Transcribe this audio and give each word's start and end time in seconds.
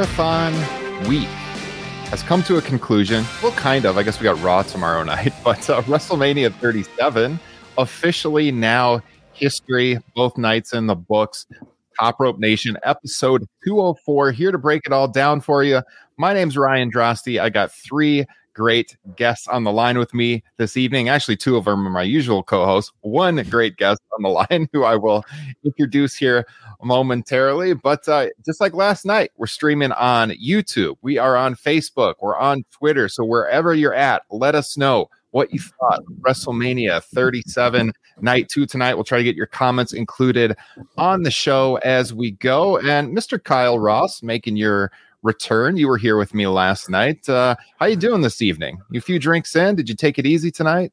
Marathon 0.00 0.54
week 1.06 1.28
has 2.08 2.22
come 2.22 2.42
to 2.42 2.56
a 2.56 2.62
conclusion. 2.62 3.22
Well, 3.42 3.52
kind 3.52 3.84
of. 3.84 3.98
I 3.98 4.02
guess 4.02 4.18
we 4.18 4.24
got 4.24 4.40
Raw 4.40 4.62
tomorrow 4.62 5.02
night, 5.04 5.34
but 5.44 5.68
uh, 5.68 5.82
WrestleMania 5.82 6.54
37 6.54 7.38
officially 7.76 8.50
now 8.50 9.02
history. 9.34 9.98
Both 10.14 10.38
nights 10.38 10.72
in 10.72 10.86
the 10.86 10.94
books. 10.94 11.44
Top 11.98 12.18
Rope 12.18 12.38
Nation 12.38 12.78
episode 12.82 13.46
204 13.66 14.32
here 14.32 14.50
to 14.50 14.56
break 14.56 14.86
it 14.86 14.92
all 14.94 15.06
down 15.06 15.42
for 15.42 15.62
you. 15.62 15.82
My 16.16 16.32
name's 16.32 16.56
Ryan 16.56 16.90
Drosty. 16.90 17.38
I 17.38 17.50
got 17.50 17.70
three 17.70 18.24
great 18.54 18.96
guests 19.16 19.48
on 19.48 19.64
the 19.64 19.72
line 19.72 19.98
with 19.98 20.12
me 20.14 20.42
this 20.56 20.76
evening. 20.76 21.08
Actually, 21.08 21.36
two 21.36 21.56
of 21.56 21.64
them 21.64 21.86
are 21.86 21.90
my 21.90 22.02
usual 22.02 22.42
co 22.42 22.64
hosts. 22.64 22.92
One 23.00 23.36
great 23.48 23.76
guest 23.76 24.00
on 24.16 24.22
the 24.22 24.28
line 24.50 24.68
who 24.72 24.84
I 24.84 24.96
will 24.96 25.24
introduce 25.64 26.16
here 26.16 26.46
momentarily. 26.82 27.74
But 27.74 28.08
uh, 28.08 28.28
just 28.44 28.60
like 28.60 28.74
last 28.74 29.04
night, 29.04 29.30
we're 29.36 29.46
streaming 29.46 29.92
on 29.92 30.30
YouTube, 30.30 30.96
we 31.02 31.18
are 31.18 31.36
on 31.36 31.54
Facebook, 31.54 32.14
we're 32.20 32.36
on 32.36 32.64
Twitter. 32.70 33.08
So 33.08 33.24
wherever 33.24 33.74
you're 33.74 33.94
at, 33.94 34.22
let 34.30 34.54
us 34.54 34.76
know 34.76 35.08
what 35.32 35.52
you 35.52 35.60
thought 35.60 36.02
WrestleMania 36.20 37.02
37 37.04 37.92
night 38.20 38.48
two 38.48 38.66
tonight. 38.66 38.94
We'll 38.94 39.04
try 39.04 39.18
to 39.18 39.24
get 39.24 39.36
your 39.36 39.46
comments 39.46 39.92
included 39.92 40.56
on 40.98 41.22
the 41.22 41.30
show 41.30 41.76
as 41.84 42.12
we 42.12 42.32
go. 42.32 42.78
And 42.78 43.16
Mr. 43.16 43.42
Kyle 43.42 43.78
Ross 43.78 44.22
making 44.22 44.56
your 44.56 44.90
return. 45.22 45.76
You 45.76 45.88
were 45.88 45.98
here 45.98 46.16
with 46.16 46.34
me 46.34 46.46
last 46.46 46.88
night. 46.90 47.28
Uh, 47.28 47.56
how 47.78 47.86
you 47.86 47.96
doing 47.96 48.22
this 48.22 48.40
evening? 48.42 48.78
You 48.90 48.98
a 48.98 49.02
few 49.02 49.18
drinks 49.18 49.54
in? 49.56 49.76
Did 49.76 49.88
you 49.88 49.94
take 49.94 50.18
it 50.18 50.26
easy 50.26 50.50
tonight? 50.50 50.92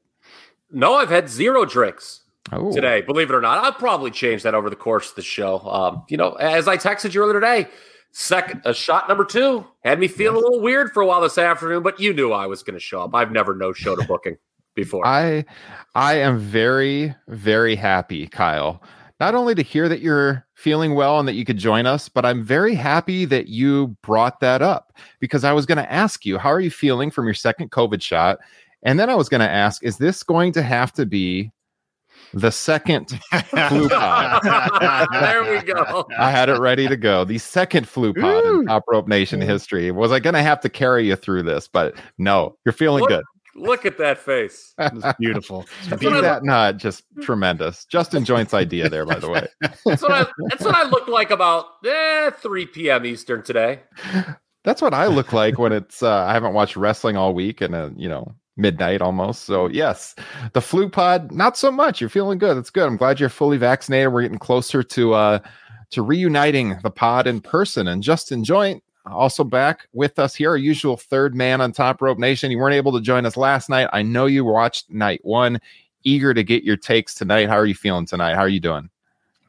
No, 0.72 0.95
I've 0.95 1.09
had 1.09 1.30
zero 1.30 1.66
drinks 1.66 2.22
Oh. 2.52 2.72
today. 2.73 3.02
Believe 3.02 3.30
it 3.30 3.33
or 3.36 3.42
not, 3.42 3.64
I'll 3.64 3.73
probably 3.73 4.11
change 4.11 4.44
that 4.44 4.53
over 4.55 4.70
the 4.70 4.75
course 4.75 5.09
of 5.09 5.16
the 5.16 5.22
show. 5.22 5.59
Um, 5.59 6.03
you 6.09 6.17
know, 6.17 6.33
as 6.33 6.67
I 6.67 6.78
texted 6.78 7.14
you 7.14 7.22
earlier 7.22 7.33
today, 7.39 7.67
second 8.11 8.61
a 8.66 8.73
shot 8.73 9.08
number 9.09 9.25
two 9.25 9.66
had 9.83 10.00
me 10.00 10.08
feeling 10.08 10.38
a 10.38 10.39
little 10.39 10.61
weird 10.61 10.92
for 10.94 11.02
a 11.02 11.05
while 11.05 11.22
this 11.22 11.38
afternoon, 11.38 11.83
but 11.83 12.00
you 12.00 12.14
knew 12.14 12.31
I 12.31 12.48
was 12.48 12.64
going 12.64 12.73
to 12.75 12.80
show 12.80 13.02
up. 13.02 13.14
I've 13.14 13.31
never 13.31 13.53
no 13.55 13.73
show 13.73 13.95
to 13.95 14.05
booking 14.08 14.38
before. 14.75 15.05
I 15.05 15.44
I 15.95 16.15
am 16.15 16.38
very 16.39 17.14
very 17.27 17.76
happy, 17.76 18.27
Kyle. 18.27 18.82
Not 19.20 19.33
only 19.33 19.55
to 19.55 19.64
hear 19.64 19.89
that 19.89 20.02
you're 20.02 20.45
feeling 20.54 20.94
well 20.94 21.20
and 21.20 21.28
that 21.28 21.33
you 21.33 21.45
could 21.45 21.58
join 21.58 21.86
us, 21.86 22.08
but 22.08 22.26
I'm 22.26 22.44
very 22.44 22.76
happy 22.76 23.26
that 23.26 23.48
you 23.48 23.95
brought 24.04 24.39
that 24.42 24.61
up 24.61 24.95
because 25.20 25.44
I 25.44 25.54
was 25.54 25.66
going 25.66 25.80
to 25.80 25.92
ask 25.92 26.26
you, 26.26 26.38
how 26.38 26.50
are 26.50 26.60
you 26.60 26.70
feeling 26.70 27.10
from 27.10 27.26
your 27.26 27.33
second 27.33 27.72
COVID 27.72 28.02
shot? 28.02 28.38
And 28.83 29.00
then 29.00 29.10
I 29.10 29.16
was 29.16 29.27
going 29.27 29.42
to 29.42 29.50
ask, 29.50 29.83
is 29.83 29.98
this 29.98 30.22
going 30.22 30.52
to 30.54 30.61
have 30.61 30.94
to 30.94 31.06
be 31.06 31.52
the 32.33 32.52
second 32.52 33.20
flu 33.50 33.89
pod? 33.89 34.42
there 35.11 35.52
we 35.52 35.61
go. 35.64 36.06
I 36.20 36.30
had 36.30 36.50
it 36.50 36.60
ready 36.60 36.88
to 36.88 36.98
go. 36.98 37.23
The 37.23 37.39
second 37.39 37.88
flu 37.88 38.14
pod 38.14 38.45
in 38.45 38.66
Top 38.66 38.83
Rope 38.88 39.08
Nation 39.08 39.42
history. 39.42 39.92
Was 39.92 40.11
I 40.11 40.20
going 40.20 40.36
to 40.36 40.44
have 40.44 40.60
to 40.61 40.70
carry 40.70 41.08
you 41.08 41.16
through 41.16 41.44
this? 41.44 41.67
But 41.67 41.95
no, 42.17 42.56
you're 42.66 42.73
feeling 42.73 43.02
Look, 43.02 43.10
good. 43.10 43.23
Look 43.58 43.86
at 43.86 43.98
that 43.98 44.20
face. 44.20 44.73
It's 44.80 45.18
beautiful. 45.20 45.66
That's 45.90 46.00
Beat 46.00 46.08
what, 46.08 46.18
I, 46.18 46.22
that 46.22 46.44
nut, 46.44 46.78
just 46.78 47.04
tremendous. 47.22 47.86
Justin 47.86 48.23
Joint's 48.23 48.54
idea 48.54 48.88
there, 48.90 49.06
by 49.06 49.20
the 49.20 49.30
way. 49.30 49.48
that's, 49.86 50.02
what 50.02 50.12
I, 50.12 50.26
that's 50.50 50.64
what 50.64 50.76
I 50.76 50.88
looked 50.90 51.10
like 51.10 51.32
about 51.32 51.66
eh, 51.86 52.30
3 52.32 52.66
p.m. 52.68 53.06
Eastern 53.06 53.44
today. 53.44 53.82
That's 54.64 54.82
what 54.82 54.94
I 54.94 55.08
look 55.08 55.34
like 55.34 55.58
when 55.58 55.72
it's. 55.72 56.04
Uh, 56.04 56.23
I 56.26 56.34
haven't 56.34 56.54
watched 56.54 56.76
wrestling 56.76 57.18
all 57.18 57.34
week, 57.34 57.62
and 57.62 57.73
uh, 57.73 57.90
you 57.95 58.10
know, 58.10 58.36
midnight 58.58 59.02
almost. 59.02 59.44
So 59.44 59.68
yes, 59.68 60.16
the 60.54 60.62
flu 60.62 60.89
pod, 60.89 61.32
not 61.32 61.58
so 61.58 61.72
much. 61.72 62.02
You're 62.02 62.10
feeling 62.10 62.38
good. 62.38 62.58
That's 62.58 62.70
good. 62.70 62.86
I'm 62.86 62.98
glad 62.98 63.20
you're 63.20 63.30
fully 63.30 63.58
vaccinated. 63.58 64.12
We're 64.12 64.24
getting 64.24 64.39
closer 64.39 64.84
to 64.84 65.14
uh 65.14 65.39
to 65.92 66.02
reuniting 66.02 66.78
the 66.84 66.92
pod 66.92 67.28
in 67.28 67.39
person. 67.39 67.88
And 67.88 68.04
Justin 68.04 68.44
Joint 68.44 68.84
also 69.12 69.44
back 69.44 69.88
with 69.94 70.20
us 70.20 70.36
here, 70.36 70.52
our 70.52 70.58
usual 70.58 70.98
third 70.98 71.36
man 71.36 71.62
on 71.62 71.72
Top 71.72 72.02
Rope 72.02 72.18
Nation. 72.20 72.52
You 72.52 72.60
weren't 72.60 72.76
able 72.76 72.94
to 72.94 73.02
join 73.02 73.26
us 73.26 73.38
last 73.38 73.70
night. 73.70 73.90
I 73.94 74.02
know 74.02 74.26
you 74.26 74.45
watched 74.45 74.90
night 74.90 75.20
one. 75.23 75.60
Eager 76.04 76.34
to 76.34 76.44
get 76.44 76.64
your 76.64 76.78
takes 76.78 77.14
tonight. 77.14 77.50
How 77.50 77.58
are 77.58 77.66
you 77.66 77.76
feeling 77.76 78.06
tonight? 78.06 78.36
How 78.36 78.42
are 78.42 78.50
you 78.50 78.60
doing? 78.60 78.90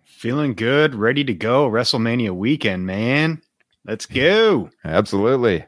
Feeling 0.04 0.54
good, 0.54 0.94
ready 0.94 1.22
to 1.24 1.34
go. 1.34 1.70
WrestleMania 1.70 2.30
weekend, 2.30 2.86
man. 2.86 3.40
Let's 3.84 4.06
go. 4.06 4.68
Absolutely. 4.84 5.64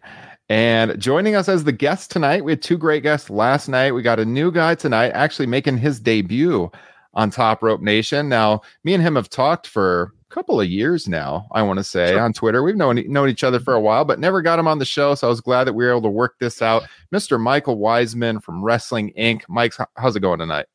And 0.48 1.00
joining 1.00 1.36
us 1.36 1.48
as 1.48 1.62
the 1.62 1.70
guest 1.70 2.10
tonight, 2.10 2.44
we 2.44 2.50
had 2.50 2.60
two 2.60 2.76
great 2.76 3.04
guests 3.04 3.30
last 3.30 3.68
night. 3.68 3.92
We 3.92 4.02
got 4.02 4.18
a 4.18 4.24
new 4.24 4.50
guy 4.50 4.74
tonight, 4.74 5.10
actually 5.10 5.46
making 5.46 5.78
his 5.78 6.00
debut 6.00 6.68
on 7.14 7.30
Top 7.30 7.62
Rope 7.62 7.80
Nation. 7.80 8.28
Now, 8.28 8.62
me 8.82 8.92
and 8.92 9.02
him 9.02 9.14
have 9.14 9.30
talked 9.30 9.68
for 9.68 10.12
couple 10.30 10.60
of 10.60 10.68
years 10.68 11.08
now, 11.08 11.48
I 11.52 11.62
want 11.62 11.78
to 11.78 11.84
say, 11.84 12.12
Sure. 12.12 12.20
on 12.20 12.32
Twitter. 12.32 12.62
We've 12.62 12.76
known, 12.76 13.02
known 13.10 13.28
each 13.28 13.44
other 13.44 13.60
for 13.60 13.74
a 13.74 13.80
while, 13.80 14.04
but 14.04 14.18
never 14.18 14.40
got 14.42 14.58
him 14.58 14.68
on 14.68 14.78
the 14.78 14.84
show. 14.84 15.14
So 15.14 15.26
I 15.26 15.30
was 15.30 15.40
glad 15.40 15.64
that 15.64 15.74
we 15.74 15.84
were 15.84 15.90
able 15.90 16.02
to 16.02 16.08
work 16.08 16.36
this 16.38 16.62
out. 16.62 16.84
Mr. 17.12 17.38
Michael 17.38 17.76
Wiseman 17.78 18.40
from 18.40 18.62
Wrestling 18.62 19.12
Inc. 19.18 19.42
Mike, 19.48 19.74
how's 19.96 20.16
it 20.16 20.20
going 20.20 20.38
tonight? 20.38 20.66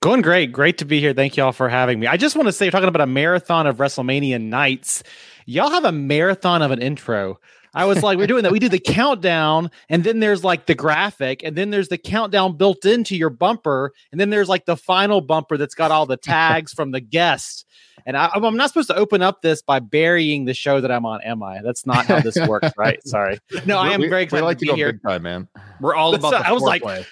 Going 0.00 0.20
great. 0.20 0.50
Great 0.50 0.78
to 0.78 0.84
be 0.84 0.98
here. 0.98 1.12
Thank 1.14 1.36
you 1.36 1.44
all 1.44 1.52
for 1.52 1.68
having 1.68 2.00
me. 2.00 2.08
I 2.08 2.16
just 2.16 2.34
want 2.34 2.48
to 2.48 2.52
say, 2.52 2.68
talking 2.70 2.88
about 2.88 3.02
a 3.02 3.06
marathon 3.06 3.68
of 3.68 3.76
WrestleMania 3.76 4.40
nights, 4.40 5.04
y'all 5.46 5.70
have 5.70 5.84
a 5.84 5.92
marathon 5.92 6.60
of 6.60 6.72
an 6.72 6.82
intro. 6.82 7.38
I 7.74 7.86
was 7.86 8.02
like, 8.02 8.18
we're 8.18 8.26
doing 8.26 8.42
that. 8.42 8.52
We 8.52 8.58
do 8.58 8.68
the 8.68 8.78
countdown, 8.78 9.70
and 9.88 10.04
then 10.04 10.20
there's 10.20 10.44
like 10.44 10.66
the 10.66 10.74
graphic, 10.74 11.42
and 11.42 11.56
then 11.56 11.70
there's 11.70 11.88
the 11.88 11.96
countdown 11.96 12.56
built 12.56 12.84
into 12.84 13.16
your 13.16 13.30
bumper, 13.30 13.92
and 14.10 14.20
then 14.20 14.28
there's 14.28 14.48
like 14.48 14.66
the 14.66 14.76
final 14.76 15.20
bumper 15.22 15.56
that's 15.56 15.74
got 15.74 15.90
all 15.90 16.04
the 16.04 16.18
tags 16.18 16.72
from 16.74 16.90
the 16.90 17.00
guest. 17.00 17.64
And 18.06 18.16
I, 18.16 18.30
I'm 18.34 18.56
not 18.56 18.68
supposed 18.68 18.88
to 18.88 18.96
open 18.96 19.22
up 19.22 19.42
this 19.42 19.62
by 19.62 19.78
burying 19.80 20.44
the 20.44 20.54
show 20.54 20.80
that 20.80 20.90
I'm 20.90 21.06
on, 21.06 21.20
am 21.22 21.42
I? 21.42 21.60
That's 21.62 21.86
not 21.86 22.06
how 22.06 22.20
this 22.20 22.36
works, 22.46 22.70
right? 22.76 22.98
Sorry. 23.06 23.38
No, 23.66 23.78
I 23.78 23.90
am 23.92 24.00
We- 24.00 24.08
very 24.08 24.28
we 24.30 24.40
like 24.40 24.58
to 24.58 24.66
to 24.66 24.72
be 24.72 24.76
here. 24.76 24.92
big 24.92 25.02
time, 25.02 25.22
man. 25.22 25.48
We're 25.80 25.94
all 25.94 26.14
about 26.14 26.30
the 26.30 26.46
I 26.48 26.52
was 26.52 26.62
like- 26.62 26.82
foreplay. 26.82 27.06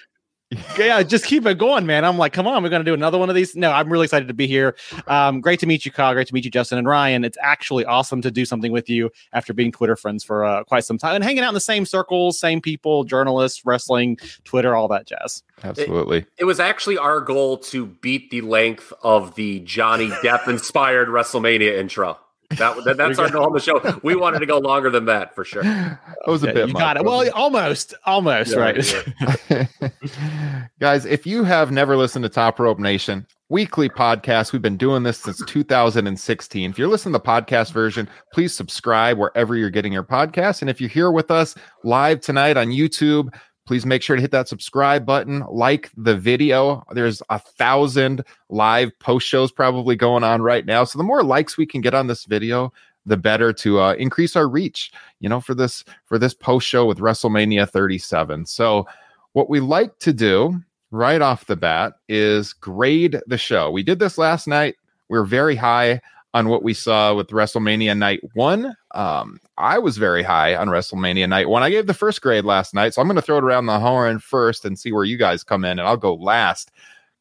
Yeah, 0.77 1.01
just 1.03 1.25
keep 1.25 1.45
it 1.45 1.57
going, 1.57 1.85
man. 1.85 2.03
I'm 2.03 2.17
like, 2.17 2.33
come 2.33 2.47
on, 2.47 2.61
we're 2.61 2.69
gonna 2.69 2.83
do 2.83 2.93
another 2.93 3.17
one 3.17 3.29
of 3.29 3.35
these. 3.35 3.55
No, 3.55 3.71
I'm 3.71 3.91
really 3.91 4.05
excited 4.05 4.27
to 4.27 4.33
be 4.33 4.47
here. 4.47 4.75
Um, 5.07 5.39
great 5.39 5.59
to 5.61 5.65
meet 5.65 5.85
you, 5.85 5.91
Kyle. 5.91 6.13
Great 6.13 6.27
to 6.27 6.33
meet 6.33 6.43
you, 6.43 6.51
Justin 6.51 6.77
and 6.77 6.87
Ryan. 6.87 7.23
It's 7.23 7.37
actually 7.41 7.85
awesome 7.85 8.21
to 8.21 8.31
do 8.31 8.43
something 8.43 8.71
with 8.71 8.89
you 8.89 9.09
after 9.33 9.53
being 9.53 9.71
Twitter 9.71 9.95
friends 9.95 10.23
for 10.23 10.43
uh, 10.43 10.63
quite 10.65 10.83
some 10.83 10.97
time 10.97 11.15
and 11.15 11.23
hanging 11.23 11.43
out 11.43 11.49
in 11.49 11.53
the 11.53 11.59
same 11.59 11.85
circles, 11.85 12.39
same 12.39 12.59
people, 12.59 13.03
journalists, 13.03 13.65
wrestling, 13.65 14.17
Twitter, 14.43 14.75
all 14.75 14.87
that 14.89 15.07
jazz. 15.07 15.43
Absolutely. 15.63 16.25
It 16.37 16.45
was 16.45 16.59
actually 16.59 16.97
our 16.97 17.21
goal 17.21 17.57
to 17.57 17.85
beat 17.85 18.29
the 18.29 18.41
length 18.41 18.91
of 19.03 19.35
the 19.35 19.59
Johnny 19.61 20.09
Depp 20.09 20.47
inspired 20.47 21.07
WrestleMania 21.09 21.77
intro. 21.77 22.17
That, 22.57 22.83
that 22.85 22.97
that's 22.97 23.19
our 23.19 23.29
goal 23.29 23.45
on 23.45 23.53
the 23.53 23.59
show. 23.59 23.99
We 24.03 24.15
wanted 24.15 24.39
to 24.39 24.45
go 24.45 24.57
longer 24.59 24.89
than 24.89 25.05
that 25.05 25.33
for 25.35 25.43
sure. 25.45 25.63
That 25.63 25.99
was 26.27 26.43
a 26.43 26.47
Yeah, 26.47 26.53
bit 26.53 26.67
you 26.67 26.73
much, 26.73 26.79
got 26.81 26.97
it. 26.97 27.03
wasn't 27.05 27.33
Well, 27.35 27.43
almost, 27.43 27.93
almost 28.05 28.51
Yeah, 28.51 28.59
right. 28.59 29.81
Guys, 30.79 31.05
if 31.05 31.25
you 31.25 31.43
have 31.43 31.71
never 31.71 31.95
listened 31.97 32.23
to 32.23 32.29
Top 32.29 32.59
Rope 32.59 32.79
Nation, 32.79 33.25
weekly 33.49 33.89
podcast, 33.89 34.53
we've 34.53 34.61
been 34.61 34.77
doing 34.77 35.03
this 35.03 35.17
since 35.19 35.41
2016. 35.45 36.69
If 36.71 36.77
you're 36.79 36.87
listening 36.87 37.13
to 37.13 37.19
the 37.19 37.25
podcast 37.25 37.71
version, 37.73 38.09
please 38.33 38.53
subscribe 38.55 39.17
wherever 39.17 39.55
you're 39.55 39.69
getting 39.69 39.93
your 39.93 40.03
podcast. 40.03 40.61
And 40.61 40.69
if 40.69 40.79
you're 40.81 40.89
here 40.89 41.11
with 41.11 41.31
us 41.31 41.55
live 41.83 42.21
tonight 42.21 42.57
on 42.57 42.67
YouTube, 42.67 43.33
please 43.65 43.85
make 43.85 44.01
sure 44.01 44.15
to 44.15 44.21
hit 44.21 44.31
that 44.31 44.47
subscribe 44.47 45.05
button, 45.05 45.43
like 45.49 45.91
the 45.95 46.15
video. 46.15 46.83
There's 46.91 47.21
a 47.29 47.39
thousand 47.39 48.23
live 48.49 48.97
post 48.99 49.27
shows 49.27 49.51
probably 49.51 49.95
going 49.95 50.23
on 50.23 50.41
right 50.41 50.65
now. 50.65 50.83
So 50.83 50.97
the 50.97 51.03
more 51.03 51.23
likes 51.23 51.57
we 51.57 51.65
can 51.65 51.81
get 51.81 51.93
on 51.93 52.07
this 52.07 52.25
video, 52.25 52.73
the 53.05 53.17
better 53.17 53.51
to 53.53 53.79
uh, 53.79 53.93
increase 53.93 54.35
our 54.35 54.47
reach. 54.47 54.91
You 55.19 55.29
know, 55.29 55.39
for 55.39 55.53
this 55.53 55.83
for 56.05 56.17
this 56.17 56.33
post 56.33 56.67
show 56.67 56.85
with 56.85 56.99
WrestleMania 56.99 57.69
37. 57.69 58.45
So, 58.45 58.87
what 59.33 59.49
we 59.49 59.59
like 59.59 59.97
to 59.99 60.13
do 60.13 60.61
right 60.91 61.21
off 61.21 61.45
the 61.45 61.55
bat 61.55 61.93
is 62.09 62.53
grade 62.53 63.19
the 63.27 63.37
show. 63.37 63.71
We 63.71 63.83
did 63.83 63.99
this 63.99 64.17
last 64.17 64.47
night. 64.47 64.75
We 65.09 65.17
are 65.17 65.23
very 65.23 65.55
high 65.55 66.01
on 66.33 66.47
what 66.47 66.63
we 66.63 66.73
saw 66.73 67.13
with 67.13 67.27
WrestleMania 67.27 67.97
Night 67.97 68.21
One. 68.33 68.75
Um, 68.91 69.39
I 69.57 69.79
was 69.79 69.97
very 69.97 70.23
high 70.23 70.55
on 70.55 70.69
WrestleMania 70.69 71.27
Night 71.27 71.49
One. 71.49 71.63
I 71.63 71.69
gave 71.69 71.87
the 71.87 71.93
first 71.93 72.21
grade 72.21 72.45
last 72.45 72.73
night, 72.73 72.93
so 72.93 73.01
I'm 73.01 73.07
going 73.07 73.15
to 73.15 73.21
throw 73.21 73.37
it 73.37 73.43
around 73.43 73.65
the 73.65 73.79
horn 73.79 74.19
first 74.19 74.65
and 74.65 74.77
see 74.77 74.91
where 74.91 75.03
you 75.03 75.17
guys 75.17 75.43
come 75.43 75.65
in, 75.65 75.79
and 75.79 75.87
I'll 75.87 75.97
go 75.97 76.15
last. 76.15 76.71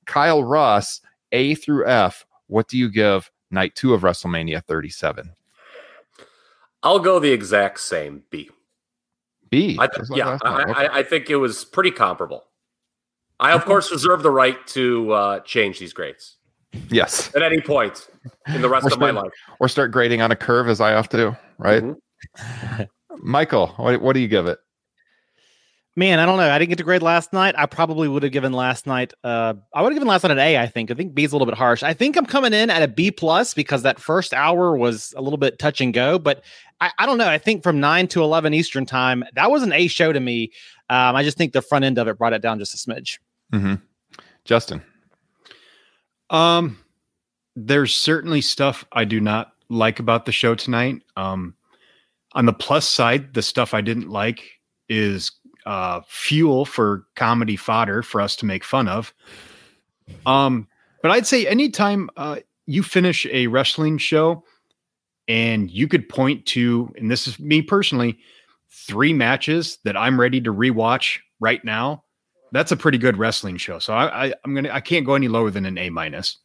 Kyle 0.07 0.45
Ross, 0.45 1.01
A 1.33 1.55
through 1.57 1.87
F. 1.87 2.25
What 2.47 2.69
do 2.69 2.79
you 2.79 2.91
give 2.91 3.31
Night 3.51 3.75
Two 3.75 3.95
of 3.95 4.03
WrestleMania 4.03 4.65
37? 4.65 5.31
I'll 6.83 6.99
go 6.99 7.19
the 7.19 7.33
exact 7.33 7.81
same 7.81 8.23
B. 8.31 8.49
B. 9.51 9.77
I, 9.79 9.83
like 9.83 9.93
yeah, 10.15 10.39
I. 10.43 10.63
Okay. 10.63 10.73
I, 10.73 10.99
I 10.99 11.03
think 11.03 11.29
it 11.29 11.37
was 11.37 11.65
pretty 11.65 11.91
comparable. 11.91 12.45
I 13.41 13.53
of 13.53 13.65
course 13.65 13.91
reserve 13.91 14.23
the 14.23 14.31
right 14.31 14.65
to 14.69 15.13
uh, 15.13 15.41
change 15.41 15.79
these 15.79 15.95
grades 15.95 16.37
yes, 16.91 17.35
at 17.35 17.43
any 17.43 17.61
point 17.61 18.09
in 18.49 18.62
the 18.62 18.69
rest 18.69 18.87
Or 18.87 18.93
of 18.93 18.99
my 19.00 19.11
life. 19.11 19.32
or 19.61 19.69
start 19.69 19.90
grading 19.93 20.20
on 20.22 20.31
a 20.31 20.37
curve 20.37 20.69
as 20.69 20.81
I 20.81 20.90
have 20.90 21.08
to 21.11 21.17
do. 21.17 21.37
Right, 21.58 21.82
Mhm. 21.82 22.88
Michael. 23.22 23.69
What, 23.76 24.00
what 24.02 24.12
do 24.14 24.20
you 24.20 24.28
give 24.28 24.46
it? 24.46 24.58
Man, 25.96 26.20
I 26.20 26.25
don't 26.26 26.37
know. 26.38 26.49
I 26.49 26.58
didn't 26.58 26.69
get 26.70 26.78
to 26.78 26.84
grade 26.84 27.02
last 27.02 27.32
night. 27.32 27.55
I 27.58 27.67
probably 27.67 28.06
would 28.08 28.22
have 28.22 28.31
given 28.32 28.52
last 28.52 28.87
night. 28.87 29.12
Uh, 29.25 29.55
I 29.75 29.82
would 29.82 29.90
have 29.90 29.96
given 29.96 30.06
last 30.08 30.22
night 30.22 30.31
an 30.31 30.38
A. 30.38 30.56
I 30.56 30.67
think. 30.69 30.90
I 30.90 30.94
think 30.94 31.14
B's 31.14 31.32
a 31.32 31.34
little 31.34 31.46
bit 31.46 31.56
harsh. 31.58 31.82
I 31.82 31.93
think 31.94 32.17
I'm 32.17 32.25
coming 32.26 32.52
in 32.55 32.70
at 32.70 32.82
a 32.82 32.88
B 32.88 33.11
plus 33.11 33.55
because 33.55 33.82
that 33.82 33.99
first 33.99 34.32
hour 34.32 34.76
was 34.76 35.12
a 35.17 35.20
little 35.20 35.37
bit 35.37 35.58
touch 35.58 35.81
and 35.81 35.93
go. 35.93 36.19
But 36.19 36.44
I, 36.81 36.93
I 36.99 37.06
don't 37.06 37.19
know. 37.19 37.28
I 37.28 37.38
think 37.38 37.62
from 37.64 37.81
nine 37.81 38.06
to 38.08 38.22
eleven 38.22 38.55
Eastern 38.55 38.87
time, 38.87 39.25
that 39.34 39.50
was 39.50 39.62
an 39.64 39.72
A 39.72 39.88
show 39.88 40.12
to 40.12 40.20
me. 40.20 40.52
Um, 40.88 41.17
I 41.17 41.25
just 41.25 41.37
think 41.37 41.52
the 41.52 41.61
front 41.62 41.84
end 41.84 41.99
of 41.99 42.06
it 42.08 42.17
brought 42.17 42.32
it 42.34 42.40
down 42.40 42.58
just 42.61 42.72
a 42.72 42.76
smidge. 42.90 43.19
hmm 43.52 43.75
Justin. 44.44 44.82
Um, 46.31 46.78
there's 47.67 47.95
certainly 47.95 48.41
stuff 48.41 48.85
I 48.93 49.05
do 49.05 49.21
not 49.21 49.53
like 49.69 49.99
about 49.99 50.27
the 50.27 50.33
show 50.33 50.55
tonight. 50.55 51.03
Um, 51.17 51.55
on 52.33 52.47
the 52.47 52.53
plus 52.53 52.87
side, 52.89 53.35
the 53.35 53.43
stuff 53.43 53.75
I 53.75 53.81
didn't 53.81 54.09
like 54.09 54.61
is 54.89 55.33
uh, 55.67 56.01
fuel 56.07 56.65
for 56.65 57.07
comedy 57.17 57.57
fodder 57.57 58.03
for 58.03 58.21
us 58.21 58.37
to 58.37 58.47
make 58.47 58.65
fun 58.65 58.89
of. 58.89 59.12
Um, 60.27 60.69
but 61.03 61.11
I'd 61.11 61.27
say 61.27 61.47
anytime 61.47 62.11
uh, 62.17 62.41
you 62.67 62.83
finish 62.83 63.27
a 63.27 63.47
wrestling 63.47 63.99
show 63.99 64.45
and 65.29 65.71
you 65.71 65.87
could 65.87 66.09
point 66.09 66.47
to, 66.47 66.93
and 66.97 67.11
this 67.11 67.27
is 67.27 67.39
me 67.39 67.63
personally, 67.63 68.19
three 68.71 69.13
matches 69.13 69.79
that 69.85 69.97
I'm 69.97 70.19
ready 70.19 70.41
to 70.41 70.53
rewatch 70.53 71.19
right 71.41 71.65
now. 71.65 72.05
That's 72.53 72.73
a 72.73 72.77
pretty 72.77 72.99
good 72.99 73.17
wrestling 73.17 73.56
show. 73.59 73.79
So 73.79 73.95
I, 73.95 74.27
I 74.27 74.35
I'm 74.45 74.55
gonna 74.55 74.71
I 74.71 74.81
can't 74.81 75.06
go 75.06 75.15
any 75.15 75.29
lower 75.29 75.51
than 75.51 75.67
an 75.67 75.79
A 75.79 75.89
minus. 75.89 76.39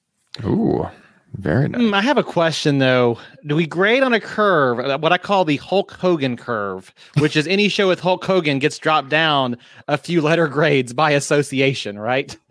Ooh, 0.44 0.88
very 1.38 1.68
nice. 1.68 1.82
Hmm, 1.82 1.94
I 1.94 2.02
have 2.02 2.18
a 2.18 2.24
question 2.24 2.80
though. 2.80 3.18
Do 3.46 3.56
we 3.56 3.66
grade 3.66 4.04
on 4.04 4.14
a 4.14 4.20
curve, 4.20 4.80
uh, 4.80 4.98
what 4.98 5.12
I 5.12 5.18
call 5.18 5.46
the 5.46 5.58
Hulk 5.58 5.92
Hogan 5.92 6.38
curve, 6.38 6.94
which 7.20 7.36
is 7.36 7.48
any 7.48 7.68
show 7.68 7.88
with 7.88 8.00
Hulk 8.00 8.24
Hogan 8.24 8.60
gets 8.60 8.78
dropped 8.78 9.10
down 9.10 9.58
a 9.88 9.98
few 9.98 10.22
letter 10.22 10.48
grades 10.48 10.94
by 10.94 11.12
association, 11.12 12.00
right? 12.00 12.36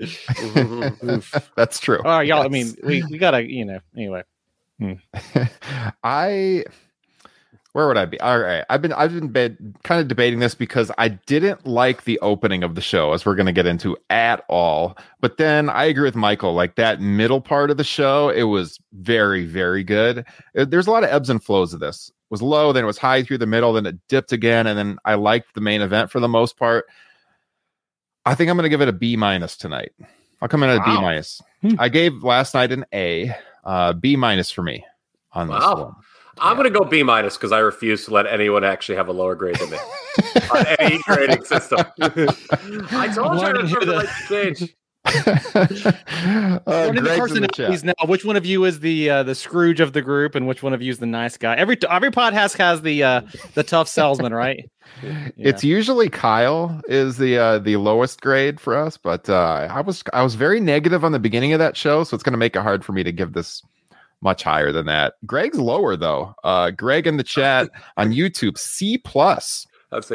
That's 1.57 1.81
true. 1.81 1.99
All 2.05 2.19
right, 2.19 2.27
y'all. 2.27 2.43
I 2.43 2.49
mean, 2.49 2.75
we, 2.85 3.03
we 3.11 3.19
gotta, 3.19 3.51
you 3.51 3.65
know, 3.65 3.81
anyway. 3.97 4.23
I 6.05 6.65
where 7.75 7.89
would 7.89 7.97
I 7.97 8.05
be? 8.05 8.21
All 8.21 8.39
right, 8.39 8.65
I've 8.71 8.81
been 8.83 8.93
I've 8.93 9.13
been 9.13 9.29
bed, 9.29 9.59
kind 9.83 10.01
of 10.01 10.07
debating 10.07 10.39
this 10.39 10.55
because 10.55 10.93
I 10.97 11.09
didn't 11.09 11.67
like 11.67 12.05
the 12.05 12.21
opening 12.21 12.63
of 12.63 12.77
the 12.77 12.81
show, 12.81 13.13
as 13.13 13.27
we're 13.27 13.35
going 13.35 13.47
to 13.47 13.53
get 13.53 13.67
into 13.67 13.97
at 14.11 14.45
all. 14.49 14.97
But 15.21 15.39
then 15.39 15.69
I 15.69 15.85
agree 15.87 16.05
with 16.05 16.15
Michael. 16.15 16.55
Like 16.55 16.77
that 16.77 17.01
middle 17.01 17.41
part 17.41 17.73
of 17.73 17.77
the 17.77 17.83
show, 17.83 18.29
it 18.29 18.45
was 18.45 18.79
very 18.93 19.45
very 19.45 19.83
good. 19.83 20.25
Uh, 20.57 20.67
There's 20.67 20.87
a 20.87 20.93
lot 20.93 21.03
of 21.03 21.11
ebbs 21.11 21.31
and 21.31 21.43
flows 21.43 21.75
of 21.75 21.81
this. 21.81 22.11
It 22.11 22.15
was 22.31 22.43
low, 22.43 22.73
then 22.73 22.85
it 22.85 22.87
was 22.87 22.97
high 22.97 23.25
through 23.25 23.39
the 23.39 23.47
middle, 23.47 23.73
then 23.73 23.87
it 23.87 23.99
dipped 24.09 24.31
again, 24.31 24.69
and 24.69 24.79
then 24.79 24.99
I 25.05 25.15
liked 25.15 25.53
the 25.55 25.61
main 25.61 25.83
event 25.83 26.13
for 26.13 26.21
the 26.21 26.29
most 26.29 26.57
part. 26.57 26.87
I 28.25 28.37
think 28.37 28.51
I'm 28.51 28.57
going 28.57 28.63
to 28.63 28.71
give 28.71 28.83
it 28.83 28.89
a 28.89 28.93
B 28.93 29.17
minus 29.17 29.57
tonight. 29.57 29.91
I'll 30.41 30.49
come 30.49 30.63
in 30.63 30.71
at 30.71 30.77
a 30.77 30.85
B 30.85 30.93
minus. 31.01 31.43
Hmm. 31.61 31.75
I 31.81 31.89
gave 31.89 32.23
last 32.23 32.55
night 32.55 32.71
an 32.71 32.85
A, 32.95 33.35
uh, 33.65 33.95
B 33.95 34.15
minus 34.15 34.53
for 34.53 34.63
me 34.63 34.85
on 35.33 35.49
this 35.49 35.61
one. 35.61 35.95
I'm 36.39 36.57
going 36.57 36.71
to 36.73 36.79
go 36.79 36.85
B 36.85 37.03
minus 37.03 37.37
because 37.37 37.53
I 37.53 37.59
refuse 37.61 38.05
to 38.07 38.11
let 38.13 38.27
anyone 38.27 38.65
actually 38.65 38.97
have 38.97 39.09
a 39.09 39.13
lower 39.13 39.35
grade 39.35 39.57
than 39.57 39.71
me 39.71 39.79
on 40.55 40.67
any 40.79 40.99
grading 41.05 41.45
system. 41.45 41.81
I 42.01 42.09
told 42.09 43.35
you 43.35 43.41
I 43.41 43.53
Learning 43.53 43.67
who 43.67 43.77
reserve 43.77 43.81
the 43.81 43.87
the- 43.87 43.97
right 43.97 44.09
to 44.29 44.55
change. 44.55 44.75
uh, 45.07 46.61
What 46.65 46.67
are 46.67 46.93
the 46.93 47.01
Greg's 47.03 47.33
in 47.37 47.43
the 47.43 47.49
personalities 47.49 47.85
now? 47.85 47.93
Which 48.07 48.25
one 48.25 48.37
of 48.37 48.47
you 48.47 48.65
is 48.65 48.81
the 48.81 49.11
uh, 49.11 49.23
the 49.23 49.35
Scrooge 49.35 49.81
of 49.81 49.93
the 49.93 50.01
group, 50.03 50.35
and 50.35 50.47
which 50.47 50.63
one 50.63 50.73
of 50.73 50.81
you 50.81 50.91
is 50.91 50.99
the 50.99 51.07
nice 51.07 51.37
guy? 51.37 51.55
Every 51.57 51.77
every 51.91 52.11
podcast 52.11 52.33
has 52.33 52.55
has 52.55 52.83
the 52.83 53.03
uh, 53.03 53.21
the 53.55 53.63
tough 53.63 53.89
salesman, 53.89 54.33
right? 54.33 54.69
It's 55.37 55.65
usually 55.65 56.09
Kyle 56.09 56.81
is 56.89 57.17
the 57.19 57.37
uh, 57.39 57.59
the 57.59 57.77
lowest 57.77 58.21
grade 58.23 58.61
for 58.61 58.77
us, 58.77 58.97
but 58.97 59.29
uh, 59.29 59.69
I 59.71 59.81
was 59.81 60.03
I 60.13 60.23
was 60.23 60.35
very 60.37 60.61
negative 60.61 61.05
on 61.05 61.13
the 61.13 61.19
beginning 61.19 61.53
of 61.53 61.59
that 61.59 61.77
show, 61.77 62.05
so 62.05 62.15
it's 62.15 62.23
going 62.23 62.33
to 62.33 62.39
make 62.39 62.55
it 62.57 62.63
hard 62.63 62.85
for 62.85 62.93
me 62.93 63.03
to 63.03 63.13
give 63.13 63.33
this 63.35 63.61
much 64.25 64.43
higher 64.43 64.73
than 64.73 64.87
that. 64.87 65.15
Greg's 65.27 65.59
lower 65.59 65.97
though. 65.97 66.35
Uh, 66.43 66.71
Greg 66.71 67.07
in 67.07 67.17
the 67.19 67.23
chat 67.23 67.71
on 67.97 68.13
YouTube 68.13 68.59
C 68.59 68.99
plus. 68.99 69.67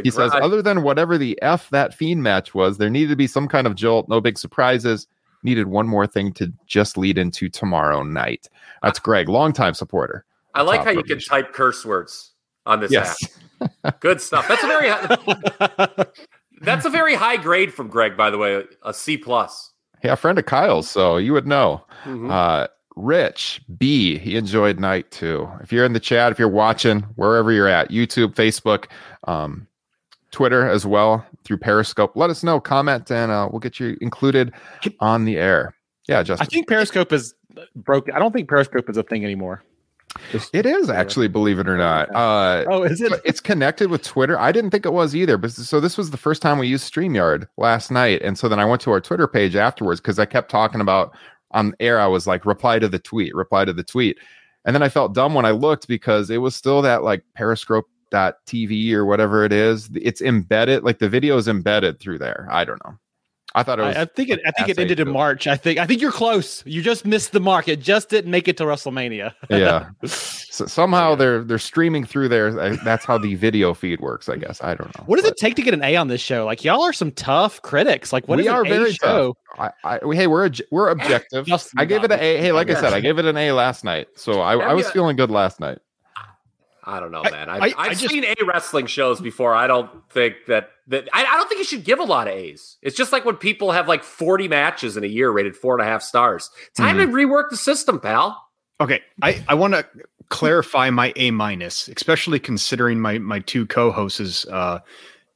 He 0.03 0.09
says, 0.11 0.31
other 0.33 0.61
than 0.61 0.83
whatever 0.83 1.17
the 1.17 1.41
F 1.41 1.69
that 1.69 1.93
fiend 1.93 2.21
match 2.21 2.53
was, 2.53 2.79
there 2.79 2.89
needed 2.89 3.07
to 3.11 3.15
be 3.15 3.27
some 3.27 3.47
kind 3.47 3.65
of 3.65 3.75
jolt, 3.75 4.09
no 4.09 4.19
big 4.19 4.37
surprises. 4.37 5.07
Needed 5.43 5.67
one 5.67 5.87
more 5.87 6.05
thing 6.05 6.33
to 6.33 6.51
just 6.67 6.97
lead 6.97 7.17
into 7.17 7.47
tomorrow 7.47 8.03
night. 8.03 8.49
That's 8.83 8.99
Greg, 8.99 9.29
longtime 9.29 9.73
supporter. 9.75 10.25
I 10.53 10.63
like 10.63 10.83
how 10.83 10.89
you 10.89 11.01
can 11.03 11.19
type 11.19 11.53
curse 11.53 11.85
words 11.85 12.33
on 12.65 12.81
this 12.81 12.91
Yes. 12.91 13.23
app. 13.83 14.01
Good 14.01 14.19
stuff. 14.19 14.49
That's 14.49 14.63
a 14.63 14.67
very 14.67 14.89
high, 14.89 16.05
that's 16.61 16.85
a 16.85 16.89
very 16.89 17.15
high 17.15 17.37
grade 17.37 17.73
from 17.73 17.87
Greg, 17.87 18.17
by 18.17 18.29
the 18.29 18.37
way. 18.37 18.63
A 18.83 18.93
C 18.93 19.15
plus. 19.15 19.71
Yeah, 20.03 20.13
a 20.13 20.15
friend 20.17 20.37
of 20.37 20.45
Kyle's, 20.45 20.89
so 20.89 21.15
you 21.15 21.31
would 21.31 21.47
know. 21.47 21.85
Mhm. 22.03 22.29
Uh, 22.29 22.67
Rich 22.95 23.61
B, 23.77 24.17
he 24.17 24.35
enjoyed 24.35 24.79
night 24.79 25.09
too. 25.11 25.49
If 25.61 25.71
you're 25.71 25.85
in 25.85 25.93
the 25.93 25.99
chat, 25.99 26.31
if 26.31 26.39
you're 26.39 26.47
watching, 26.49 27.01
wherever 27.15 27.51
you're 27.51 27.67
at, 27.67 27.89
YouTube, 27.91 28.35
Facebook, 28.35 28.85
um, 29.25 29.67
Twitter 30.31 30.67
as 30.67 30.85
well 30.85 31.25
through 31.43 31.57
Periscope, 31.57 32.11
let 32.15 32.29
us 32.29 32.43
know, 32.43 32.59
comment, 32.59 33.09
and 33.11 33.31
uh, 33.31 33.47
we'll 33.51 33.59
get 33.59 33.79
you 33.79 33.97
included 34.01 34.53
on 34.99 35.25
the 35.25 35.37
air. 35.37 35.73
Yeah, 36.07 36.23
Justin. 36.23 36.45
I 36.45 36.49
think 36.49 36.67
Periscope 36.67 37.13
is 37.13 37.33
broken. 37.75 38.13
I 38.13 38.19
don't 38.19 38.31
think 38.33 38.49
Periscope 38.49 38.89
is 38.89 38.97
a 38.97 39.03
thing 39.03 39.23
anymore. 39.23 39.63
Just- 40.31 40.53
It 40.53 40.65
is 40.65 40.89
actually, 40.89 41.27
believe 41.27 41.59
it 41.59 41.69
or 41.69 41.77
not. 41.77 42.13
Uh, 42.13 42.65
oh, 42.67 42.83
is 42.83 42.99
it? 42.99 43.13
it's 43.23 43.39
connected 43.39 43.89
with 43.91 44.03
Twitter. 44.03 44.37
I 44.39 44.51
didn't 44.51 44.71
think 44.71 44.85
it 44.85 44.93
was 44.93 45.15
either. 45.15 45.37
But 45.37 45.51
so 45.51 45.79
this 45.79 45.97
was 45.97 46.09
the 46.09 46.17
first 46.17 46.41
time 46.41 46.57
we 46.57 46.67
used 46.67 46.91
StreamYard 46.91 47.47
last 47.57 47.91
night. 47.91 48.21
And 48.23 48.37
so 48.37 48.49
then 48.49 48.59
I 48.59 48.65
went 48.65 48.81
to 48.81 48.91
our 48.91 48.99
Twitter 49.01 49.27
page 49.27 49.55
afterwards 49.55 50.01
because 50.01 50.17
I 50.19 50.25
kept 50.25 50.49
talking 50.49 50.81
about 50.81 51.13
on 51.51 51.73
air. 51.79 51.99
I 51.99 52.07
was 52.07 52.27
like, 52.27 52.45
reply 52.45 52.79
to 52.79 52.87
the 52.87 52.99
tweet, 52.99 53.35
reply 53.35 53.65
to 53.65 53.73
the 53.73 53.83
tweet. 53.83 54.17
And 54.65 54.75
then 54.75 54.83
I 54.83 54.89
felt 54.89 55.13
dumb 55.13 55.33
when 55.33 55.45
I 55.45 55.51
looked 55.51 55.87
because 55.87 56.29
it 56.29 56.37
was 56.37 56.55
still 56.55 56.81
that 56.81 57.03
like 57.03 57.23
periscope.tv 57.33 58.91
or 58.93 59.05
whatever 59.05 59.45
it 59.45 59.53
is. 59.53 59.89
It's 59.95 60.21
embedded, 60.21 60.83
like 60.83 60.99
the 60.99 61.09
video 61.09 61.37
is 61.37 61.47
embedded 61.47 61.99
through 61.99 62.19
there. 62.19 62.47
I 62.51 62.65
don't 62.65 62.83
know. 62.85 62.97
I 63.55 63.63
thought 63.63 63.79
it 63.79 63.83
was 63.83 63.97
I, 63.97 64.01
I 64.01 64.05
think 64.05 64.29
it. 64.29 64.39
I 64.45 64.51
think 64.51 64.69
it 64.69 64.73
assay 64.73 64.81
ended 64.83 64.99
in. 64.99 65.09
March. 65.11 65.47
I 65.47 65.55
think. 65.57 65.79
I 65.79 65.87
think 65.87 66.01
you're 66.01 66.11
close. 66.11 66.63
You 66.65 66.81
just 66.83 67.05
missed 67.05 67.31
the 67.31 67.39
mark. 67.39 67.67
It 67.67 67.79
just 67.81 68.09
didn't 68.09 68.29
make 68.29 68.47
it 68.47 68.57
to 68.57 68.63
WrestleMania. 68.63 69.33
yeah. 69.49 69.89
So 70.59 70.65
somehow 70.65 71.15
they're 71.15 71.41
they're 71.41 71.57
streaming 71.57 72.03
through 72.03 72.27
there. 72.27 72.51
That's 72.83 73.05
how 73.05 73.17
the 73.17 73.35
video 73.35 73.73
feed 73.73 74.01
works, 74.01 74.27
I 74.27 74.35
guess. 74.35 74.61
I 74.61 74.73
don't 74.75 74.93
know. 74.97 75.03
What 75.05 75.15
does 75.15 75.23
But- 75.23 75.33
it 75.33 75.37
take 75.37 75.55
to 75.55 75.61
get 75.61 75.73
an 75.73 75.81
A 75.83 75.95
on 75.95 76.09
this 76.09 76.19
show? 76.19 76.43
Like 76.45 76.65
y'all 76.65 76.81
are 76.81 76.91
some 76.91 77.11
tough 77.13 77.61
critics. 77.61 78.11
Like 78.11 78.27
what 78.27 78.37
We 78.37 78.43
is 78.43 78.47
an 78.49 78.55
are 78.55 78.65
A 78.65 78.67
very 78.69 78.91
show? 78.91 79.37
I, 79.57 79.69
I, 79.85 79.99
hey, 80.11 80.27
we're 80.27 80.49
we're 80.69 80.89
objective. 80.91 81.47
I 81.77 81.85
gave 81.85 82.03
it 82.03 82.11
an 82.11 82.19
A. 82.19 82.37
Hey, 82.39 82.51
like 82.51 82.69
I 82.69 82.73
said, 82.73 82.91
I 82.91 82.99
gave 82.99 83.19
it 83.19 83.25
an 83.25 83.37
A 83.37 83.53
last 83.53 83.85
night, 83.85 84.07
so 84.15 84.41
I, 84.41 84.57
I 84.57 84.73
was 84.73 84.89
feeling 84.91 85.15
good 85.15 85.31
last 85.31 85.61
night. 85.61 85.77
I 86.89 86.99
don't 86.99 87.11
know, 87.11 87.23
man. 87.23 87.49
I've, 87.49 87.61
I- 87.61 87.65
I, 87.67 87.73
I 87.77 87.87
have 87.89 87.99
just- 87.99 88.11
seen 88.13 88.23
A 88.25 88.35
wrestling 88.45 88.85
shows 88.87 89.21
before. 89.21 89.53
I 89.53 89.67
don't 89.67 89.89
think 90.09 90.35
that 90.47 90.69
that 90.87 91.07
I, 91.13 91.21
I 91.23 91.37
don't 91.37 91.47
think 91.47 91.59
you 91.59 91.65
should 91.65 91.83
give 91.83 91.99
a 91.99 92.03
lot 92.03 92.27
of 92.27 92.33
A's. 92.33 92.77
It's 92.81 92.97
just 92.97 93.11
like 93.11 93.23
when 93.25 93.35
people 93.37 93.71
have 93.71 93.87
like 93.87 94.03
40 94.03 94.47
matches 94.47 94.97
in 94.97 95.03
a 95.03 95.07
year 95.07 95.29
rated 95.29 95.55
four 95.55 95.77
and 95.79 95.87
a 95.87 95.89
half 95.89 96.01
stars. 96.01 96.49
Time 96.75 96.97
Mm-hmm. 96.97 97.11
to 97.11 97.15
rework 97.17 97.49
the 97.51 97.57
system, 97.57 97.99
pal. 97.99 98.43
Okay, 98.81 99.01
I, 99.21 99.43
I 99.47 99.53
want 99.55 99.73
to 99.75 99.85
clarify 100.29 100.89
my 100.89 101.11
A 101.15 101.31
minus, 101.31 101.87
especially 101.89 102.39
considering 102.39 102.99
my 102.99 103.17
my 103.19 103.39
two 103.39 103.65
co-hosts' 103.65 104.45
uh, 104.47 104.79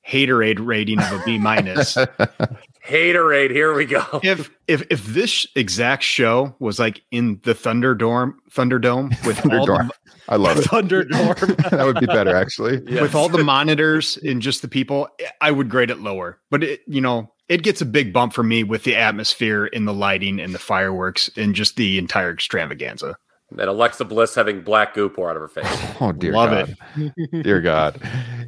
haterade 0.07 0.57
rating 0.59 0.99
of 0.99 1.11
a 1.11 1.21
B 1.25 1.37
minus. 1.37 1.97
Haterade, 2.87 3.51
here 3.51 3.73
we 3.73 3.85
go. 3.85 4.03
If 4.23 4.49
if 4.67 4.83
if 4.89 5.05
this 5.05 5.47
exact 5.55 6.03
show 6.03 6.55
was 6.59 6.79
like 6.79 7.01
in 7.11 7.39
the 7.43 7.53
Thunderdome 7.53 8.33
Thunderdome 8.51 9.09
with 9.25 9.39
all 9.45 9.65
Thunderdome. 9.67 9.87
the, 9.87 9.93
I 10.29 10.35
love 10.35 10.57
it. 10.57 10.65
Thunderdome. 10.65 11.69
that 11.69 11.85
would 11.85 11.99
be 11.99 12.05
better, 12.05 12.35
actually. 12.35 12.79
with 13.01 13.15
all 13.15 13.29
the 13.29 13.43
monitors 13.43 14.17
and 14.17 14.41
just 14.41 14.61
the 14.61 14.67
people, 14.67 15.07
I 15.41 15.51
would 15.51 15.69
grade 15.69 15.89
it 15.91 15.99
lower. 15.99 16.39
But 16.49 16.63
it, 16.63 16.81
you 16.87 17.01
know, 17.01 17.31
it 17.49 17.63
gets 17.63 17.81
a 17.81 17.85
big 17.85 18.13
bump 18.13 18.33
for 18.33 18.43
me 18.43 18.63
with 18.63 18.83
the 18.83 18.95
atmosphere 18.95 19.69
and 19.73 19.87
the 19.87 19.93
lighting 19.93 20.39
and 20.39 20.53
the 20.53 20.59
fireworks 20.59 21.29
and 21.35 21.53
just 21.55 21.75
the 21.75 21.97
entire 21.97 22.31
extravaganza. 22.31 23.15
and 23.51 23.59
Alexa 23.61 24.05
Bliss 24.05 24.33
having 24.35 24.61
black 24.61 24.93
goo 24.93 25.09
pour 25.09 25.29
out 25.29 25.35
of 25.35 25.41
her 25.41 25.47
face. 25.49 25.65
Oh 25.99 26.11
dear 26.13 26.31
Love 26.33 26.73
God. 26.95 27.13
Dear 27.43 27.59
God. 27.61 28.01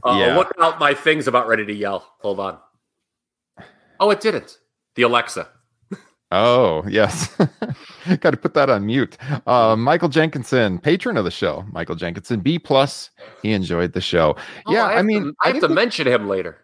Uh, 0.03 0.17
yeah. 0.17 0.37
Look 0.37 0.51
out, 0.59 0.79
my 0.79 0.93
thing's 0.93 1.27
about 1.27 1.47
ready 1.47 1.65
to 1.65 1.73
yell. 1.73 2.07
Hold 2.19 2.39
on. 2.39 2.57
Oh, 3.99 4.09
it 4.11 4.21
didn't. 4.21 4.59
The 4.95 5.03
Alexa. 5.03 5.49
Oh, 6.31 6.83
yes. 6.87 7.35
Got 8.19 8.31
to 8.31 8.37
put 8.37 8.55
that 8.55 8.69
on 8.69 8.85
mute. 8.85 9.17
Uh, 9.45 9.75
Michael 9.75 10.09
Jenkinson, 10.09 10.79
patron 10.79 11.17
of 11.17 11.23
the 11.23 11.31
show. 11.31 11.63
Michael 11.71 11.95
Jenkinson, 11.95 12.39
B 12.39 12.57
plus. 12.59 13.11
He 13.41 13.53
enjoyed 13.53 13.93
the 13.93 14.01
show. 14.01 14.35
Oh, 14.65 14.73
yeah, 14.73 14.85
I, 14.85 14.93
have 14.93 15.05
mean, 15.05 15.23
to, 15.25 15.33
I 15.43 15.47
have 15.49 15.55
to 15.55 15.61
think- 15.61 15.73
mention 15.73 16.07
him 16.07 16.27
later. 16.27 16.57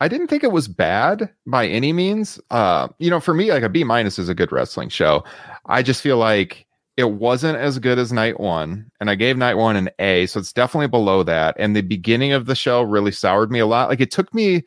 I 0.00 0.06
didn't 0.06 0.28
think 0.28 0.44
it 0.44 0.52
was 0.52 0.68
bad 0.68 1.28
by 1.46 1.66
any 1.66 1.92
means. 1.92 2.38
Uh, 2.50 2.88
you 2.98 3.10
know, 3.10 3.18
for 3.18 3.34
me, 3.34 3.50
like 3.50 3.64
a 3.64 3.68
B 3.68 3.82
minus 3.82 4.18
is 4.18 4.28
a 4.28 4.34
good 4.34 4.52
wrestling 4.52 4.88
show. 4.88 5.24
I 5.66 5.82
just 5.82 6.02
feel 6.02 6.18
like 6.18 6.66
it 6.96 7.10
wasn't 7.12 7.58
as 7.58 7.80
good 7.80 7.98
as 7.98 8.12
night 8.12 8.38
one, 8.38 8.88
and 9.00 9.10
I 9.10 9.16
gave 9.16 9.36
night 9.36 9.54
one 9.54 9.74
an 9.74 9.90
A, 9.98 10.26
so 10.26 10.38
it's 10.38 10.52
definitely 10.52 10.86
below 10.86 11.24
that. 11.24 11.56
And 11.58 11.74
the 11.74 11.80
beginning 11.82 12.32
of 12.32 12.46
the 12.46 12.54
show 12.54 12.82
really 12.82 13.10
soured 13.10 13.50
me 13.50 13.58
a 13.58 13.66
lot. 13.66 13.88
Like 13.88 14.00
it 14.00 14.12
took 14.12 14.32
me, 14.32 14.62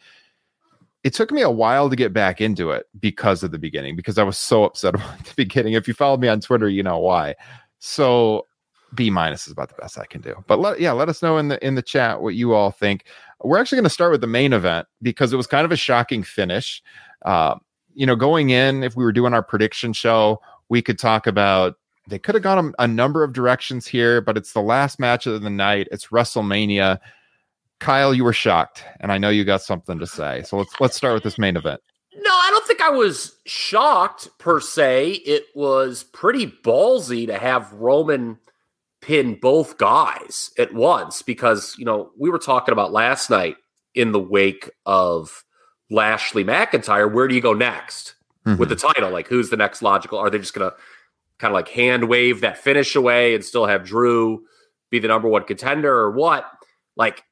it 1.04 1.14
took 1.14 1.32
me 1.32 1.42
a 1.42 1.50
while 1.50 1.90
to 1.90 1.96
get 1.96 2.14
back 2.14 2.42
into 2.42 2.72
it 2.72 2.88
because 3.00 3.44
of 3.44 3.52
the 3.52 3.58
beginning, 3.58 3.96
because 3.96 4.18
I 4.18 4.24
was 4.24 4.38
so 4.38 4.64
upset 4.64 4.96
about 4.96 5.26
the 5.26 5.34
beginning. 5.36 5.74
If 5.74 5.88
you 5.88 5.94
followed 5.94 6.20
me 6.20 6.28
on 6.28 6.42
Twitter, 6.42 6.70
you 6.70 6.84
know 6.84 7.00
why. 7.00 7.36
So 7.80 8.46
B 8.94 9.10
minus 9.10 9.48
is 9.48 9.54
about 9.54 9.70
the 9.70 9.76
best 9.82 9.98
I 9.98 10.06
can 10.06 10.22
do. 10.22 10.36
But 10.48 10.60
let, 10.60 10.80
yeah, 10.80 10.92
let 10.92 11.10
us 11.10 11.22
know 11.22 11.38
in 11.38 11.48
the 11.48 11.66
in 11.66 11.76
the 11.76 11.82
chat 11.82 12.22
what 12.22 12.36
you 12.36 12.54
all 12.54 12.72
think. 12.72 13.06
We're 13.44 13.60
actually 13.60 13.78
going 13.78 13.86
to 13.86 13.90
start 13.90 14.12
with 14.12 14.22
the 14.22 14.28
main 14.28 14.54
event 14.54 14.88
because 15.02 15.34
it 15.34 15.38
was 15.38 15.48
kind 15.48 15.66
of 15.66 15.72
a 15.72 15.78
shocking 15.78 16.24
finish. 16.24 16.84
Uh, 17.24 17.56
you 17.94 18.06
know, 18.06 18.16
going 18.16 18.52
in, 18.52 18.84
if 18.84 18.96
we 18.96 19.04
were 19.04 19.12
doing 19.12 19.34
our 19.34 19.44
prediction 19.44 19.94
show, 19.94 20.42
we 20.70 20.82
could 20.82 21.00
talk 21.00 21.26
about 21.28 21.76
they 22.08 22.20
could 22.20 22.36
have 22.36 22.44
gone 22.44 22.74
a, 22.78 22.84
a 22.84 22.88
number 22.88 23.24
of 23.24 23.34
directions 23.34 23.88
here, 23.88 24.22
but 24.22 24.38
it's 24.38 24.54
the 24.54 24.62
last 24.62 25.00
match 25.00 25.26
of 25.26 25.42
the 25.42 25.50
night. 25.50 25.88
It's 25.92 26.08
WrestleMania. 26.08 27.00
Kyle, 27.82 28.14
you 28.14 28.24
were 28.24 28.32
shocked, 28.32 28.86
and 29.00 29.12
I 29.12 29.18
know 29.18 29.30
you 29.30 29.44
got 29.44 29.64
something 29.64 29.98
to 30.00 30.08
say. 30.08 30.44
So 30.44 30.56
let's 30.56 30.80
let's 30.80 30.96
start 30.96 31.16
with 31.16 31.24
this 31.24 31.40
main 31.40 31.58
event. 31.58 31.82
No, 32.16 32.32
I 32.32 32.50
don't 32.52 32.66
think 32.66 32.80
I 32.80 32.90
was 32.90 33.38
shocked 33.46 34.30
per 34.38 34.60
se. 34.60 35.14
It 35.26 35.46
was 35.56 36.04
pretty 36.04 36.46
ballsy 36.46 37.26
to 37.26 37.38
have 37.38 37.74
Roman 37.74 38.38
pin 39.02 39.40
both 39.42 39.78
guys 39.78 40.52
at 40.60 40.74
once 40.74 41.24
because, 41.24 41.76
you 41.78 41.86
know, 41.86 42.12
we 42.20 42.30
were 42.30 42.38
talking 42.38 42.72
about 42.72 42.92
last 42.92 43.30
night 43.30 43.56
in 43.96 44.12
the 44.12 44.20
wake 44.20 44.70
of 44.86 45.44
Lashley 45.90 46.44
McIntyre. 46.44 47.12
Where 47.12 47.28
do 47.28 47.34
you 47.34 47.42
go 47.42 47.54
next 47.54 48.14
with 48.46 48.70
the 48.70 48.76
mm-hmm. 48.76 48.88
title? 48.88 49.10
Like, 49.10 49.28
who's 49.28 49.50
the 49.50 49.58
next 49.58 49.82
logical? 49.82 50.20
Are 50.20 50.30
they 50.30 50.38
just 50.38 50.54
going 50.54 50.70
to 50.70 50.76
kind 51.40 51.52
of 51.52 51.56
like 51.56 51.70
hand 51.70 52.08
wave 52.08 52.42
that 52.42 52.58
finish 52.58 52.96
away 52.96 53.34
and 53.34 53.44
still 53.44 53.66
have 53.66 53.86
Drew 53.86 54.44
be 54.92 55.00
the 55.00 55.08
number 55.08 55.30
one 55.30 55.46
contender 55.46 55.92
or 55.92 56.12
what? 56.12 56.46
Like, 56.96 57.24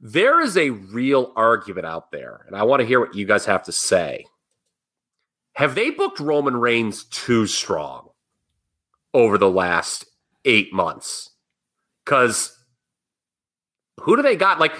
there 0.00 0.40
is 0.40 0.56
a 0.56 0.70
real 0.70 1.32
argument 1.34 1.86
out 1.86 2.12
there, 2.12 2.44
and 2.46 2.54
I 2.54 2.62
want 2.62 2.80
to 2.80 2.86
hear 2.86 3.00
what 3.00 3.14
you 3.14 3.26
guys 3.26 3.46
have 3.46 3.64
to 3.64 3.72
say. 3.72 4.26
Have 5.54 5.74
they 5.74 5.90
booked 5.90 6.20
Roman 6.20 6.56
Reigns 6.56 7.04
too 7.04 7.46
strong 7.48 8.10
over 9.12 9.38
the 9.38 9.50
last 9.50 10.04
eight 10.44 10.72
months? 10.72 11.30
Because 12.04 12.56
who 14.00 14.14
do 14.14 14.22
they 14.22 14.36
got? 14.36 14.60
Like, 14.60 14.72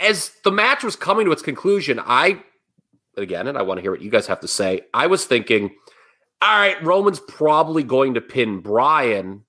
as 0.00 0.30
the 0.44 0.52
match 0.52 0.84
was 0.84 0.94
coming 0.94 1.26
to 1.26 1.32
its 1.32 1.42
conclusion, 1.42 2.00
I, 2.04 2.40
again, 3.16 3.48
and 3.48 3.58
I 3.58 3.62
want 3.62 3.78
to 3.78 3.82
hear 3.82 3.90
what 3.90 4.02
you 4.02 4.10
guys 4.10 4.28
have 4.28 4.40
to 4.40 4.48
say, 4.48 4.82
I 4.94 5.08
was 5.08 5.24
thinking, 5.24 5.74
all 6.40 6.58
right, 6.58 6.80
Roman's 6.84 7.20
probably 7.20 7.82
going 7.82 8.14
to 8.14 8.20
pin 8.20 8.60
Bryan, 8.60 9.44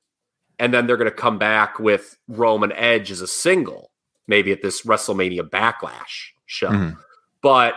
and 0.58 0.74
then 0.74 0.88
they're 0.88 0.98
going 0.98 1.10
to 1.10 1.16
come 1.16 1.38
back 1.38 1.78
with 1.78 2.18
Roman 2.28 2.72
Edge 2.72 3.12
as 3.12 3.22
a 3.22 3.28
single 3.28 3.91
maybe 4.32 4.52
at 4.52 4.62
this 4.64 4.82
WrestleMania 4.82 5.42
Backlash 5.42 6.30
show. 6.48 6.70
Mhm. 6.70 6.98
But 7.44 7.76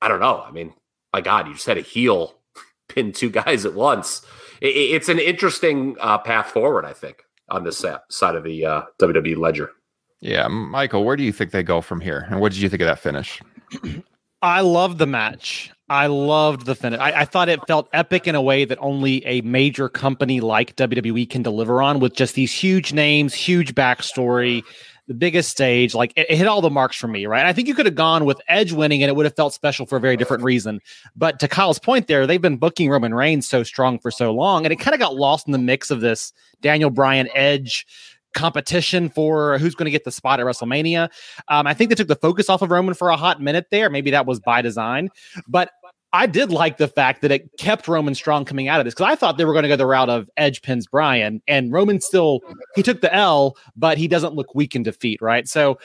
I 0.00 0.06
don't 0.06 0.20
know. 0.20 0.40
I 0.46 0.52
mean, 0.52 0.72
my 1.12 1.20
God, 1.20 1.48
you 1.48 1.54
just 1.54 1.66
had 1.66 1.78
a 1.78 1.80
heel 1.82 2.34
pin 2.88 3.10
two 3.12 3.30
guys 3.30 3.64
at 3.66 3.74
once. 3.74 4.22
I- 4.62 4.66
I- 4.66 4.90
it's 4.96 5.08
an 5.08 5.18
interesting 5.18 5.96
uh, 6.00 6.18
path 6.18 6.50
forward, 6.52 6.84
I 6.84 6.92
think, 6.92 7.24
on 7.48 7.64
this 7.64 7.84
side 8.10 8.34
of 8.36 8.44
the 8.44 8.64
uh, 8.66 8.82
WWE 9.00 9.36
ledger. 9.36 9.72
Yeah, 10.20 10.48
Michael, 10.48 11.04
where 11.04 11.16
do 11.16 11.22
you 11.22 11.32
think 11.32 11.50
they 11.52 11.62
go 11.62 11.80
from 11.80 12.00
here? 12.00 12.26
And 12.30 12.40
what 12.40 12.52
did 12.52 12.60
you 12.60 12.68
think 12.68 12.82
of 12.82 12.86
that 12.86 12.98
finish? 12.98 13.40
I 14.42 14.60
loved 14.60 14.98
the 14.98 15.06
match. 15.06 15.72
I 15.88 16.06
loved 16.06 16.66
the 16.66 16.74
finish. 16.74 17.00
I, 17.00 17.20
I 17.20 17.24
thought 17.24 17.48
it 17.48 17.60
felt 17.66 17.88
epic 17.92 18.26
in 18.28 18.34
a 18.34 18.42
way 18.42 18.64
that 18.64 18.78
only 18.80 19.24
a 19.26 19.40
major 19.40 19.88
company 19.88 20.40
like 20.40 20.76
WWE 20.76 21.28
can 21.30 21.42
deliver 21.42 21.80
on 21.82 21.98
with 21.98 22.14
just 22.14 22.34
these 22.34 22.52
huge 22.52 22.92
names, 22.92 23.32
huge 23.34 23.74
backstory, 23.74 24.62
the 25.08 25.14
biggest 25.14 25.50
stage. 25.50 25.94
Like 25.94 26.12
it, 26.14 26.26
it 26.30 26.36
hit 26.36 26.46
all 26.46 26.60
the 26.60 26.70
marks 26.70 26.96
for 26.96 27.08
me, 27.08 27.26
right? 27.26 27.44
I 27.44 27.52
think 27.52 27.66
you 27.66 27.74
could 27.74 27.86
have 27.86 27.94
gone 27.94 28.24
with 28.24 28.40
Edge 28.46 28.72
winning 28.72 29.02
and 29.02 29.08
it 29.08 29.16
would 29.16 29.26
have 29.26 29.34
felt 29.34 29.54
special 29.54 29.86
for 29.86 29.96
a 29.96 30.00
very 30.00 30.16
different 30.16 30.44
reason. 30.44 30.80
But 31.16 31.40
to 31.40 31.48
Kyle's 31.48 31.78
point 31.78 32.06
there, 32.06 32.26
they've 32.26 32.40
been 32.40 32.58
booking 32.58 32.90
Roman 32.90 33.14
Reigns 33.14 33.48
so 33.48 33.64
strong 33.64 33.98
for 33.98 34.10
so 34.10 34.32
long, 34.32 34.64
and 34.64 34.72
it 34.72 34.76
kind 34.76 34.94
of 34.94 35.00
got 35.00 35.16
lost 35.16 35.48
in 35.48 35.52
the 35.52 35.58
mix 35.58 35.90
of 35.90 36.00
this 36.00 36.32
Daniel 36.60 36.90
Bryan 36.90 37.28
Edge 37.34 37.86
competition 38.34 39.08
for 39.08 39.58
who's 39.58 39.74
going 39.74 39.86
to 39.86 39.90
get 39.90 40.04
the 40.04 40.12
spot 40.12 40.38
at 40.38 40.46
WrestleMania. 40.46 41.08
Um, 41.48 41.66
I 41.66 41.72
think 41.72 41.88
they 41.88 41.94
took 41.94 42.08
the 42.08 42.14
focus 42.14 42.50
off 42.50 42.60
of 42.60 42.70
Roman 42.70 42.94
for 42.94 43.08
a 43.08 43.16
hot 43.16 43.40
minute 43.40 43.66
there. 43.70 43.88
Maybe 43.88 44.10
that 44.10 44.26
was 44.26 44.38
by 44.38 44.60
design, 44.60 45.08
but 45.48 45.70
I 46.12 46.26
did 46.26 46.50
like 46.50 46.78
the 46.78 46.88
fact 46.88 47.20
that 47.20 47.30
it 47.30 47.50
kept 47.58 47.86
Roman 47.86 48.14
strong 48.14 48.46
coming 48.46 48.66
out 48.66 48.80
of 48.80 48.86
this 48.86 48.94
because 48.94 49.12
I 49.12 49.14
thought 49.14 49.36
they 49.36 49.44
were 49.44 49.52
going 49.52 49.64
to 49.64 49.68
go 49.68 49.76
the 49.76 49.86
route 49.86 50.08
of 50.08 50.30
Edge 50.38 50.62
pins 50.62 50.86
Bryan, 50.86 51.42
and 51.46 51.70
Roman 51.70 52.00
still 52.00 52.40
he 52.74 52.82
took 52.82 53.02
the 53.02 53.14
L, 53.14 53.56
but 53.76 53.98
he 53.98 54.08
doesn't 54.08 54.34
look 54.34 54.54
weak 54.54 54.74
in 54.74 54.82
defeat, 54.82 55.20
right? 55.20 55.46
So 55.46 55.78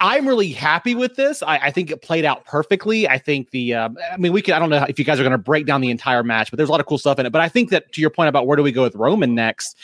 I'm 0.00 0.26
really 0.26 0.50
happy 0.50 0.94
with 0.94 1.16
this. 1.16 1.42
I, 1.42 1.58
I 1.58 1.70
think 1.70 1.90
it 1.90 2.02
played 2.02 2.24
out 2.24 2.44
perfectly. 2.44 3.08
I 3.08 3.18
think 3.18 3.50
the, 3.50 3.74
um, 3.74 3.98
I 4.12 4.16
mean, 4.16 4.32
we 4.32 4.42
could, 4.42 4.54
I 4.54 4.58
don't 4.58 4.70
know 4.70 4.84
if 4.88 4.98
you 4.98 5.04
guys 5.04 5.18
are 5.18 5.22
going 5.22 5.32
to 5.32 5.38
break 5.38 5.66
down 5.66 5.80
the 5.80 5.90
entire 5.90 6.22
match, 6.22 6.50
but 6.50 6.56
there's 6.56 6.68
a 6.68 6.72
lot 6.72 6.80
of 6.80 6.86
cool 6.86 6.98
stuff 6.98 7.18
in 7.18 7.26
it. 7.26 7.30
But 7.30 7.40
I 7.40 7.48
think 7.48 7.70
that 7.70 7.92
to 7.92 8.00
your 8.00 8.10
point 8.10 8.28
about 8.28 8.46
where 8.46 8.56
do 8.56 8.62
we 8.62 8.72
go 8.72 8.82
with 8.82 8.94
Roman 8.94 9.34
next, 9.34 9.76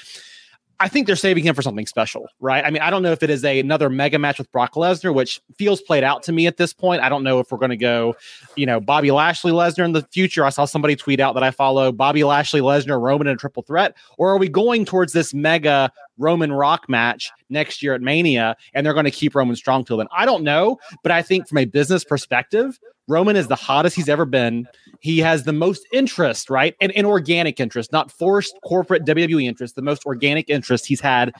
I 0.79 0.89
think 0.89 1.07
they're 1.07 1.17
saving 1.17 1.45
him 1.45 1.55
for 1.55 1.63
something 1.63 1.87
special, 1.87 2.29
right? 2.39 2.65
I 2.65 2.71
mean, 2.71 2.83
I 2.83 2.91
don't 2.91 3.03
know 3.03 3.13
if 3.13 3.23
it 3.23 3.31
is 3.31 3.45
a 3.45 3.59
another 3.59 3.89
mega 3.89 4.19
match 4.19 4.39
with 4.39 4.51
Brock 4.53 4.75
Lesnar, 4.75 5.15
which 5.15 5.41
feels 5.57 5.81
played 5.81 6.05
out 6.05 6.23
to 6.25 6.33
me 6.33 6.47
at 6.47 6.59
this 6.59 6.75
point. 6.75 7.03
I 7.03 7.09
don't 7.09 7.25
know 7.25 7.41
if 7.41 7.51
we're 7.51 7.59
going 7.59 7.71
to 7.71 7.77
go, 7.77 8.15
you 8.57 8.67
know, 8.67 8.81
Bobby 8.81 9.11
Lashley 9.11 9.53
Lesnar 9.53 9.85
in 9.85 9.93
the 9.93 10.03
future. 10.13 10.45
I 10.45 10.51
saw 10.51 10.67
somebody 10.67 10.95
tweet 10.95 11.19
out 11.19 11.35
that 11.35 11.43
I 11.43 11.51
follow 11.51 11.93
Bobby 11.93 12.25
Lashley 12.25 12.61
Lesnar 12.61 13.01
Roman 13.01 13.27
in 13.27 13.35
a 13.35 13.37
triple 13.37 13.63
threat, 13.63 13.97
or 14.19 14.31
are 14.31 14.39
we 14.39 14.49
going 14.49 14.85
towards 14.85 15.13
this 15.13 15.33
mega 15.33 15.91
Roman 16.19 16.53
Rock 16.53 16.89
match 16.89 17.31
next 17.49 17.83
year 17.83 17.95
at 17.95 18.03
Mania, 18.03 18.57
and 18.75 18.85
they're 18.85 18.95
going 18.95 19.05
to 19.05 19.11
keep 19.11 19.35
Roman 19.35 19.57
strong 19.57 19.85
till 19.85 19.97
then? 19.97 20.09
I 20.17 20.27
don't 20.27 20.45
know, 20.45 20.79
but 21.03 21.13
I 21.13 21.23
think 21.23 21.49
from 21.49 21.59
a 21.59 21.65
business 21.65 22.05
perspective, 22.05 22.79
Roman 23.09 23.37
is 23.37 23.49
the 23.49 23.57
hottest 23.57 23.95
he's 23.95 24.09
ever 24.09 24.25
been. 24.25 24.67
He 25.01 25.19
has 25.19 25.45
the 25.45 25.53
most 25.53 25.87
interest, 25.93 26.51
right? 26.51 26.75
And, 26.81 26.91
and 26.93 27.07
organic 27.07 27.61
interest, 27.61 27.93
not 27.93 28.11
forced 28.11 28.59
corporate 28.65 29.05
WWE 29.05 29.47
interest, 29.47 29.77
the 29.77 29.83
most 29.83 30.05
organic 30.07 30.49
interest 30.51 30.87
he's 30.87 31.01
had 31.01 31.33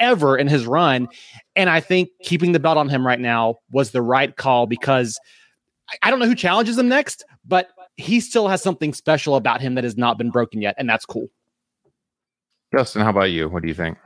ever 0.00 0.36
in 0.36 0.48
his 0.48 0.66
run. 0.66 1.08
And 1.56 1.70
I 1.70 1.80
think 1.80 2.10
keeping 2.22 2.52
the 2.52 2.60
belt 2.60 2.76
on 2.76 2.88
him 2.88 3.06
right 3.06 3.20
now 3.20 3.56
was 3.70 3.92
the 3.92 4.02
right 4.02 4.36
call 4.36 4.66
because 4.66 5.18
I, 5.90 5.96
I 6.02 6.10
don't 6.10 6.18
know 6.18 6.26
who 6.26 6.34
challenges 6.34 6.76
him 6.76 6.88
next, 6.88 7.24
but 7.46 7.68
he 7.96 8.20
still 8.20 8.48
has 8.48 8.62
something 8.62 8.92
special 8.92 9.36
about 9.36 9.60
him 9.60 9.74
that 9.76 9.84
has 9.84 9.96
not 9.96 10.18
been 10.18 10.30
broken 10.30 10.60
yet. 10.60 10.74
And 10.78 10.88
that's 10.88 11.06
cool. 11.06 11.28
Justin, 12.74 13.02
how 13.02 13.10
about 13.10 13.30
you? 13.30 13.48
What 13.48 13.62
do 13.62 13.68
you 13.68 13.74
think? 13.74 13.96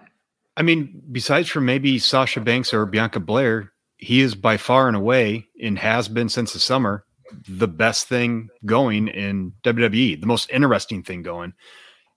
I 0.57 0.63
mean, 0.63 1.03
besides 1.11 1.49
from 1.49 1.65
maybe 1.65 1.99
Sasha 1.99 2.41
Banks 2.41 2.73
or 2.73 2.87
Bianca 2.87 3.19
Belair, 3.19 3.72
he 4.03 4.21
is 4.21 4.35
by 4.35 4.57
far 4.57 4.89
and 4.89 4.97
away 4.97 5.47
and 5.63 5.79
has 5.79 6.09
been 6.09 6.29
since 6.29 6.53
the 6.53 6.59
summer 6.59 7.05
the 7.49 7.69
best 7.69 8.09
thing 8.09 8.51
going 8.67 9.07
in 9.07 9.53
WWE, 9.63 10.21
the 10.21 10.27
most 10.27 10.51
interesting 10.51 11.05
thing 11.05 11.23
going. 11.23 11.53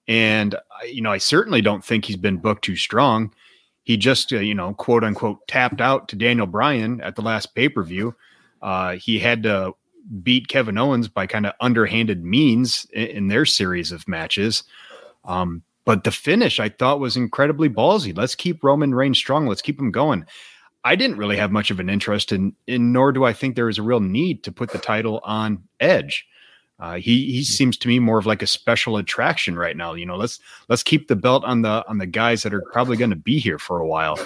And 0.08 0.56
you 0.88 1.04
know, 1.04 1.12
I 1.12 1.20
certainly 1.20 1.62
don't 1.62 1.86
think 1.86 2.06
he's 2.06 2.18
been 2.18 2.38
booked 2.38 2.64
too 2.64 2.76
strong. 2.76 3.34
He 3.84 3.98
just, 3.98 4.34
uh, 4.34 4.38
you 4.38 4.56
know, 4.56 4.74
quote 4.74 5.04
unquote, 5.04 5.48
tapped 5.48 5.80
out 5.80 6.08
to 6.08 6.16
Daniel 6.16 6.48
Bryan 6.48 7.02
at 7.02 7.16
the 7.16 7.22
last 7.22 7.54
pay 7.54 7.70
per 7.70 7.84
view. 7.84 8.16
Uh, 8.64 8.96
he 8.96 9.20
had 9.20 9.44
to 9.44 9.74
beat 10.24 10.48
Kevin 10.48 10.80
Owens 10.80 11.08
by 11.08 11.28
kind 11.28 11.46
of 11.46 11.54
underhanded 11.62 12.26
means 12.26 12.88
in, 12.94 13.08
in 13.08 13.28
their 13.28 13.46
series 13.46 13.92
of 13.92 14.08
matches. 14.08 14.64
Um, 15.24 15.62
but 15.86 16.04
the 16.04 16.12
finish 16.12 16.60
I 16.60 16.70
thought 16.70 17.00
was 17.00 17.16
incredibly 17.16 17.70
ballsy. 17.70 18.16
Let's 18.18 18.34
keep 18.34 18.64
Roman 18.64 18.96
Reigns 18.96 19.20
strong. 19.20 19.46
Let's 19.46 19.62
keep 19.62 19.80
him 19.80 19.92
going. 19.92 20.26
I 20.86 20.96
didn't 20.96 21.18
really 21.18 21.36
have 21.36 21.52
much 21.52 21.72
of 21.72 21.80
an 21.80 21.90
interest 21.90 22.32
in, 22.32 22.56
in 22.68 22.94
nor 22.94 23.12
do 23.12 23.26
I 23.26 23.34
think 23.34 23.56
there 23.56 23.68
is 23.68 23.80
a 23.80 23.84
real 23.84 24.00
need 24.00 24.44
to 24.44 24.52
put 24.52 24.70
the 24.72 24.78
title 24.78 25.20
on 25.24 25.64
Edge. 25.80 26.28
Uh, 26.80 26.96
he 26.96 27.32
he 27.32 27.44
seems 27.44 27.78
to 27.78 27.88
me 27.88 28.00
more 28.00 28.20
of 28.20 28.26
like 28.26 28.42
a 28.42 28.48
special 28.48 28.98
attraction 28.98 29.58
right 29.58 29.76
now. 29.76 29.94
You 29.94 30.06
know, 30.06 30.18
let's 30.18 30.40
let's 30.68 30.84
keep 30.84 31.08
the 31.08 31.16
belt 31.16 31.44
on 31.44 31.64
the 31.64 31.84
on 31.88 31.98
the 31.98 32.06
guys 32.06 32.44
that 32.44 32.54
are 32.54 32.62
probably 32.72 32.98
going 32.98 33.10
to 33.10 33.16
be 33.16 33.40
here 33.40 33.58
for 33.58 33.80
a 33.80 33.88
while. 33.88 34.20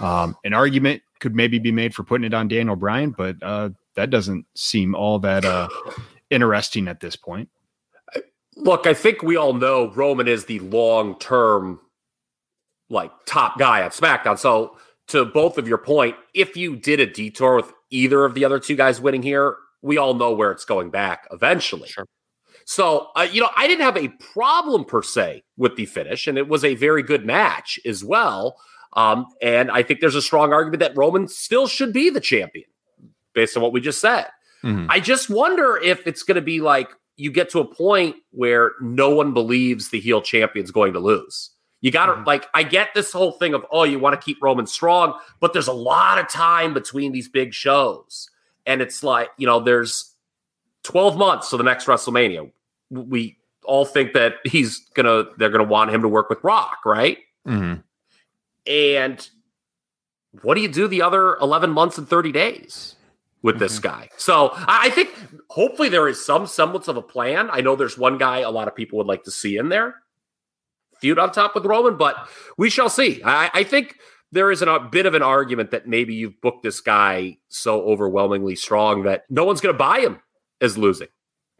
Um, 0.00 0.36
an 0.44 0.54
argument 0.54 1.02
could 1.18 1.34
maybe 1.34 1.58
be 1.58 1.72
made 1.72 1.94
for 1.94 2.04
putting 2.04 2.24
it 2.24 2.32
on 2.32 2.48
Daniel 2.48 2.76
Bryan, 2.76 3.10
but 3.10 3.36
uh, 3.42 3.70
that 3.94 4.10
doesn't 4.10 4.46
seem 4.54 4.94
all 4.94 5.18
that 5.18 5.44
uh, 5.44 5.68
interesting 6.30 6.88
at 6.88 7.00
this 7.00 7.16
point. 7.16 7.48
Look, 8.56 8.86
I 8.86 8.94
think 8.94 9.22
we 9.22 9.36
all 9.36 9.52
know 9.52 9.90
Roman 9.90 10.28
is 10.28 10.46
the 10.46 10.60
long 10.60 11.18
term, 11.18 11.80
like 12.88 13.10
top 13.26 13.58
guy 13.58 13.80
at 13.80 13.92
SmackDown. 13.92 14.38
So 14.38 14.76
to 15.08 15.24
both 15.24 15.58
of 15.58 15.66
your 15.66 15.78
point, 15.78 16.16
if 16.34 16.56
you 16.56 16.76
did 16.76 17.00
a 17.00 17.06
detour 17.06 17.56
with 17.56 17.72
either 17.90 18.24
of 18.24 18.34
the 18.34 18.44
other 18.44 18.58
two 18.58 18.76
guys 18.76 19.00
winning 19.00 19.22
here, 19.22 19.56
we 19.82 19.96
all 19.96 20.14
know 20.14 20.32
where 20.32 20.50
it's 20.52 20.64
going 20.64 20.90
back 20.90 21.26
eventually. 21.32 21.88
Sure. 21.88 22.06
So, 22.64 23.08
uh, 23.16 23.26
you 23.30 23.40
know, 23.40 23.48
I 23.56 23.66
didn't 23.66 23.84
have 23.84 23.96
a 23.96 24.08
problem 24.32 24.84
per 24.84 25.02
se 25.02 25.42
with 25.56 25.76
the 25.76 25.86
finish, 25.86 26.26
and 26.26 26.36
it 26.36 26.48
was 26.48 26.64
a 26.64 26.74
very 26.74 27.02
good 27.02 27.24
match 27.24 27.80
as 27.86 28.04
well. 28.04 28.60
Um, 28.92 29.26
and 29.40 29.70
I 29.70 29.82
think 29.82 30.00
there's 30.00 30.14
a 30.14 30.22
strong 30.22 30.52
argument 30.52 30.80
that 30.80 30.96
Roman 30.96 31.28
still 31.28 31.66
should 31.66 31.92
be 31.92 32.10
the 32.10 32.20
champion 32.20 32.68
based 33.34 33.56
on 33.56 33.62
what 33.62 33.72
we 33.72 33.80
just 33.80 34.00
said. 34.00 34.26
Mhm. 34.64 34.86
I 34.90 35.00
just 35.00 35.30
wonder 35.30 35.78
if 35.78 36.06
it's 36.06 36.22
going 36.22 36.34
to 36.34 36.42
be 36.42 36.60
like 36.60 36.90
you 37.16 37.30
get 37.30 37.50
to 37.50 37.60
a 37.60 37.64
point 37.64 38.16
where 38.30 38.72
no 38.80 39.10
one 39.10 39.32
believes 39.32 39.88
the 39.88 40.00
heel 40.00 40.20
champion's 40.20 40.70
going 40.70 40.92
to 40.92 41.00
lose. 41.00 41.50
You 41.80 41.90
got 41.92 42.06
to 42.06 42.12
Mhm. 42.14 42.26
like 42.26 42.46
I 42.54 42.62
get 42.64 42.88
this 42.94 43.12
whole 43.12 43.32
thing 43.32 43.54
of 43.54 43.64
oh 43.70 43.84
you 43.84 43.98
want 43.98 44.20
to 44.20 44.24
keep 44.24 44.42
Roman 44.42 44.66
strong, 44.66 45.18
but 45.40 45.52
there's 45.52 45.68
a 45.68 45.72
lot 45.72 46.18
of 46.18 46.28
time 46.28 46.74
between 46.74 47.12
these 47.12 47.28
big 47.28 47.54
shows. 47.54 48.28
And 48.66 48.82
it's 48.82 49.02
like, 49.02 49.30
you 49.38 49.46
know, 49.46 49.60
there's 49.60 50.14
12 50.82 51.16
months 51.16 51.50
to 51.50 51.56
the 51.56 51.62
next 51.62 51.86
WrestleMania. 51.86 52.50
We 52.90 53.38
all 53.64 53.84
think 53.84 54.12
that 54.14 54.34
he's 54.44 54.80
going 54.94 55.06
to 55.06 55.30
they're 55.36 55.50
going 55.50 55.64
to 55.64 55.70
want 55.70 55.90
him 55.90 56.02
to 56.02 56.08
work 56.08 56.28
with 56.28 56.42
Rock, 56.42 56.78
right? 56.84 57.18
Mhm. 57.46 57.82
And 58.66 59.28
what 60.42 60.54
do 60.54 60.60
you 60.60 60.68
do 60.68 60.88
the 60.88 61.02
other 61.02 61.36
11 61.36 61.70
months 61.70 61.96
and 61.98 62.08
30 62.08 62.32
days 62.32 62.96
with 63.42 63.58
this 63.58 63.78
guy? 63.78 64.08
So 64.16 64.50
I 64.54 64.90
think 64.90 65.14
hopefully 65.48 65.88
there 65.88 66.08
is 66.08 66.24
some 66.24 66.46
semblance 66.46 66.88
of 66.88 66.96
a 66.96 67.02
plan. 67.02 67.48
I 67.50 67.60
know 67.60 67.76
there's 67.76 67.96
one 67.96 68.18
guy 68.18 68.38
a 68.40 68.50
lot 68.50 68.68
of 68.68 68.74
people 68.74 68.98
would 68.98 69.06
like 69.06 69.24
to 69.24 69.30
see 69.30 69.56
in 69.56 69.68
there 69.68 69.96
feud 71.00 71.18
on 71.18 71.32
top 71.32 71.54
with 71.54 71.64
Roman, 71.66 71.96
but 71.96 72.28
we 72.56 72.70
shall 72.70 72.88
see. 72.88 73.22
I, 73.24 73.50
I 73.54 73.64
think 73.64 73.96
there 74.32 74.50
is 74.50 74.62
an, 74.62 74.68
a 74.68 74.80
bit 74.80 75.06
of 75.06 75.14
an 75.14 75.22
argument 75.22 75.70
that 75.70 75.86
maybe 75.86 76.14
you've 76.14 76.40
booked 76.40 76.62
this 76.62 76.80
guy 76.80 77.38
so 77.48 77.82
overwhelmingly 77.82 78.56
strong 78.56 79.04
that 79.04 79.24
no 79.30 79.44
one's 79.44 79.60
going 79.60 79.74
to 79.74 79.78
buy 79.78 80.00
him 80.00 80.20
as 80.60 80.76
losing 80.76 81.08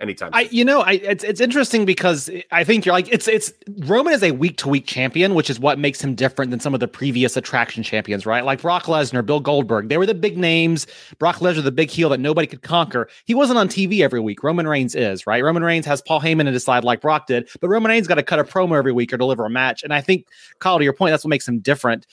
anytime. 0.01 0.31
I, 0.33 0.43
you 0.51 0.65
know, 0.65 0.81
I 0.81 0.93
it's 0.93 1.25
it's 1.25 1.41
interesting 1.41 1.85
because 1.85 2.31
I 2.51 2.65
think 2.65 2.85
you're 2.85 2.93
like 2.93 3.09
it's 3.13 3.29
it's 3.29 3.53
Roman 3.81 4.13
is 4.13 4.23
a 4.23 4.31
week 4.33 4.57
to 4.59 4.69
week 4.69 4.87
champion, 4.87 5.35
which 5.35 5.51
is 5.51 5.59
what 5.59 5.79
makes 5.79 6.03
him 6.03 6.15
different 6.15 6.51
than 6.51 6.61
some 6.61 6.75
of 6.75 6.81
the 6.81 6.89
previous 6.89 7.37
attraction 7.37 7.83
champions, 7.83 8.27
right? 8.27 8.45
Like 8.45 8.63
Brock 8.63 8.85
Lesnar, 8.85 9.25
Bill 9.25 9.41
Goldberg, 9.41 9.89
they 9.89 9.99
were 9.99 10.07
the 10.07 10.15
big 10.15 10.37
names. 10.37 10.87
Brock 11.19 11.37
Lesnar, 11.37 11.63
the 11.63 11.73
big 11.73 11.91
heel 11.91 12.09
that 12.11 12.21
nobody 12.21 12.47
could 12.47 12.63
conquer. 12.63 13.09
He 13.25 13.35
wasn't 13.35 13.59
on 13.59 13.69
TV 13.69 14.01
every 14.01 14.21
week. 14.21 14.43
Roman 14.43 14.67
Reigns 14.67 14.95
is 14.95 15.27
right. 15.27 15.43
Roman 15.43 15.63
Reigns 15.63 15.87
has 15.87 16.03
Paul 16.03 16.21
Heyman 16.21 16.45
to 16.45 16.53
decide 16.53 16.85
like 16.85 17.01
Brock 17.01 17.27
did, 17.27 17.49
but 17.61 17.69
Roman 17.69 17.91
Reigns 17.91 18.07
got 18.07 18.17
to 18.17 18.23
cut 18.23 18.39
a 18.39 18.45
promo 18.45 18.77
every 18.77 18.93
week 18.93 19.13
or 19.13 19.17
deliver 19.17 19.45
a 19.45 19.51
match. 19.51 19.83
And 19.83 19.93
I 19.93 20.01
think, 20.01 20.27
Kyle, 20.59 20.79
to 20.79 20.85
your 20.85 20.93
point, 20.93 21.13
that's 21.13 21.25
what 21.25 21.31
makes 21.31 21.47
him 21.47 21.61
different. 21.61 22.07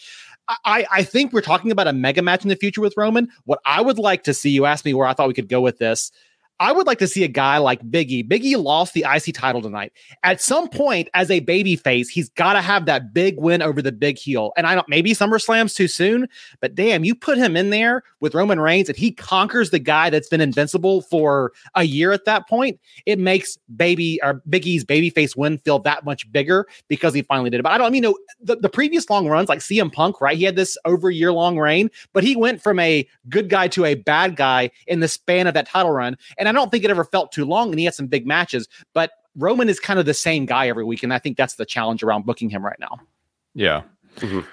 I, 0.48 0.86
I 0.92 1.04
think 1.04 1.34
we're 1.34 1.42
talking 1.42 1.72
about 1.72 1.88
a 1.88 1.94
mega 1.94 2.22
match 2.22 2.44
in 2.44 2.50
the 2.50 2.56
future 2.56 2.82
with 2.82 2.94
Roman. 2.96 3.30
What 3.46 3.60
I 3.66 3.82
would 3.82 3.98
like 3.98 4.24
to 4.26 4.34
see, 4.34 4.52
you 4.52 4.66
asked 4.66 4.86
me 4.86 4.94
where 4.94 5.08
I 5.08 5.14
thought 5.14 5.28
we 5.28 5.34
could 5.34 5.50
go 5.50 5.60
with 5.60 5.80
this. 5.80 6.12
I 6.60 6.72
would 6.72 6.88
like 6.88 7.00
to 7.00 7.08
see 7.08 7.24
a 7.24 7.28
guy 7.28 7.58
like 7.58 7.82
Biggie. 7.90 8.28
Biggie 8.28 8.62
lost 8.62 8.94
the 8.94 9.06
IC 9.08 9.34
title 9.34 9.62
tonight. 9.62 9.92
At 10.24 10.42
some 10.42 10.70
point, 10.70 11.10
as 11.14 11.30
a 11.30 11.42
baby 11.42 11.76
face, 11.76 12.08
he's 12.08 12.30
got 12.30 12.54
to 12.54 12.62
have 12.62 12.86
that 12.86 13.14
big 13.14 13.38
win 13.38 13.62
over 13.62 13.82
the 13.82 13.92
big 13.92 14.18
heel. 14.18 14.54
And 14.56 14.66
I 14.66 14.76
don't, 14.76 14.88
maybe 14.88 15.12
SummerSlam's 15.12 15.74
too 15.74 15.90
soon, 15.90 16.28
but 16.62 16.74
damn, 16.74 17.04
you 17.04 17.14
put 17.14 17.38
him 17.38 17.58
in 17.58 17.72
there 17.72 18.04
with 18.22 18.34
Roman 18.34 18.60
Reigns 18.60 18.88
and 18.88 18.98
he 18.98 19.12
conquers 19.12 19.72
the 19.72 19.80
guy 19.80 20.10
that's 20.10 20.30
been 20.30 20.40
invincible 20.40 21.02
for 21.02 21.52
a 21.76 21.84
year 21.84 22.14
at 22.14 22.24
that 22.26 22.48
point. 22.48 22.80
It 23.06 23.20
makes 23.20 23.58
baby 23.76 24.20
or 24.24 24.42
Big 24.50 24.66
E's 24.66 24.86
babyface 24.86 25.36
win 25.36 25.58
feel 25.60 25.80
that 25.80 26.06
much 26.06 26.32
bigger 26.32 26.68
because 26.88 27.14
he 27.14 27.22
finally 27.22 27.50
did 27.50 27.60
it. 27.60 27.64
But 27.64 27.74
I 27.74 27.78
don't, 27.78 27.88
I 27.88 27.90
mean, 27.90 28.04
you 28.04 28.10
know, 28.10 28.18
the, 28.40 28.56
the 28.56 28.70
previous 28.70 29.10
long 29.10 29.28
runs 29.28 29.50
like 29.50 29.60
CM 29.60 29.92
Punk, 29.92 30.22
right? 30.22 30.38
He 30.38 30.46
had 30.46 30.56
this 30.56 30.78
over 30.86 31.10
year 31.10 31.34
long 31.34 31.60
reign, 31.60 31.92
but 32.14 32.24
he 32.24 32.36
went 32.36 32.62
from 32.62 32.80
a 32.80 33.08
good 33.28 33.50
guy 33.50 33.68
to 33.70 33.84
a 33.84 33.96
bad 33.96 34.38
guy 34.38 34.72
in 34.88 35.02
the 35.02 35.08
span 35.08 35.48
of 35.48 35.54
that 35.54 35.68
title 35.68 35.92
run. 35.92 36.18
And 36.38 36.45
I 36.48 36.52
don't 36.52 36.70
think 36.72 36.84
it 36.84 36.90
ever 36.90 37.04
felt 37.06 37.32
too 37.32 37.46
long. 37.46 37.70
And 37.70 37.80
he 37.80 37.86
had 37.86 37.96
some 37.96 38.08
big 38.08 38.26
matches, 38.26 38.68
but 38.94 39.12
Roman 39.36 39.70
is 39.70 39.80
kind 39.80 40.00
of 40.00 40.06
the 40.06 40.14
same 40.14 40.46
guy 40.46 40.68
every 40.68 40.84
week. 40.84 41.04
And 41.04 41.14
I 41.14 41.20
think 41.20 41.38
that's 41.38 41.56
the 41.56 41.66
challenge 41.66 42.04
around 42.04 42.26
booking 42.26 42.50
him 42.50 42.66
right 42.66 42.80
now. 42.80 43.00
Yeah. 43.54 43.84
Mhm. 44.18 44.46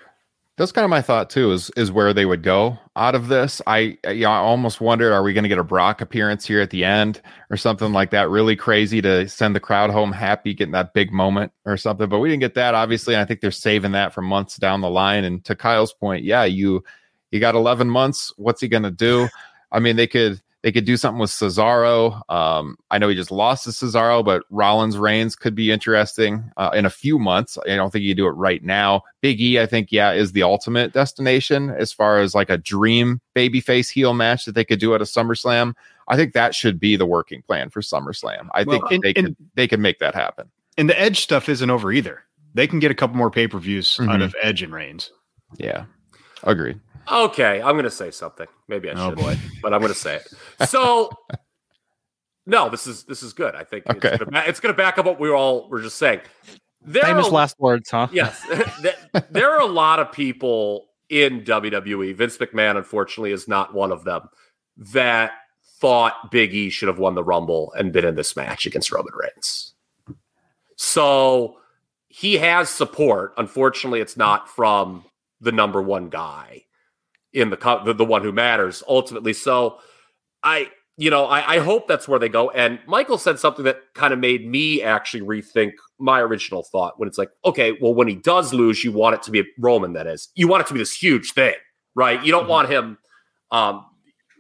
That's 0.59 0.71
kind 0.71 0.85
of 0.85 0.91
my 0.91 1.01
thought 1.01 1.31
too. 1.31 1.51
Is 1.51 1.71
is 1.77 1.91
where 1.91 2.13
they 2.13 2.27
would 2.27 2.43
go 2.43 2.79
out 2.95 3.15
of 3.15 3.29
this? 3.29 3.63
I 3.67 3.97
you 4.07 4.25
know, 4.25 4.31
I 4.31 4.37
almost 4.37 4.81
wondered, 4.83 5.13
are 5.13 5.23
we 5.23 5.33
going 5.33 5.45
to 5.45 5.49
get 5.49 5.59
a 5.59 5.65
Brock 5.65 6.01
appearance 6.03 6.47
here 6.47 6.61
at 6.61 6.71
the 6.71 6.85
end 6.85 7.23
or 7.51 7.57
something 7.57 7.93
like 7.93 8.11
that? 8.11 8.29
Really 8.29 8.55
crazy 8.55 9.01
to 9.01 9.27
send 9.29 9.57
the 9.57 9.61
crowd 9.61 9.91
home 9.91 10.13
happy, 10.13 10.53
getting 10.53 10.73
that 10.73 10.93
big 10.93 11.11
moment 11.11 11.53
or 11.65 11.79
something. 11.79 12.09
But 12.09 12.19
we 12.19 12.29
didn't 12.29 12.43
get 12.43 12.55
that, 12.55 12.75
obviously. 12.75 13.15
And 13.15 13.23
I 13.23 13.25
think 13.25 13.41
they're 13.41 13.51
saving 13.51 13.93
that 13.93 14.13
for 14.13 14.21
months 14.21 14.57
down 14.57 14.83
the 14.83 14.91
line. 14.91 15.25
And 15.25 15.43
to 15.47 15.57
Kyle's 15.57 15.95
point, 15.95 16.23
yeah, 16.23 16.45
you 16.45 16.85
you 17.31 17.41
got 17.41 17.55
11 17.55 17.89
months. 17.89 18.33
What's 18.37 18.61
he 18.61 18.69
going 18.69 18.83
to 18.83 18.91
do? 18.91 19.29
I 19.73 19.81
mean, 19.81 19.97
they 19.97 20.07
could 20.07 20.43
they 20.63 20.71
could 20.73 20.85
do 20.85 20.97
something 20.97 21.19
with 21.21 21.31
Cesaro. 21.31 22.21
Um, 22.31 22.77
I 22.91 22.99
know 22.99 23.09
he 23.09 23.15
just 23.15 23.31
lost 23.33 23.65
to 23.65 23.71
Cesaro, 23.71 24.25
but 24.25 24.45
Rollins 24.51 24.97
Reigns 24.97 25.35
could 25.37 25.55
be 25.55 25.71
interesting 25.73 26.51
uh, 26.57 26.71
in 26.73 26.87
a 26.87 26.91
few 26.91 27.19
months. 27.19 27.59
I 27.69 27.75
don't 27.77 27.91
think 27.91 28.05
you 28.05 28.15
do 28.15 28.27
it 28.27 28.33
right 28.33 28.63
now. 28.63 29.03
Big 29.21 29.41
E, 29.41 29.59
I 29.61 29.67
think, 29.67 29.91
yeah, 29.91 30.13
is 30.13 30.33
the 30.33 30.45
ultimate 30.45 30.93
destination 30.93 31.71
as 31.71 31.93
far 31.93 32.21
as 32.21 32.35
like 32.35 32.49
a 32.51 32.59
dream 32.59 33.21
babyface 33.35 33.91
heel 33.91 34.15
match 34.15 34.45
that 34.45 34.55
they 34.55 34.65
could 34.65 34.79
do 34.79 34.95
at 34.95 35.01
a 35.01 35.05
SummerSlam. 35.05 35.75
I 36.09 36.17
think 36.17 36.33
that 36.35 36.55
should 36.55 36.79
be 36.81 36.97
the 36.97 37.07
working 37.07 37.43
plan 37.43 37.71
for 37.71 37.81
SummerSlam. 37.81 38.49
I 38.55 38.63
Well, 38.65 38.79
think 38.81 38.93
and- 38.93 39.03
they 39.03 39.15
could 39.15 39.37
they 39.55 39.67
could 39.69 39.81
make 39.81 39.99
that 39.99 40.15
happen. 40.15 40.49
And 40.79 40.89
the 40.89 40.99
Edge 40.99 41.21
stuff 41.21 41.49
isn't 41.49 41.71
over 41.71 41.93
either. 41.93 42.23
They 42.55 42.67
can 42.67 42.79
get 42.79 42.91
a 42.91 42.95
couple 42.95 43.17
more 43.17 43.31
pay 43.31 43.49
per 43.49 43.59
views 43.59 43.99
out 44.01 44.21
Mhm. 44.21 44.25
of 44.25 44.35
Edge 44.43 44.63
and 44.63 44.73
Reigns. 44.73 45.11
Yeah, 45.59 45.85
agreed. 46.45 46.81
Okay, 47.11 47.61
I'm 47.61 47.73
going 47.73 47.85
to 47.85 47.91
say 47.91 48.11
something. 48.11 48.47
Maybe 48.69 48.91
I 48.91 48.95
Oh, 48.95 49.11
should, 49.11 49.19
boy. 49.19 49.37
but 49.63 49.75
I'm 49.75 49.81
going 49.81 49.93
to 49.93 49.99
say 49.99 50.17
it. 50.17 50.69
So, 50.69 51.11
no, 52.47 52.69
this 52.69 52.87
is 52.87 53.05
this 53.05 53.23
is 53.23 53.33
good. 53.33 53.55
I 53.55 53.65
think 53.65 53.87
Okay. 53.89 54.11
it's 54.13 54.25
going 54.25 54.45
it's 54.49 54.61
to 54.61 54.73
back 54.73 54.99
up 54.99 55.07
what 55.07 55.19
we 55.21 55.29
were 55.29 55.37
all 55.37 55.69
were 55.69 55.81
just 55.83 55.99
saying. 55.99 56.21
There 56.85 57.03
Famous 57.03 57.27
are, 57.27 57.31
last 57.31 57.59
words, 57.61 57.91
huh? 57.91 58.09
yes, 58.13 58.45
there 59.31 59.51
are 59.51 59.61
a 59.61 59.67
lot 59.67 60.01
of 60.01 60.11
people 60.13 60.89
in 61.09 61.43
WWE. 61.43 62.15
Vince 62.15 62.39
McMahon, 62.39 62.77
unfortunately, 62.77 63.33
is 63.33 63.47
not 63.47 63.75
one 63.75 63.93
of 63.93 64.05
them. 64.05 64.29
That 64.77 65.33
thought 65.81 66.31
Big 66.31 66.55
E 66.55 66.71
should 66.71 66.89
have 66.89 66.99
won 66.99 67.15
the 67.15 67.23
Rumble 67.25 67.73
and 67.77 67.93
been 67.93 68.05
in 68.05 68.15
this 68.15 68.37
match 68.37 68.67
against 68.67 68.91
Roman 68.93 69.13
Reigns. 69.15 69.75
So 70.77 71.59
he 72.09 72.37
has 72.39 72.69
support. 72.69 73.35
Unfortunately, 73.37 74.01
it's 74.01 74.17
not 74.17 74.49
from 74.49 75.05
the 75.41 75.53
number 75.53 75.83
one 75.83 76.09
guy 76.09 76.65
in 77.33 77.51
the 77.51 77.83
the, 77.85 77.95
the 77.95 78.05
one 78.05 78.23
who 78.23 78.33
matters 78.33 78.83
ultimately. 78.89 79.33
So 79.33 79.79
I, 80.43 80.71
you 80.97 81.11
know, 81.11 81.25
I, 81.25 81.55
I 81.55 81.59
hope 81.59 81.89
that's 81.89 82.07
where 82.07 82.19
they 82.19 82.29
go. 82.29 82.51
And 82.51 82.79
Michael 82.87 83.17
said 83.19 83.39
something 83.39 83.65
that 83.65 83.81
kind 83.95 84.13
of 84.13 84.19
made 84.19 84.47
me 84.47 84.83
actually 84.83 85.23
rethink 85.23 85.73
my 85.99 86.21
original 86.21 86.63
thought 86.63 86.99
when 86.99 87.09
it's 87.09 87.19
like, 87.19 87.31
okay, 87.45 87.77
well, 87.81 87.95
when 87.95 88.09
he 88.09 88.15
does 88.15 88.53
lose, 88.53 88.85
you 88.85 88.93
want 88.93 89.15
it 89.15 89.23
to 89.23 89.31
be 89.31 89.41
a 89.41 89.45
Roman. 89.59 89.95
That 89.95 90.07
is, 90.07 90.29
you 90.35 90.49
want 90.49 90.61
it 90.63 90.67
to 90.67 90.75
be 90.75 90.79
this 90.79 90.95
huge 90.95 91.33
thing, 91.33 91.55
right? 91.95 92.23
You 92.23 92.31
don't 92.33 92.45
Mhm. 92.45 92.49
want 92.49 92.69
him, 92.69 92.99
um, 93.51 93.87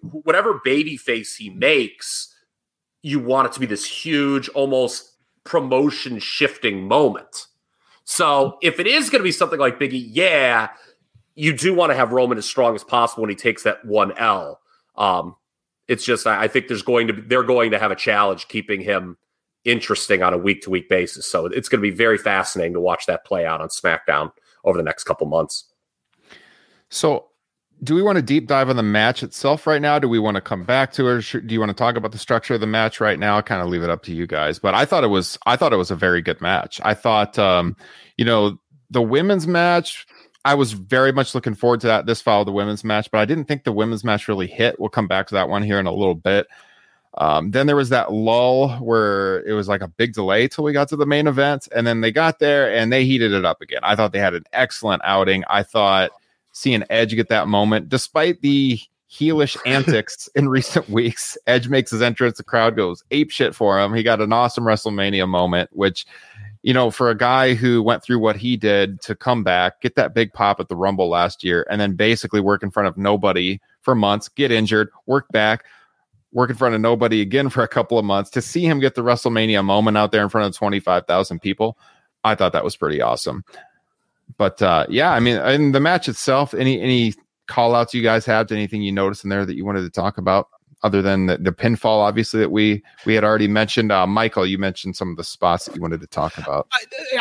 whatever 0.02 0.60
baby 0.64 0.96
face 0.96 1.36
he 1.36 1.48
makes, 1.50 2.34
you 3.02 3.18
want 3.18 3.46
it 3.46 3.52
to 3.52 3.60
be 3.60 3.66
this 3.66 3.84
huge, 3.86 4.48
almost 4.50 5.12
promotion 5.44 6.18
shifting 6.18 6.86
moment. 6.86 7.46
So 8.04 8.58
if 8.62 8.78
it 8.78 8.86
is 8.86 9.10
going 9.10 9.20
to 9.20 9.24
be 9.24 9.32
something 9.32 9.58
like 9.58 9.78
Biggie, 9.78 10.04
yeah, 10.10 10.70
you 11.34 11.52
do 11.52 11.74
want 11.74 11.90
to 11.90 11.96
have 11.96 12.12
Roman 12.12 12.38
as 12.38 12.46
strong 12.46 12.74
as 12.74 12.84
possible 12.84 13.22
when 13.22 13.30
he 13.30 13.36
takes 13.36 13.62
that 13.62 13.84
one 13.84 14.16
L. 14.18 14.60
Um, 14.96 15.36
it's 15.88 16.04
just 16.04 16.26
I 16.26 16.44
I 16.44 16.48
think 16.48 16.68
there's 16.68 16.82
going 16.82 17.06
to 17.08 17.12
be, 17.12 17.22
they're 17.22 17.42
going 17.42 17.70
to 17.72 17.78
have 17.78 17.90
a 17.90 17.96
challenge 17.96 18.48
keeping 18.48 18.80
him 18.80 19.16
interesting 19.64 20.22
on 20.22 20.34
a 20.34 20.38
week 20.38 20.62
to 20.62 20.70
week 20.70 20.88
basis. 20.88 21.26
So 21.26 21.46
it's 21.46 21.68
going 21.68 21.80
to 21.82 21.88
be 21.88 21.94
very 21.94 22.18
fascinating 22.18 22.74
to 22.74 22.80
watch 22.80 23.06
that 23.06 23.24
play 23.24 23.46
out 23.46 23.60
on 23.60 23.68
SmackDown 23.68 24.32
over 24.64 24.76
the 24.76 24.84
next 24.84 25.04
couple 25.04 25.26
months. 25.26 25.64
So, 26.88 27.28
do 27.82 27.96
we 27.96 28.02
want 28.02 28.16
to 28.16 28.22
deep 28.22 28.46
dive 28.46 28.68
on 28.68 28.76
the 28.76 28.82
match 28.82 29.24
itself 29.24 29.66
right 29.66 29.82
now? 29.82 29.98
Do 29.98 30.08
we 30.08 30.20
want 30.20 30.36
to 30.36 30.40
come 30.40 30.62
back 30.62 30.92
to 30.92 31.08
it? 31.08 31.24
Do 31.46 31.52
you 31.52 31.58
want 31.58 31.70
to 31.70 31.74
talk 31.74 31.96
about 31.96 32.12
the 32.12 32.18
structure 32.18 32.54
of 32.54 32.60
the 32.60 32.66
match 32.66 33.00
right 33.00 33.18
now? 33.18 33.40
Kind 33.40 33.60
of 33.60 33.68
leave 33.68 33.82
it 33.82 33.90
up 33.90 34.04
to 34.04 34.14
you 34.14 34.26
guys. 34.26 34.60
But 34.60 34.74
I 34.74 34.84
thought 34.84 35.02
it 35.02 35.08
was 35.08 35.36
I 35.46 35.56
thought 35.56 35.72
it 35.72 35.78
was 35.78 35.90
a 35.90 35.96
very 35.96 36.22
good 36.22 36.40
match. 36.40 36.80
I 36.84 36.94
thought 36.94 37.38
um, 37.40 37.76
you 38.16 38.24
know, 38.24 38.56
the 38.90 39.02
women's 39.02 39.48
match 39.48 40.06
I 40.44 40.54
was 40.54 40.72
very 40.72 41.12
much 41.12 41.34
looking 41.34 41.54
forward 41.54 41.80
to 41.82 41.86
that. 41.86 42.06
This 42.06 42.20
followed 42.20 42.48
the 42.48 42.52
women's 42.52 42.84
match, 42.84 43.10
but 43.10 43.18
I 43.18 43.24
didn't 43.24 43.44
think 43.44 43.64
the 43.64 43.72
women's 43.72 44.04
match 44.04 44.26
really 44.26 44.48
hit. 44.48 44.78
We'll 44.80 44.88
come 44.88 45.06
back 45.06 45.28
to 45.28 45.34
that 45.34 45.48
one 45.48 45.62
here 45.62 45.78
in 45.78 45.86
a 45.86 45.92
little 45.92 46.14
bit. 46.14 46.48
Um, 47.18 47.50
then 47.50 47.66
there 47.66 47.76
was 47.76 47.90
that 47.90 48.12
lull 48.12 48.70
where 48.78 49.42
it 49.42 49.52
was 49.52 49.68
like 49.68 49.82
a 49.82 49.88
big 49.88 50.14
delay 50.14 50.48
till 50.48 50.64
we 50.64 50.72
got 50.72 50.88
to 50.88 50.96
the 50.96 51.06
main 51.06 51.26
event, 51.26 51.68
and 51.74 51.86
then 51.86 52.00
they 52.00 52.10
got 52.10 52.38
there 52.38 52.74
and 52.74 52.92
they 52.92 53.04
heated 53.04 53.32
it 53.32 53.44
up 53.44 53.60
again. 53.60 53.80
I 53.82 53.94
thought 53.94 54.12
they 54.12 54.18
had 54.18 54.34
an 54.34 54.44
excellent 54.52 55.02
outing. 55.04 55.44
I 55.48 55.62
thought 55.62 56.10
seeing 56.52 56.84
Edge 56.90 57.14
get 57.14 57.28
that 57.28 57.48
moment, 57.48 57.88
despite 57.88 58.40
the 58.40 58.80
heelish 59.10 59.56
antics 59.66 60.28
in 60.34 60.48
recent 60.48 60.88
weeks, 60.88 61.36
Edge 61.46 61.68
makes 61.68 61.90
his 61.90 62.02
entrance. 62.02 62.38
The 62.38 62.44
crowd 62.44 62.76
goes 62.76 63.04
ape 63.10 63.30
shit 63.30 63.54
for 63.54 63.78
him. 63.78 63.94
He 63.94 64.02
got 64.02 64.22
an 64.22 64.32
awesome 64.32 64.64
WrestleMania 64.64 65.28
moment, 65.28 65.70
which 65.72 66.06
you 66.62 66.72
know, 66.72 66.90
for 66.90 67.10
a 67.10 67.16
guy 67.16 67.54
who 67.54 67.82
went 67.82 68.02
through 68.02 68.20
what 68.20 68.36
he 68.36 68.56
did 68.56 69.00
to 69.02 69.14
come 69.14 69.42
back, 69.42 69.80
get 69.80 69.96
that 69.96 70.14
big 70.14 70.32
pop 70.32 70.60
at 70.60 70.68
the 70.68 70.76
Rumble 70.76 71.08
last 71.08 71.42
year, 71.42 71.66
and 71.68 71.80
then 71.80 71.94
basically 71.94 72.40
work 72.40 72.62
in 72.62 72.70
front 72.70 72.88
of 72.88 72.96
nobody 72.96 73.60
for 73.80 73.94
months, 73.94 74.28
get 74.28 74.52
injured, 74.52 74.88
work 75.06 75.28
back, 75.30 75.64
work 76.32 76.50
in 76.50 76.56
front 76.56 76.74
of 76.74 76.80
nobody 76.80 77.20
again 77.20 77.48
for 77.50 77.62
a 77.62 77.68
couple 77.68 77.98
of 77.98 78.04
months, 78.04 78.30
to 78.30 78.42
see 78.42 78.64
him 78.64 78.80
get 78.80 78.94
the 78.94 79.02
WrestleMania 79.02 79.64
moment 79.64 79.96
out 79.96 80.12
there 80.12 80.22
in 80.22 80.28
front 80.28 80.46
of 80.46 80.56
25,000 80.56 81.40
people, 81.40 81.76
I 82.24 82.34
thought 82.34 82.52
that 82.52 82.64
was 82.64 82.76
pretty 82.76 83.02
awesome. 83.02 83.44
But 84.38 84.62
uh, 84.62 84.86
yeah, 84.88 85.12
I 85.12 85.20
mean, 85.20 85.36
in 85.36 85.72
the 85.72 85.80
match 85.80 86.08
itself, 86.08 86.54
any 86.54 86.80
any 86.80 87.14
call 87.48 87.74
outs 87.74 87.92
you 87.92 88.02
guys 88.02 88.24
have 88.24 88.46
to 88.46 88.54
anything 88.54 88.82
you 88.82 88.92
noticed 88.92 89.24
in 89.24 89.30
there 89.30 89.44
that 89.44 89.56
you 89.56 89.64
wanted 89.64 89.82
to 89.82 89.90
talk 89.90 90.16
about? 90.16 90.48
Other 90.82 91.00
than 91.00 91.26
the, 91.26 91.38
the, 91.38 91.52
pinfall, 91.52 92.00
obviously 92.00 92.40
that 92.40 92.50
we 92.50 92.82
we 93.06 93.14
had 93.14 93.22
already 93.22 93.46
mentioned. 93.46 93.92
Uh, 93.92 94.06
Michael, 94.06 94.44
you 94.44 94.58
mentioned 94.58 94.96
some 94.96 95.10
of 95.10 95.16
the 95.16 95.24
spots 95.24 95.66
that 95.66 95.76
you 95.76 95.80
wanted 95.80 96.00
to 96.00 96.06
talk 96.08 96.36
about. 96.38 96.66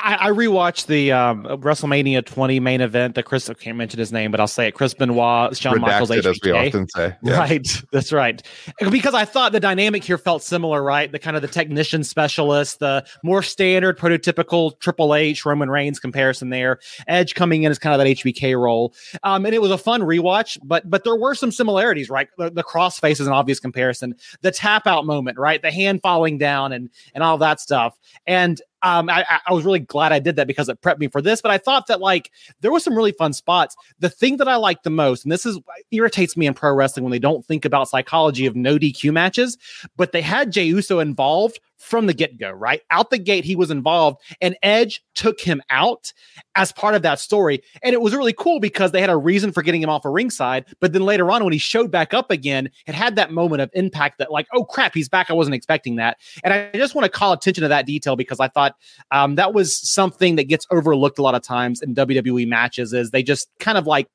I, 0.01 0.17
I 0.19 0.29
rewatched 0.31 0.87
the 0.87 1.11
um, 1.11 1.43
WrestleMania 1.43 2.25
20 2.25 2.59
main 2.59 2.81
event. 2.81 3.15
The 3.15 3.23
Chris 3.23 3.49
I 3.49 3.53
can't 3.53 3.77
mention 3.77 3.99
his 3.99 4.11
name, 4.11 4.31
but 4.31 4.39
I'll 4.39 4.47
say 4.47 4.67
it. 4.67 4.73
Chris 4.73 4.93
Benoit, 4.93 5.55
Shawn 5.55 5.75
Redacted, 5.75 5.81
Michaels, 5.81 6.09
HBK. 6.09 6.25
as 6.25 6.39
we 6.43 6.51
often 6.51 6.87
say. 6.89 7.15
Yeah. 7.23 7.37
Right, 7.37 7.83
that's 7.91 8.11
right. 8.11 8.41
Because 8.89 9.13
I 9.13 9.25
thought 9.25 9.51
the 9.51 9.59
dynamic 9.59 10.03
here 10.03 10.17
felt 10.17 10.41
similar. 10.41 10.81
Right, 10.81 11.11
the 11.11 11.19
kind 11.19 11.35
of 11.35 11.41
the 11.41 11.47
technician 11.47 12.03
specialist, 12.03 12.79
the 12.79 13.05
more 13.23 13.43
standard, 13.43 13.97
prototypical 13.97 14.79
Triple 14.79 15.13
H 15.13 15.45
Roman 15.45 15.69
Reigns 15.69 15.99
comparison 15.99 16.49
there. 16.49 16.79
Edge 17.07 17.35
coming 17.35 17.63
in 17.63 17.71
as 17.71 17.77
kind 17.77 17.93
of 17.93 17.99
that 17.99 18.17
HBK 18.17 18.59
role, 18.59 18.93
um, 19.23 19.45
and 19.45 19.53
it 19.53 19.61
was 19.61 19.71
a 19.71 19.77
fun 19.77 20.01
rewatch. 20.01 20.57
But 20.63 20.89
but 20.89 21.03
there 21.03 21.15
were 21.15 21.35
some 21.35 21.51
similarities. 21.51 22.09
Right, 22.09 22.27
the, 22.37 22.49
the 22.49 22.63
cross 22.63 22.99
face 22.99 23.19
is 23.19 23.27
an 23.27 23.33
obvious 23.51 23.59
comparison. 23.59 24.15
The 24.41 24.51
tap 24.51 24.87
out 24.87 25.05
moment, 25.05 25.37
right? 25.37 25.61
The 25.61 25.71
hand 25.71 26.01
falling 26.01 26.37
down 26.37 26.71
and 26.71 26.89
and 27.13 27.23
all 27.23 27.37
that 27.39 27.59
stuff. 27.59 27.97
And 28.25 28.61
um, 28.83 29.09
I, 29.09 29.23
I, 29.45 29.53
was 29.53 29.63
really 29.63 29.79
glad 29.79 30.11
I 30.11 30.17
did 30.17 30.37
that 30.37 30.47
because 30.47 30.67
it 30.67 30.81
prepped 30.81 30.97
me 30.97 31.07
for 31.07 31.21
this. 31.21 31.39
But 31.39 31.51
I 31.51 31.59
thought 31.59 31.85
that 31.85 31.99
like 31.99 32.31
there 32.61 32.71
was 32.71 32.83
some 32.83 32.95
really 32.95 33.11
fun 33.11 33.31
spots. 33.31 33.75
The 33.99 34.09
thing 34.09 34.37
that 34.37 34.47
I 34.47 34.55
like 34.55 34.81
the 34.81 34.89
most, 34.89 35.23
and 35.23 35.31
this 35.31 35.45
is 35.45 35.59
irritates 35.91 36.35
me 36.35 36.47
in 36.47 36.55
pro 36.55 36.73
wrestling 36.73 37.03
when 37.03 37.11
they 37.11 37.19
don't 37.19 37.45
think 37.45 37.63
about 37.63 37.89
psychology 37.89 38.47
of 38.47 38.55
no 38.55 38.79
DQ 38.79 39.13
matches, 39.13 39.57
but 39.97 40.13
they 40.13 40.21
had 40.21 40.51
Jey 40.51 40.63
Uso 40.63 40.97
involved 40.99 41.59
from 41.81 42.05
the 42.05 42.13
get 42.13 42.37
go, 42.37 42.51
right? 42.51 42.81
Out 42.91 43.09
the 43.09 43.17
gate, 43.17 43.43
he 43.43 43.55
was 43.55 43.71
involved, 43.71 44.21
and 44.39 44.55
Edge 44.61 45.03
took 45.15 45.39
him 45.39 45.61
out 45.69 46.13
as 46.55 46.71
part 46.71 46.95
of 46.95 47.01
that 47.01 47.19
story. 47.19 47.61
And 47.83 47.93
it 47.93 48.01
was 48.01 48.15
really 48.15 48.33
cool 48.33 48.59
because 48.59 48.91
they 48.91 49.01
had 49.01 49.09
a 49.09 49.17
reason 49.17 49.51
for 49.51 49.63
getting 49.63 49.81
him 49.81 49.89
off 49.89 50.05
a 50.05 50.07
of 50.07 50.13
ringside. 50.13 50.65
But 50.79 50.93
then 50.93 51.03
later 51.03 51.31
on, 51.31 51.43
when 51.43 51.53
he 51.53 51.59
showed 51.59 51.91
back 51.91 52.13
up 52.13 52.31
again, 52.31 52.69
it 52.87 52.95
had 52.95 53.15
that 53.15 53.31
moment 53.31 53.61
of 53.61 53.69
impact 53.73 54.19
that, 54.19 54.31
like, 54.31 54.47
oh 54.53 54.63
crap, 54.63 54.93
he's 54.93 55.09
back. 55.09 55.29
I 55.29 55.33
wasn't 55.33 55.55
expecting 55.55 55.95
that. 55.95 56.17
And 56.43 56.53
I 56.53 56.71
just 56.73 56.95
want 56.95 57.05
to 57.05 57.11
call 57.11 57.33
attention 57.33 57.63
to 57.63 57.67
that 57.69 57.85
detail 57.85 58.15
because 58.15 58.39
I 58.39 58.47
thought 58.47 58.75
um, 59.11 59.35
that 59.35 59.53
was 59.53 59.75
something 59.75 60.35
that 60.35 60.45
gets 60.45 60.65
overlooked 60.71 61.19
a 61.19 61.23
lot 61.23 61.35
of 61.35 61.41
times 61.41 61.81
in 61.81 61.95
WWE 61.95 62.47
matches 62.47 62.93
is 62.93 63.11
they 63.11 63.23
just 63.23 63.49
kind 63.59 63.77
of 63.77 63.87
like. 63.87 64.07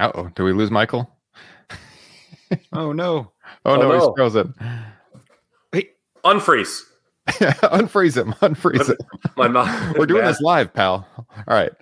oh, 0.00 0.30
do 0.34 0.44
we 0.44 0.52
lose 0.52 0.70
Michael? 0.70 1.15
Oh 2.72 2.92
no. 2.92 3.32
Oh, 3.64 3.72
oh 3.72 3.76
no, 3.76 3.88
no, 3.88 3.94
he's 3.94 4.14
frozen. 4.16 4.54
Hey, 5.72 5.90
unfreeze. 6.24 6.82
unfreeze 7.26 8.16
him. 8.16 8.32
Unfreeze 8.34 8.88
him. 8.88 8.96
My 9.36 9.48
mom. 9.48 9.94
We're 9.98 10.06
doing 10.06 10.24
this 10.24 10.40
live, 10.40 10.72
pal. 10.72 11.06
All 11.18 11.26
right. 11.48 11.72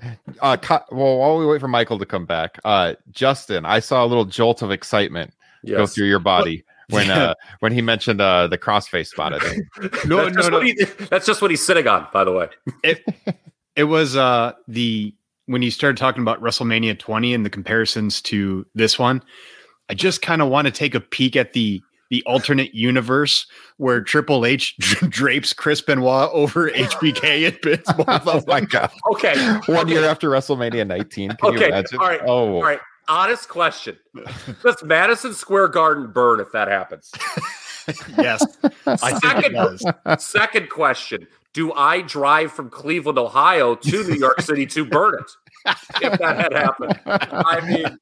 Uh, 0.41 0.57
well, 0.91 1.19
while 1.19 1.39
we 1.39 1.47
wait 1.47 1.61
for 1.61 1.69
Michael 1.69 1.99
to 1.99 2.07
come 2.07 2.25
back, 2.25 2.59
uh, 2.65 2.95
Justin, 3.11 3.67
I 3.67 3.81
saw 3.81 4.05
a 4.05 4.07
little 4.07 4.25
jolt 4.25 4.63
of 4.63 4.71
excitement 4.71 5.35
yes. 5.63 5.77
go 5.77 5.87
through 5.87 6.07
your 6.07 6.19
body 6.19 6.65
when 6.89 7.09
yeah. 7.09 7.25
uh, 7.25 7.35
when 7.61 7.73
he 7.73 7.83
mentioned 7.83 8.21
uh, 8.21 8.47
the 8.47 8.57
crossface 8.57 9.09
spot. 9.09 9.35
I 9.35 9.39
think. 9.39 10.07
no, 10.07 10.31
that's 10.31 10.49
no, 10.49 10.61
no. 10.61 10.61
He, 10.61 10.75
that's 11.11 11.27
just 11.27 11.43
what 11.43 11.51
he's 11.51 11.65
sitting 11.65 11.87
on, 11.87 12.07
by 12.13 12.25
the 12.25 12.33
way. 12.33 12.49
It 12.83 13.05
it 13.77 13.85
was 13.85 14.17
uh, 14.17 14.53
the 14.67 15.15
when 15.47 15.61
you 15.61 15.71
started 15.71 15.99
talking 15.99 16.23
about 16.23 16.41
WrestleMania 16.41 16.99
20 16.99 17.35
and 17.35 17.45
the 17.45 17.51
comparisons 17.51 18.23
to 18.23 18.67
this 18.75 18.99
one. 18.99 19.23
I 19.89 19.95
just 19.95 20.23
kind 20.23 20.43
of 20.43 20.49
want 20.49 20.67
to 20.67 20.71
take 20.71 20.95
a 20.95 21.01
peek 21.01 21.37
at 21.37 21.53
the 21.53 21.83
the 22.11 22.23
alternate 22.27 22.75
universe 22.75 23.47
where 23.79 24.01
Triple 24.03 24.47
H 24.47 24.77
drapes 25.09 25.53
Chris 25.53 25.81
Benoit 25.81 26.31
over 26.33 26.71
HBK 26.71 27.49
and 27.49 27.61
bits 27.61 27.91
Oh 27.99 28.43
my 28.47 28.61
god! 28.61 28.91
Okay, 29.13 29.35
one 29.67 29.89
year 29.89 30.05
after 30.05 30.31
WrestleMania 30.31 30.87
19. 30.87 31.31
Can 31.31 31.37
okay. 31.43 31.59
you 31.59 31.67
imagine? 31.67 31.99
All 31.99 32.07
right. 32.07 32.21
Oh, 32.25 32.55
all 32.55 32.63
right. 32.63 32.81
Honest 33.09 33.49
question: 33.49 33.99
Does 34.63 34.83
Madison 34.83 35.35
Square 35.35 35.69
Garden 35.69 36.11
burn 36.11 36.41
if 36.41 36.53
that 36.53 36.69
happens? 36.69 37.11
yes, 38.17 38.45
I 38.87 39.19
think 39.19 39.47
it 39.47 39.53
does. 39.53 39.85
Second 40.25 40.71
question: 40.71 41.27
Do 41.53 41.73
I 41.75 42.01
drive 42.01 42.53
from 42.53 42.71
Cleveland, 42.71 43.19
Ohio, 43.19 43.75
to 43.75 44.05
New 44.05 44.15
York 44.15 44.41
City 44.41 44.65
to 44.67 44.87
burn 44.87 45.17
it? 45.17 45.31
If 46.03 46.19
that 46.19 46.37
had 46.37 46.53
happened, 46.53 47.01
I 47.07 47.61
mean 47.67 47.99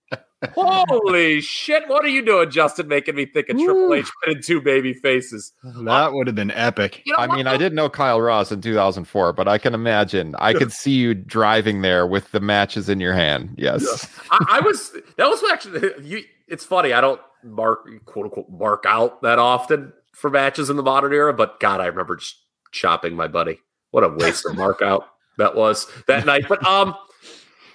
Holy 0.55 1.41
shit! 1.41 1.89
What 1.89 2.05
are 2.05 2.09
you 2.09 2.25
doing, 2.25 2.51
Justin? 2.51 2.89
Making 2.89 3.15
me 3.15 3.27
think 3.27 3.49
of 3.49 3.59
Triple 3.59 3.95
H 3.95 4.11
putting 4.25 4.43
two 4.43 4.61
baby 4.61 4.93
faces. 4.93 5.53
That 5.85 6.13
would 6.13 6.27
have 6.27 6.35
been 6.35 6.51
epic. 6.51 7.03
You 7.05 7.13
know 7.13 7.19
I 7.19 7.27
what? 7.29 7.37
mean, 7.37 7.47
I 7.47 7.57
didn't 7.57 7.77
know 7.77 7.89
Kyle 7.89 8.21
Ross 8.21 8.51
in 8.51 8.61
2004, 8.61 9.33
but 9.33 9.47
I 9.47 9.59
can 9.59 9.75
imagine. 9.75 10.35
I 10.39 10.53
could 10.53 10.73
see 10.73 10.93
you 10.93 11.15
driving 11.15 11.83
there 11.83 12.07
with 12.07 12.33
the 12.33 12.41
matches 12.41 12.89
in 12.89 12.99
your 12.99 13.15
hand. 13.15 13.55
Yes, 13.57 13.83
yeah. 13.85 14.29
I, 14.33 14.59
I, 14.59 14.61
was. 14.61 14.93
That 15.17 15.29
was 15.29 15.43
actually. 15.51 15.91
You. 16.03 16.25
It's 16.49 16.65
funny. 16.65 16.93
I 16.93 17.01
don't 17.01 17.21
mark 17.45 17.87
quote 18.05 18.27
unquote 18.27 18.51
mark 18.51 18.85
out 18.87 19.23
that 19.23 19.39
often 19.39 19.93
for 20.13 20.29
matches 20.29 20.71
in 20.71 20.77
the 20.77 20.83
modern 20.83 21.13
era, 21.13 21.33
but 21.33 21.61
God, 21.61 21.81
I 21.81 21.87
remember 21.87 22.17
just 22.17 22.37
chopping 22.73 23.15
my 23.15 23.29
buddy. 23.29 23.61
What 23.93 24.03
a 24.03 24.09
waste 24.09 24.45
of 24.47 24.57
mark 24.57 24.83
out 24.83 25.07
that 25.39 25.55
was 25.55 25.87
that 26.09 26.27
night. 26.27 26.47
But 26.49 26.67
um, 26.67 26.97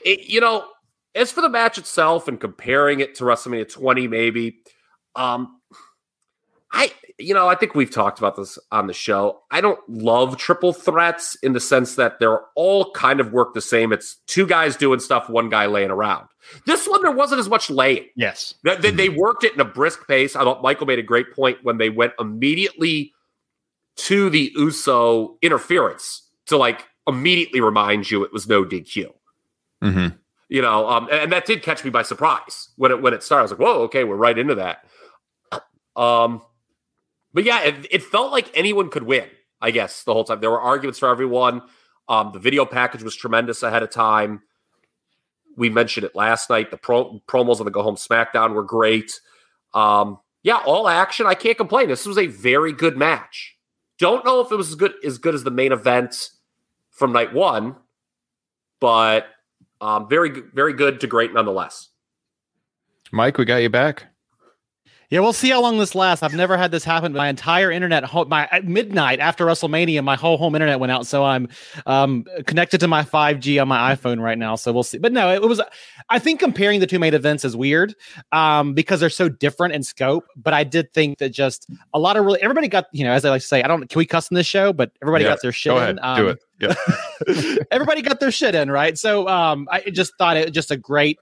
it, 0.08 0.30
you 0.30 0.40
know 0.40 0.66
as 1.18 1.32
for 1.32 1.42
the 1.42 1.50
match 1.50 1.78
itself 1.78 2.28
and 2.28 2.40
comparing 2.40 3.00
it 3.00 3.16
to 3.16 3.24
WrestleMania 3.24 3.70
20, 3.70 4.08
maybe, 4.08 4.60
um, 5.16 5.60
I, 6.72 6.92
you 7.18 7.34
know, 7.34 7.48
I 7.48 7.56
think 7.56 7.74
we've 7.74 7.90
talked 7.90 8.20
about 8.20 8.36
this 8.36 8.60
on 8.72 8.86
the 8.86 8.94
show. 8.94 9.42
I 9.50 9.60
don't 9.60 9.80
love 9.90 10.38
triple 10.38 10.74
threats 10.74 11.36
in 11.42 11.54
the 11.54 11.60
sense 11.60 11.96
that 11.96 12.20
they're 12.20 12.42
all 12.56 12.92
kind 12.92 13.20
of 13.20 13.32
work 13.32 13.56
the 13.56 13.62
same. 13.62 13.92
It's 13.92 14.18
two 14.28 14.46
guys 14.46 14.76
doing 14.76 15.00
stuff, 15.00 15.28
one 15.28 15.50
guy 15.50 15.66
laying 15.66 15.90
around. 15.90 16.28
This 16.66 16.88
one, 16.88 17.02
there 17.02 17.12
wasn't 17.12 17.40
as 17.40 17.50
much 17.50 17.70
laying. 17.70 18.06
Yes. 18.16 18.54
They, 18.64 18.76
they, 18.76 18.92
they 18.92 19.10
worked 19.10 19.44
it 19.44 19.54
in 19.54 19.60
a 19.60 19.66
brisk 19.66 20.08
pace. 20.08 20.36
I 20.36 20.44
thought 20.44 20.62
Michael 20.62 20.86
made 20.86 21.00
a 21.00 21.04
great 21.04 21.34
point 21.34 21.58
when 21.64 21.80
they 21.80 21.90
went 21.90 22.14
immediately 22.20 23.14
to 23.96 24.30
the 24.30 24.52
Uso 24.56 25.38
interference 25.42 26.30
to 26.46 26.58
like 26.58 26.86
immediately 27.08 27.62
remind 27.62 28.12
you 28.12 28.24
it 28.24 28.32
was 28.32 28.48
no 28.48 28.64
DQ. 28.64 29.12
Mm-hmm 29.88 30.16
you 30.50 30.62
know, 30.62 30.88
um, 30.88 31.08
and, 31.12 31.32
that 31.32 31.46
did 31.46 31.62
catch 31.62 31.84
me 31.84 31.90
by 31.90 32.04
surprise 32.04 32.70
when 32.78 32.92
it 32.92 33.02
when 33.02 33.14
it 33.14 33.24
started. 33.24 33.42
I 33.42 33.44
was 33.44 33.52
like, 33.52 33.60
"Whoa, 33.60 33.82
okay, 33.84 34.04
we're 34.04 34.16
right 34.16 34.38
into 34.38 34.56
that." 34.56 34.86
Um, 35.96 36.44
but 37.34 37.44
yeah, 37.44 37.64
it, 37.64 37.88
it, 37.90 38.04
felt 38.04 38.32
like 38.32 38.52
anyone 38.54 38.92
could 38.92 39.02
win. 39.02 39.26
I 39.60 39.72
guess 39.72 40.04
the 40.04 40.14
whole 40.14 40.24
time 40.24 40.42
there 40.42 40.52
were 40.52 40.62
arguments 40.62 41.00
for 41.00 41.10
everyone. 41.10 41.64
Um, 42.08 42.30
the 42.34 42.40
video 42.40 42.66
package 42.66 43.02
was 43.02 43.16
tremendous 43.16 43.64
ahead 43.64 43.82
of 43.82 43.90
time. 43.90 44.44
We 45.56 45.72
mentioned 45.72 46.06
it 46.06 46.16
last 46.16 46.52
night. 46.52 46.70
The 46.70 46.78
pro- 46.78 47.20
promos 47.28 47.60
on 47.60 47.66
the 47.66 47.72
Go 47.72 47.82
Home 47.82 47.96
SmackDown 47.96 48.54
were 48.54 48.62
great. 48.62 49.20
Um, 49.74 50.20
yeah, 50.44 50.58
all 50.68 50.88
action. 50.88 51.26
I 51.26 51.34
can't 51.34 51.58
complain. 51.58 51.88
This 51.88 52.06
was 52.06 52.20
a 52.20 52.28
very 52.28 52.74
good 52.74 52.96
match. 52.96 53.58
Don't 53.98 54.24
know 54.24 54.42
if 54.42 54.52
it 54.52 54.56
was 54.56 54.70
as 54.70 54.76
good 54.76 54.94
as 55.04 55.18
good 55.18 55.34
as 55.34 55.44
the 55.44 55.50
main 55.50 55.72
event 55.72 56.30
from 56.92 57.12
night 57.12 57.34
one, 57.34 57.76
but 58.80 59.26
um, 59.82 60.08
very, 60.10 60.42
very 60.54 60.74
good 60.74 61.00
to 61.02 61.08
great 61.08 61.34
nonetheless. 61.34 61.90
Mike, 63.12 63.38
we 63.38 63.46
got 63.46 63.58
you 63.58 63.70
back. 63.70 64.06
Yeah, 65.10 65.22
we'll 65.22 65.32
see 65.32 65.50
how 65.50 65.62
long 65.62 65.78
this 65.78 65.96
lasts. 65.96 66.22
I've 66.22 66.34
never 66.34 66.58
had 66.58 66.72
this 66.72 66.84
happen. 66.84 67.14
My 67.14 67.30
entire 67.30 67.72
internet, 67.72 68.04
my 68.28 68.46
at 68.52 68.66
midnight 68.66 69.22
after 69.22 69.46
WrestleMania, 69.46 70.04
my 70.04 70.18
whole 70.18 70.36
home 70.36 70.54
internet 70.54 70.82
went 70.82 70.92
out. 70.92 71.08
So 71.08 71.24
I'm 71.24 71.48
um, 71.86 72.26
connected 72.46 72.80
to 72.82 72.90
my 72.90 73.04
5G 73.04 73.62
on 73.62 73.70
my 73.70 73.96
iPhone 73.96 74.20
right 74.22 74.38
now. 74.38 74.56
So 74.56 74.74
we'll 74.74 74.84
see. 74.84 74.98
But 74.98 75.14
no, 75.14 75.34
it, 75.34 75.42
was. 75.42 75.62
I 76.10 76.20
think 76.20 76.42
comparing 76.42 76.82
the 76.82 76.88
two 76.88 77.00
main 77.00 77.14
events 77.14 77.46
is 77.46 77.56
weird 77.56 77.96
um, 78.34 78.74
because 78.74 79.00
they're 79.00 79.10
so 79.10 79.30
different 79.30 79.76
in 79.76 79.84
scope. 79.84 80.26
But 80.36 80.54
I 80.54 80.66
did 80.66 80.92
think 80.92 81.20
that 81.20 81.30
just 81.30 81.70
a 81.94 82.00
lot 82.00 82.18
of 82.18 82.26
really 82.26 82.42
everybody 82.42 82.68
got 82.68 82.88
you 82.92 83.06
know 83.06 83.14
as 83.14 83.24
I 83.24 83.30
like 83.30 83.42
to 83.42 83.48
say, 83.48 83.64
I 83.64 83.68
don't 83.70 83.90
can 83.90 84.00
we 84.00 84.06
cuss 84.06 84.30
in 84.30 84.36
this 84.36 84.48
show, 84.48 84.74
but 84.74 84.92
everybody 85.02 85.24
Yeah, 85.24 85.32
got 85.32 85.42
their 85.42 85.54
shit. 85.54 85.70
Go 85.72 85.78
in. 85.78 85.84
ahead, 85.84 86.00
Um, 86.02 86.18
do 86.18 86.28
it. 86.28 86.40
Yeah. 86.60 86.74
everybody 87.72 88.02
got 88.02 88.20
their 88.20 88.32
shit 88.32 88.56
in, 88.56 88.72
right? 88.72 88.98
So 88.98 89.28
um, 89.28 89.68
I 89.72 89.82
just 89.92 90.14
thought 90.18 90.38
it 90.38 90.52
just 90.52 90.72
a 90.72 90.78
great. 90.78 91.20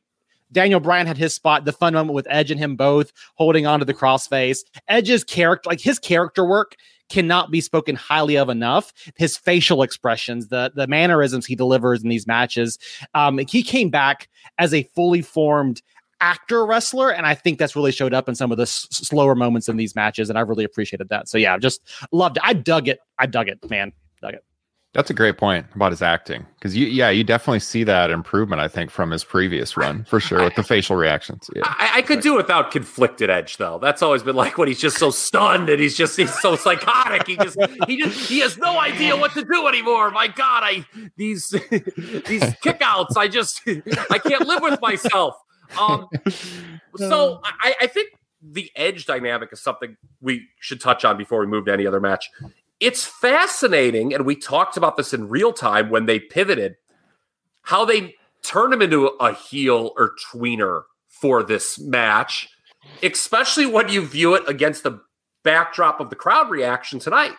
Daniel 0.51 0.79
Bryan 0.79 1.07
had 1.07 1.17
his 1.17 1.33
spot, 1.33 1.65
the 1.65 1.73
fun 1.73 1.93
moment 1.93 2.13
with 2.13 2.27
Edge 2.29 2.51
and 2.51 2.59
him 2.59 2.75
both 2.75 3.11
holding 3.35 3.65
on 3.65 3.79
to 3.79 3.85
the 3.85 3.93
crossface. 3.93 4.59
Edge's 4.87 5.23
character, 5.23 5.69
like 5.69 5.81
his 5.81 5.99
character 5.99 6.45
work, 6.45 6.75
cannot 7.09 7.51
be 7.51 7.61
spoken 7.61 7.95
highly 7.95 8.37
of 8.37 8.49
enough. 8.49 8.93
His 9.17 9.37
facial 9.37 9.81
expressions, 9.83 10.47
the 10.47 10.71
the 10.75 10.87
mannerisms 10.87 11.45
he 11.45 11.55
delivers 11.55 12.03
in 12.03 12.09
these 12.09 12.27
matches. 12.27 12.79
Um, 13.13 13.39
he 13.49 13.63
came 13.63 13.89
back 13.89 14.29
as 14.57 14.73
a 14.73 14.83
fully 14.95 15.21
formed 15.21 15.81
actor 16.21 16.65
wrestler, 16.65 17.11
and 17.11 17.25
I 17.25 17.35
think 17.35 17.59
that's 17.59 17.75
really 17.75 17.91
showed 17.91 18.13
up 18.13 18.29
in 18.29 18.35
some 18.35 18.51
of 18.51 18.57
the 18.57 18.63
s- 18.63 18.87
slower 18.91 19.35
moments 19.35 19.67
in 19.67 19.77
these 19.77 19.95
matches, 19.95 20.29
and 20.29 20.37
I 20.37 20.41
really 20.41 20.63
appreciated 20.63 21.09
that. 21.09 21.27
So 21.27 21.37
yeah, 21.37 21.57
just 21.57 21.81
loved 22.11 22.37
it. 22.37 22.43
I 22.45 22.53
dug 22.53 22.87
it. 22.87 22.99
I 23.19 23.25
dug 23.25 23.49
it, 23.49 23.69
man. 23.69 23.91
Dug 24.21 24.35
it. 24.35 24.43
That's 24.95 25.09
a 25.09 25.13
great 25.13 25.37
point 25.37 25.65
about 25.75 25.91
his 25.91 26.01
acting 26.01 26.45
because 26.55 26.73
you, 26.73 26.87
yeah, 26.87 27.09
you 27.09 27.25
definitely 27.25 27.59
see 27.59 27.83
that 27.83 28.09
improvement. 28.11 28.61
I 28.61 28.69
think 28.69 28.89
from 28.89 29.11
his 29.11 29.25
previous 29.25 29.75
run 29.75 30.05
for 30.05 30.21
sure 30.21 30.41
with 30.41 30.55
the 30.55 30.63
facial 30.63 30.95
reactions. 30.95 31.49
Yeah, 31.53 31.63
I, 31.65 31.95
I 31.95 32.01
could 32.01 32.21
do 32.21 32.33
without 32.33 32.71
conflicted 32.71 33.29
edge 33.29 33.57
though. 33.57 33.77
That's 33.77 34.01
always 34.01 34.23
been 34.23 34.37
like 34.37 34.57
when 34.57 34.69
he's 34.69 34.79
just 34.79 34.97
so 34.97 35.11
stunned 35.11 35.67
and 35.67 35.81
he's 35.81 35.97
just 35.97 36.15
he's 36.15 36.33
so 36.39 36.55
psychotic. 36.55 37.27
He 37.27 37.35
just 37.35 37.57
he 37.87 38.01
just 38.01 38.29
he 38.29 38.39
has 38.39 38.57
no 38.57 38.79
idea 38.79 39.17
what 39.17 39.33
to 39.33 39.43
do 39.43 39.67
anymore. 39.67 40.11
My 40.11 40.29
God, 40.29 40.63
I 40.63 40.85
these 41.17 41.49
these 41.69 42.43
kickouts. 42.63 43.17
I 43.17 43.27
just 43.27 43.61
I 44.09 44.17
can't 44.17 44.47
live 44.47 44.61
with 44.61 44.79
myself. 44.79 45.35
Um, 45.77 46.07
so 46.95 47.41
I, 47.43 47.75
I 47.81 47.87
think 47.87 48.11
the 48.41 48.71
edge 48.77 49.05
dynamic 49.05 49.49
is 49.51 49.61
something 49.61 49.97
we 50.21 50.47
should 50.61 50.79
touch 50.79 51.03
on 51.03 51.17
before 51.17 51.41
we 51.41 51.47
move 51.47 51.65
to 51.65 51.73
any 51.73 51.85
other 51.85 51.99
match. 51.99 52.29
It's 52.79 53.05
fascinating, 53.05 54.13
and 54.13 54.25
we 54.25 54.35
talked 54.35 54.77
about 54.77 54.97
this 54.97 55.13
in 55.13 55.29
real 55.29 55.53
time 55.53 55.89
when 55.89 56.05
they 56.05 56.19
pivoted, 56.19 56.75
how 57.61 57.85
they 57.85 58.15
turned 58.43 58.73
him 58.73 58.81
into 58.81 59.07
a 59.07 59.33
heel 59.33 59.91
or 59.97 60.15
tweener 60.29 60.83
for 61.07 61.41
this 61.41 61.79
match, 61.79 62.49
especially 63.01 63.65
when 63.65 63.89
you 63.89 64.05
view 64.05 64.35
it 64.35 64.43
against 64.47 64.83
the 64.83 64.99
backdrop 65.43 65.99
of 65.99 66.09
the 66.09 66.15
crowd 66.15 66.49
reaction 66.49 66.99
tonight. 66.99 67.31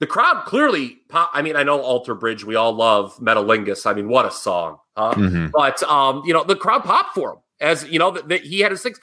The 0.00 0.06
crowd 0.08 0.44
clearly, 0.44 0.98
pop- 1.08 1.30
I 1.32 1.40
mean, 1.40 1.54
I 1.54 1.62
know 1.62 1.80
Alter 1.80 2.14
Bridge, 2.14 2.44
we 2.44 2.56
all 2.56 2.72
love 2.72 3.16
Metalingus. 3.18 3.86
I 3.86 3.94
mean, 3.94 4.08
what 4.08 4.26
a 4.26 4.30
song, 4.30 4.78
huh? 4.96 5.14
Mhm. 5.14 5.52
But 5.52 5.82
um, 5.84 6.22
you 6.26 6.32
know, 6.32 6.42
the 6.42 6.56
crowd 6.56 6.82
popped 6.82 7.14
for 7.14 7.34
him 7.34 7.38
as 7.60 7.84
you 7.88 7.98
know 7.98 8.10
that, 8.10 8.42
he 8.42 8.60
had 8.60 8.72
his 8.72 8.82
six. 8.82 9.00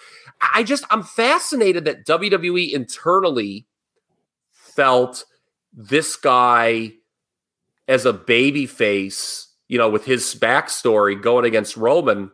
I 0.53 0.63
just 0.63 0.83
I'm 0.89 1.03
fascinated 1.03 1.85
that 1.85 2.05
WWE 2.05 2.73
internally 2.73 3.65
felt 4.75 5.25
this 5.73 6.15
guy 6.15 6.93
as 7.87 8.05
a 8.05 8.13
baby 8.13 8.65
face, 8.65 9.47
you 9.67 9.77
know, 9.77 9.89
with 9.89 10.05
his 10.05 10.35
backstory 10.35 11.21
going 11.21 11.45
against 11.45 11.77
Roman, 11.77 12.31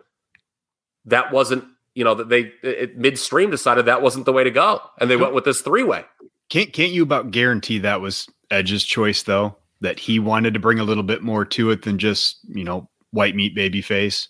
that 1.06 1.32
wasn't, 1.32 1.66
you 1.96 2.04
know, 2.04 2.16
that 2.16 2.30
they 2.30 2.52
it, 2.64 2.98
midstream 2.98 3.50
decided 3.50 3.86
that 3.86 4.02
wasn't 4.02 4.26
the 4.26 4.34
way 4.34 4.44
to 4.44 4.52
go, 4.52 4.82
and 5.00 5.10
they 5.10 5.18
went 5.18 5.34
with 5.34 5.46
this 5.46 5.62
three 5.62 5.84
way. 5.84 6.06
Can't 6.50 6.72
can't 6.72 6.92
you 6.92 7.04
about 7.04 7.32
guarantee 7.32 7.80
that 7.80 8.02
was 8.02 8.28
Edge's 8.52 8.84
choice 8.84 9.24
though? 9.24 9.58
That 9.82 10.00
he 10.00 10.20
wanted 10.20 10.54
to 10.54 10.60
bring 10.60 10.80
a 10.80 10.84
little 10.84 11.04
bit 11.04 11.22
more 11.22 11.46
to 11.46 11.72
it 11.72 11.84
than 11.84 11.98
just 11.98 12.40
you 12.48 12.64
know 12.64 12.90
white 13.12 13.36
meat 13.36 13.56
baby 13.56 13.82
face. 13.82 14.30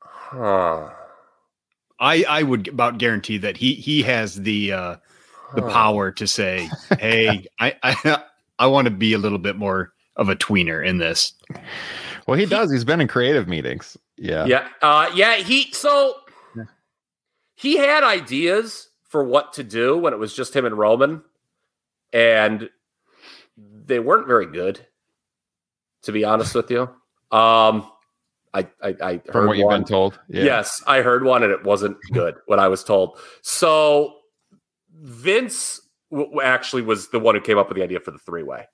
Huh. 0.00 0.90
I 1.98 2.24
I 2.28 2.42
would 2.42 2.68
about 2.68 2.98
guarantee 2.98 3.38
that 3.38 3.56
he 3.56 3.74
he 3.74 4.02
has 4.02 4.36
the 4.36 4.72
uh 4.72 4.96
the 5.54 5.62
power 5.62 6.10
to 6.12 6.26
say, 6.26 6.68
hey, 6.98 7.46
I 7.58 7.74
I 7.82 8.22
I 8.58 8.66
want 8.66 8.86
to 8.86 8.90
be 8.90 9.12
a 9.12 9.18
little 9.18 9.38
bit 9.38 9.56
more 9.56 9.92
of 10.16 10.28
a 10.28 10.36
tweener 10.36 10.84
in 10.86 10.98
this. 10.98 11.32
well, 12.26 12.38
he 12.38 12.46
does. 12.46 12.70
He's 12.70 12.84
been 12.84 13.00
in 13.00 13.08
creative 13.08 13.48
meetings. 13.48 13.96
Yeah, 14.16 14.46
Yeah, 14.46 14.68
uh, 14.82 15.10
yeah. 15.14 15.36
He 15.36 15.72
so 15.72 16.14
he 17.54 17.76
had 17.76 18.02
ideas 18.02 18.88
for 19.08 19.22
what 19.24 19.52
to 19.54 19.64
do 19.64 19.96
when 19.96 20.12
it 20.12 20.18
was 20.18 20.34
just 20.34 20.54
him 20.54 20.64
and 20.64 20.76
Roman, 20.76 21.22
and 22.12 22.68
they 23.56 24.00
weren't 24.00 24.26
very 24.26 24.46
good. 24.46 24.86
To 26.04 26.12
be 26.12 26.24
honest 26.24 26.54
with 26.56 26.68
you, 26.70 26.82
um, 27.30 27.88
I 28.52 28.66
I, 28.82 28.96
I 29.00 29.18
from 29.18 29.32
heard 29.32 29.46
what 29.46 29.56
you've 29.56 29.70
been 29.70 29.84
told. 29.84 30.18
Yeah. 30.28 30.44
Yes, 30.44 30.82
I 30.86 31.02
heard 31.02 31.24
one, 31.24 31.42
and 31.44 31.52
it 31.52 31.62
wasn't 31.62 31.96
good. 32.12 32.36
what 32.46 32.58
I 32.58 32.68
was 32.68 32.82
told. 32.82 33.18
So 33.42 34.16
Vince 35.02 35.80
w- 36.12 36.40
actually 36.40 36.82
was 36.82 37.08
the 37.08 37.18
one 37.18 37.34
who 37.34 37.40
came 37.40 37.58
up 37.58 37.68
with 37.68 37.76
the 37.76 37.82
idea 37.82 38.00
for 38.00 38.12
the 38.12 38.18
three 38.18 38.44
way, 38.44 38.68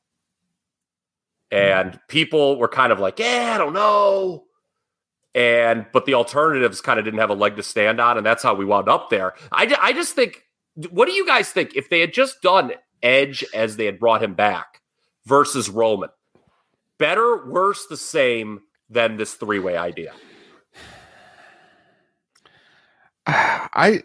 and 1.51 1.95
hmm. 1.95 2.01
people 2.09 2.59
were 2.59 2.69
kind 2.69 2.93
of 2.93 3.01
like, 3.01 3.19
"Yeah, 3.19 3.53
I 3.55 3.59
don't 3.59 3.73
know." 3.73 4.45
And 5.35 5.87
but 5.93 6.05
the 6.05 6.15
alternatives 6.15 6.81
kind 6.81 6.99
of 6.99 7.05
didn't 7.05 7.21
have 7.21 7.31
a 7.31 7.35
leg 7.35 7.57
to 7.57 7.63
stand 7.63 8.01
on, 8.01 8.19
and 8.19 8.27
that's 8.27 8.43
how 8.43 8.55
we 8.55 8.65
wound 8.65 8.89
up 8.89 9.09
there. 9.09 9.35
I, 9.51 9.75
I 9.81 9.93
just 9.93 10.15
think, 10.15 10.43
what 10.91 11.07
do 11.07 11.13
you 11.13 11.27
guys 11.27 11.51
think 11.51 11.75
if 11.75 11.89
they 11.89 12.01
had 12.01 12.13
just 12.13 12.43
done 12.43 12.73
Edge 13.03 13.45
as 13.55 13.77
they 13.77 13.87
had 13.87 13.99
brought 13.99 14.23
him 14.23 14.35
back 14.35 14.83
versus 15.25 15.71
Roman? 15.71 16.11
Better, 16.99 17.47
worse, 17.47 17.87
the 17.87 17.97
same 17.97 18.61
than 18.91 19.17
this 19.17 19.35
three 19.35 19.61
way 19.61 19.77
idea. 19.77 20.13
I 23.27 24.03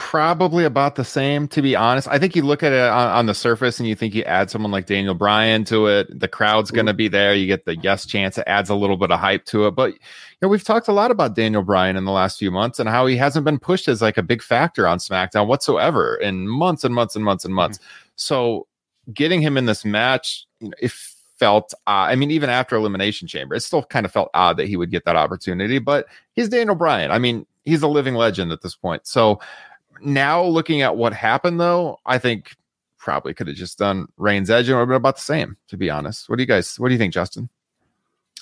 probably 0.00 0.64
about 0.64 0.96
the 0.96 1.04
same 1.04 1.46
to 1.46 1.60
be 1.60 1.76
honest. 1.76 2.08
I 2.08 2.18
think 2.18 2.34
you 2.34 2.42
look 2.42 2.62
at 2.62 2.72
it 2.72 2.80
on, 2.80 3.08
on 3.08 3.26
the 3.26 3.34
surface 3.34 3.78
and 3.78 3.86
you 3.86 3.94
think 3.94 4.14
you 4.14 4.22
add 4.24 4.50
someone 4.50 4.72
like 4.72 4.86
Daniel 4.86 5.14
Bryan 5.14 5.62
to 5.66 5.88
it. 5.88 6.18
The 6.18 6.26
crowd's 6.26 6.70
going 6.70 6.86
to 6.86 6.94
be 6.94 7.06
there. 7.06 7.34
You 7.34 7.46
get 7.46 7.66
the 7.66 7.76
yes 7.76 8.06
chance. 8.06 8.38
It 8.38 8.44
adds 8.46 8.70
a 8.70 8.74
little 8.74 8.96
bit 8.96 9.12
of 9.12 9.20
hype 9.20 9.44
to 9.46 9.66
it. 9.66 9.72
But 9.72 9.92
you 9.92 9.98
know, 10.40 10.48
we've 10.48 10.64
talked 10.64 10.88
a 10.88 10.92
lot 10.92 11.10
about 11.10 11.36
Daniel 11.36 11.62
Bryan 11.62 11.96
in 11.96 12.06
the 12.06 12.12
last 12.12 12.38
few 12.38 12.50
months 12.50 12.80
and 12.80 12.88
how 12.88 13.06
he 13.06 13.16
hasn't 13.18 13.44
been 13.44 13.58
pushed 13.58 13.88
as 13.88 14.00
like 14.00 14.16
a 14.16 14.22
big 14.22 14.42
factor 14.42 14.88
on 14.88 14.98
SmackDown 14.98 15.46
whatsoever 15.46 16.16
in 16.16 16.48
months 16.48 16.82
and 16.82 16.94
months 16.94 17.14
and 17.14 17.24
months 17.24 17.44
and 17.44 17.54
months. 17.54 17.78
So 18.16 18.66
getting 19.12 19.42
him 19.42 19.58
in 19.58 19.66
this 19.66 19.84
match, 19.84 20.46
you 20.60 20.68
know, 20.68 20.74
it 20.80 20.92
felt 21.36 21.74
uh, 21.86 22.08
I 22.08 22.16
mean, 22.16 22.30
even 22.30 22.48
after 22.48 22.74
Elimination 22.74 23.28
Chamber, 23.28 23.54
it 23.54 23.60
still 23.60 23.82
kind 23.82 24.06
of 24.06 24.12
felt 24.12 24.30
odd 24.32 24.56
that 24.56 24.66
he 24.66 24.78
would 24.78 24.90
get 24.90 25.04
that 25.04 25.16
opportunity. 25.16 25.78
But 25.78 26.06
he's 26.32 26.48
Daniel 26.48 26.74
Bryan. 26.74 27.10
I 27.10 27.18
mean, 27.18 27.44
he's 27.64 27.82
a 27.82 27.88
living 27.88 28.14
legend 28.14 28.50
at 28.50 28.62
this 28.62 28.74
point. 28.74 29.06
So 29.06 29.40
now 30.02 30.42
looking 30.42 30.82
at 30.82 30.96
what 30.96 31.12
happened, 31.12 31.60
though, 31.60 31.98
I 32.06 32.18
think 32.18 32.54
probably 32.98 33.32
could 33.34 33.46
have 33.46 33.56
just 33.56 33.78
done 33.78 34.06
Reigns 34.18 34.50
Edge 34.50 34.68
and 34.68 34.76
would 34.76 34.82
have 34.82 34.88
been 34.88 34.96
about 34.96 35.16
the 35.16 35.22
same. 35.22 35.56
To 35.68 35.76
be 35.76 35.90
honest, 35.90 36.28
what 36.28 36.36
do 36.36 36.42
you 36.42 36.46
guys? 36.46 36.78
What 36.78 36.88
do 36.88 36.94
you 36.94 36.98
think, 36.98 37.14
Justin? 37.14 37.48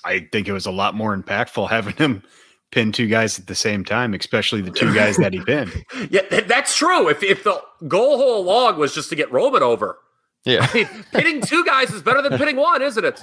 I 0.04 0.28
think 0.32 0.48
it 0.48 0.52
was 0.52 0.66
a 0.66 0.70
lot 0.70 0.94
more 0.94 1.16
impactful 1.16 1.68
having 1.70 1.94
him 1.96 2.22
pin 2.70 2.92
two 2.92 3.06
guys 3.08 3.38
at 3.38 3.46
the 3.46 3.54
same 3.54 3.84
time, 3.84 4.14
especially 4.14 4.60
the 4.60 4.70
two 4.70 4.94
guys 4.94 5.16
that 5.16 5.32
he 5.32 5.40
pinned. 5.44 5.72
Yeah, 6.10 6.22
that's 6.42 6.76
true. 6.76 7.08
If 7.08 7.22
if 7.22 7.44
the 7.44 7.60
goal 7.86 8.20
all 8.22 8.42
log 8.44 8.78
was 8.78 8.94
just 8.94 9.08
to 9.10 9.16
get 9.16 9.30
Roman 9.32 9.62
over, 9.62 9.98
Yeah, 10.44 10.66
I 10.70 10.74
mean, 10.74 10.88
pitting 11.12 11.40
two 11.40 11.64
guys 11.64 11.90
is 11.90 12.02
better 12.02 12.22
than 12.22 12.36
pinning 12.38 12.56
one, 12.56 12.82
isn't 12.82 13.04
it? 13.04 13.22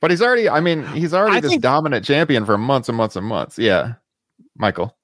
but 0.00 0.10
he's 0.10 0.20
already. 0.22 0.48
I 0.48 0.60
mean, 0.60 0.84
he's 0.88 1.14
already 1.14 1.36
I 1.36 1.40
this 1.40 1.50
think- 1.52 1.62
dominant 1.62 2.04
champion 2.04 2.44
for 2.44 2.56
months 2.58 2.88
and 2.88 2.96
months 2.96 3.16
and 3.16 3.26
months. 3.26 3.58
Yeah, 3.58 3.94
Michael. 4.56 4.96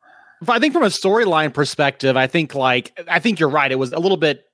I 0.47 0.59
think 0.59 0.73
from 0.73 0.83
a 0.83 0.87
storyline 0.87 1.53
perspective, 1.53 2.17
I 2.17 2.27
think 2.27 2.55
like 2.55 2.99
I 3.09 3.19
think 3.19 3.41
you're 3.41 3.49
right. 3.49 3.71
It 3.71 3.79
was 3.79 3.93
a 3.93 3.99
little 3.99 4.17
bit 4.17 4.45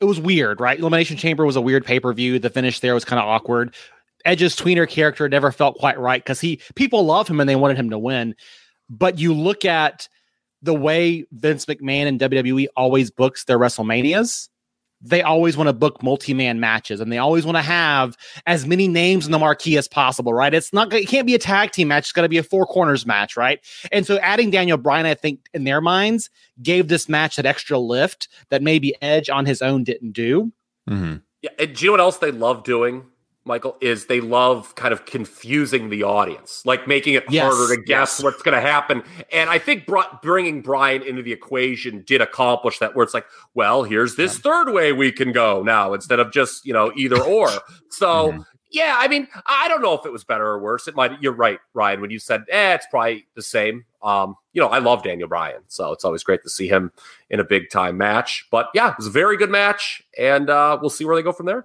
it 0.00 0.06
was 0.06 0.18
weird, 0.18 0.60
right? 0.60 0.78
Elimination 0.78 1.16
Chamber 1.16 1.44
was 1.44 1.56
a 1.56 1.60
weird 1.60 1.84
pay-per-view. 1.84 2.38
The 2.38 2.50
finish 2.50 2.80
there 2.80 2.94
was 2.94 3.04
kind 3.04 3.20
of 3.20 3.26
awkward. 3.26 3.74
Edge's 4.24 4.56
tweener 4.56 4.88
character 4.88 5.28
never 5.28 5.52
felt 5.52 5.76
quite 5.76 5.98
right 5.98 6.22
because 6.22 6.40
he 6.40 6.60
people 6.74 7.04
love 7.04 7.28
him 7.28 7.40
and 7.40 7.48
they 7.48 7.56
wanted 7.56 7.76
him 7.76 7.90
to 7.90 7.98
win. 7.98 8.34
But 8.88 9.18
you 9.18 9.34
look 9.34 9.64
at 9.64 10.08
the 10.62 10.74
way 10.74 11.26
Vince 11.32 11.66
McMahon 11.66 12.06
and 12.06 12.20
WWE 12.20 12.66
always 12.76 13.10
books 13.10 13.44
their 13.44 13.58
WrestleManias, 13.58 14.48
they 15.00 15.22
always 15.22 15.56
want 15.56 15.68
to 15.68 15.72
book 15.72 16.02
multi-man 16.02 16.58
matches 16.58 17.00
and 17.00 17.12
they 17.12 17.18
always 17.18 17.44
want 17.44 17.56
to 17.56 17.62
have 17.62 18.16
as 18.46 18.66
many 18.66 18.88
names 18.88 19.26
in 19.26 19.32
the 19.32 19.38
marquee 19.38 19.76
as 19.76 19.88
possible, 19.88 20.32
right? 20.32 20.54
It's 20.54 20.72
not 20.72 20.92
it 20.92 21.08
can't 21.08 21.26
be 21.26 21.34
a 21.34 21.38
tag 21.38 21.72
team 21.72 21.88
match, 21.88 22.04
it's 22.04 22.12
got 22.12 22.22
to 22.22 22.28
be 22.28 22.38
a 22.38 22.42
four 22.42 22.66
corners 22.66 23.06
match, 23.06 23.36
right? 23.36 23.60
And 23.92 24.06
so 24.06 24.18
adding 24.18 24.50
Daniel 24.50 24.78
Bryan, 24.78 25.06
I 25.06 25.14
think, 25.14 25.40
in 25.52 25.64
their 25.64 25.80
minds, 25.80 26.30
gave 26.62 26.88
this 26.88 27.08
match 27.08 27.36
that 27.36 27.46
extra 27.46 27.78
lift 27.78 28.28
that 28.50 28.62
maybe 28.62 28.94
Edge 29.02 29.28
on 29.28 29.46
his 29.46 29.62
own 29.62 29.84
didn't 29.84 30.12
do. 30.12 30.52
Mm-hmm. 30.88 31.16
Yeah, 31.42 31.50
and 31.58 31.74
do 31.74 31.84
you 31.84 31.88
know 31.88 31.92
what 31.92 32.00
else 32.00 32.18
they 32.18 32.30
love 32.30 32.64
doing 32.64 33.04
Michael, 33.46 33.76
is 33.80 34.06
they 34.06 34.20
love 34.20 34.74
kind 34.74 34.92
of 34.92 35.06
confusing 35.06 35.88
the 35.88 36.02
audience, 36.02 36.62
like 36.66 36.86
making 36.88 37.14
it 37.14 37.24
Yes, 37.30 37.44
harder 37.44 37.74
to 37.74 37.80
guess 37.82 38.18
yes. 38.18 38.22
what's 38.22 38.42
going 38.42 38.54
to 38.54 38.60
happen. 38.60 39.02
And 39.32 39.48
I 39.48 39.58
think 39.58 39.86
br- 39.86 40.00
bringing 40.22 40.60
Bryan 40.62 41.02
into 41.02 41.22
the 41.22 41.32
equation 41.32 42.02
did 42.06 42.20
accomplish 42.20 42.80
that, 42.80 42.94
where 42.96 43.04
it's 43.04 43.14
like, 43.14 43.26
well, 43.54 43.84
here's 43.84 44.16
this 44.16 44.38
third 44.38 44.72
way 44.72 44.92
we 44.92 45.12
can 45.12 45.32
go 45.32 45.62
now 45.62 45.94
instead 45.94 46.18
of 46.20 46.32
just 46.32 46.66
you 46.66 46.72
know 46.72 46.92
either 46.96 47.22
or. 47.22 47.48
So. 47.90 48.32
Mhm. 48.32 48.44
Yeah, 48.72 48.96
I 48.98 49.06
mean, 49.06 49.28
I 49.46 49.68
don't 49.68 49.80
know 49.80 49.94
if 49.94 50.04
it 50.04 50.12
was 50.12 50.24
better 50.24 50.44
or 50.44 50.58
worse. 50.58 50.88
It 50.88 50.96
might. 50.96 51.22
You're 51.22 51.32
right, 51.32 51.60
Ryan, 51.72 52.00
when 52.00 52.10
you 52.10 52.18
said, 52.18 52.44
"Eh, 52.50 52.74
it's 52.74 52.84
probably 52.90 53.26
the 53.34 53.40
same." 53.40 53.84
Um, 54.02 54.34
you 54.52 54.60
know, 54.60 54.66
I 54.66 54.80
love 54.80 55.04
Daniel 55.04 55.28
Bryan, 55.28 55.62
so 55.68 55.92
it's 55.92 56.04
always 56.04 56.24
great 56.24 56.42
to 56.42 56.50
see 56.50 56.66
him 56.66 56.90
in 57.30 57.38
a 57.38 57.44
big 57.44 57.70
time 57.70 57.96
match. 57.96 58.46
But 58.50 58.68
yeah, 58.74 58.90
it 58.90 58.96
was 58.98 59.06
a 59.06 59.10
very 59.10 59.36
good 59.36 59.50
match, 59.50 60.02
and 60.18 60.50
uh, 60.50 60.76
we'll 60.80 60.90
see 60.90 61.04
where 61.04 61.14
they 61.14 61.22
go 61.22 61.30
from 61.32 61.46
there. 61.46 61.64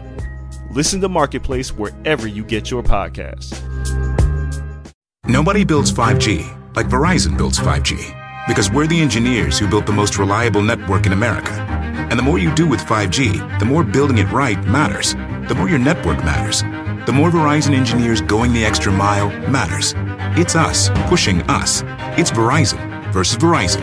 Listen 0.73 1.01
to 1.01 1.09
Marketplace 1.09 1.73
wherever 1.73 2.29
you 2.29 2.45
get 2.45 2.71
your 2.71 2.81
podcasts. 2.81 3.51
Nobody 5.25 5.65
builds 5.65 5.91
5G 5.91 6.75
like 6.77 6.85
Verizon 6.85 7.37
builds 7.37 7.59
5G 7.59 8.47
because 8.47 8.71
we're 8.71 8.87
the 8.87 9.01
engineers 9.01 9.59
who 9.59 9.67
built 9.67 9.85
the 9.85 9.91
most 9.91 10.17
reliable 10.17 10.61
network 10.61 11.05
in 11.05 11.11
America. 11.11 11.51
And 12.09 12.17
the 12.17 12.23
more 12.23 12.39
you 12.39 12.55
do 12.55 12.65
with 12.65 12.79
5G, 12.79 13.59
the 13.59 13.65
more 13.65 13.83
building 13.83 14.19
it 14.19 14.31
right 14.31 14.63
matters. 14.65 15.13
The 15.49 15.55
more 15.55 15.67
your 15.67 15.77
network 15.77 16.23
matters. 16.23 16.61
The 17.05 17.11
more 17.11 17.29
Verizon 17.29 17.73
engineers 17.73 18.21
going 18.21 18.53
the 18.53 18.63
extra 18.63 18.93
mile 18.93 19.27
matters. 19.49 19.93
It's 20.39 20.55
us 20.55 20.89
pushing 21.09 21.41
us. 21.49 21.83
It's 22.17 22.31
Verizon 22.31 23.11
versus 23.11 23.37
Verizon. 23.37 23.81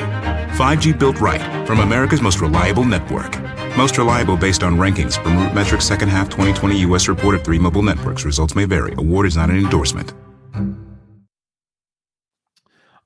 5G 0.52 0.98
built 0.98 1.20
right 1.20 1.66
from 1.66 1.80
America's 1.80 2.22
most 2.22 2.40
reliable 2.40 2.84
network. 2.84 3.36
Most 3.78 3.96
reliable 3.96 4.36
based 4.36 4.64
on 4.64 4.76
rankings 4.76 5.22
from 5.22 5.38
Root 5.38 5.54
Metrics 5.54 5.84
second 5.84 6.08
half 6.08 6.28
2020 6.28 6.80
U.S. 6.80 7.06
report 7.06 7.36
of 7.36 7.44
three 7.44 7.60
mobile 7.60 7.84
networks. 7.84 8.24
Results 8.24 8.56
may 8.56 8.64
vary. 8.64 8.92
Award 8.98 9.24
is 9.24 9.36
not 9.36 9.50
an 9.50 9.56
endorsement. 9.56 10.14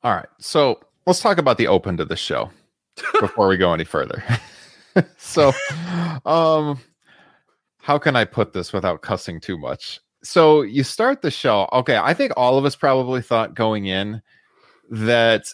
All 0.03 0.15
right. 0.15 0.29
So 0.41 0.81
let's 1.07 1.21
talk 1.21 1.37
about 1.37 1.59
the 1.59 1.67
open 1.67 1.99
to 1.99 2.07
the 2.07 2.17
show 2.17 2.51
before 3.21 3.49
we 3.49 3.59
go 3.59 3.75
any 3.75 3.85
further. 3.85 4.25
so, 5.19 5.53
um, 6.25 6.81
how 7.77 7.99
can 7.99 8.17
I 8.17 8.25
put 8.25 8.55
this 8.55 8.73
without 8.73 9.03
cussing 9.03 9.43
too 9.43 9.59
much? 9.59 10.01
So 10.25 10.63
you 10.63 10.85
start 10.85 11.21
the 11.21 11.31
show. 11.31 11.69
Okay, 11.75 11.99
I 11.99 12.15
think 12.15 12.33
all 12.35 12.57
of 12.57 12.65
us 12.65 12.77
probably 12.77 13.21
thought 13.21 13.55
going 13.55 13.85
in 13.85 14.23
that 14.91 15.45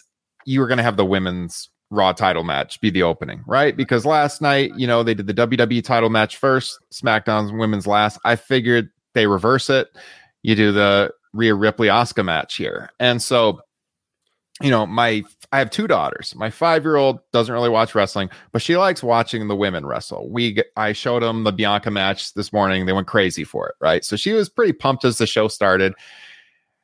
you 0.45 0.61
were 0.61 0.67
going 0.67 0.77
to 0.77 0.83
have 0.83 0.95
the 0.95 1.05
women's 1.05 1.68
Raw 1.91 2.11
title 2.13 2.43
match 2.43 2.79
be 2.81 2.89
the 2.89 3.03
opening, 3.03 3.43
right? 3.47 3.75
Because 3.75 4.05
last 4.05 4.41
night, 4.41 4.71
you 4.75 4.85
know, 4.85 5.01
they 5.03 5.13
did 5.13 5.27
the 5.27 5.33
WWE 5.33 5.83
title 5.83 6.09
match 6.09 6.37
first, 6.37 6.79
SmackDown's 6.93 7.51
women's 7.51 7.87
last. 7.87 8.19
I 8.23 8.35
figured 8.35 8.89
they 9.13 9.25
reverse 9.25 9.69
it. 9.69 9.89
You 10.43 10.55
do 10.55 10.71
the 10.71 11.11
Rhea 11.33 11.55
Ripley 11.55 11.87
Asuka 11.87 12.23
match 12.23 12.55
here. 12.55 12.91
And 12.99 13.21
so, 13.21 13.61
you 14.61 14.69
know, 14.69 14.85
my 14.85 15.23
I 15.51 15.57
have 15.57 15.71
two 15.71 15.87
daughters. 15.87 16.35
My 16.35 16.51
five 16.51 16.83
year 16.83 16.95
old 16.95 17.19
doesn't 17.31 17.53
really 17.53 17.69
watch 17.69 17.95
wrestling, 17.95 18.29
but 18.51 18.61
she 18.61 18.77
likes 18.77 19.01
watching 19.01 19.47
the 19.47 19.55
women 19.55 19.85
wrestle. 19.85 20.29
We 20.29 20.61
I 20.75 20.93
showed 20.93 21.23
them 21.23 21.43
the 21.43 21.51
Bianca 21.51 21.89
match 21.89 22.33
this 22.33 22.53
morning. 22.53 22.85
They 22.85 22.93
went 22.93 23.07
crazy 23.07 23.43
for 23.43 23.67
it, 23.69 23.75
right? 23.81 24.05
So 24.05 24.15
she 24.15 24.33
was 24.33 24.47
pretty 24.47 24.73
pumped 24.73 25.05
as 25.05 25.17
the 25.17 25.25
show 25.25 25.47
started. 25.47 25.93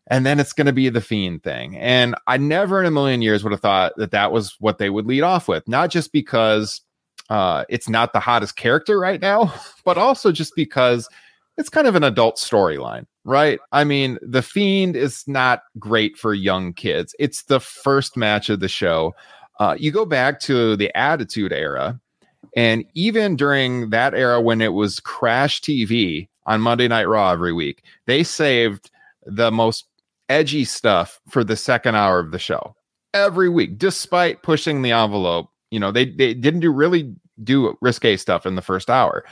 And 0.08 0.26
then 0.26 0.40
it's 0.40 0.54
going 0.54 0.68
to 0.68 0.74
be 0.74 0.90
the 0.90 1.02
fiend 1.02 1.44
thing. 1.44 1.78
And 1.78 2.16
I 2.28 2.38
never 2.38 2.80
in 2.80 2.86
a 2.86 2.92
million 2.92 3.22
years 3.22 3.44
would 3.44 3.52
have 3.52 3.62
thought 3.62 3.94
that 3.98 4.12
that 4.12 4.32
was 4.32 4.56
what 4.60 4.78
they 4.78 4.90
would 4.90 5.08
lead 5.08 5.24
off 5.24 5.48
with. 5.48 5.68
Not 5.68 5.90
just 5.90 6.12
because 6.12 6.82
uh, 7.30 7.66
it's 7.70 7.90
not 7.90 8.14
the 8.14 8.20
hottest 8.20 8.56
character 8.56 9.00
right 9.00 9.22
now, 9.22 9.54
but 9.86 9.98
also 9.98 10.32
just 10.32 10.56
because 10.56 11.10
it's 11.58 11.70
kind 11.70 11.88
of 11.88 11.96
an 11.96 12.04
adult 12.04 12.36
storyline, 12.36 13.06
right? 13.24 13.60
I 13.72 13.84
mean, 13.84 14.20
The 14.22 14.42
Fiend 14.42 14.96
is 14.96 15.24
not 15.28 15.64
great 15.80 16.18
for 16.18 16.34
young 16.34 16.74
kids. 16.74 17.16
It's 17.18 17.44
the 17.44 17.60
first 17.60 18.18
match 18.18 18.50
of 18.50 18.60
the 18.60 18.68
show. 18.68 19.16
Uh, 19.60 19.76
you 19.80 19.92
go 19.92 20.06
back 20.06 20.40
to 20.42 20.76
the 20.76 20.96
Attitude 20.96 21.54
Era, 21.54 22.00
and 22.56 22.86
even 22.94 23.36
during 23.36 23.90
that 23.90 24.14
era 24.14 24.42
when 24.42 24.62
it 24.62 24.74
was 24.74 25.00
Crash 25.00 25.62
TV 25.62 26.28
on 26.46 26.62
Monday 26.62 26.88
Night 26.88 27.08
Raw 27.08 27.32
every 27.32 27.54
week, 27.54 27.84
they 28.06 28.24
saved 28.24 28.92
the 29.26 29.52
most 29.52 29.86
edgy 30.30 30.66
stuff 30.66 31.20
for 31.30 31.44
the 31.44 31.56
second 31.56 31.96
hour 31.96 32.20
of 32.20 32.32
the 32.32 32.40
show 32.40 32.76
every 33.14 33.50
week, 33.50 33.78
despite 33.78 34.44
pushing 34.44 34.82
the 34.82 34.92
envelope. 34.92 35.50
You 35.72 35.80
know, 35.80 35.92
they, 35.92 36.06
they 36.06 36.34
didn't 36.34 36.60
do 36.60 36.72
really 36.72 37.14
do 37.44 37.78
risque 37.82 38.18
stuff 38.18 38.46
in 38.46 38.56
the 38.56 38.62
first 38.62 38.90
hour. 38.90 39.26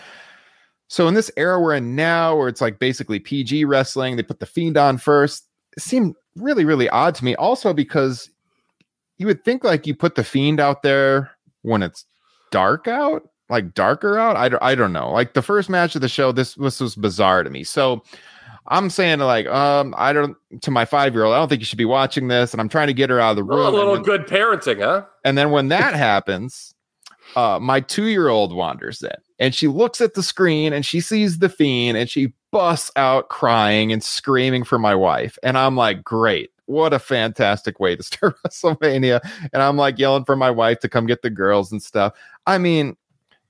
So 0.87 1.07
in 1.07 1.13
this 1.13 1.31
era 1.37 1.59
we're 1.59 1.75
in 1.75 1.95
now, 1.95 2.35
where 2.35 2.47
it's 2.47 2.61
like 2.61 2.79
basically 2.79 3.19
PG 3.19 3.65
wrestling, 3.65 4.15
they 4.15 4.23
put 4.23 4.39
the 4.39 4.45
fiend 4.45 4.77
on 4.77 4.97
first. 4.97 5.45
It 5.75 5.83
seemed 5.83 6.15
really, 6.35 6.65
really 6.65 6.89
odd 6.89 7.15
to 7.15 7.25
me. 7.25 7.35
Also 7.35 7.73
because 7.73 8.29
you 9.17 9.27
would 9.27 9.43
think 9.43 9.63
like 9.63 9.87
you 9.87 9.95
put 9.95 10.15
the 10.15 10.23
fiend 10.23 10.59
out 10.59 10.83
there 10.83 11.31
when 11.61 11.81
it's 11.83 12.05
dark 12.51 12.87
out, 12.87 13.29
like 13.49 13.73
darker 13.73 14.17
out. 14.17 14.35
I 14.35 14.49
don't, 14.49 14.63
I 14.63 14.75
don't 14.75 14.93
know. 14.93 15.11
Like 15.11 15.33
the 15.33 15.41
first 15.41 15.69
match 15.69 15.95
of 15.95 16.01
the 16.01 16.09
show, 16.09 16.31
this, 16.31 16.55
this 16.55 16.79
was 16.79 16.95
bizarre 16.95 17.43
to 17.43 17.49
me. 17.49 17.63
So 17.63 18.03
I'm 18.67 18.89
saying 18.89 19.19
like, 19.19 19.45
um, 19.47 19.93
I 19.97 20.13
don't 20.13 20.37
to 20.61 20.71
my 20.71 20.85
five 20.85 21.13
year 21.13 21.23
old, 21.25 21.33
I 21.33 21.37
don't 21.37 21.49
think 21.49 21.61
you 21.61 21.65
should 21.65 21.77
be 21.77 21.85
watching 21.85 22.27
this, 22.27 22.53
and 22.53 22.61
I'm 22.61 22.69
trying 22.69 22.87
to 22.87 22.93
get 22.93 23.09
her 23.09 23.19
out 23.19 23.31
of 23.31 23.35
the 23.37 23.43
room. 23.43 23.65
a 23.65 23.69
little 23.69 23.93
then- 23.95 24.03
good 24.03 24.27
parenting, 24.27 24.81
huh? 24.81 25.05
and 25.25 25.37
then 25.37 25.51
when 25.51 25.67
that 25.69 25.93
happens, 25.95 26.73
uh, 27.35 27.59
my 27.61 27.79
two 27.79 28.05
year 28.07 28.29
old 28.29 28.53
wanders 28.53 29.01
in 29.01 29.11
and 29.39 29.53
she 29.53 29.67
looks 29.67 29.99
at 30.01 30.13
the 30.13 30.23
screen 30.23 30.71
and 30.73 30.85
she 30.85 31.01
sees 31.01 31.39
the 31.39 31.49
fiend 31.49 31.97
and 31.97 32.09
she 32.09 32.33
busts 32.51 32.91
out 32.95 33.29
crying 33.29 33.91
and 33.91 34.03
screaming 34.03 34.63
for 34.63 34.77
my 34.77 34.93
wife. 34.93 35.37
And 35.43 35.57
I'm 35.57 35.75
like, 35.75 36.03
great. 36.03 36.51
What 36.65 36.93
a 36.93 36.99
fantastic 36.99 37.79
way 37.79 37.95
to 37.95 38.03
start 38.03 38.35
WrestleMania. 38.45 39.19
And 39.51 39.61
I'm 39.61 39.75
like 39.75 39.97
yelling 39.99 40.23
for 40.25 40.35
my 40.35 40.51
wife 40.51 40.79
to 40.79 40.89
come 40.89 41.07
get 41.07 41.23
the 41.23 41.29
girls 41.29 41.71
and 41.71 41.81
stuff. 41.81 42.13
I 42.45 42.57
mean, 42.57 42.95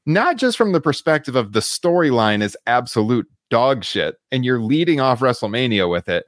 not 0.06 0.38
just 0.38 0.58
from 0.58 0.72
the 0.72 0.82
perspective 0.82 1.36
of 1.36 1.52
the 1.52 1.60
storyline 1.60 2.42
is 2.42 2.58
absolute 2.66 3.30
dog 3.54 3.84
shit 3.84 4.18
and 4.32 4.44
you're 4.44 4.60
leading 4.60 5.00
off 5.00 5.20
WrestleMania 5.20 5.88
with 5.88 6.10
it, 6.10 6.26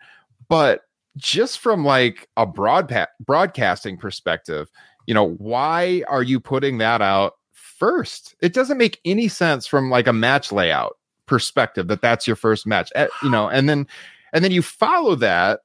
but 0.48 0.82
just 1.18 1.58
from 1.58 1.84
like 1.84 2.30
a 2.38 2.46
broadpa- 2.46 3.08
broadcasting 3.20 3.98
perspective, 3.98 4.70
you 5.08 5.14
know, 5.16 5.30
why 5.40 6.04
are 6.08 6.22
you 6.22 6.40
putting 6.40 6.78
that 6.78 7.02
out 7.02 7.34
first? 7.52 8.36
It 8.42 8.54
doesn't 8.54 8.78
make 8.78 9.00
any 9.06 9.28
sense 9.28 9.66
from 9.66 9.90
like 9.90 10.06
a 10.06 10.14
match 10.14 10.52
layout 10.52 10.98
perspective 11.26 11.88
that 11.88 12.00
that's 12.00 12.28
your 12.28 12.36
first 12.36 12.68
match, 12.68 12.92
Eh, 12.94 13.08
you 13.24 13.32
know, 13.32 13.50
and 13.50 13.68
then 13.68 13.88
and 14.32 14.44
then 14.44 14.52
you 14.52 14.62
follow 14.62 15.16
that 15.16 15.62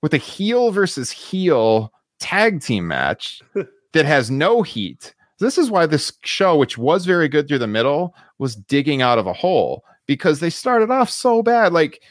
with 0.00 0.14
a 0.14 0.18
heel 0.18 0.70
versus 0.70 1.10
heel 1.10 1.92
tag 2.20 2.62
team 2.62 2.88
match 2.88 3.42
that 3.92 4.06
has 4.06 4.30
no 4.30 4.62
heat. 4.62 5.14
This 5.40 5.58
is 5.58 5.70
why 5.70 5.84
this 5.84 6.10
show, 6.22 6.56
which 6.56 6.78
was 6.78 7.04
very 7.04 7.28
good 7.28 7.48
through 7.48 7.58
the 7.58 7.66
middle, 7.66 8.14
was 8.38 8.56
digging 8.56 9.02
out 9.02 9.18
of 9.18 9.26
a 9.26 9.34
hole 9.34 9.84
because 10.06 10.40
they 10.40 10.50
started 10.50 10.90
off 10.90 11.10
so 11.10 11.42
bad. 11.42 11.72
Like 11.72 12.02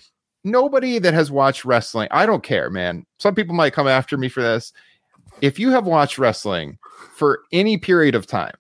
nobody 0.44 1.00
that 1.00 1.14
has 1.14 1.32
watched 1.32 1.66
wrestling, 1.66 2.08
I 2.12 2.26
don't 2.26 2.44
care, 2.44 2.70
man. 2.70 3.06
Some 3.20 3.36
people 3.36 3.56
might 3.56 3.74
come 3.74 3.88
after 3.88 4.18
me 4.18 4.30
for 4.30 4.42
this. 4.42 4.74
If 5.42 5.60
you 5.60 5.72
have 5.72 5.86
watched 5.86 6.18
wrestling 6.18 6.78
for 7.16 7.42
any 7.52 7.78
period 7.78 8.16
of 8.16 8.26
time, 8.28 8.56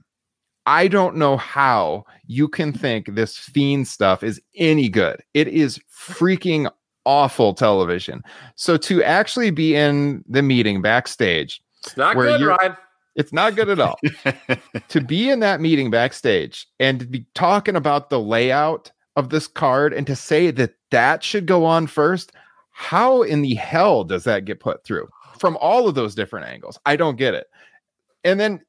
I 0.65 0.87
don't 0.87 1.15
know 1.15 1.37
how 1.37 2.05
you 2.25 2.47
can 2.47 2.73
think 2.73 3.13
this 3.13 3.37
fiend 3.37 3.87
stuff 3.87 4.23
is 4.23 4.41
any 4.55 4.89
good. 4.89 5.21
It 5.33 5.47
is 5.47 5.79
freaking 5.95 6.69
awful 7.05 7.53
television. 7.53 8.23
So 8.55 8.77
to 8.77 9.03
actually 9.03 9.51
be 9.51 9.75
in 9.75 10.23
the 10.27 10.41
meeting 10.41 10.81
backstage, 10.81 11.61
It's 11.85 11.95
not 11.95 12.15
good, 12.15 12.41
Ryan. 12.41 12.75
it's 13.15 13.31
not 13.31 13.55
good 13.55 13.69
at 13.69 13.79
all. 13.79 13.99
to 14.89 15.01
be 15.01 15.29
in 15.29 15.39
that 15.41 15.61
meeting 15.61 15.91
backstage 15.91 16.67
and 16.79 16.99
to 16.99 17.05
be 17.05 17.25
talking 17.35 17.75
about 17.75 18.09
the 18.09 18.19
layout 18.19 18.91
of 19.15 19.29
this 19.29 19.47
card 19.47 19.93
and 19.93 20.05
to 20.07 20.15
say 20.15 20.51
that 20.51 20.75
that 20.91 21.23
should 21.23 21.45
go 21.45 21.65
on 21.65 21.87
first, 21.87 22.31
how 22.71 23.21
in 23.21 23.41
the 23.41 23.55
hell 23.55 24.03
does 24.03 24.23
that 24.25 24.45
get 24.45 24.59
put 24.59 24.83
through 24.83 25.07
from 25.39 25.57
all 25.61 25.87
of 25.87 25.95
those 25.95 26.15
different 26.15 26.47
angles? 26.47 26.79
I 26.85 26.95
don't 26.95 27.17
get 27.17 27.33
it. 27.33 27.47
And 28.23 28.39
then 28.39 28.61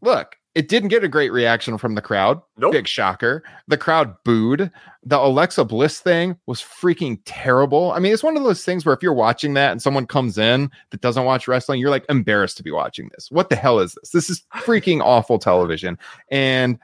look, 0.00 0.36
it 0.54 0.68
didn't 0.68 0.90
get 0.90 1.02
a 1.02 1.08
great 1.08 1.32
reaction 1.32 1.78
from 1.78 1.94
the 1.94 2.02
crowd. 2.02 2.40
Nope. 2.58 2.72
Big 2.72 2.86
shocker. 2.86 3.42
The 3.68 3.78
crowd 3.78 4.14
booed. 4.24 4.70
The 5.02 5.18
Alexa 5.18 5.64
Bliss 5.64 6.00
thing 6.00 6.36
was 6.46 6.60
freaking 6.60 7.20
terrible. 7.24 7.92
I 7.92 8.00
mean, 8.00 8.12
it's 8.12 8.22
one 8.22 8.36
of 8.36 8.42
those 8.42 8.62
things 8.62 8.84
where 8.84 8.94
if 8.94 9.02
you're 9.02 9.14
watching 9.14 9.54
that 9.54 9.72
and 9.72 9.80
someone 9.80 10.06
comes 10.06 10.36
in 10.36 10.70
that 10.90 11.00
doesn't 11.00 11.24
watch 11.24 11.48
wrestling, 11.48 11.80
you're 11.80 11.90
like 11.90 12.04
embarrassed 12.10 12.58
to 12.58 12.62
be 12.62 12.70
watching 12.70 13.08
this. 13.14 13.30
What 13.30 13.48
the 13.48 13.56
hell 13.56 13.78
is 13.78 13.94
this? 13.94 14.10
This 14.10 14.28
is 14.28 14.42
freaking 14.56 15.00
awful 15.00 15.38
television. 15.38 15.98
And 16.30 16.78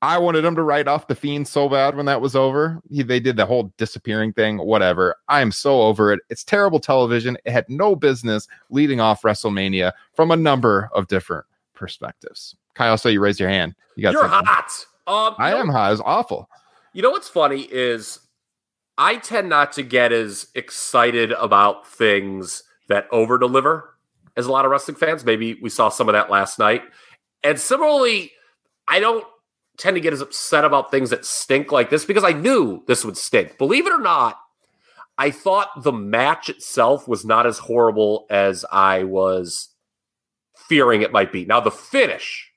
I 0.00 0.16
wanted 0.18 0.44
him 0.44 0.54
to 0.54 0.62
write 0.62 0.86
off 0.86 1.08
the 1.08 1.14
fiend 1.16 1.48
so 1.48 1.68
bad 1.68 1.96
when 1.96 2.06
that 2.06 2.20
was 2.20 2.36
over. 2.36 2.80
He, 2.88 3.02
they 3.02 3.18
did 3.18 3.36
the 3.36 3.46
whole 3.46 3.72
disappearing 3.78 4.32
thing, 4.32 4.58
whatever. 4.58 5.16
I 5.28 5.40
am 5.40 5.50
so 5.50 5.82
over 5.82 6.12
it. 6.12 6.20
It's 6.30 6.44
terrible 6.44 6.78
television. 6.78 7.36
It 7.44 7.50
had 7.50 7.68
no 7.68 7.96
business 7.96 8.46
leading 8.70 9.00
off 9.00 9.22
WrestleMania 9.22 9.92
from 10.14 10.30
a 10.30 10.36
number 10.36 10.88
of 10.92 11.08
different 11.08 11.46
perspectives. 11.74 12.54
Kyle, 12.74 12.96
so 12.96 13.08
you 13.08 13.20
raised 13.20 13.40
your 13.40 13.48
hand. 13.48 13.74
You 13.96 14.02
got 14.02 14.12
You're 14.12 14.22
something. 14.28 14.46
hot. 14.46 14.70
Um, 15.08 15.34
I 15.38 15.50
know- 15.50 15.58
am 15.58 15.68
hot. 15.68 15.92
It's 15.92 16.02
awful. 16.04 16.48
You 16.92 17.02
know 17.02 17.10
what's 17.10 17.28
funny 17.28 17.62
is 17.62 18.20
I 18.98 19.16
tend 19.16 19.48
not 19.48 19.72
to 19.72 19.82
get 19.82 20.12
as 20.12 20.46
excited 20.54 21.32
about 21.32 21.86
things 21.88 22.62
that 22.88 23.06
over 23.10 23.36
deliver 23.38 23.94
as 24.36 24.46
a 24.46 24.52
lot 24.52 24.64
of 24.64 24.70
wrestling 24.70 24.96
fans. 24.96 25.24
Maybe 25.24 25.54
we 25.60 25.70
saw 25.70 25.88
some 25.88 26.08
of 26.08 26.12
that 26.12 26.30
last 26.30 26.58
night. 26.58 26.82
And 27.42 27.58
similarly, 27.58 28.32
I 28.86 29.00
don't 29.00 29.24
tend 29.78 29.94
to 29.94 30.00
get 30.00 30.12
as 30.12 30.20
upset 30.20 30.64
about 30.64 30.90
things 30.90 31.10
that 31.10 31.24
stink 31.24 31.72
like 31.72 31.90
this 31.90 32.04
because 32.04 32.24
I 32.24 32.32
knew 32.32 32.82
this 32.86 33.04
would 33.04 33.16
stink. 33.16 33.58
Believe 33.58 33.86
it 33.86 33.92
or 33.92 34.00
not, 34.00 34.38
I 35.16 35.30
thought 35.30 35.82
the 35.82 35.92
match 35.92 36.48
itself 36.48 37.06
was 37.08 37.24
not 37.24 37.46
as 37.46 37.58
horrible 37.58 38.26
as 38.30 38.64
I 38.70 39.04
was 39.04 39.70
fearing 40.68 41.02
it 41.02 41.12
might 41.12 41.32
be. 41.32 41.44
Now, 41.44 41.60
the 41.60 41.70
finish 41.70 42.50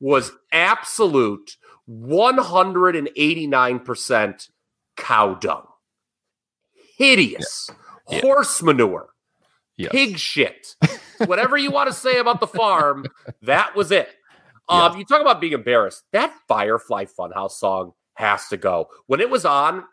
was 0.00 0.32
absolute 0.52 1.56
189% 1.88 4.48
cow 4.96 5.34
dung. 5.34 5.66
Hideous. 6.98 7.70
Yeah. 8.08 8.20
Horse 8.20 8.62
manure. 8.62 9.08
Yes. 9.76 9.92
Pig 9.92 10.18
shit. 10.18 10.74
Whatever 11.26 11.56
you 11.56 11.70
want 11.70 11.88
to 11.88 11.94
say 11.94 12.18
about 12.18 12.40
the 12.40 12.46
farm, 12.46 13.06
that 13.42 13.76
was 13.76 13.90
it. 13.90 14.08
Um, 14.68 14.96
You 14.98 15.04
talk 15.04 15.20
about 15.20 15.40
being 15.40 15.52
embarrassed. 15.52 16.04
That 16.12 16.34
Firefly 16.48 17.06
Funhouse 17.06 17.52
song 17.52 17.92
has 18.14 18.48
to 18.48 18.56
go. 18.56 18.88
When 19.06 19.20
it 19.20 19.30
was 19.30 19.44
on, 19.44 19.84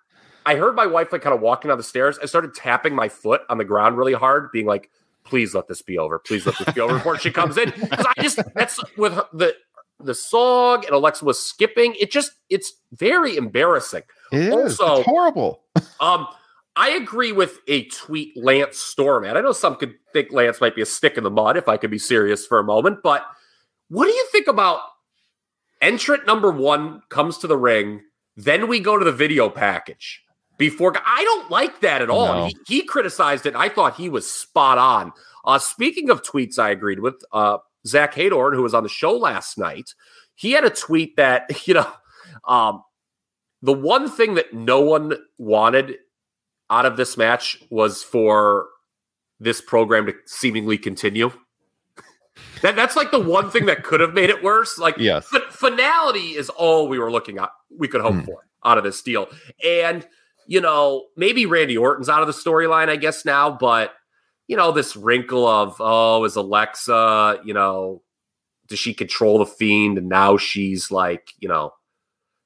I 0.46 0.56
heard 0.56 0.76
my 0.76 0.86
wife 0.88 1.12
like 1.12 1.22
kind 1.22 1.36
of 1.36 1.42
walking 1.42 1.70
down 1.70 1.78
the 1.78 1.84
stairs. 1.84 2.18
I 2.22 2.26
started 2.26 2.54
tapping 2.56 2.96
my 2.96 3.10
foot 3.10 3.42
on 3.50 3.58
the 3.58 3.66
ground 3.66 3.98
really 3.98 4.14
hard, 4.14 4.52
being 4.52 4.66
like, 4.66 4.90
"Please 5.24 5.54
let 5.56 5.68
this 5.68 5.82
be 5.82 5.98
over. 5.98 6.20
Please 6.20 6.46
let 6.46 6.58
this 6.58 6.74
be 6.74 6.82
over." 6.82 6.96
Before 6.96 7.18
she 7.18 7.32
comes 7.32 7.58
in, 7.58 7.70
because 7.80 8.06
I 8.06 8.22
just 8.22 8.40
that's 8.56 8.80
with 8.98 9.14
her, 9.14 9.26
the 9.34 9.56
the 10.00 10.14
song 10.16 10.84
and 10.86 10.94
Alexa 10.96 11.24
was 11.24 11.40
skipping. 11.44 11.96
It 12.00 12.12
just 12.12 12.32
it's 12.50 12.74
very 12.92 13.38
embarrassing. 13.38 14.04
It. 14.32 14.52
Also- 14.52 14.98
it's 14.98 15.06
horrible. 15.06 15.62
Um, 16.00 16.28
I 16.76 16.90
agree 16.90 17.32
with 17.32 17.60
a 17.68 17.86
tweet 17.86 18.36
Lance 18.36 18.78
Storm 18.78 19.24
at. 19.26 19.38
I 19.38 19.42
know 19.42 19.52
some 19.54 19.76
could 19.76 19.94
think 20.12 20.32
Lance 20.32 20.60
might 20.60 20.76
be 20.76 20.82
a 20.82 20.86
stick 20.86 21.18
in 21.18 21.24
the 21.24 21.30
mud 21.30 21.56
if 21.56 21.70
I 21.70 21.78
could 21.78 21.92
be 21.92 22.00
serious 22.00 22.46
for 22.46 22.60
a 22.60 22.64
moment, 22.64 23.00
but 23.04 23.26
what 23.90 24.06
do 24.06 24.12
you 24.12 24.28
think 24.32 24.48
about 24.48 24.80
entrant 25.82 26.26
number 26.26 26.52
one 26.52 27.02
comes 27.10 27.38
to 27.40 27.48
the 27.48 27.58
ring, 27.58 28.02
then 28.36 28.68
we 28.68 28.80
go 28.80 28.98
to 28.98 29.06
the 29.06 29.12
video 29.12 29.50
package 29.50 30.24
before 30.58 30.94
I 31.06 31.24
don't 31.24 31.52
like 31.52 31.82
that 31.82 32.02
at 32.02 32.10
all. 32.10 32.34
No. 32.34 32.46
He, 32.46 32.58
he 32.68 32.84
criticized 32.84 33.46
it. 33.46 33.56
I 33.56 33.70
thought 33.70 33.98
he 33.98 34.10
was 34.10 34.30
spot 34.30 34.78
on. 34.78 35.12
Uh, 35.46 35.60
speaking 35.60 36.10
of 36.10 36.24
tweets, 36.24 36.58
I 36.58 36.72
agreed 36.72 37.00
with 37.00 37.22
uh, 37.32 37.58
Zach 37.86 38.16
Heydorn, 38.16 38.56
who 38.56 38.64
was 38.64 38.74
on 38.74 38.84
the 38.84 38.90
show 38.90 39.16
last 39.16 39.58
night. 39.58 39.94
He 40.36 40.52
had 40.52 40.64
a 40.64 40.70
tweet 40.70 41.18
that 41.18 41.50
you 41.68 41.76
know, 41.76 41.92
um, 42.48 42.84
the 43.62 43.74
one 43.74 44.10
thing 44.10 44.36
that 44.36 44.54
no 44.54 44.82
one 44.82 45.14
wanted 45.38 45.98
out 46.70 46.86
of 46.86 46.98
this 46.98 47.18
match 47.18 47.62
was 47.70 48.02
for 48.02 48.68
this 49.40 49.62
program 49.62 50.06
to 50.06 50.14
seemingly 50.26 50.78
continue. 50.78 51.32
That 52.64 52.76
that's 52.76 52.96
like 52.96 53.12
the 53.12 53.20
one 53.20 53.52
thing 53.52 53.68
that 53.68 53.84
could 53.84 54.00
have 54.00 54.14
made 54.14 54.30
it 54.32 54.42
worse. 54.44 54.80
Like 54.80 54.98
Yes. 54.98 55.28
but 55.32 55.54
finality 55.54 56.36
is 56.36 56.50
all 56.50 56.88
we 56.88 56.98
were 56.98 57.12
looking 57.12 57.38
at. 57.38 57.50
We 57.78 57.88
could 57.88 58.02
hope 58.02 58.16
Hmm. 58.16 58.22
for 58.22 58.48
out 58.66 58.78
of 58.80 58.84
this 58.84 59.02
deal. 59.04 59.28
And 59.64 60.08
you 60.48 60.60
know, 60.60 61.06
maybe 61.16 61.46
Randy 61.46 61.78
Orton's 61.78 62.10
out 62.10 62.22
of 62.22 62.28
the 62.28 62.34
storyline, 62.34 62.90
I 62.90 62.96
guess 62.98 63.24
now. 63.26 63.52
But 63.52 63.94
you 64.48 64.58
know, 64.58 64.72
this 64.72 64.96
wrinkle 64.96 65.46
of 65.48 65.76
oh, 65.80 66.24
is 66.26 66.36
Alexa? 66.36 67.42
You 67.46 67.54
know, 67.54 68.02
does 68.68 68.80
she 68.80 68.94
control 68.94 69.40
the 69.40 69.46
fiend? 69.46 69.98
And 69.98 70.10
now 70.10 70.38
she's 70.38 70.90
like, 70.92 71.30
you 71.40 71.48
know, 71.48 71.74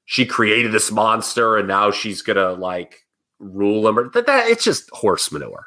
she 0.04 0.26
created 0.26 0.72
this 0.72 0.90
monster, 0.90 1.56
and 1.56 1.66
now 1.68 1.90
she's 1.90 2.22
gonna 2.22 2.52
like 2.52 3.04
rule 3.38 3.86
him. 3.88 3.98
Or 3.98 4.08
that, 4.10 4.26
that 4.26 4.48
it's 4.48 4.64
just 4.64 4.90
horse 4.90 5.30
manure. 5.30 5.66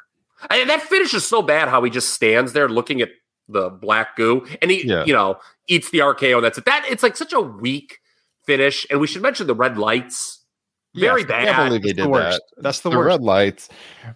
And 0.50 0.68
that 0.68 0.82
finish 0.82 1.14
is 1.14 1.26
so 1.26 1.40
bad. 1.42 1.68
How 1.68 1.82
he 1.84 1.90
just 1.90 2.12
stands 2.14 2.52
there 2.52 2.68
looking 2.68 3.00
at 3.00 3.10
the 3.48 3.70
black 3.70 4.16
goo, 4.16 4.46
and 4.60 4.70
he, 4.70 4.86
Yeah. 4.86 5.04
you 5.04 5.12
know, 5.12 5.38
eats 5.68 5.90
the 5.90 5.98
RKO. 6.00 6.36
And 6.36 6.44
that's 6.44 6.58
it. 6.58 6.64
That 6.64 6.84
it's 6.88 7.02
like 7.02 7.16
such 7.16 7.32
a 7.32 7.40
weak 7.40 7.98
finish. 8.46 8.86
And 8.90 9.00
we 9.00 9.06
should 9.06 9.22
mention 9.22 9.46
the 9.46 9.54
red 9.54 9.78
lights. 9.78 10.38
Very 10.94 11.22
Yes, 11.22 11.28
bad. 11.28 11.48
I 11.48 11.52
can't 11.52 11.68
believe 11.68 11.82
they 11.82 11.88
It's 11.88 11.96
the 11.96 12.02
did 12.04 12.14
that. 12.14 12.42
That's 12.58 12.80
the, 12.80 12.90
The 12.90 12.98
worst. 12.98 13.06
red 13.06 13.20
lights. 13.22 13.68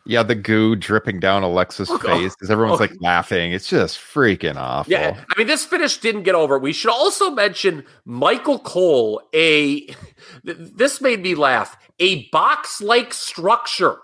Yeah, 0.04 0.22
the 0.22 0.34
goo 0.34 0.76
dripping 0.76 1.20
down 1.20 1.42
Alexa's 1.42 1.88
Look, 1.88 2.02
face 2.02 2.32
oh, 2.32 2.34
because 2.38 2.50
everyone's 2.50 2.80
oh. 2.80 2.84
like 2.84 2.92
laughing. 3.00 3.52
It's 3.52 3.66
just 3.66 3.98
freaking 3.98 4.56
awful. 4.56 4.92
Yeah, 4.92 5.18
I 5.34 5.38
mean, 5.38 5.46
this 5.46 5.64
finish 5.64 5.96
didn't 5.96 6.24
get 6.24 6.34
over. 6.34 6.58
We 6.58 6.74
should 6.74 6.90
also 6.90 7.30
mention 7.30 7.82
Michael 8.04 8.58
Cole. 8.58 9.22
A 9.34 9.86
this 10.44 11.00
made 11.00 11.22
me 11.22 11.34
laugh. 11.34 11.78
A 11.98 12.28
box-like 12.28 13.14
structure. 13.14 13.96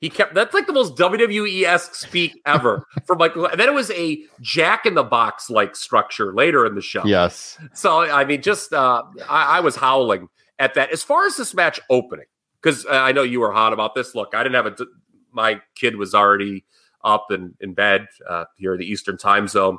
He 0.00 0.08
kept 0.08 0.34
that's 0.34 0.54
like 0.54 0.66
the 0.66 0.72
most 0.72 0.96
WWE 0.96 1.64
esque 1.64 1.94
speak 1.94 2.40
ever 2.46 2.86
for 3.06 3.16
Michael. 3.16 3.46
And 3.46 3.60
then 3.60 3.68
it 3.68 3.74
was 3.74 3.90
a 3.90 4.18
Jack 4.40 4.86
in 4.86 4.94
the 4.94 5.02
Box 5.02 5.50
like 5.50 5.76
structure 5.76 6.34
later 6.34 6.64
in 6.64 6.74
the 6.74 6.80
show. 6.80 7.04
Yes. 7.04 7.58
So 7.74 8.00
I 8.00 8.24
mean, 8.24 8.40
just 8.40 8.72
uh, 8.72 9.02
I, 9.28 9.58
I 9.58 9.60
was 9.60 9.76
howling 9.76 10.28
at 10.58 10.72
that. 10.74 10.90
As 10.90 11.02
far 11.02 11.26
as 11.26 11.36
this 11.36 11.52
match 11.54 11.78
opening, 11.90 12.24
because 12.62 12.86
uh, 12.86 12.92
I 12.92 13.12
know 13.12 13.22
you 13.22 13.40
were 13.40 13.52
hot 13.52 13.74
about 13.74 13.94
this. 13.94 14.14
Look, 14.14 14.34
I 14.34 14.42
didn't 14.42 14.54
have 14.54 14.66
a. 14.66 14.86
My 15.32 15.60
kid 15.74 15.96
was 15.96 16.14
already 16.14 16.64
up 17.04 17.26
and 17.30 17.54
in 17.60 17.74
bed 17.74 18.06
uh, 18.28 18.46
here 18.56 18.72
in 18.72 18.80
the 18.80 18.90
Eastern 18.90 19.18
Time 19.18 19.48
Zone. 19.48 19.78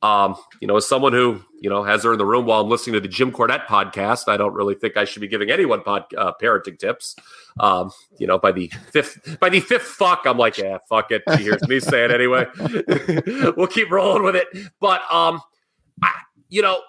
Um, 0.00 0.36
you 0.60 0.68
know, 0.68 0.76
as 0.76 0.86
someone 0.86 1.12
who 1.12 1.40
you 1.60 1.68
know 1.68 1.82
has 1.82 2.04
her 2.04 2.12
in 2.12 2.18
the 2.18 2.24
room 2.24 2.46
while 2.46 2.60
I'm 2.60 2.68
listening 2.68 2.94
to 2.94 3.00
the 3.00 3.08
Jim 3.08 3.32
Cornette 3.32 3.66
podcast, 3.66 4.28
I 4.28 4.36
don't 4.36 4.54
really 4.54 4.74
think 4.74 4.96
I 4.96 5.04
should 5.04 5.20
be 5.20 5.28
giving 5.28 5.50
anyone 5.50 5.82
pod, 5.82 6.04
uh, 6.16 6.32
parenting 6.40 6.78
tips. 6.78 7.16
Um, 7.58 7.90
you 8.18 8.26
know, 8.26 8.38
by 8.38 8.52
the 8.52 8.68
fifth 8.92 9.38
by 9.40 9.48
the 9.48 9.60
fifth 9.60 9.82
fuck, 9.82 10.22
I'm 10.24 10.38
like, 10.38 10.56
yeah, 10.56 10.78
fuck 10.88 11.10
it. 11.10 11.22
She 11.36 11.42
hears 11.42 11.66
me 11.66 11.80
say 11.80 12.04
it 12.04 12.10
anyway. 12.12 12.46
we'll 13.56 13.66
keep 13.66 13.90
rolling 13.90 14.22
with 14.22 14.36
it. 14.36 14.46
But 14.80 15.00
um, 15.12 15.40
I, 16.00 16.12
you 16.48 16.62
know, 16.62 16.80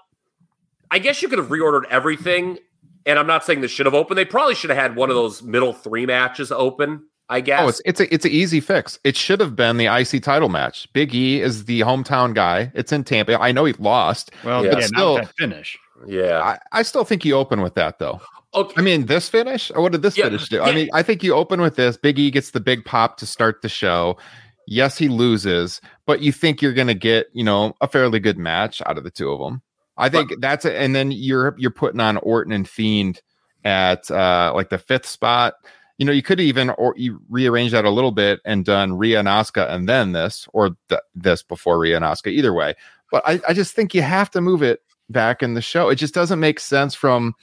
I 0.91 0.99
guess 0.99 1.21
you 1.21 1.29
could 1.29 1.39
have 1.39 1.49
reordered 1.49 1.85
everything. 1.89 2.59
And 3.05 3.17
I'm 3.17 3.27
not 3.27 3.43
saying 3.43 3.61
this 3.61 3.71
should 3.71 3.87
have 3.87 3.95
opened. 3.95 4.17
They 4.19 4.25
probably 4.25 4.53
should 4.53 4.69
have 4.69 4.77
had 4.77 4.95
one 4.95 5.09
of 5.09 5.15
those 5.15 5.41
middle 5.41 5.73
three 5.73 6.05
matches 6.05 6.51
open. 6.51 7.07
I 7.29 7.41
guess. 7.41 7.61
Oh, 7.61 7.67
it's 7.69 7.81
it's 7.85 7.99
a 7.99 8.13
it's 8.13 8.25
an 8.25 8.31
easy 8.31 8.59
fix. 8.59 8.97
It 9.03 9.15
should 9.15 9.39
have 9.39 9.55
been 9.55 9.77
the 9.77 9.85
IC 9.85 10.23
title 10.23 10.49
match. 10.49 10.91
Big 10.93 11.13
E 11.13 11.41
is 11.41 11.65
the 11.65 11.81
hometown 11.81 12.33
guy. 12.33 12.71
It's 12.73 12.91
in 12.91 13.03
Tampa. 13.03 13.39
I 13.39 13.51
know 13.51 13.65
he 13.65 13.73
lost. 13.73 14.31
Well, 14.43 14.65
Yeah. 14.65 14.79
yeah, 14.79 14.85
Still- 14.85 15.15
not 15.17 15.25
that 15.25 15.35
finish. 15.37 15.77
yeah. 16.07 16.39
I, 16.41 16.79
I 16.79 16.81
still 16.81 17.03
think 17.05 17.23
you 17.25 17.35
open 17.35 17.61
with 17.61 17.75
that 17.75 17.99
though. 17.99 18.19
Okay. 18.55 18.73
I 18.77 18.81
mean, 18.81 19.05
this 19.05 19.29
finish 19.29 19.71
or 19.75 19.83
what 19.83 19.91
did 19.91 20.01
this 20.01 20.17
Yeah, 20.17 20.23
finish 20.25 20.49
do? 20.49 20.55
yeah. 20.57 20.63
I 20.63 20.73
mean, 20.73 20.89
I 20.91 21.03
think 21.03 21.21
you 21.21 21.35
open 21.35 21.61
with 21.61 21.75
this. 21.75 21.97
Big 21.97 22.17
E 22.17 22.31
gets 22.31 22.49
the 22.51 22.59
big 22.59 22.83
pop 22.83 23.17
to 23.17 23.27
start 23.27 23.61
the 23.61 23.69
show. 23.69 24.17
Yes, 24.65 24.97
he 24.97 25.07
loses, 25.07 25.81
but 26.07 26.21
you 26.21 26.31
think 26.31 26.61
you're 26.61 26.73
going 26.73 26.87
to 26.87 26.93
get, 26.95 27.27
you 27.33 27.43
know, 27.43 27.73
a 27.81 27.87
fairly 27.87 28.19
good 28.19 28.37
match 28.39 28.81
out 28.87 28.97
of 28.97 29.03
the 29.03 29.11
two 29.11 29.31
of 29.31 29.39
them. 29.39 29.61
I 29.97 30.09
think 30.09 30.31
that's 30.39 30.63
it. 30.65 30.75
And 30.75 30.95
then 30.95 31.11
you're 31.11 31.53
you're 31.59 31.69
putting 31.71 31.99
on 31.99 32.17
Orton 32.17 32.53
and 32.53 32.67
Fiend 32.67 33.21
at 33.65 34.09
uh 34.09 34.51
like 34.55 34.69
the 34.69 34.77
fifth 34.79 35.05
spot. 35.05 35.53
You 35.99 36.05
know, 36.05 36.11
you 36.11 36.23
could 36.23 36.39
even 36.39 36.71
or 36.71 36.95
you 36.97 37.21
rearrange 37.29 37.71
that 37.71 37.85
a 37.85 37.89
little 37.91 38.11
bit 38.11 38.39
and 38.45 38.65
done 38.65 38.97
Rhea 38.97 39.19
and 39.19 39.27
Asuka 39.27 39.69
and 39.69 39.87
then 39.87 40.13
this 40.13 40.47
or 40.53 40.71
th- 40.87 41.01
this 41.13 41.43
before 41.43 41.77
Rhea 41.77 41.97
and 41.97 42.05
Asuka. 42.05 42.31
Either 42.31 42.53
way, 42.53 42.73
but 43.11 43.21
I, 43.27 43.39
I 43.47 43.53
just 43.53 43.75
think 43.75 43.93
you 43.93 44.01
have 44.01 44.31
to 44.31 44.41
move 44.41 44.63
it 44.63 44.81
back 45.09 45.43
in 45.43 45.53
the 45.53 45.61
show. 45.61 45.89
It 45.89 45.95
just 45.95 46.13
doesn't 46.13 46.39
make 46.39 46.59
sense 46.59 46.95
from 46.95 47.35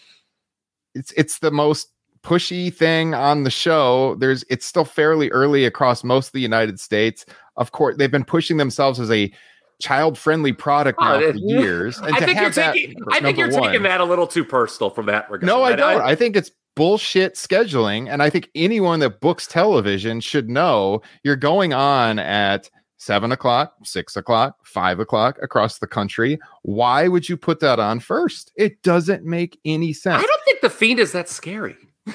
it's 0.95 1.13
it's 1.13 1.39
the 1.39 1.51
most 1.53 1.93
pushy 2.23 2.75
thing 2.75 3.15
on 3.15 3.45
the 3.45 3.51
show. 3.51 4.17
There's 4.17 4.45
it's 4.51 4.67
still 4.67 4.85
fairly 4.85 5.31
early 5.31 5.65
across 5.65 6.03
most 6.03 6.29
of 6.29 6.33
the 6.33 6.41
United 6.41 6.81
States. 6.81 7.25
Of 7.57 7.73
course, 7.73 7.97
they've 7.97 8.11
been 8.11 8.25
pushing 8.25 8.57
themselves 8.57 8.99
as 8.99 9.11
a 9.11 9.33
child-friendly 9.81 10.55
product 10.55 10.99
oh, 11.01 11.05
now 11.05 11.15
Oh, 11.15 11.33
for 11.33 11.39
years. 11.39 11.99
And 11.99 12.15
I 12.15 12.19
to 12.19 12.25
think 12.25 12.37
you're 12.37 12.45
have 12.45 12.55
that 12.55 12.73
taking. 12.73 12.97
I 13.11 13.21
think 13.21 13.39
you're 13.39 13.51
taking 13.51 13.83
that 13.83 14.01
a 14.01 14.05
little 14.05 14.27
too 14.27 14.45
personal 14.45 14.91
from 14.91 15.07
that 15.07 15.31
regard. 15.31 15.47
No, 15.47 15.63
I 15.63 15.77
don't. 15.77 16.01
I, 16.01 16.15
think 16.15 16.37
it's 16.37 16.51
bullshit 16.77 17.35
scheduling, 17.35 18.09
and 18.09 18.23
I 18.23 18.31
think 18.31 18.49
anyone 18.55 19.01
that 19.01 19.21
books 19.21 19.47
television 19.49 20.21
should 20.21 20.49
know 20.49 21.03
you're 21.25 21.35
going 21.35 21.73
on 21.75 22.21
at 22.21 22.71
seven 22.99 23.33
o'clock, 23.33 23.75
six 23.83 24.15
o'clock, 24.17 24.57
five 24.65 25.01
o'clock 25.01 25.39
across 25.43 25.79
the 25.79 25.87
country. 25.89 26.39
Why 26.63 27.09
would 27.09 27.29
you 27.29 27.37
put 27.37 27.59
that 27.61 27.81
on 27.81 27.99
first? 28.01 28.53
It 28.57 28.83
doesn't 28.83 29.25
make 29.25 29.59
any 29.65 29.93
sense. 29.93 30.23
I 30.23 30.27
don't 30.27 30.45
think 30.45 30.61
the 30.61 30.71
fiend 30.71 31.01
is 31.01 31.11
that 31.13 31.29
scary. 31.29 31.77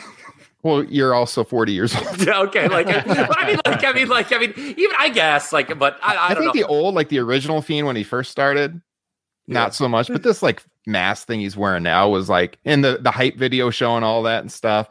Well, 0.64 0.84
you're 0.84 1.16
also 1.16 1.44
40 1.44 1.72
years 1.72 1.96
old. 1.96 2.22
Yeah, 2.24 2.40
okay, 2.42 2.68
like 2.68 2.86
I 2.88 3.48
mean, 3.48 3.60
like 3.66 3.84
I 3.84 3.94
mean, 3.94 4.08
like 4.10 4.32
I 4.32 4.38
mean, 4.38 4.54
even 4.56 4.92
I 5.00 5.10
guess, 5.10 5.52
like, 5.52 5.76
but 5.80 5.98
I, 6.04 6.14
I, 6.16 6.26
I, 6.26 6.34
don't 6.36 6.44
think 6.44 6.56
know. 6.56 6.62
the 6.62 6.68
old, 6.68 6.94
like 6.94 7.10
the 7.10 7.18
original 7.18 7.64
Fiend 7.64 7.88
when 7.88 7.96
he 7.96 8.04
first 8.04 8.30
started, 8.30 8.80
not 9.48 9.60
Yeah. 9.60 9.70
so 9.70 9.90
much. 9.90 10.10
But 10.10 10.22
this 10.22 10.44
like 10.44 10.62
mask 10.86 11.28
thing 11.28 11.40
he's 11.40 11.58
wearing 11.58 11.84
now 11.84 12.10
was 12.10 12.30
like 12.30 12.58
in 12.66 12.82
the 12.82 13.00
the 13.02 13.12
hype 13.12 13.38
video 13.38 13.70
showing 13.70 14.04
all 14.04 14.24
that 14.24 14.42
and 14.42 14.52
stuff. 14.52 14.88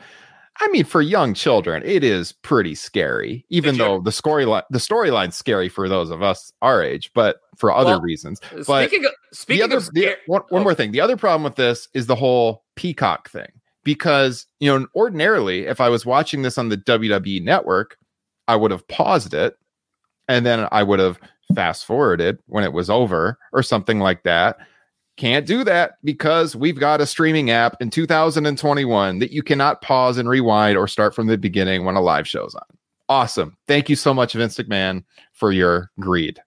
I 0.63 0.69
mean, 0.69 0.85
for 0.85 1.01
young 1.01 1.33
children, 1.33 1.83
it 1.87 2.05
is 2.05 2.33
pretty 2.33 2.75
scary, 2.75 3.47
even 3.49 3.75
Did 3.75 3.79
you- 3.79 3.85
though 3.85 4.01
the 4.01 4.11
storyline 4.11 4.63
the 4.71 4.79
storyline's 4.79 5.37
scary 5.37 5.69
for 5.69 5.89
those 5.89 6.11
of 6.11 6.23
us 6.23 6.53
our 6.61 6.83
age, 6.83 7.11
but 7.15 7.41
for 7.57 7.73
other 7.73 7.93
Well, 7.93 8.01
reasons. 8.03 8.41
Uh, 8.53 8.63
but 8.67 8.89
speaking 8.89 9.07
of 9.07 9.13
speaking 9.33 9.65
other 9.65 9.79
of 9.79 9.91
the, 9.93 10.17
one, 10.27 10.43
one 10.49 10.61
oh. 10.61 10.65
more 10.65 10.75
thing. 10.75 10.93
The 10.93 11.01
other 11.01 11.17
problem 11.17 11.45
with 11.45 11.57
this 11.57 11.89
is 11.95 12.07
the 12.07 12.15
whole 12.15 12.65
peacock 12.77 13.31
thing. 13.31 13.49
Because 13.83 14.47
you 14.59 14.79
know, 14.79 14.87
ordinarily, 14.95 15.67
if 15.67 15.81
I 15.81 15.89
was 15.89 16.05
watching 16.05 16.43
this 16.43 16.59
on 16.59 16.69
the 16.69 16.77
WWE 16.77 17.43
network, 17.43 17.97
I 18.47 18.57
would 18.57 18.71
have 18.71 18.87
paused 18.89 19.33
it 19.33 19.57
and 20.29 20.47
then 20.47 20.69
I 20.71 20.83
would 20.83 21.01
have 21.01 21.19
fast 21.55 21.85
forwarded 21.85 22.39
when 22.47 22.63
it 22.63 22.73
was 22.73 22.89
over 22.89 23.39
or 23.53 23.63
something 23.63 23.99
like 23.99 24.23
that. 24.23 24.59
Can't 25.21 25.45
do 25.45 25.65
that 25.65 25.99
because 26.03 26.57
we've 26.57 26.81
got 26.81 27.03
a 27.03 27.07
streaming 27.07 27.51
app 27.51 27.77
in 27.79 27.91
2021 27.91 29.19
that 29.19 29.31
you 29.31 29.43
cannot 29.43 29.83
pause 29.83 30.17
and 30.17 30.27
rewind 30.27 30.79
or 30.79 30.89
start 30.89 31.15
from 31.15 31.27
the 31.27 31.37
beginning 31.37 31.85
when 31.85 31.95
a 31.95 32.01
live 32.01 32.27
show's 32.27 32.55
on. 32.55 32.63
Awesome. 33.07 33.55
Thank 33.67 33.91
you 33.91 33.97
so 33.97 34.15
much, 34.15 34.33
Vince 34.33 34.57
McMahon, 34.57 35.05
for 35.35 35.53
your 35.53 35.91
greed. 36.01 36.41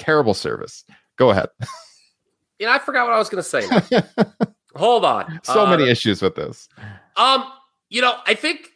Terrible 0.00 0.34
service. 0.34 0.84
Go 1.18 1.30
ahead. 1.30 1.50
you 2.58 2.66
know, 2.66 2.72
I 2.72 2.80
forgot 2.80 3.06
what 3.06 3.14
I 3.14 3.18
was 3.18 3.28
going 3.28 3.44
to 3.44 3.48
say. 3.48 4.02
Hold 4.74 5.04
on. 5.04 5.38
so 5.44 5.64
Uh, 5.64 5.70
many 5.70 5.88
issues 5.88 6.20
with 6.20 6.34
this. 6.34 6.68
Um, 7.16 7.44
you 7.90 8.02
know, 8.02 8.16
I 8.26 8.34
think 8.34 8.70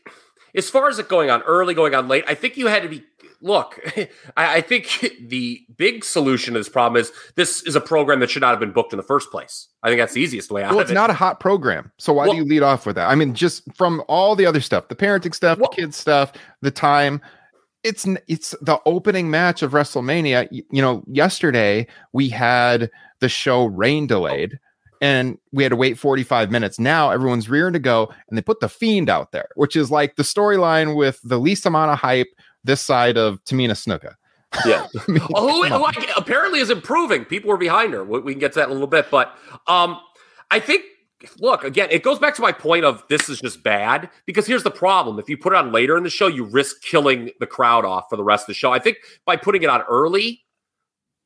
as 0.54 0.70
far 0.70 0.88
as 0.88 1.00
it 1.00 1.08
going 1.08 1.30
on 1.30 1.42
early, 1.42 1.74
going 1.74 1.92
on 1.96 2.06
late, 2.06 2.22
I 2.28 2.36
think 2.36 2.56
you 2.56 2.68
had 2.68 2.84
to 2.84 2.88
be. 2.88 3.02
Look, 3.44 3.78
I, 4.36 4.56
I 4.56 4.60
think 4.62 5.12
the 5.28 5.60
big 5.76 6.02
solution 6.04 6.54
to 6.54 6.60
this 6.60 6.68
problem 6.68 6.98
is 7.00 7.12
this 7.36 7.62
is 7.64 7.76
a 7.76 7.80
program 7.80 8.20
that 8.20 8.30
should 8.30 8.40
not 8.40 8.50
have 8.50 8.58
been 8.60 8.72
booked 8.72 8.92
in 8.92 8.96
the 8.96 9.02
first 9.02 9.30
place. 9.30 9.68
I 9.82 9.88
think 9.88 10.00
that's 10.00 10.14
the 10.14 10.22
easiest 10.22 10.50
way 10.50 10.62
out 10.64 10.70
Well, 10.72 10.80
it's 10.80 10.90
it. 10.90 10.94
not 10.94 11.10
a 11.10 11.14
hot 11.14 11.40
program. 11.40 11.92
So 11.98 12.14
why 12.14 12.24
Well- 12.24 12.32
do 12.32 12.38
you 12.38 12.44
lead 12.44 12.62
off 12.62 12.86
with 12.86 12.96
that? 12.96 13.08
I 13.10 13.14
mean, 13.14 13.34
just 13.34 13.62
from 13.76 14.02
all 14.08 14.34
the 14.34 14.46
other 14.46 14.62
stuff, 14.62 14.88
the 14.88 14.96
parenting 14.96 15.34
stuff, 15.34 15.58
Well- 15.58 15.68
the 15.70 15.76
kids 15.82 15.96
stuff, 15.96 16.32
the 16.62 16.70
time. 16.70 17.20
It's 17.82 18.06
it's 18.28 18.54
the 18.62 18.80
opening 18.86 19.30
match 19.30 19.62
of 19.62 19.72
WrestleMania. 19.72 20.48
You 20.50 20.80
know, 20.80 21.04
yesterday 21.06 21.86
we 22.14 22.30
had 22.30 22.90
the 23.20 23.28
show 23.28 23.66
rain 23.66 24.06
delayed 24.06 24.58
and 25.02 25.36
we 25.52 25.64
had 25.64 25.68
to 25.68 25.76
wait 25.76 25.98
45 25.98 26.50
minutes. 26.50 26.78
Now 26.78 27.10
everyone's 27.10 27.50
rearing 27.50 27.74
to 27.74 27.78
go 27.78 28.10
and 28.30 28.38
they 28.38 28.42
put 28.42 28.60
the 28.60 28.70
fiend 28.70 29.10
out 29.10 29.32
there, 29.32 29.48
which 29.56 29.76
is 29.76 29.90
like 29.90 30.16
the 30.16 30.22
storyline 30.22 30.96
with 30.96 31.20
the 31.24 31.38
least 31.38 31.66
amount 31.66 31.90
of 31.90 31.98
hype 31.98 32.28
this 32.64 32.80
side 32.80 33.16
of 33.16 33.42
Tamina 33.44 33.72
Snuka. 33.72 34.14
Yeah. 34.64 34.86
I 35.08 35.10
mean, 35.10 35.22
Oh, 35.34 35.62
who, 35.64 35.76
who. 35.76 36.06
Apparently 36.16 36.60
is 36.60 36.70
improving. 36.70 37.24
People 37.24 37.50
were 37.50 37.56
behind 37.56 37.92
her. 37.92 38.04
We, 38.04 38.20
we 38.20 38.32
can 38.32 38.40
get 38.40 38.52
to 38.52 38.60
that 38.60 38.64
in 38.66 38.70
a 38.70 38.74
little 38.74 38.86
bit, 38.88 39.10
but 39.10 39.36
um, 39.66 39.98
I 40.50 40.60
think. 40.60 40.84
Look 41.38 41.64
again. 41.64 41.88
It 41.90 42.02
goes 42.02 42.18
back 42.18 42.34
to 42.34 42.42
my 42.42 42.52
point 42.52 42.84
of 42.84 43.02
this 43.08 43.30
is 43.30 43.40
just 43.40 43.62
bad 43.62 44.10
because 44.26 44.46
here's 44.46 44.62
the 44.62 44.70
problem: 44.70 45.18
if 45.18 45.26
you 45.26 45.38
put 45.38 45.54
it 45.54 45.56
on 45.56 45.72
later 45.72 45.96
in 45.96 46.02
the 46.02 46.10
show, 46.10 46.26
you 46.26 46.44
risk 46.44 46.82
killing 46.82 47.30
the 47.40 47.46
crowd 47.46 47.86
off 47.86 48.04
for 48.10 48.16
the 48.16 48.22
rest 48.24 48.42
of 48.42 48.48
the 48.48 48.54
show. 48.54 48.72
I 48.72 48.78
think 48.78 48.98
by 49.24 49.36
putting 49.36 49.62
it 49.62 49.70
on 49.70 49.80
early, 49.88 50.44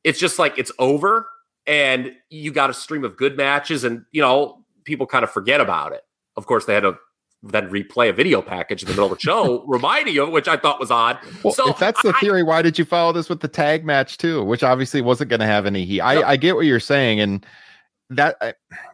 it's 0.05 0.17
just 0.17 0.39
like 0.39 0.57
it's 0.57 0.71
over, 0.79 1.27
and 1.67 2.13
you 2.29 2.53
got 2.53 2.69
a 2.69 2.73
stream 2.73 3.03
of 3.03 3.17
good 3.17 3.35
matches, 3.35 3.83
and 3.83 4.05
you 4.13 4.21
know 4.21 4.63
people 4.85 5.05
kind 5.05 5.25
of 5.25 5.31
forget 5.31 5.59
about 5.59 5.91
it. 5.91 6.03
Of 6.37 6.45
course, 6.45 6.63
they 6.63 6.75
had 6.75 6.83
to 6.83 6.97
then 7.41 7.69
replay 7.69 8.09
a 8.09 8.13
video 8.13 8.41
package 8.41 8.83
in 8.83 8.87
the 8.87 8.91
middle 8.93 9.05
of 9.05 9.11
the 9.17 9.19
show, 9.19 9.63
reminding 9.67 10.13
you, 10.13 10.23
of 10.23 10.29
which 10.31 10.47
I 10.47 10.57
thought 10.57 10.79
was 10.79 10.91
odd. 10.91 11.17
Well, 11.43 11.53
so 11.53 11.69
if 11.69 11.77
that's 11.79 12.01
the 12.01 12.13
I- 12.15 12.19
theory, 12.19 12.43
why 12.43 12.61
did 12.61 12.77
you 12.77 12.85
follow 12.85 13.13
this 13.13 13.29
with 13.29 13.39
the 13.39 13.47
tag 13.47 13.85
match 13.85 14.17
too? 14.17 14.43
Which 14.43 14.63
obviously 14.63 15.01
wasn't 15.01 15.29
going 15.29 15.39
to 15.39 15.45
have 15.45 15.65
any 15.65 15.85
heat. 15.85 16.01
I, 16.01 16.21
I 16.31 16.35
get 16.37 16.55
what 16.55 16.65
you're 16.65 16.79
saying, 16.81 17.19
and 17.21 17.45
that 18.09 18.35
I- 18.41 18.53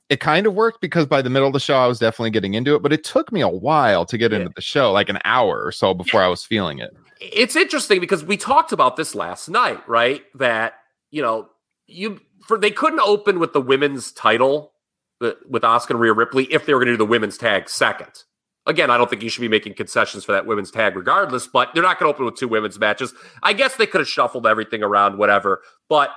it 0.09 0.19
kind 0.19 0.45
of 0.45 0.53
worked 0.53 0.81
because 0.81 1.07
by 1.07 1.21
the 1.23 1.29
middle 1.31 1.47
of 1.47 1.53
the 1.53 1.59
show, 1.59 1.77
I 1.77 1.87
was 1.87 1.97
definitely 1.97 2.29
getting 2.29 2.53
into 2.53 2.75
it. 2.75 2.83
But 2.83 2.93
it 2.93 3.03
took 3.03 3.31
me 3.31 3.41
a 3.41 3.49
while 3.49 4.05
to 4.05 4.17
get 4.17 4.31
Yeah. 4.31 4.39
into 4.39 4.51
the 4.55 4.61
show, 4.61 4.91
like 4.91 5.09
an 5.09 5.17
hour 5.25 5.63
or 5.63 5.71
so 5.71 5.93
before 5.95 6.21
I 6.21 6.27
was 6.27 6.43
feeling 6.43 6.77
it. 6.79 6.95
it's 7.19 7.55
interesting 7.55 7.99
because 7.99 8.23
we 8.23 8.37
talked 8.37 8.71
about 8.71 8.95
this 8.97 9.15
last 9.15 9.49
night, 9.49 9.81
right? 9.87 10.21
That 10.35 10.73
you 11.09 11.21
know, 11.23 11.49
you 11.87 12.19
for 12.45 12.59
they 12.59 12.69
couldn't 12.69 12.99
open 12.99 13.39
with 13.39 13.53
the 13.53 13.61
women's 13.61 14.11
title 14.11 14.73
with 15.21 15.63
Asuka 15.63 15.91
and 15.91 15.99
Rhea 15.99 16.13
Ripley 16.13 16.43
if 16.53 16.65
they 16.67 16.73
were 16.73 16.79
going 16.79 16.87
to 16.87 16.93
do 16.93 16.97
the 16.97 17.05
women's 17.05 17.37
tag 17.39 17.69
second. 17.69 18.23
Again, 18.67 18.89
I 18.89 18.97
don't 18.97 19.09
think 19.09 19.21
you 19.21 19.29
should 19.29 19.41
be 19.41 19.47
making 19.47 19.75
concessions 19.75 20.25
for 20.25 20.31
that 20.31 20.47
women's 20.47 20.71
tag 20.71 20.95
regardless, 20.95 21.45
but 21.45 21.69
they're 21.73 21.83
not 21.83 21.99
going 21.99 22.11
to 22.11 22.15
open 22.15 22.25
with 22.25 22.35
two 22.35 22.47
women's 22.47 22.79
matches. 22.79 23.13
I 23.43 23.53
guess 23.53 23.75
they 23.75 23.85
could 23.85 24.01
have 24.01 24.07
shuffled 24.07 24.47
everything 24.47 24.81
around, 24.81 25.17
whatever. 25.17 25.61
But 25.87 26.09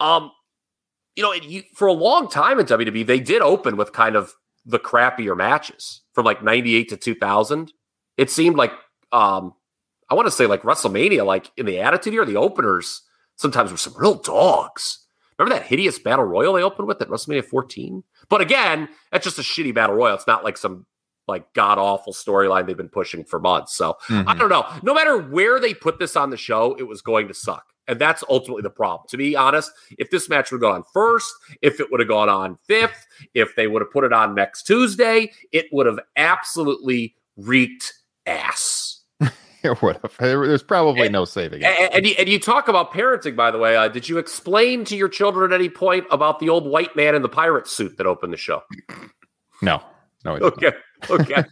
um, 0.00 0.30
you 1.14 1.22
know, 1.22 1.32
you, 1.32 1.62
for 1.74 1.86
a 1.86 1.92
long 1.92 2.28
time 2.28 2.58
in 2.58 2.66
WWE, 2.66 3.06
they 3.06 3.20
did 3.20 3.42
open 3.42 3.76
with 3.76 3.92
kind 3.92 4.16
of 4.16 4.34
the 4.64 4.78
crappier 4.78 5.36
matches 5.36 6.00
from 6.12 6.24
like 6.24 6.42
98 6.42 6.88
to 6.88 6.96
2000. 6.96 7.72
It 8.16 8.30
seemed 8.30 8.56
like 8.56 8.72
um 9.12 9.54
I 10.10 10.14
want 10.14 10.26
to 10.26 10.32
say 10.32 10.46
like 10.46 10.62
WrestleMania, 10.62 11.24
like 11.24 11.50
in 11.56 11.66
the 11.66 11.80
Attitude 11.80 12.14
Era, 12.14 12.26
the 12.26 12.36
openers 12.36 13.02
sometimes 13.36 13.70
were 13.70 13.78
some 13.78 13.94
real 13.96 14.14
dogs. 14.14 15.00
Remember 15.38 15.58
that 15.58 15.66
hideous 15.66 15.98
battle 15.98 16.24
royal 16.24 16.54
they 16.54 16.62
opened 16.62 16.86
with 16.86 17.00
at 17.02 17.08
WrestleMania 17.08 17.44
14? 17.44 18.04
But 18.28 18.40
again, 18.40 18.88
that's 19.10 19.24
just 19.24 19.38
a 19.38 19.42
shitty 19.42 19.74
battle 19.74 19.96
royal. 19.96 20.14
It's 20.14 20.26
not 20.26 20.44
like 20.44 20.56
some 20.56 20.86
like 21.26 21.52
god 21.54 21.78
awful 21.78 22.12
storyline 22.12 22.66
they've 22.66 22.76
been 22.76 22.88
pushing 22.88 23.24
for 23.24 23.40
months. 23.40 23.74
So 23.74 23.96
Mhm. 24.08 24.24
I 24.28 24.34
don't 24.34 24.48
know. 24.50 24.66
No 24.82 24.92
matter 24.94 25.18
where 25.18 25.58
they 25.60 25.72
put 25.74 25.98
this 25.98 26.16
on 26.16 26.30
the 26.30 26.36
show, 26.36 26.74
it 26.78 26.82
was 26.84 27.00
going 27.02 27.28
to 27.28 27.34
suck. 27.34 27.64
And 27.86 27.98
that's 28.00 28.24
ultimately 28.30 28.62
the 28.62 28.70
problem. 28.70 29.06
To 29.10 29.16
be 29.18 29.36
honest, 29.36 29.70
if 29.98 30.10
this 30.10 30.28
match 30.30 30.50
would 30.50 30.62
have 30.62 30.72
gone 30.72 30.84
first, 30.94 31.30
if 31.60 31.80
it 31.80 31.90
would 31.90 32.00
have 32.00 32.08
gone 32.08 32.30
on 32.30 32.56
fifth, 32.66 33.06
if 33.34 33.54
they 33.56 33.66
would 33.66 33.82
have 33.82 33.90
put 33.90 34.04
it 34.04 34.12
on 34.12 34.34
next 34.34 34.62
Tuesday, 34.62 35.32
it 35.52 35.66
would 35.70 35.84
have 35.86 35.98
absolutely 36.16 37.14
reeked 37.36 37.92
ass. 38.26 39.02
It 39.62 39.80
would 39.80 39.96
have. 40.02 40.14
There's 40.18 40.62
probably 40.62 41.04
And- 41.04 41.12
no 41.14 41.24
saving 41.24 41.62
it. 41.62 41.64
And, 41.64 41.94
and, 41.94 42.06
you, 42.06 42.14
and 42.18 42.28
you 42.28 42.38
talk 42.38 42.68
about 42.68 42.92
parenting, 42.92 43.34
by 43.34 43.50
the 43.50 43.56
way. 43.56 43.76
Uh, 43.76 43.88
did 43.88 44.06
you 44.10 44.18
explain 44.18 44.84
to 44.84 44.94
your 44.94 45.08
children 45.08 45.52
at 45.52 45.58
any 45.58 45.70
point 45.70 46.04
about 46.10 46.38
the 46.38 46.50
old 46.50 46.66
white 46.66 46.94
man 46.96 47.14
in 47.14 47.22
the 47.22 47.30
pirate 47.30 47.66
suit 47.66 47.96
that 47.96 48.06
opened 48.06 48.34
the 48.34 48.36
show? 48.36 48.62
No, 49.62 49.80
no. 50.22 50.34
it 50.34 50.40
didn't. 50.60 50.74
Okay, 51.10 51.44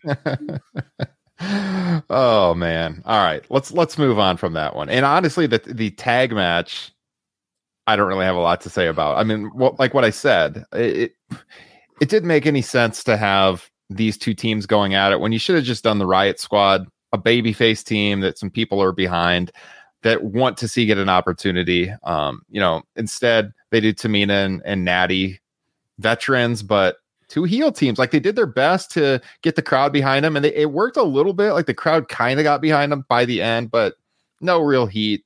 oh 2.11 2.55
man. 2.55 3.03
All 3.05 3.23
right. 3.25 3.45
Let's 3.51 3.73
let's 3.73 3.99
move 3.99 4.19
on 4.19 4.37
from 4.37 4.53
that 4.55 4.77
one. 4.77 4.89
And 4.89 5.05
honestly, 5.05 5.47
the 5.47 5.59
the 5.59 5.91
tag 5.91 6.33
match, 6.33 6.93
I 7.87 7.97
don't 7.97 8.09
really 8.09 8.25
have 8.25 8.37
a 8.37 8.41
lot 8.41 8.61
to 8.63 8.71
say 8.71 8.87
about. 8.87 9.19
I 9.19 9.25
mean, 9.25 9.47
what 9.55 9.79
like 9.79 9.95
what 9.95 10.05
I 10.05 10.11
said, 10.11 10.65
it 10.73 11.13
it, 11.31 11.39
it 12.01 12.09
didn't 12.09 12.29
make 12.29 12.47
any 12.47 12.63
sense 12.63 13.03
to 13.05 13.17
have 13.17 13.69
these 13.91 14.17
two 14.17 14.35
teams 14.35 14.67
going 14.67 14.95
at 14.95 15.13
it 15.13 15.21
when 15.21 15.33
you 15.33 15.39
should 15.39 15.57
have 15.57 15.65
just 15.65 15.85
done 15.85 15.99
the 15.99 16.07
Riot 16.07 16.41
Squad, 16.41 16.87
a 17.13 17.19
babyface 17.19 17.85
team 17.85 18.21
that 18.21 18.39
some 18.39 18.51
people 18.51 18.83
are 18.83 18.93
behind 18.93 19.53
that 20.03 20.25
want 20.25 20.57
to 20.59 20.69
see 20.69 20.87
get 20.87 20.99
an 20.99 21.09
opportunity. 21.09 21.93
Um, 22.03 22.43
you 22.49 22.61
know, 22.61 22.83
instead 22.97 23.53
they 23.71 23.81
did 23.81 23.99
Tamina 23.99 24.45
and, 24.45 24.63
and 24.65 24.85
Natty 24.85 25.41
veterans, 25.99 26.63
but 26.63 26.97
two 27.33 27.45
heel 27.45 27.73
teams. 27.73 27.99
Like 27.99 28.11
they 28.11 28.21
did 28.21 28.37
their 28.37 28.47
best 28.47 28.91
to 28.93 29.21
get 29.41 29.57
the 29.57 29.63
crowd 29.63 29.93
behind 29.93 30.25
them, 30.25 30.37
and 30.37 30.45
they, 30.45 30.55
it 30.55 30.71
worked 30.71 30.99
a 30.99 31.03
little 31.03 31.33
bit. 31.33 31.53
Like 31.53 31.67
the 31.67 31.75
crowd 31.75 32.09
kind 32.09 32.39
of 32.39 32.45
got 32.45 32.61
behind 32.61 32.93
them 32.93 33.07
by 33.09 33.25
the 33.25 33.41
end, 33.41 33.71
but 33.71 33.95
no 34.41 34.61
real 34.61 34.87
heat. 34.87 35.25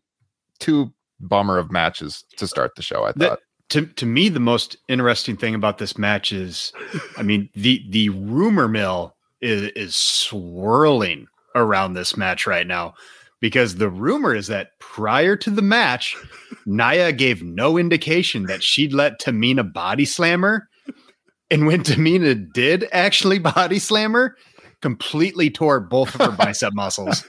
Two 0.60 0.92
bummer 1.18 1.58
of 1.58 1.72
matches 1.72 2.24
to 2.36 2.46
start 2.46 2.76
the 2.76 2.82
show. 2.82 3.04
I 3.04 3.12
thought. 3.12 3.40
to 3.70 3.86
to 3.86 4.06
me 4.06 4.28
the 4.28 4.40
most 4.40 4.76
interesting 4.88 5.36
thing 5.36 5.54
about 5.54 5.78
this 5.78 5.98
match 5.98 6.32
is 6.32 6.72
i 7.16 7.22
mean 7.22 7.48
the 7.54 7.84
the 7.90 8.08
rumor 8.10 8.68
mill 8.68 9.14
is 9.40 9.64
is 9.72 9.96
swirling 9.96 11.26
around 11.54 11.94
this 11.94 12.16
match 12.16 12.46
right 12.46 12.66
now 12.66 12.94
because 13.40 13.74
the 13.74 13.88
rumor 13.88 14.34
is 14.34 14.46
that 14.46 14.78
prior 14.78 15.36
to 15.36 15.50
the 15.50 15.62
match 15.62 16.16
Nia 16.64 17.12
gave 17.12 17.42
no 17.42 17.76
indication 17.76 18.44
that 18.44 18.62
she'd 18.62 18.94
let 18.94 19.20
Tamina 19.20 19.70
body 19.72 20.04
slam 20.04 20.42
her 20.42 20.68
and 21.50 21.66
when 21.66 21.82
Tamina 21.82 22.52
did 22.52 22.86
actually 22.92 23.38
body 23.38 23.78
slam 23.78 24.12
her 24.12 24.36
completely 24.82 25.50
tore 25.50 25.80
both 25.80 26.14
of 26.14 26.20
her 26.20 26.36
bicep 26.38 26.74
muscles 26.74 27.24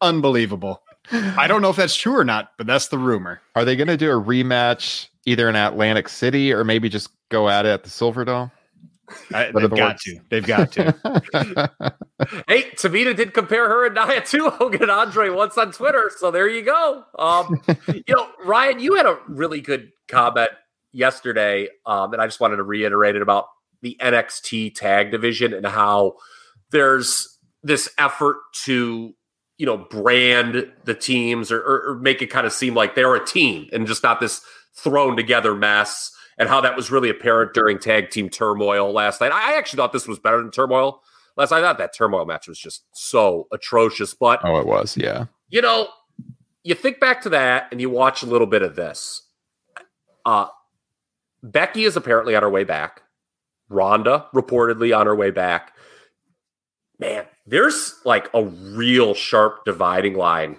unbelievable 0.00 0.82
i 1.12 1.46
don't 1.46 1.62
know 1.62 1.70
if 1.70 1.76
that's 1.76 1.96
true 1.96 2.16
or 2.16 2.24
not 2.24 2.52
but 2.58 2.66
that's 2.66 2.88
the 2.88 2.98
rumor 2.98 3.40
Are 3.54 3.64
they 3.64 3.76
going 3.76 3.88
to 3.88 3.96
do 3.96 4.10
a 4.10 4.22
rematch 4.22 5.08
either 5.26 5.48
in 5.48 5.56
Atlantic 5.56 6.08
City 6.08 6.52
or 6.52 6.64
maybe 6.64 6.88
just 6.88 7.10
go 7.30 7.48
at 7.48 7.66
it 7.66 7.70
at 7.70 7.82
the 7.82 7.90
Silverdome? 7.90 8.50
I, 9.34 9.44
they've 9.46 9.54
the 9.54 9.68
got 9.68 9.78
words? 9.78 10.02
to. 10.04 10.18
They've 10.30 10.46
got 10.46 10.72
to. 10.72 11.92
Hey, 12.48 12.62
Tamina 12.72 13.14
did 13.14 13.34
compare 13.34 13.68
her 13.68 13.84
and 13.86 13.94
Nia 13.94 14.20
to 14.22 14.50
Hogan 14.58 14.82
and 14.82 14.90
Andre 14.90 15.28
once 15.28 15.58
on 15.58 15.70
Twitter, 15.70 16.10
so 16.16 16.30
there 16.30 16.48
you 16.48 16.62
go. 16.62 17.04
Um, 17.18 17.60
you 17.86 18.02
know, 18.08 18.28
Ryan, 18.44 18.80
you 18.80 18.94
had 18.94 19.04
a 19.06 19.18
really 19.28 19.60
good 19.60 19.92
comment 20.08 20.50
yesterday, 20.96 21.68
um, 21.84 22.12
and 22.12 22.22
I 22.22 22.26
just 22.26 22.40
wanted 22.40 22.56
to 22.56 22.62
reiterate 22.62 23.16
it 23.16 23.22
about 23.22 23.46
the 23.82 23.96
NXT 24.00 24.74
tag 24.74 25.10
division 25.10 25.52
and 25.52 25.66
how 25.66 26.14
there's 26.70 27.38
this 27.62 27.88
effort 27.98 28.36
to 28.64 29.14
you 29.58 29.66
know 29.66 29.78
brand 29.78 30.70
the 30.84 30.94
teams 30.94 31.50
or, 31.50 31.60
or, 31.60 31.90
or 31.90 31.94
make 31.96 32.22
it 32.22 32.26
kind 32.26 32.46
of 32.46 32.52
seem 32.52 32.74
like 32.74 32.94
they're 32.94 33.14
a 33.14 33.24
team 33.24 33.68
and 33.72 33.86
just 33.86 34.02
not 34.02 34.20
this 34.20 34.40
thrown 34.74 35.16
together 35.16 35.54
mess 35.54 36.12
and 36.38 36.48
how 36.48 36.60
that 36.60 36.76
was 36.76 36.90
really 36.90 37.08
apparent 37.08 37.54
during 37.54 37.78
tag 37.78 38.10
team 38.10 38.28
turmoil 38.28 38.92
last 38.92 39.20
night 39.22 39.32
i 39.32 39.56
actually 39.56 39.78
thought 39.78 39.94
this 39.94 40.06
was 40.06 40.18
better 40.18 40.42
than 40.42 40.50
turmoil 40.50 41.00
last 41.38 41.50
night 41.50 41.60
i 41.60 41.62
thought 41.62 41.78
that 41.78 41.94
turmoil 41.94 42.26
match 42.26 42.46
was 42.46 42.58
just 42.58 42.84
so 42.92 43.48
atrocious 43.50 44.12
but 44.12 44.40
oh, 44.44 44.58
it 44.58 44.66
was. 44.66 44.94
Yeah. 44.96 45.24
you 45.48 45.62
know, 45.62 45.88
you 46.62 46.74
think 46.74 47.00
back 47.00 47.22
to 47.22 47.30
that 47.30 47.68
and 47.70 47.80
you 47.80 47.90
watch 47.90 48.22
a 48.22 48.26
little 48.26 48.46
bit 48.46 48.62
of 48.62 48.76
this. 48.76 49.22
Uh, 50.24 50.48
Becky 51.46 51.84
is 51.84 51.96
apparently 51.96 52.34
on 52.34 52.42
her 52.42 52.50
way 52.50 52.64
back. 52.64 53.02
Ronda 53.68 54.26
reportedly 54.34 54.96
on 54.96 55.06
her 55.06 55.14
way 55.14 55.30
back. 55.30 55.72
Man, 56.98 57.24
there's 57.46 57.94
like 58.04 58.28
a 58.34 58.44
real 58.44 59.14
sharp 59.14 59.64
dividing 59.64 60.14
line 60.14 60.56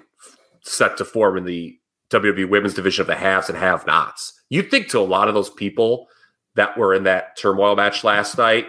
set 0.61 0.97
to 0.97 1.05
form 1.05 1.37
in 1.37 1.45
the 1.45 1.77
WWE 2.11 2.49
women's 2.49 2.73
division 2.73 3.01
of 3.01 3.07
the 3.07 3.15
haves 3.15 3.49
and 3.49 3.57
have 3.57 3.87
nots. 3.87 4.33
You 4.49 4.61
think 4.61 4.87
to 4.89 4.99
a 4.99 5.01
lot 5.01 5.27
of 5.27 5.33
those 5.33 5.49
people 5.49 6.07
that 6.55 6.77
were 6.77 6.93
in 6.93 7.03
that 7.03 7.37
turmoil 7.37 7.75
match 7.75 8.03
last 8.03 8.37
night, 8.37 8.67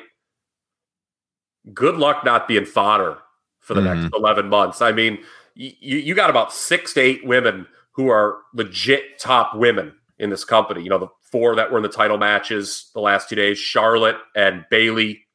good 1.73 1.97
luck 1.97 2.25
not 2.25 2.49
being 2.49 2.65
fodder 2.65 3.19
for 3.61 3.75
the 3.75 3.83
next 3.83 4.07
mm-hmm. 4.07 4.17
11 4.17 4.49
months. 4.49 4.81
I 4.81 4.93
mean, 4.93 5.19
you, 5.55 5.99
you 5.99 6.15
got 6.15 6.31
about 6.31 6.53
six 6.53 6.95
to 6.95 7.01
eight 7.01 7.27
women 7.27 7.67
who 7.93 8.09
are 8.09 8.39
legit 8.55 9.19
top 9.19 9.55
women 9.55 9.93
in 10.19 10.31
this 10.31 10.45
company. 10.45 10.83
You 10.83 10.91
know, 10.91 10.99
the 10.99 11.09
four 11.23 11.57
that 11.57 11.71
were 11.71 11.79
in 11.79 11.83
the 11.83 11.89
title 11.89 12.19
matches 12.19 12.91
the 12.95 13.01
last 13.01 13.29
two 13.29 13.37
days 13.37 13.59
Charlotte 13.59 14.17
and 14.35 14.65
Bayley 14.71 15.27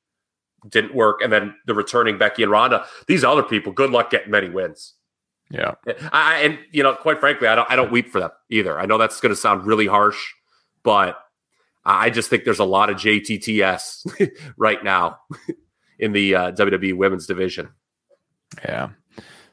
didn't 0.70 0.94
work. 0.94 1.22
And 1.22 1.32
then 1.32 1.56
the 1.66 1.74
returning 1.74 2.18
Becky 2.18 2.44
and 2.44 2.52
Ronda. 2.52 2.86
These 3.08 3.24
other 3.24 3.44
people, 3.44 3.72
good 3.72 3.90
luck 3.90 4.10
getting 4.10 4.32
many 4.32 4.50
wins. 4.50 4.94
Yeah. 5.50 5.76
I, 6.12 6.42
and, 6.42 6.60
you 6.72 6.84
know, 6.84 6.96
quite 6.96 7.20
frankly, 7.20 7.48
I 7.48 7.56
don't, 7.56 7.70
I 7.70 7.76
don't 7.76 7.92
weep 7.92 8.10
for 8.10 8.20
them 8.20 8.32
either. 8.50 8.80
I 8.80 8.86
know 8.86 8.98
that's 8.98 9.20
going 9.20 9.32
to 9.32 9.40
sound 9.40 9.66
really 9.66 9.88
harsh, 9.88 10.20
but 10.84 11.20
I 11.86 12.10
just 12.10 12.30
think 12.30 12.44
there's 12.44 12.60
a 12.60 12.66
lot 12.66 12.90
of 12.90 12.98
JTTS 12.98 14.32
right 14.58 14.84
now 14.84 15.20
in 16.00 16.14
the 16.14 16.36
uh, 16.36 16.52
WWE 16.54 16.96
women's 16.96 17.28
division. 17.28 17.70
Yeah. 18.64 18.90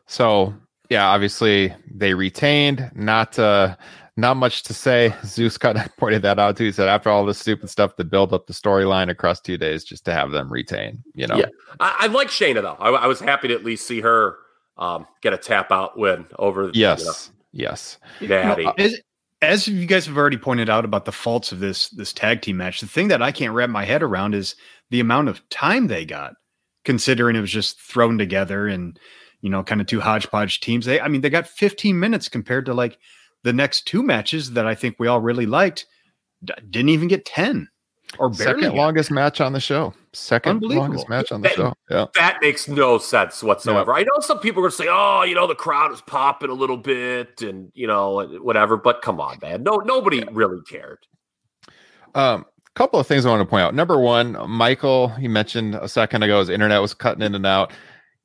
So 0.07 0.55
yeah, 0.89 1.09
obviously 1.09 1.75
they 1.93 2.15
retained. 2.15 2.91
Not 2.95 3.39
uh 3.39 3.77
not 4.21 4.37
much 4.37 4.63
to 4.65 4.75
say. 4.75 5.15
Zeus 5.25 5.57
kind 5.59 5.79
of 5.79 5.97
pointed 5.99 6.23
that 6.23 6.39
out 6.39 6.57
too. 6.57 6.65
He 6.65 6.73
said 6.73 6.89
after 6.89 7.11
all 7.11 7.25
this 7.25 7.39
stupid 7.39 7.71
stuff 7.71 7.97
to 7.97 8.05
build 8.05 8.33
up 8.33 8.47
the 8.47 8.53
storyline 8.53 9.11
across 9.11 9.41
two 9.41 9.57
days, 9.57 9.85
just 9.85 10.05
to 10.05 10.13
have 10.13 10.31
them 10.31 10.53
retain. 10.53 11.03
You 11.15 11.27
know. 11.27 11.37
Yeah. 11.37 11.47
I, 11.81 11.97
I 12.01 12.07
like 12.09 12.29
Shayna 12.29 12.63
though. 12.63 12.77
I, 12.79 12.91
I 12.91 13.07
was 13.07 13.21
happy 13.21 13.49
to 13.49 13.55
at 13.55 13.65
least 13.65 13.87
see 13.87 14.01
her 14.01 14.37
um, 14.77 15.07
get 15.23 15.33
a 15.33 15.39
tap 15.39 15.73
out 15.73 15.99
win 15.99 16.27
over. 16.39 16.71
Yes. 16.75 17.31
Yes. 17.53 17.99
You 18.21 18.29
know, 18.29 18.43
Natty. 18.43 18.67
As, 18.79 19.01
as 19.43 19.69
you 19.69 19.87
guys 19.87 20.07
have 20.07 20.17
already 20.17 20.37
pointed 20.37 20.69
out 20.69 20.85
about 20.85 21.05
the 21.05 21.13
faults 21.13 21.53
of 21.53 21.61
this 21.61 21.89
this 21.91 22.13
tag 22.13 22.43
team 22.43 22.57
match, 22.57 22.81
the 22.81 22.87
thing 22.87 23.09
that 23.09 23.23
I 23.23 23.33
can't 23.33 23.55
wrap 23.55 23.71
my 23.71 23.85
head 23.85 24.03
around 24.03 24.35
is 24.35 24.55
the 24.91 25.01
amount 25.01 25.29
of 25.29 25.47
time 25.49 25.87
they 25.87 26.05
got, 26.05 26.35
considering 26.85 27.37
it 27.37 27.41
was 27.41 27.51
just 27.51 27.81
thrown 27.81 28.19
together 28.19 28.67
and 28.67 28.99
you 29.41 29.51
know 29.51 29.63
kind 29.63 29.81
of 29.81 29.87
two 29.87 30.01
hodgepodge 30.01 30.61
teams. 30.61 30.87
They, 30.87 31.01
I 31.01 31.09
mean, 31.09 31.23
they 31.23 31.31
got 31.31 31.49
15 31.49 31.99
minutes 31.99 32.29
compared 32.29 32.67
to 32.67 32.75
like 32.75 32.99
the 33.43 33.53
next 33.53 33.87
two 33.87 34.03
matches 34.03 34.53
that 34.53 34.67
I 34.67 34.75
think 34.75 34.97
we 34.99 35.07
all 35.09 35.21
really 35.21 35.47
liked. 35.47 35.87
d- 36.45 36.53
Didn't 36.71 36.89
even 36.91 37.09
get 37.09 37.25
10 37.25 37.69
or 38.19 38.29
barely. 38.31 38.45
Second 38.45 38.63
got- 38.63 38.75
longest 38.75 39.11
match 39.11 39.41
on 39.41 39.53
the 39.53 39.61
show. 39.61 39.95
Second 40.13 40.63
longest 40.63 41.09
match 41.09 41.31
on 41.33 41.43
the 41.43 41.49
That- 41.49 41.57
show. 41.57 41.73
Yeah. 41.91 42.07
that 42.17 42.39
makes 42.43 42.67
no 42.69 42.99
sense 42.99 43.43
whatsoever. 43.43 43.93
I 43.95 44.03
know 44.03 44.19
some 44.21 44.39
people 44.41 44.61
are 44.61 44.65
going 44.69 44.71
to 44.73 44.77
say, 44.77 44.89
"Oh, 44.91 45.23
you 45.23 45.35
know, 45.35 45.47
the 45.47 45.55
crowd 45.55 45.93
is 45.93 46.01
popping 46.01 46.51
a 46.51 46.55
little 46.55 46.77
bit, 46.77 47.43
and 47.43 47.71
you 47.75 47.87
know, 47.87 48.27
whatever." 48.43 48.77
But 48.77 49.03
come 49.03 49.21
on, 49.21 49.39
man, 49.41 49.63
no, 49.63 49.77
nobody 49.77 50.25
really 50.33 50.61
cared. 50.69 50.99
Um, 52.15 52.47
couple 52.75 52.99
of 53.01 53.07
things 53.07 53.27
I 53.27 53.31
want 53.31 53.41
to 53.43 53.47
point 53.47 53.63
out. 53.63 53.75
Number 53.75 53.99
one, 54.01 54.37
Michael, 54.49 55.13
you 55.19 55.29
mentioned 55.29 55.75
a 55.75 55.89
second 55.89 56.23
ago, 56.23 56.39
his 56.39 56.49
internet 56.49 56.81
was 56.81 56.95
cutting 56.95 57.23
in 57.23 57.35
and 57.35 57.45
out. 57.47 57.73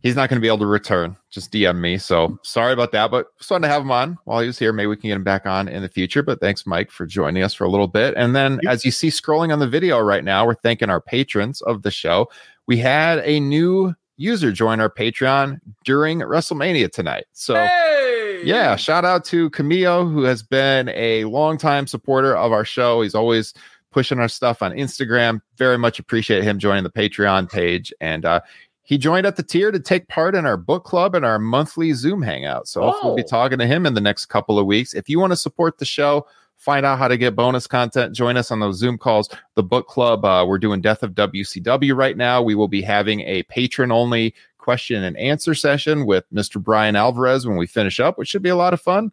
He's 0.06 0.16
not 0.16 0.30
going 0.30 0.38
to 0.38 0.42
be 0.42 0.48
able 0.48 0.60
to 0.60 0.68
return. 0.68 1.18
Just 1.32 1.52
DM 1.52 1.80
me. 1.80 1.98
So 1.98 2.38
sorry 2.44 2.74
about 2.74 2.92
that, 2.92 3.10
but 3.10 3.36
just 3.40 3.50
wanted 3.50 3.66
to 3.68 3.74
have 3.74 3.82
him 3.82 3.90
on 3.90 4.20
while 4.26 4.40
he 4.40 4.46
was 4.46 4.60
here. 4.60 4.72
Maybe 4.72 4.86
we 4.86 4.98
can 4.98 5.08
get 5.08 5.16
him 5.16 5.24
back 5.24 5.48
on 5.48 5.68
in 5.68 5.82
the 5.82 5.90
future. 5.90 6.22
But 6.22 6.40
thanks, 6.40 6.68
Mike, 6.68 6.92
for 6.92 7.08
joining 7.08 7.42
us 7.42 7.56
for 7.56 7.64
a 7.64 7.70
little 7.72 7.88
bit. 7.88 8.14
And 8.16 8.36
then, 8.36 8.60
as 8.68 8.86
you 8.86 8.92
see 8.92 9.08
scrolling 9.08 9.52
on 9.52 9.58
the 9.58 9.68
video 9.68 9.98
right 9.98 10.24
now, 10.24 10.46
we're 10.46 10.54
thanking 10.54 10.92
our 10.92 11.02
patrons 11.02 11.60
of 11.62 11.82
the 11.82 11.90
show. 11.90 12.30
We 12.68 12.78
had 12.78 13.18
a 13.24 13.40
new 13.40 13.96
user 14.18 14.52
join 14.52 14.80
our 14.80 14.92
Patreon 14.92 15.60
during 15.86 16.20
WrestleMania 16.20 16.92
tonight. 16.92 17.26
So. 17.34 17.56
hey, 17.56 18.44
Yeah, 18.46 18.76
shout 18.76 19.06
out 19.06 19.26
to 19.26 19.50
Camillo, 19.50 20.08
who 20.08 20.22
has 20.22 20.44
been 20.44 20.90
a 20.90 21.24
longtime 21.24 21.88
supporter 21.88 22.38
of 22.38 22.52
our 22.52 22.64
show. 22.64 23.02
He's 23.02 23.16
always 23.16 23.56
pushing 23.96 24.20
our 24.20 24.28
stuff 24.28 24.62
on 24.62 24.74
Instagram. 24.74 25.42
Very 25.58 25.78
much 25.78 26.00
appreciate 26.00 26.44
him 26.44 26.60
joining 26.60 26.84
the 26.84 26.92
Patreon 26.92 27.50
page. 27.50 27.94
And 28.02 28.26
uh, 28.26 28.42
he 28.86 28.98
joined 28.98 29.26
at 29.26 29.36
the 29.36 29.44
tier 29.44 29.72
to 29.72 29.80
take 29.80 30.08
part 30.08 30.36
in 30.36 30.46
our 30.46 30.58
book 30.58 30.84
club 30.86 31.16
and 31.16 31.26
our 31.26 31.40
monthly 31.40 31.92
Zoom 31.94 32.22
hangout. 32.22 32.68
So 32.68 32.82
hopefully 32.82 33.10
we'll 33.10 33.16
be 33.18 33.24
Oh. 33.24 33.28
talking 33.28 33.58
to 33.60 33.66
him 33.68 33.86
in 33.86 33.94
the 33.96 34.02
next 34.02 34.28
couple 34.28 34.58
of 34.58 34.66
weeks. 34.66 34.94
If 34.94 35.10
you 35.10 35.20
want 35.20 35.32
to 35.32 35.38
support 35.38 35.78
the 35.80 35.86
show, 35.86 36.28
find 36.58 36.86
out 36.86 36.98
how 37.00 37.08
to 37.08 37.18
get 37.18 37.36
bonus 37.36 37.68
content, 37.68 38.16
join 38.16 38.38
us 38.38 38.52
on 38.52 38.60
those 38.60 38.78
Zoom 38.78 38.98
calls. 38.98 39.30
The 39.56 39.64
book 39.64 39.88
club, 39.88 40.24
uh, 40.24 40.46
we're 40.48 40.58
doing 40.60 40.82
Death 40.82 41.04
of 41.04 41.12
WCW 41.16 41.94
right 41.96 42.16
now. 42.16 42.42
We 42.42 42.56
will 42.56 42.68
be 42.70 42.82
having 42.82 43.22
a 43.22 43.44
patron 43.44 43.92
only 43.92 44.34
question 44.58 45.04
and 45.04 45.18
answer 45.18 45.54
session 45.54 46.06
with 46.06 46.24
Mr. 46.34 46.62
Bryan 46.62 46.96
Alvarez 46.96 47.46
when 47.46 47.58
we 47.58 47.68
finish 47.68 48.00
up, 48.00 48.18
which 48.18 48.30
should 48.30 48.42
be 48.42 48.50
a 48.50 48.56
lot 48.56 48.74
of 48.74 48.82
fun. 48.82 49.12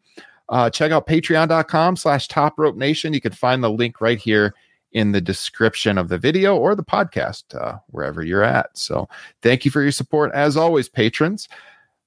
Uh, 0.48 0.68
check 0.70 0.92
out 0.92 1.06
patreon.com 1.06 1.96
slash 1.96 2.28
top 2.28 2.58
rope 2.58 2.76
nation. 2.76 3.12
You 3.14 3.20
can 3.20 3.32
find 3.32 3.62
the 3.64 3.70
link 3.70 4.00
right 4.00 4.18
here 4.18 4.54
in 4.92 5.12
the 5.12 5.20
description 5.20 5.98
of 5.98 6.08
the 6.08 6.18
video 6.18 6.56
or 6.56 6.74
the 6.74 6.84
podcast, 6.84 7.54
uh, 7.54 7.78
wherever 7.88 8.22
you're 8.22 8.44
at. 8.44 8.76
So 8.76 9.08
thank 9.42 9.64
you 9.64 9.70
for 9.70 9.82
your 9.82 9.92
support 9.92 10.30
as 10.34 10.56
always, 10.56 10.88
patrons. 10.88 11.48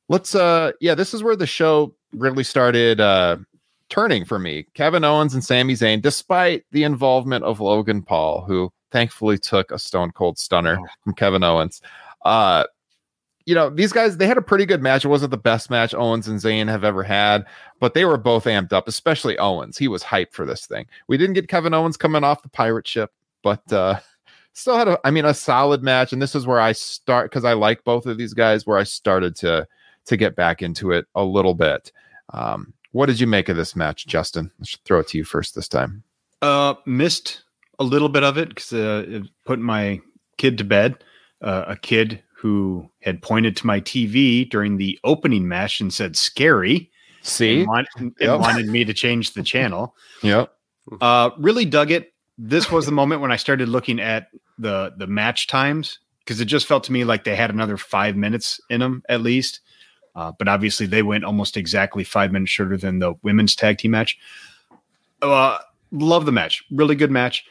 Let's 0.08 0.36
uh 0.36 0.72
yeah, 0.82 0.94
this 0.94 1.14
is 1.14 1.24
where 1.24 1.36
the 1.36 1.48
show 1.48 1.96
really 2.14 2.44
started 2.44 3.00
uh 3.00 3.38
turning 3.90 4.26
for 4.26 4.38
me. 4.38 4.68
Kevin 4.74 5.04
Owens 5.04 5.34
and 5.34 5.44
Sami 5.44 5.74
Zayn, 5.74 6.02
despite 6.02 6.64
the 6.72 6.84
involvement 6.84 7.44
of 7.44 7.60
Logan 7.60 8.04
Paul, 8.04 8.42
who 8.42 8.72
thankfully 8.92 9.38
took 9.38 9.72
a 9.72 9.80
stone 9.80 10.12
cold 10.12 10.38
stunner 10.38 10.78
from 11.04 11.14
Kevin 11.14 11.44
Owens. 11.44 11.82
Uh 12.24 12.66
you 13.46 13.54
know, 13.54 13.70
these 13.70 13.94
guys, 13.94 14.18
they 14.18 14.28
had 14.28 14.38
a 14.38 14.42
pretty 14.42 14.66
good 14.66 14.82
match. 14.82 15.06
It 15.06 15.10
wasn't 15.10 15.32
the 15.32 15.38
best 15.38 15.70
match 15.70 15.94
Owens 15.94 16.28
and 16.28 16.40
Zayn 16.40 16.68
have 16.68 16.84
ever 16.84 17.04
had, 17.04 17.46
but 17.80 17.94
they 17.94 18.06
were 18.06 18.18
both 18.18 18.46
amped 18.46 18.74
up, 18.74 18.88
especially 18.88 19.38
Owens. 19.38 19.78
He 19.78 19.88
was 19.88 20.04
hyped 20.04 20.34
for 20.34 20.46
this 20.46 20.66
thing. 20.66 20.88
We 21.08 21.18
didn't 21.18 21.36
get 21.36 21.48
Kevin 21.48 21.74
Owens 21.74 21.98
coming 21.98 22.24
off 22.24 22.42
the 22.42 22.50
pirate 22.50 22.88
ship, 22.88 23.12
but 23.44 23.72
uh 23.72 24.00
still 24.56 24.78
had 24.78 24.88
a 24.88 25.00
I 25.04 25.12
mean 25.12 25.26
a 25.26 25.34
solid 25.34 25.84
match. 25.84 26.12
And 26.12 26.22
this 26.22 26.34
is 26.34 26.48
where 26.48 26.60
I 26.60 26.72
start 26.72 27.30
because 27.30 27.46
I 27.46 27.54
like 27.54 27.84
both 27.84 28.06
of 28.08 28.18
these 28.18 28.34
guys, 28.34 28.66
where 28.66 28.80
I 28.80 28.84
started 28.84 29.36
to 29.38 29.68
to 30.06 30.18
get 30.18 30.36
back 30.36 30.62
into 30.62 30.92
it 30.92 31.06
a 31.14 31.24
little 31.24 31.54
bit. 31.54 31.92
Um, 32.34 32.74
what 32.92 33.08
did 33.08 33.20
you 33.20 33.28
make 33.28 33.50
of 33.50 33.58
this 33.58 33.76
match, 33.76 34.08
Justin? 34.08 34.52
Let's 34.60 34.78
throw 34.86 35.00
it 35.00 35.08
to 35.10 35.18
you 35.18 35.24
first 35.24 35.54
this 35.54 35.68
time. 35.68 36.04
Uh, 36.42 36.76
missed 36.86 37.44
a 37.80 37.84
little 37.84 38.10
bit 38.10 38.24
of 38.24 38.38
it 38.38 38.50
because 38.50 38.72
uh, 38.72 39.04
it 39.08 39.24
put 39.46 39.60
my 39.60 40.00
kid 40.38 40.58
to 40.58 40.64
bed. 40.64 41.04
Uh, 41.42 41.66
a 41.68 41.76
kid 41.76 42.24
who 42.46 42.88
had 43.02 43.24
pointed 43.24 43.58
to 43.58 43.66
my 43.66 43.82
TV 43.82 44.48
during 44.48 44.78
the 44.78 45.00
opening 45.04 45.48
match 45.48 45.82
and 45.82 45.92
said 45.92 46.16
"scary" 46.16 46.92
See? 47.24 47.62
and, 47.62 47.68
want- 47.68 47.88
and 47.98 48.14
Yep. 48.20 48.40
wanted 48.40 48.68
me 48.68 48.86
to 48.86 48.94
change 48.94 49.34
the 49.34 49.42
channel. 49.42 49.96
Yep. 50.22 50.54
Uh, 51.02 51.32
really 51.40 51.66
dug 51.66 51.90
it. 51.90 52.14
This 52.38 52.72
was 52.72 52.86
the 52.86 52.92
moment 52.92 53.22
when 53.22 53.32
I 53.32 53.36
started 53.36 53.68
looking 53.68 54.00
at 54.00 54.28
the 54.60 54.94
the 54.96 55.08
match 55.08 55.48
times 55.48 55.98
because 56.20 56.40
it 56.40 56.46
just 56.46 56.68
felt 56.68 56.84
to 56.84 56.92
me 56.92 57.04
like 57.04 57.24
they 57.24 57.36
had 57.36 57.50
another 57.50 57.78
five 57.78 58.16
minutes 58.16 58.60
in 58.70 58.80
them 58.80 59.02
at 59.10 59.22
least. 59.22 59.62
Uh, 60.16 60.32
but 60.38 60.48
obviously, 60.48 60.86
they 60.86 61.02
went 61.02 61.24
almost 61.24 61.58
exactly 61.58 62.04
five 62.04 62.32
minutes 62.32 62.52
shorter 62.52 62.78
than 62.78 63.00
the 63.00 63.16
women's 63.24 63.56
tag 63.56 63.80
team 63.80 63.90
match. 63.92 64.20
Uh, 65.24 65.58
love 65.92 66.28
the 66.28 66.32
match. 66.32 66.64
Really 66.70 66.96
good 66.96 67.10
match. 67.12 67.44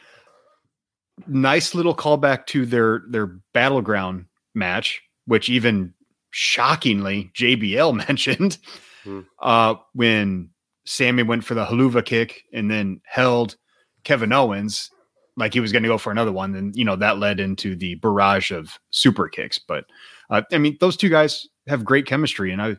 Nice 1.27 1.75
little 1.75 1.93
callback 1.95 2.45
to 2.47 2.65
their 2.65 3.03
their 3.09 3.27
battleground 3.53 4.25
match, 4.55 5.01
which 5.25 5.49
even 5.49 5.93
shockingly 6.31 7.31
JBL 7.35 7.95
mentioned 8.07 8.57
Hmm. 9.03 9.19
uh, 9.39 9.75
when 9.93 10.49
Sami 10.85 11.21
went 11.21 11.43
for 11.43 11.53
the 11.53 11.63
Helluva 11.65 12.03
kick 12.03 12.43
and 12.51 12.71
then 12.71 13.01
held 13.05 13.55
Kevin 14.03 14.33
Owens. 14.33 14.89
like 15.37 15.53
he 15.53 15.59
was 15.59 15.71
going 15.71 15.83
to 15.83 15.89
go 15.89 15.97
for 15.99 16.11
another 16.11 16.31
one, 16.31 16.53
then 16.53 16.71
you 16.73 16.83
know 16.83 16.95
that 16.95 17.19
led 17.19 17.39
into 17.39 17.75
the 17.75 17.95
barrage 17.95 18.49
of 18.51 18.79
super 18.89 19.27
kicks. 19.29 19.59
But 19.59 19.85
uh, 20.31 20.41
I 20.51 20.57
mean, 20.57 20.77
those 20.79 20.97
two 20.97 21.09
guys 21.09 21.45
have 21.67 21.85
great 21.85 22.07
chemistry, 22.07 22.51
and 22.51 22.61
I 22.61 22.77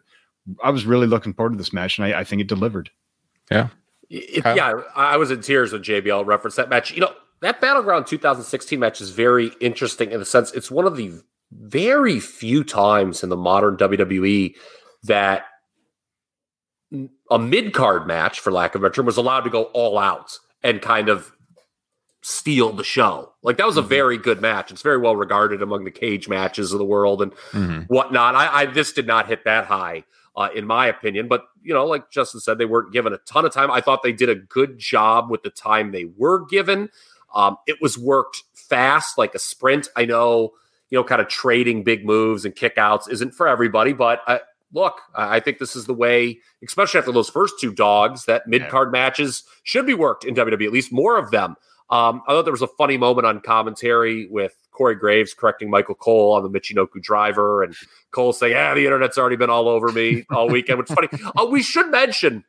I 0.65 0.71
was 0.71 0.85
really 0.85 1.07
looking 1.07 1.33
forward 1.35 1.53
to 1.53 1.59
this 1.59 1.73
match, 1.73 1.97
and 1.99 2.05
I, 2.07 2.21
I 2.21 2.25
think 2.25 2.41
it 2.41 2.49
delivered. 2.49 2.91
Yeah, 3.51 3.69
it, 4.11 4.45
yeah. 4.45 4.81
I 4.97 5.17
was 5.17 5.31
in 5.31 5.43
tears 5.43 5.73
when 5.73 5.83
JBL 5.85 6.27
referenced 6.27 6.57
that 6.57 6.69
match. 6.71 6.91
You 6.93 7.03
know, 7.03 7.13
that 7.41 7.61
Battleground 7.61 8.07
2016 8.09 8.81
match 8.81 9.01
is 9.01 9.11
very 9.11 9.53
interesting 9.61 10.11
in 10.11 10.19
the 10.19 10.27
sense 10.27 10.51
it's 10.53 10.71
one 10.73 10.87
of 10.87 10.97
the 10.97 11.21
very 11.53 12.21
few 12.21 12.65
times 12.65 13.23
in 13.23 13.29
the 13.29 13.37
modern 13.37 13.77
WWE 13.77 14.55
that 15.05 15.45
a 17.31 17.39
mid 17.39 17.73
card 17.73 18.07
match, 18.07 18.41
for 18.41 18.53
lack 18.53 18.75
of 18.75 18.85
a 18.85 18.91
term, 18.91 19.07
was 19.07 19.17
allowed 19.17 19.41
to 19.41 19.51
go 19.51 19.65
all 19.65 19.99
out 19.99 20.39
and 20.63 20.81
kind 20.81 21.09
of 21.09 21.33
steal 22.23 22.73
the 22.73 22.85
show. 22.85 23.33
Like 23.43 23.57
that 23.57 23.67
was 23.67 23.77
a 23.77 23.81
mm-hmm. 23.81 23.89
very 23.89 24.19
good 24.19 24.41
match. 24.41 24.73
It's 24.73 24.83
very 24.83 24.99
well 24.99 25.15
regarded 25.15 25.63
among 25.63 25.85
the 25.85 25.91
cage 25.91 26.29
matches 26.29 26.73
of 26.73 26.79
the 26.79 26.85
world 26.85 27.23
and 27.23 27.33
mm-hmm. 27.53 27.83
whatnot. 27.83 28.35
I, 28.35 28.63
I, 28.63 28.67
this 28.67 28.93
did 28.93 29.07
not 29.07 29.29
hit 29.29 29.45
that 29.45 29.67
high, 29.67 30.05
uh, 30.35 30.49
in 30.55 30.67
my 30.67 30.87
opinion. 30.89 31.29
But 31.29 31.45
you 31.63 31.73
know, 31.73 31.87
like 31.87 32.11
Justin 32.11 32.41
said, 32.41 32.59
they 32.59 32.65
weren't 32.65 32.93
given 32.93 33.13
a 33.13 33.19
ton 33.19 33.45
of 33.45 33.53
time. 33.53 33.71
I 33.71 33.81
thought 33.81 34.03
they 34.03 34.13
did 34.13 34.29
a 34.29 34.35
good 34.35 34.79
job 34.79 35.31
with 35.31 35.43
the 35.45 35.51
time 35.51 35.93
they 35.93 36.07
were 36.17 36.45
given. 36.47 36.89
Um, 37.35 37.59
it 37.67 37.81
was 37.81 37.99
worked 37.99 38.43
fast, 38.55 39.19
like 39.19 39.35
a 39.35 39.39
sprint. 39.39 39.89
I 39.95 40.05
know, 40.05 40.51
you 40.91 40.99
know, 40.99 41.05
kind 41.05 41.21
of 41.21 41.29
trading 41.29 41.83
big 41.83 42.05
moves 42.05 42.45
and 42.45 42.55
kickouts 42.55 43.11
isn't 43.11 43.35
for 43.35 43.49
everybody, 43.49 43.93
but 43.93 44.21
I, 44.27 44.41
look, 44.73 45.01
I 45.15 45.41
think 45.41 45.59
this 45.59 45.75
is 45.75 45.87
the 45.87 45.95
way, 45.95 46.39
especially 46.65 46.99
after 46.99 47.13
those 47.13 47.31
first 47.31 47.55
two 47.61 47.73
dogs, 47.73 48.25
that 48.27 48.47
mid 48.47 48.69
card 48.69 48.93
matches 48.93 49.45
should 49.65 49.87
be 49.87 49.95
worked 49.95 50.25
in 50.25 50.35
WWE, 50.35 50.67
at 50.67 50.73
least 50.73 50.93
more 50.93 51.19
of 51.19 51.31
them. 51.31 51.57
Um, 51.89 52.23
I 52.27 52.33
thought 52.33 52.43
there 52.43 52.53
was 52.53 52.63
a 52.63 52.69
funny 52.69 52.97
moment 52.97 53.27
on 53.27 53.41
commentary 53.41 54.27
with 54.29 54.55
Corey 54.73 54.97
Graves 54.97 55.35
correcting 55.35 55.71
Michael 55.71 55.95
Cole 55.95 56.33
on 56.33 56.43
the 56.43 56.51
Michinoku 56.51 57.01
driver, 57.01 57.63
and 57.63 57.75
Cole 58.11 58.33
saying, 58.33 58.53
"Yeah, 58.53 58.75
the 58.75 58.85
internet's 58.85 59.17
already 59.17 59.37
been 59.37 59.51
all 59.51 59.69
over 59.69 59.93
me 59.93 60.25
all 60.31 60.49
weekend." 60.49 60.79
Which 60.79 60.91
is 60.91 60.95
funny. 60.95 61.09
Uh, 61.37 61.47
we 61.47 61.63
should 61.63 61.91
mention, 61.91 62.45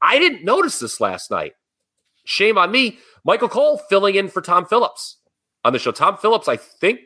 I 0.00 0.18
didn't 0.18 0.44
notice 0.44 0.78
this 0.78 1.00
last 1.00 1.30
night. 1.30 1.54
Shame 2.24 2.58
on 2.58 2.70
me. 2.70 2.98
Michael 3.24 3.48
Cole 3.48 3.78
filling 3.88 4.14
in 4.14 4.28
for 4.28 4.42
Tom 4.42 4.66
Phillips 4.66 5.18
on 5.64 5.72
the 5.72 5.78
show. 5.78 5.90
Tom 5.90 6.16
Phillips, 6.16 6.48
I 6.48 6.56
think, 6.56 7.00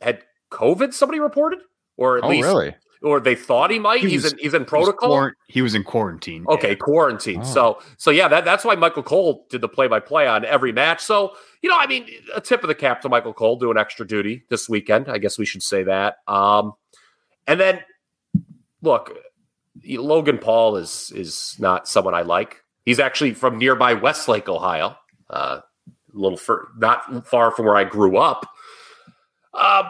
had 0.00 0.22
COVID. 0.50 0.92
Somebody 0.92 1.20
reported, 1.20 1.60
or 1.96 2.18
at 2.18 2.24
oh, 2.24 2.28
least 2.28 2.46
really? 2.46 2.74
or 3.02 3.20
they 3.20 3.34
thought 3.34 3.70
he 3.70 3.78
might. 3.78 4.00
He 4.00 4.10
he's 4.10 4.24
was, 4.24 4.32
in 4.32 4.38
he's 4.38 4.54
in 4.54 4.64
protocol. 4.64 5.10
He 5.10 5.20
was, 5.20 5.32
he 5.48 5.62
was 5.62 5.74
in 5.74 5.84
quarantine. 5.84 6.44
Okay, 6.48 6.74
quarantine. 6.74 7.40
Oh. 7.40 7.44
So 7.44 7.78
so 7.96 8.10
yeah, 8.10 8.28
that, 8.28 8.44
that's 8.44 8.64
why 8.64 8.74
Michael 8.74 9.02
Cole 9.02 9.46
did 9.50 9.60
the 9.60 9.68
play 9.68 9.86
by 9.88 10.00
play 10.00 10.26
on 10.26 10.44
every 10.44 10.72
match. 10.72 11.00
So 11.00 11.32
you 11.62 11.68
know, 11.68 11.78
I 11.78 11.86
mean, 11.86 12.08
a 12.34 12.40
tip 12.40 12.62
of 12.62 12.68
the 12.68 12.74
cap 12.74 13.00
to 13.02 13.08
Michael 13.08 13.32
Cole 13.32 13.58
doing 13.58 13.78
extra 13.78 14.06
duty 14.06 14.44
this 14.48 14.68
weekend. 14.68 15.08
I 15.08 15.18
guess 15.18 15.38
we 15.38 15.46
should 15.46 15.62
say 15.62 15.82
that. 15.84 16.16
Um, 16.26 16.72
and 17.46 17.60
then 17.60 17.80
look, 18.82 19.16
Logan 19.84 20.38
Paul 20.38 20.76
is 20.76 21.12
is 21.14 21.56
not 21.58 21.88
someone 21.88 22.14
I 22.14 22.22
like. 22.22 22.62
He's 22.84 23.00
actually 23.00 23.34
from 23.34 23.58
nearby 23.58 23.94
Westlake, 23.94 24.48
Ohio, 24.48 24.96
uh, 25.28 25.60
a 25.60 25.62
little 26.12 26.38
fur, 26.38 26.68
not 26.78 27.26
far 27.26 27.50
from 27.50 27.66
where 27.66 27.76
I 27.76 27.84
grew 27.84 28.16
up. 28.16 28.48
Uh, 29.56 29.88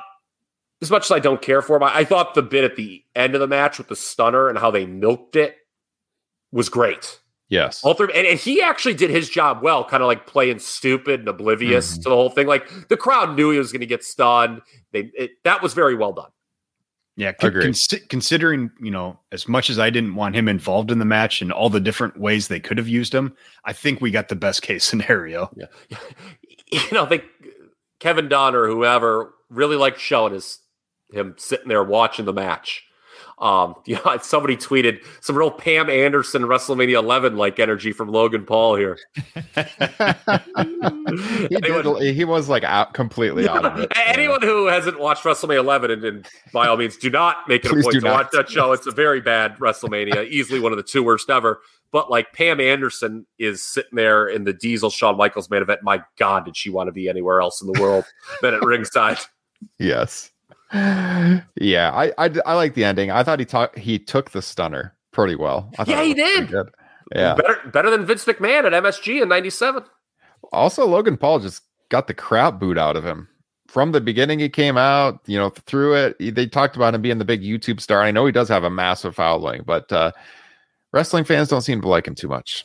as 0.82 0.90
much 0.90 1.06
as 1.06 1.10
I 1.10 1.18
don't 1.18 1.42
care 1.42 1.62
for 1.62 1.76
him, 1.76 1.82
I, 1.82 1.98
I 1.98 2.04
thought 2.04 2.34
the 2.34 2.42
bit 2.42 2.64
at 2.64 2.76
the 2.76 3.02
end 3.14 3.34
of 3.34 3.40
the 3.40 3.46
match 3.46 3.78
with 3.78 3.88
the 3.88 3.96
stunner 3.96 4.48
and 4.48 4.58
how 4.58 4.70
they 4.70 4.86
milked 4.86 5.36
it 5.36 5.56
was 6.52 6.68
great. 6.68 7.20
Yes. 7.48 7.84
All 7.84 7.94
three, 7.94 8.08
and, 8.14 8.26
and, 8.26 8.38
he 8.38 8.60
actually 8.60 8.94
did 8.94 9.08
his 9.08 9.28
job 9.28 9.62
well, 9.62 9.84
kind 9.84 10.02
of 10.02 10.08
like 10.08 10.26
playing 10.26 10.58
stupid 10.58 11.20
and 11.20 11.28
oblivious 11.28 11.92
mm-hmm. 11.92 12.02
to 12.02 12.08
the 12.08 12.14
whole 12.14 12.30
thing. 12.30 12.48
Like 12.48 12.88
the 12.88 12.96
crowd 12.96 13.36
knew 13.36 13.50
he 13.50 13.58
was 13.58 13.70
going 13.70 13.80
to 13.80 13.86
get 13.86 14.02
stunned. 14.02 14.62
They 14.92 15.10
it, 15.16 15.30
that 15.44 15.62
was 15.62 15.72
very 15.72 15.94
well 15.94 16.12
done. 16.12 16.30
Yeah, 17.18 17.32
con- 17.32 17.72
considering 18.08 18.70
you 18.80 18.90
know 18.90 19.20
as 19.30 19.46
much 19.48 19.70
as 19.70 19.78
I 19.78 19.90
didn't 19.90 20.16
want 20.16 20.34
him 20.34 20.48
involved 20.48 20.90
in 20.90 20.98
the 20.98 21.04
match 21.04 21.40
and 21.40 21.52
all 21.52 21.70
the 21.70 21.80
different 21.80 22.18
ways 22.18 22.48
they 22.48 22.60
could 22.60 22.78
have 22.78 22.88
used 22.88 23.14
him, 23.14 23.34
I 23.64 23.72
think 23.72 24.00
we 24.00 24.10
got 24.10 24.28
the 24.28 24.36
best 24.36 24.62
case 24.62 24.84
scenario. 24.88 25.48
Yeah, 25.56 25.98
you 26.72 26.92
know, 26.92 27.04
I 27.04 27.08
think 27.08 27.24
Kevin 28.00 28.28
Dunn 28.28 28.56
or 28.56 28.66
whoever 28.66 29.32
really 29.50 29.76
liked 29.76 30.00
showing 30.00 30.32
his 30.32 30.58
him 31.12 31.34
sitting 31.38 31.68
there 31.68 31.84
watching 31.84 32.24
the 32.24 32.32
match. 32.32 32.86
Um, 33.38 33.74
you 33.84 33.98
know, 34.04 34.18
somebody 34.22 34.56
tweeted 34.56 35.04
some 35.20 35.36
real 35.36 35.50
Pam 35.50 35.90
Anderson 35.90 36.42
WrestleMania 36.42 36.94
11 36.94 37.36
like 37.36 37.58
energy 37.58 37.92
from 37.92 38.08
Logan 38.08 38.44
Paul 38.44 38.76
here. 38.76 38.98
he, 39.34 39.42
anyone, 41.56 42.00
did, 42.00 42.14
he 42.14 42.24
was 42.24 42.48
like 42.48 42.64
out 42.64 42.94
completely 42.94 43.48
out 43.48 43.64
of 43.64 43.78
it. 43.78 43.92
Anyone 44.06 44.40
yeah. 44.42 44.48
who 44.48 44.66
hasn't 44.66 44.98
watched 44.98 45.24
WrestleMania 45.24 45.58
11, 45.58 45.90
and, 45.90 46.04
and, 46.04 46.26
by 46.52 46.66
all 46.66 46.76
means, 46.76 46.96
do 46.96 47.10
not 47.10 47.48
make 47.48 47.64
it 47.64 47.72
a 47.72 47.74
point 47.74 47.92
to 47.92 48.00
not. 48.00 48.12
watch 48.12 48.30
that 48.32 48.48
show. 48.48 48.72
It's 48.72 48.86
a 48.86 48.92
very 48.92 49.20
bad 49.20 49.56
WrestleMania, 49.58 50.28
easily 50.28 50.60
one 50.60 50.72
of 50.72 50.78
the 50.78 50.84
two 50.84 51.02
worst 51.02 51.30
ever. 51.30 51.60
But 51.92 52.10
like 52.10 52.32
Pam 52.32 52.60
Anderson 52.60 53.26
is 53.38 53.62
sitting 53.62 53.94
there 53.94 54.26
in 54.26 54.44
the 54.44 54.52
Diesel 54.52 54.90
Shawn 54.90 55.16
Michaels 55.16 55.48
main 55.48 55.62
event. 55.62 55.82
My 55.82 56.02
God, 56.18 56.44
did 56.44 56.56
she 56.56 56.68
want 56.68 56.88
to 56.88 56.92
be 56.92 57.08
anywhere 57.08 57.40
else 57.40 57.62
in 57.62 57.72
the 57.72 57.80
world 57.80 58.04
than 58.42 58.54
at 58.54 58.62
ringside? 58.62 59.18
Yes 59.78 60.30
yeah, 60.72 61.92
I, 61.94 62.12
I 62.18 62.30
I 62.44 62.54
like 62.54 62.74
the 62.74 62.84
ending. 62.84 63.10
I 63.10 63.22
thought 63.22 63.38
he 63.38 63.44
talked 63.44 63.78
he 63.78 63.98
took 63.98 64.30
the 64.30 64.42
stunner 64.42 64.94
pretty 65.12 65.36
well. 65.36 65.70
yeah, 65.86 66.02
he 66.02 66.14
did. 66.14 66.50
Yeah, 67.14 67.34
better 67.34 67.60
better 67.72 67.90
than 67.90 68.04
Vince 68.04 68.24
McMahon 68.24 68.64
at 68.64 68.72
MSG 68.72 69.22
in 69.22 69.28
'97. 69.28 69.84
Also, 70.52 70.86
Logan 70.86 71.16
Paul 71.16 71.38
just 71.38 71.62
got 71.88 72.08
the 72.08 72.14
crap 72.14 72.58
boot 72.58 72.78
out 72.78 72.96
of 72.96 73.04
him 73.04 73.28
from 73.68 73.92
the 73.92 74.00
beginning. 74.00 74.40
He 74.40 74.48
came 74.48 74.76
out, 74.76 75.20
you 75.26 75.38
know, 75.38 75.50
through 75.50 75.94
it. 75.94 76.34
They 76.34 76.46
talked 76.46 76.74
about 76.74 76.94
him 76.94 77.02
being 77.02 77.18
the 77.18 77.24
big 77.24 77.42
YouTube 77.42 77.80
star. 77.80 78.02
I 78.02 78.10
know 78.10 78.26
he 78.26 78.32
does 78.32 78.48
have 78.48 78.64
a 78.64 78.70
massive 78.70 79.14
following, 79.14 79.62
but 79.64 79.90
uh, 79.92 80.10
wrestling 80.92 81.24
fans 81.24 81.48
don't 81.48 81.62
seem 81.62 81.80
to 81.80 81.88
like 81.88 82.08
him 82.08 82.16
too 82.16 82.28
much. 82.28 82.64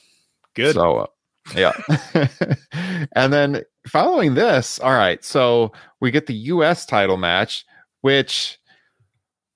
Good. 0.56 0.74
So, 0.74 0.98
uh, 0.98 1.08
yeah. 1.56 1.74
and 3.14 3.32
then 3.34 3.64
following 3.88 4.36
this, 4.36 4.80
all 4.80 4.94
right. 4.94 5.24
So 5.24 5.72
we 6.00 6.12
get 6.12 6.28
the 6.28 6.34
U.S. 6.34 6.86
title 6.86 7.18
match 7.18 7.66
which 8.02 8.60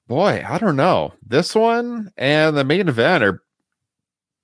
boy, 0.08 0.44
I 0.48 0.58
don't 0.58 0.76
know. 0.76 1.14
This 1.26 1.54
one 1.54 2.12
and 2.18 2.56
the 2.56 2.64
main 2.64 2.88
event 2.88 3.24
are 3.24 3.44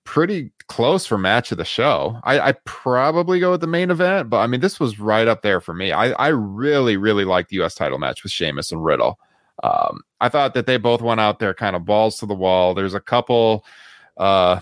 pretty 0.03 0.51
close 0.67 1.05
for 1.05 1.17
match 1.17 1.51
of 1.51 1.57
the 1.57 1.65
show. 1.65 2.19
I, 2.23 2.39
I 2.39 2.51
probably 2.65 3.39
go 3.39 3.51
with 3.51 3.61
the 3.61 3.67
main 3.67 3.91
event, 3.91 4.29
but 4.29 4.39
I 4.39 4.47
mean, 4.47 4.59
this 4.59 4.79
was 4.79 4.99
right 4.99 5.27
up 5.27 5.43
there 5.43 5.61
for 5.61 5.73
me. 5.73 5.91
I, 5.91 6.11
I 6.11 6.29
really, 6.29 6.97
really 6.97 7.25
liked 7.25 7.49
the 7.49 7.57
U.S. 7.57 7.75
title 7.75 7.99
match 7.99 8.23
with 8.23 8.31
Sheamus 8.31 8.71
and 8.71 8.83
Riddle. 8.83 9.19
Um, 9.63 10.01
I 10.19 10.29
thought 10.29 10.55
that 10.55 10.65
they 10.65 10.77
both 10.77 11.01
went 11.01 11.19
out 11.19 11.39
there 11.39 11.53
kind 11.53 11.75
of 11.75 11.85
balls 11.85 12.17
to 12.17 12.25
the 12.25 12.33
wall. 12.33 12.73
There's 12.73 12.95
a 12.95 12.99
couple 12.99 13.63
uh, 14.17 14.59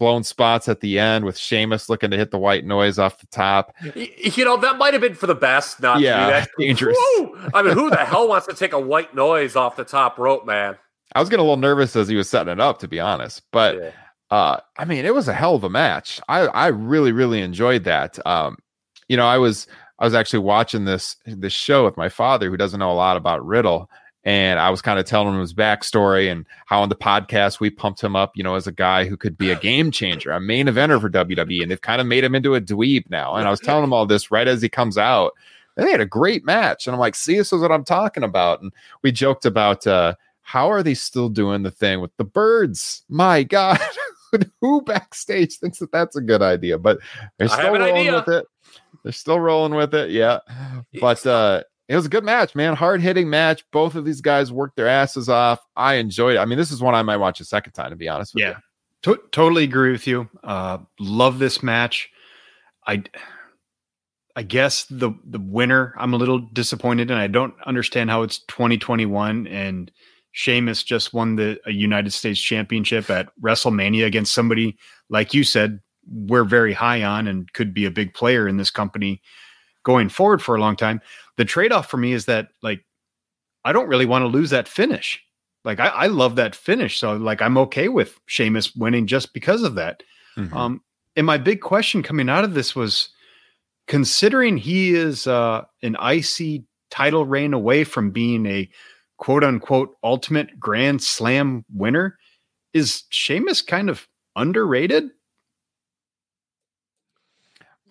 blown 0.00 0.24
spots 0.24 0.66
at 0.66 0.80
the 0.80 0.98
end 0.98 1.26
with 1.26 1.38
Sheamus 1.38 1.90
looking 1.90 2.10
to 2.10 2.16
hit 2.16 2.32
the 2.32 2.38
white 2.38 2.64
noise 2.64 2.98
off 2.98 3.18
the 3.18 3.26
top. 3.26 3.72
You 3.94 4.44
know, 4.44 4.56
that 4.56 4.78
might 4.78 4.94
have 4.94 5.02
been 5.02 5.14
for 5.14 5.28
the 5.28 5.34
best, 5.34 5.80
not 5.80 6.00
yeah, 6.00 6.46
dangerous. 6.58 6.98
Woo! 7.18 7.38
I 7.54 7.62
mean, 7.62 7.74
who 7.74 7.90
the 7.90 7.98
hell 7.98 8.26
wants 8.26 8.46
to 8.48 8.54
take 8.54 8.72
a 8.72 8.80
white 8.80 9.14
noise 9.14 9.54
off 9.54 9.76
the 9.76 9.84
top 9.84 10.18
rope, 10.18 10.46
man? 10.46 10.76
I 11.14 11.20
was 11.20 11.28
getting 11.28 11.40
a 11.40 11.44
little 11.44 11.58
nervous 11.58 11.94
as 11.94 12.08
he 12.08 12.16
was 12.16 12.30
setting 12.30 12.50
it 12.50 12.60
up, 12.60 12.78
to 12.78 12.88
be 12.88 12.98
honest. 12.98 13.42
But 13.52 13.76
yeah. 13.76 13.90
uh, 14.30 14.60
I 14.78 14.86
mean, 14.86 15.04
it 15.04 15.14
was 15.14 15.28
a 15.28 15.34
hell 15.34 15.54
of 15.54 15.64
a 15.64 15.70
match. 15.70 16.18
I, 16.28 16.46
I 16.46 16.68
really, 16.68 17.12
really 17.12 17.42
enjoyed 17.42 17.84
that. 17.84 18.18
Um, 18.26 18.56
you 19.08 19.18
know, 19.18 19.26
I 19.26 19.36
was 19.36 19.66
I 19.98 20.06
was 20.06 20.14
actually 20.14 20.38
watching 20.40 20.86
this 20.86 21.16
this 21.26 21.52
show 21.52 21.84
with 21.84 21.98
my 21.98 22.08
father, 22.08 22.48
who 22.48 22.56
doesn't 22.56 22.80
know 22.80 22.90
a 22.90 22.94
lot 22.94 23.18
about 23.18 23.44
Riddle, 23.44 23.90
and 24.24 24.60
I 24.60 24.68
was 24.70 24.82
kind 24.82 24.98
of 24.98 25.06
telling 25.06 25.34
him 25.34 25.40
his 25.40 25.54
backstory 25.54 26.30
and 26.30 26.44
how 26.66 26.82
on 26.82 26.90
the 26.90 26.94
podcast 26.94 27.58
we 27.58 27.70
pumped 27.70 28.02
him 28.02 28.14
up, 28.14 28.32
you 28.36 28.42
know, 28.42 28.54
as 28.54 28.66
a 28.66 28.72
guy 28.72 29.06
who 29.06 29.16
could 29.16 29.38
be 29.38 29.50
a 29.50 29.56
game 29.56 29.90
changer, 29.90 30.30
a 30.30 30.40
main 30.40 30.66
eventer 30.66 31.00
for 31.00 31.08
WWE, 31.08 31.62
and 31.62 31.70
they've 31.70 31.80
kind 31.80 32.00
of 32.00 32.06
made 32.06 32.24
him 32.24 32.34
into 32.34 32.54
a 32.54 32.60
dweeb 32.60 33.08
now. 33.08 33.36
And 33.36 33.48
I 33.48 33.50
was 33.50 33.60
telling 33.60 33.84
him 33.84 33.92
all 33.92 34.06
this 34.06 34.30
right 34.30 34.46
as 34.46 34.60
he 34.60 34.68
comes 34.68 34.98
out. 34.98 35.32
And 35.76 35.86
they 35.86 35.92
had 35.92 36.00
a 36.00 36.06
great 36.06 36.44
match, 36.44 36.86
and 36.86 36.94
I'm 36.94 37.00
like, 37.00 37.14
"See, 37.14 37.36
this 37.36 37.52
is 37.52 37.62
what 37.62 37.72
I'm 37.72 37.84
talking 37.84 38.24
about." 38.24 38.60
And 38.60 38.72
we 39.02 39.12
joked 39.12 39.46
about 39.46 39.86
uh, 39.86 40.14
how 40.42 40.70
are 40.70 40.82
they 40.82 40.94
still 40.94 41.28
doing 41.28 41.62
the 41.62 41.70
thing 41.70 42.00
with 42.00 42.14
the 42.16 42.24
birds? 42.24 43.04
My 43.08 43.44
God, 43.44 43.78
who 44.60 44.82
backstage 44.82 45.56
thinks 45.56 45.78
that 45.78 45.92
that's 45.92 46.16
a 46.16 46.20
good 46.20 46.42
idea? 46.42 46.76
But 46.76 46.98
they're 47.38 47.48
still 47.48 47.72
rolling 47.72 48.08
idea. 48.08 48.14
with 48.16 48.28
it. 48.28 48.46
They're 49.02 49.12
still 49.12 49.40
rolling 49.40 49.74
with 49.74 49.94
it, 49.94 50.10
yeah. 50.10 50.40
But 51.00 51.24
uh, 51.24 51.62
it 51.90 51.96
was 51.96 52.06
a 52.06 52.08
good 52.08 52.22
match, 52.22 52.54
man. 52.54 52.76
Hard 52.76 53.02
hitting 53.02 53.28
match. 53.28 53.64
Both 53.72 53.96
of 53.96 54.04
these 54.04 54.20
guys 54.20 54.52
worked 54.52 54.76
their 54.76 54.86
asses 54.86 55.28
off. 55.28 55.58
I 55.74 55.94
enjoyed 55.94 56.36
it. 56.36 56.38
I 56.38 56.44
mean, 56.44 56.56
this 56.56 56.70
is 56.70 56.80
one 56.80 56.94
I 56.94 57.02
might 57.02 57.16
watch 57.16 57.40
a 57.40 57.44
second 57.44 57.72
time, 57.72 57.90
to 57.90 57.96
be 57.96 58.08
honest 58.08 58.32
with 58.32 58.42
yeah. 58.42 58.50
you. 58.50 58.56
To- 59.14 59.22
totally 59.32 59.64
agree 59.64 59.90
with 59.90 60.06
you. 60.06 60.28
Uh, 60.44 60.78
love 61.00 61.40
this 61.40 61.64
match. 61.64 62.08
I, 62.86 63.02
I 64.36 64.44
guess 64.44 64.84
the 64.84 65.10
the 65.24 65.40
winner. 65.40 65.92
I'm 65.98 66.14
a 66.14 66.16
little 66.16 66.38
disappointed, 66.38 67.10
and 67.10 67.18
I 67.18 67.26
don't 67.26 67.54
understand 67.66 68.08
how 68.08 68.22
it's 68.22 68.38
2021 68.44 69.48
and 69.48 69.90
Sheamus 70.30 70.84
just 70.84 71.12
won 71.12 71.34
the 71.34 71.58
United 71.66 72.12
States 72.12 72.40
Championship 72.40 73.10
at 73.10 73.30
WrestleMania 73.42 74.06
against 74.06 74.32
somebody 74.32 74.78
like 75.08 75.34
you 75.34 75.42
said 75.42 75.80
we're 76.08 76.44
very 76.44 76.72
high 76.72 77.02
on 77.02 77.26
and 77.26 77.52
could 77.52 77.74
be 77.74 77.84
a 77.84 77.90
big 77.90 78.14
player 78.14 78.46
in 78.46 78.58
this 78.58 78.70
company 78.70 79.20
going 79.84 80.08
forward 80.08 80.42
for 80.42 80.54
a 80.54 80.60
long 80.60 80.76
time. 80.76 81.00
The 81.36 81.44
trade 81.44 81.72
off 81.72 81.88
for 81.90 81.96
me 81.96 82.12
is 82.12 82.26
that 82.26 82.48
like 82.62 82.84
I 83.64 83.72
don't 83.72 83.88
really 83.88 84.06
want 84.06 84.22
to 84.22 84.28
lose 84.28 84.50
that 84.50 84.68
finish. 84.68 85.22
Like 85.64 85.80
I, 85.80 85.88
I 85.88 86.06
love 86.06 86.36
that 86.36 86.54
finish, 86.54 86.98
so 86.98 87.16
like 87.16 87.42
I'm 87.42 87.58
okay 87.58 87.88
with 87.88 88.18
Sheamus 88.26 88.74
winning 88.74 89.06
just 89.06 89.34
because 89.34 89.62
of 89.62 89.74
that. 89.74 90.02
Mhm. 90.36 90.52
Um, 90.52 90.82
and 91.16 91.26
my 91.26 91.36
big 91.36 91.60
question 91.60 92.02
coming 92.02 92.28
out 92.28 92.44
of 92.44 92.54
this 92.54 92.74
was 92.74 93.10
considering 93.86 94.56
he 94.56 94.94
is 94.94 95.26
uh, 95.26 95.64
an 95.82 95.96
IC 96.02 96.62
title 96.90 97.26
reign 97.26 97.52
away 97.52 97.84
from 97.84 98.10
being 98.10 98.46
a 98.46 98.68
quote 99.18 99.44
unquote 99.44 99.96
ultimate 100.02 100.58
grand 100.58 101.02
slam 101.02 101.64
winner, 101.74 102.18
is 102.72 103.04
Sheamus 103.10 103.62
kind 103.62 103.90
of 103.90 104.08
underrated? 104.36 105.10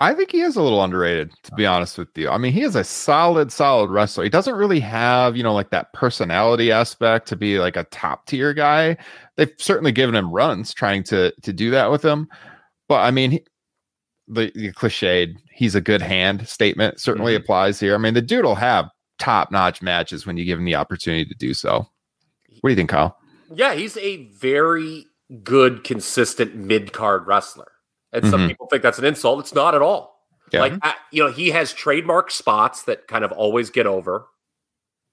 I 0.02 0.14
think 0.14 0.32
he 0.32 0.42
is 0.42 0.56
a 0.56 0.62
little 0.62 0.82
underrated, 0.82 1.32
to 1.44 1.52
be 1.56 1.66
honest 1.66 1.98
with 1.98 2.08
you. 2.16 2.30
I 2.30 2.38
mean, 2.38 2.54
he 2.54 2.64
is 2.64 2.76
a 2.76 2.86
solid, 2.86 3.52
solid 3.52 3.90
wrestler. 3.90 4.24
He 4.24 4.30
doesn't 4.30 4.56
really 4.56 4.80
have, 4.80 5.36
you 5.36 5.44
know, 5.44 5.54
like 5.54 5.72
that 5.72 5.92
personality 5.92 6.72
aspect 6.72 7.28
to 7.28 7.36
be 7.36 7.60
like 7.60 7.76
a 7.76 7.84
top 7.86 8.26
tier 8.26 8.54
guy. 8.54 8.96
They've 9.36 9.52
certainly 9.58 9.92
given 9.92 10.16
him 10.16 10.32
runs 10.32 10.74
trying 10.74 11.04
to 11.04 11.34
to 11.42 11.54
do 11.54 11.70
that 11.72 11.92
with 11.92 12.04
him, 12.04 12.30
but 12.88 13.02
I 13.02 13.12
mean, 13.12 13.32
he, 13.32 13.46
the, 14.28 14.52
the 14.56 14.72
cliched 14.72 15.36
"he's 15.52 15.76
a 15.76 15.82
good 15.82 16.02
hand" 16.02 16.48
statement 16.48 17.00
certainly 17.00 17.34
mm-hmm. 17.34 17.44
applies 17.44 17.80
here. 17.80 17.96
I 17.96 17.98
mean, 17.98 18.14
the 18.14 18.22
dude 18.22 18.46
will 18.46 18.56
have 18.56 18.90
top 19.18 19.52
notch 19.52 19.82
matches 19.82 20.26
when 20.26 20.38
you 20.38 20.46
give 20.46 20.60
him 20.60 20.66
the 20.66 20.76
opportunity 20.76 21.26
to 21.26 21.36
do 21.36 21.54
so. 21.54 21.86
What 22.62 22.70
do 22.70 22.70
you 22.70 22.76
think, 22.76 22.90
Kyle? 22.90 23.18
Yeah, 23.54 23.74
he's 23.74 23.98
a 23.98 24.28
very 24.28 25.06
good, 25.44 25.84
consistent 25.84 26.56
mid 26.56 26.94
card 26.94 27.28
wrestler. 27.28 27.72
And 28.12 28.26
some 28.26 28.42
Mhm. 28.42 28.48
people 28.48 28.68
think 28.68 28.82
that's 28.84 29.00
an 29.00 29.06
insult. 29.06 29.40
It's 29.40 29.54
not 29.54 29.76
at 29.76 29.82
all. 29.82 30.26
Yeah. 30.52 30.62
Like, 30.62 30.74
I, 30.82 30.96
you 31.12 31.24
know, 31.24 31.32
he 31.32 31.52
has 31.52 31.74
trademark 31.74 32.32
spots 32.32 32.84
that 32.84 33.08
kind 33.08 33.24
of 33.24 33.32
always 33.32 33.70
get 33.70 33.86
over. 33.86 34.28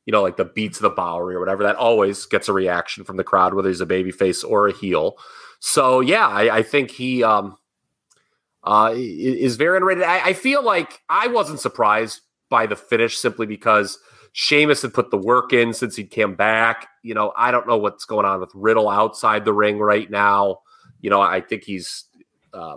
You 0.06 0.12
know, 0.12 0.22
like 0.22 0.36
the 0.36 0.44
beats 0.44 0.78
of 0.78 0.82
the 0.82 0.90
Bodhrán 0.90 1.34
or 1.34 1.40
whatever. 1.40 1.62
That 1.64 1.76
always 1.76 2.26
gets 2.26 2.48
a 2.48 2.52
reaction 2.52 3.04
from 3.04 3.16
the 3.16 3.24
crowd, 3.24 3.54
whether 3.54 3.68
he's 3.68 3.80
a 3.80 3.86
babyface 3.86 4.48
or 4.48 4.68
a 4.68 4.72
heel. 4.72 5.18
So 5.58 6.00
yeah, 6.00 6.26
I, 6.28 6.58
I 6.58 6.62
think 6.62 6.90
he 6.90 7.22
um, 7.24 7.56
uh, 8.64 8.92
is 8.94 9.56
very 9.56 9.76
underrated. 9.76 10.04
I, 10.04 10.26
I 10.26 10.32
feel 10.32 10.62
like 10.62 11.02
I 11.08 11.26
wasn't 11.26 11.60
surprised 11.60 12.20
by 12.48 12.66
the 12.66 12.76
finish 12.76 13.18
simply 13.18 13.46
because 13.46 13.98
Sheamus 14.32 14.82
had 14.82 14.94
put 14.94 15.10
the 15.10 15.18
work 15.18 15.52
in 15.52 15.72
since 15.72 15.96
he 15.96 16.04
came 16.04 16.34
back. 16.34 16.88
You 17.02 17.14
know, 17.14 17.32
I 17.36 17.50
don't 17.50 17.66
know 17.66 17.76
what's 17.76 18.04
going 18.04 18.26
on 18.26 18.40
with 18.40 18.52
Riddle 18.54 18.88
outside 18.88 19.44
the 19.44 19.52
ring 19.52 19.78
right 19.78 20.10
now. 20.10 20.60
You 21.00 21.10
know, 21.10 21.20
I 21.20 21.40
think 21.40 21.64
he's 21.64 22.04
uh, 22.54 22.76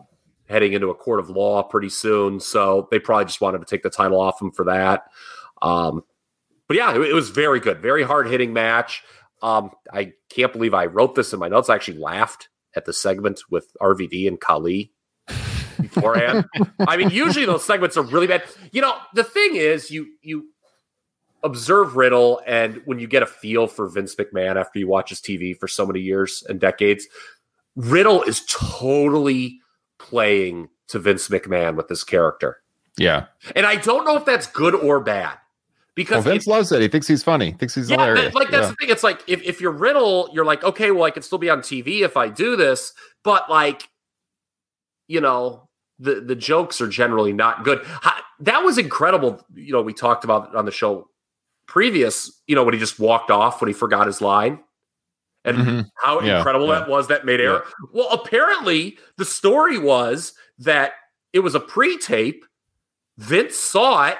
heading 0.49 0.73
into 0.73 0.89
a 0.89 0.95
court 0.95 1.19
of 1.19 1.29
law 1.29 1.63
pretty 1.63 1.89
soon. 1.89 2.39
So 2.39 2.87
they 2.91 2.99
probably 2.99 3.25
just 3.25 3.39
wanted 3.39 3.59
to 3.59 3.65
take 3.65 3.83
the 3.83 3.89
title 3.89 4.19
off 4.19 4.41
him 4.41 4.51
for 4.51 4.65
that. 4.65 5.03
Um, 5.61 6.03
but 6.67 6.75
yeah, 6.75 6.95
it, 6.95 7.01
it 7.01 7.13
was 7.13 7.29
very 7.29 7.59
good, 7.59 7.81
very 7.81 8.03
hard 8.03 8.27
hitting 8.27 8.51
match. 8.51 9.03
Um, 9.41 9.71
I 9.93 10.13
can't 10.29 10.51
believe 10.51 10.73
I 10.73 10.87
wrote 10.87 11.15
this 11.15 11.33
in 11.33 11.39
my 11.39 11.47
notes. 11.47 11.69
I 11.69 11.75
actually 11.75 11.99
laughed 11.99 12.49
at 12.75 12.85
the 12.85 12.93
segment 12.93 13.41
with 13.49 13.71
RVD 13.81 14.27
and 14.27 14.39
Kali 14.39 14.91
beforehand. 15.79 16.45
I 16.79 16.97
mean, 16.97 17.09
usually 17.09 17.45
those 17.45 17.65
segments 17.65 17.95
are 17.95 18.03
really 18.03 18.27
bad. 18.27 18.43
You 18.71 18.81
know, 18.81 18.95
the 19.13 19.23
thing 19.23 19.55
is, 19.55 19.89
you 19.89 20.07
you 20.21 20.49
observe 21.43 21.95
Riddle, 21.95 22.41
and 22.45 22.81
when 22.85 22.99
you 22.99 23.07
get 23.07 23.23
a 23.23 23.27
feel 23.27 23.67
for 23.67 23.87
Vince 23.87 24.15
McMahon 24.15 24.57
after 24.57 24.79
you 24.79 24.87
watch 24.87 25.09
his 25.09 25.21
TV 25.21 25.57
for 25.57 25.67
so 25.67 25.85
many 25.85 26.01
years 26.01 26.43
and 26.49 26.59
decades, 26.59 27.07
Riddle 27.75 28.23
is 28.23 28.43
totally 28.45 29.59
playing 30.09 30.69
to 30.87 30.99
Vince 30.99 31.27
McMahon 31.29 31.75
with 31.75 31.87
this 31.87 32.03
character. 32.03 32.57
Yeah. 32.97 33.25
And 33.55 33.65
I 33.65 33.75
don't 33.75 34.05
know 34.05 34.17
if 34.17 34.25
that's 34.25 34.47
good 34.47 34.73
or 34.75 34.99
bad. 34.99 35.33
Well, 35.33 35.37
Because 35.95 36.23
Vince 36.23 36.43
if- 36.43 36.47
loves 36.47 36.71
it. 36.71 36.81
He 36.81 36.87
thinks 36.87 37.07
he's 37.07 37.23
funny. 37.23 37.51
He 37.51 37.57
Thinks 37.57 37.75
he's 37.75 37.89
yeah, 37.89 37.97
hilarious. 37.97 38.33
like 38.33 38.49
that's 38.49 38.63
Yeah. 38.65 38.69
the 38.69 38.75
thing. 38.75 38.89
It's 38.89 39.03
like 39.03 39.21
if, 39.27 39.41
if 39.43 39.61
you're 39.61 39.71
Riddle, 39.71 40.29
you're 40.33 40.45
like, 40.45 40.63
okay, 40.63 40.91
well, 40.91 41.03
I 41.03 41.11
can 41.11 41.21
still 41.23 41.37
be 41.37 41.49
on 41.49 41.59
TV 41.59 42.01
if 42.01 42.17
I 42.17 42.27
do 42.29 42.55
this, 42.55 42.93
but 43.23 43.49
like, 43.49 43.87
you 45.07 45.21
know, 45.21 45.67
the 45.99 46.21
the 46.21 46.35
jokes 46.35 46.79
are 46.81 46.87
generally 46.87 47.33
not 47.33 47.63
good. 47.63 47.81
Ha- 47.85 48.23
That 48.39 48.63
was 48.63 48.77
incredible. 48.77 49.45
You 49.53 49.73
know, 49.73 49.81
we 49.81 49.93
talked 49.93 50.23
about 50.23 50.49
it 50.49 50.55
on 50.55 50.65
the 50.65 50.71
show 50.71 51.09
previous. 51.67 52.31
You 52.47 52.55
know, 52.55 52.63
when 52.63 52.73
he 52.73 52.79
just 52.79 52.99
walked 52.99 53.29
off 53.31 53.61
when 53.61 53.67
he 53.67 53.73
forgot 53.73 54.07
his 54.07 54.21
line, 54.21 54.59
and 55.45 55.57
Mhm. 55.57 55.85
how 56.03 56.19
Yeah, 56.21 56.37
incredible 56.37 56.67
yeah. 56.67 56.79
that 56.79 56.89
was. 56.89 57.07
That 57.07 57.25
made 57.25 57.39
error. 57.41 57.63
Well, 57.93 58.09
apparently 58.11 58.97
the 59.17 59.25
story 59.25 59.77
was 59.77 60.33
that 60.59 60.93
it 61.33 61.39
was 61.39 61.55
a 61.55 61.59
pre-tape. 61.59 62.43
Vince 63.17 63.55
saw 63.55 64.07
it 64.07 64.17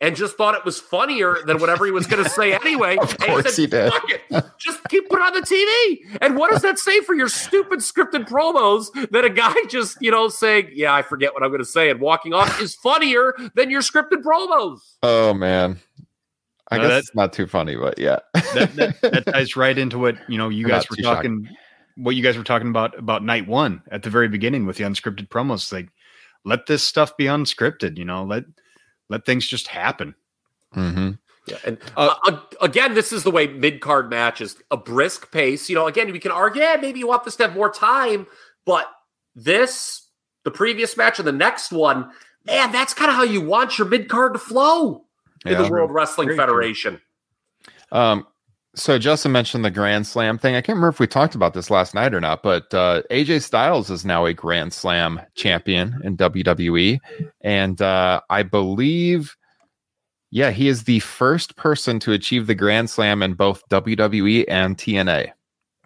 and 0.00 0.14
just 0.14 0.36
thought 0.36 0.54
it 0.54 0.64
was 0.64 0.78
funnier 0.78 1.38
than 1.44 1.58
whatever 1.58 1.84
he 1.84 1.90
was 1.90 2.06
going 2.06 2.22
to 2.24 2.30
say 2.30 2.54
anyway. 2.54 2.96
Of 2.98 3.18
course 3.18 3.56
he 3.56 3.66
did. 3.66 3.92
"Fuck 3.92 4.04
it. 4.10 4.44
Just 4.58 4.80
keep 4.88 5.08
putting 5.08 5.26
it 5.26 5.28
on 5.28 5.34
the 5.34 5.40
TV. 5.40 6.18
And 6.20 6.36
what 6.36 6.50
does 6.52 6.62
that 6.62 6.78
say 6.78 7.00
for 7.00 7.14
your 7.14 7.28
stupid 7.28 7.80
scripted 7.80 8.28
promos 8.28 8.86
that 9.10 9.24
a 9.24 9.30
guy 9.30 9.54
just, 9.68 9.98
you 10.00 10.10
know, 10.10 10.28
saying, 10.28 10.70
yeah, 10.72 10.94
I 10.94 11.02
forget 11.02 11.34
what 11.34 11.42
I'm 11.42 11.50
going 11.50 11.58
to 11.60 11.64
say 11.64 11.90
and 11.90 12.00
walking 12.00 12.32
off 12.32 12.60
is 12.60 12.74
funnier 12.76 13.34
than 13.54 13.70
your 13.70 13.80
scripted 13.82 14.22
promos? 14.22 14.78
Oh 15.02 15.34
man. 15.34 15.78
I 16.70 16.76
No, 16.76 16.82
guess 16.82 16.90
that- 16.90 16.98
it's 17.00 17.14
not 17.14 17.32
too 17.32 17.46
funny, 17.46 17.76
but 17.76 17.98
yeah. 17.98 18.18
that, 18.54 18.74
that, 18.76 18.94
that 19.12 19.26
ties 19.26 19.56
right 19.56 19.76
into 19.76 19.98
what 19.98 20.16
you 20.28 20.38
know 20.38 20.48
you 20.48 20.64
I'm 20.66 20.70
guys 20.70 20.90
were 20.90 20.96
too 20.96 21.02
shocked. 21.02 21.16
talking 21.24 21.48
what 21.96 22.14
you 22.14 22.22
guys 22.22 22.36
were 22.36 22.44
talking 22.44 22.68
about 22.68 22.96
about 22.98 23.24
night 23.24 23.46
one 23.48 23.82
at 23.90 24.02
the 24.02 24.10
very 24.10 24.28
beginning 24.28 24.66
with 24.66 24.76
the 24.76 24.84
unscripted 24.84 25.28
promos 25.28 25.72
like 25.72 25.88
let 26.44 26.66
this 26.66 26.84
stuff 26.84 27.16
be 27.16 27.24
unscripted 27.24 27.98
you 27.98 28.04
know 28.04 28.22
let 28.22 28.44
let 29.08 29.26
things 29.26 29.46
just 29.48 29.66
happen 29.66 30.14
hmm 30.74 31.10
Yeah, 31.46 31.56
and 31.66 31.78
Uh, 31.96 32.14
uh, 32.26 32.40
again, 32.60 32.94
this 32.94 33.12
is 33.12 33.24
the 33.24 33.30
way 33.32 33.46
mid 33.48 33.80
card 33.80 34.10
matches 34.10 34.54
a 34.70 34.76
brisk 34.76 35.32
pace. 35.32 35.68
You 35.70 35.74
know, 35.74 35.86
again, 35.86 36.12
we 36.12 36.18
can 36.20 36.30
argue, 36.30 36.60
yeah, 36.62 36.76
maybe 36.80 36.98
you 37.00 37.08
want 37.08 37.24
this 37.24 37.36
to 37.36 37.44
have 37.48 37.54
more 37.56 37.70
time, 37.72 38.26
but 38.66 38.86
this, 39.34 40.06
the 40.44 40.50
previous 40.50 40.96
match, 40.96 41.18
and 41.18 41.26
the 41.26 41.32
next 41.32 41.72
one, 41.72 42.10
man, 42.44 42.70
that's 42.70 42.92
kind 42.94 43.10
of 43.10 43.16
how 43.16 43.22
you 43.24 43.40
want 43.40 43.78
your 43.78 43.88
mid 43.88 44.08
card 44.10 44.34
to 44.34 44.38
flow 44.38 45.06
in 45.44 45.52
Yeah. 45.52 45.62
the 45.62 45.68
World 45.68 45.90
Wrestling 45.92 46.28
Very 46.28 46.36
true. 46.36 46.42
Federation. 46.46 47.00
Um, 47.92 48.26
so 48.74 48.98
Justin 48.98 49.32
mentioned 49.32 49.64
the 49.64 49.70
Grand 49.70 50.06
Slam 50.06 50.38
thing. 50.38 50.54
I 50.54 50.60
can't 50.60 50.76
remember 50.76 50.88
if 50.90 51.00
we 51.00 51.06
talked 51.06 51.34
about 51.34 51.54
this 51.54 51.70
last 51.70 51.94
night 51.94 52.14
or 52.14 52.20
not, 52.20 52.42
but 52.42 52.72
uh, 52.74 53.02
AJ 53.10 53.42
Styles 53.42 53.90
is 53.90 54.04
now 54.04 54.24
a 54.26 54.32
Grand 54.34 54.72
Slam 54.72 55.20
champion 55.34 56.00
in 56.04 56.16
WWE, 56.16 56.98
and 57.40 57.80
uh, 57.82 58.20
I 58.30 58.42
believe, 58.44 59.36
yeah, 60.30 60.50
he 60.50 60.68
is 60.68 60.84
the 60.84 61.00
first 61.00 61.56
person 61.56 61.98
to 62.00 62.12
achieve 62.12 62.46
the 62.46 62.54
Grand 62.54 62.88
Slam 62.90 63.22
in 63.22 63.34
both 63.34 63.66
WWE 63.68 64.44
and 64.46 64.76
TNA. 64.76 65.30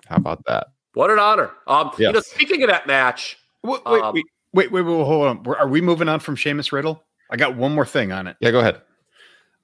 How 0.07 0.17
about 0.17 0.45
that? 0.47 0.67
What 0.95 1.11
an 1.11 1.19
honor! 1.19 1.51
Um, 1.69 1.93
you 1.99 2.13
know, 2.13 2.21
speaking 2.21 2.63
of 2.63 2.69
that 2.69 2.87
match, 2.87 3.39
wait 3.63 3.81
wait 3.87 4.03
Um, 4.03 4.15
wait, 4.15 4.25
wait 4.53 4.73
wait 4.73 4.83
wait 4.83 5.05
hold 5.07 5.27
on 5.29 5.43
We're- 5.45 5.59
are 5.59 5.69
we 5.69 5.81
moving 5.81 6.09
on 6.09 6.21
from 6.21 6.37
Sheamus 6.37 6.73
Riddle 6.73 7.03
I 7.31 7.37
got 7.37 7.57
one 7.57 7.75
more 7.75 7.87
thing 7.87 8.13
on 8.13 8.27
it 8.27 8.37
Yeah, 8.41 8.51
go 8.51 8.59
ahead. 8.61 8.83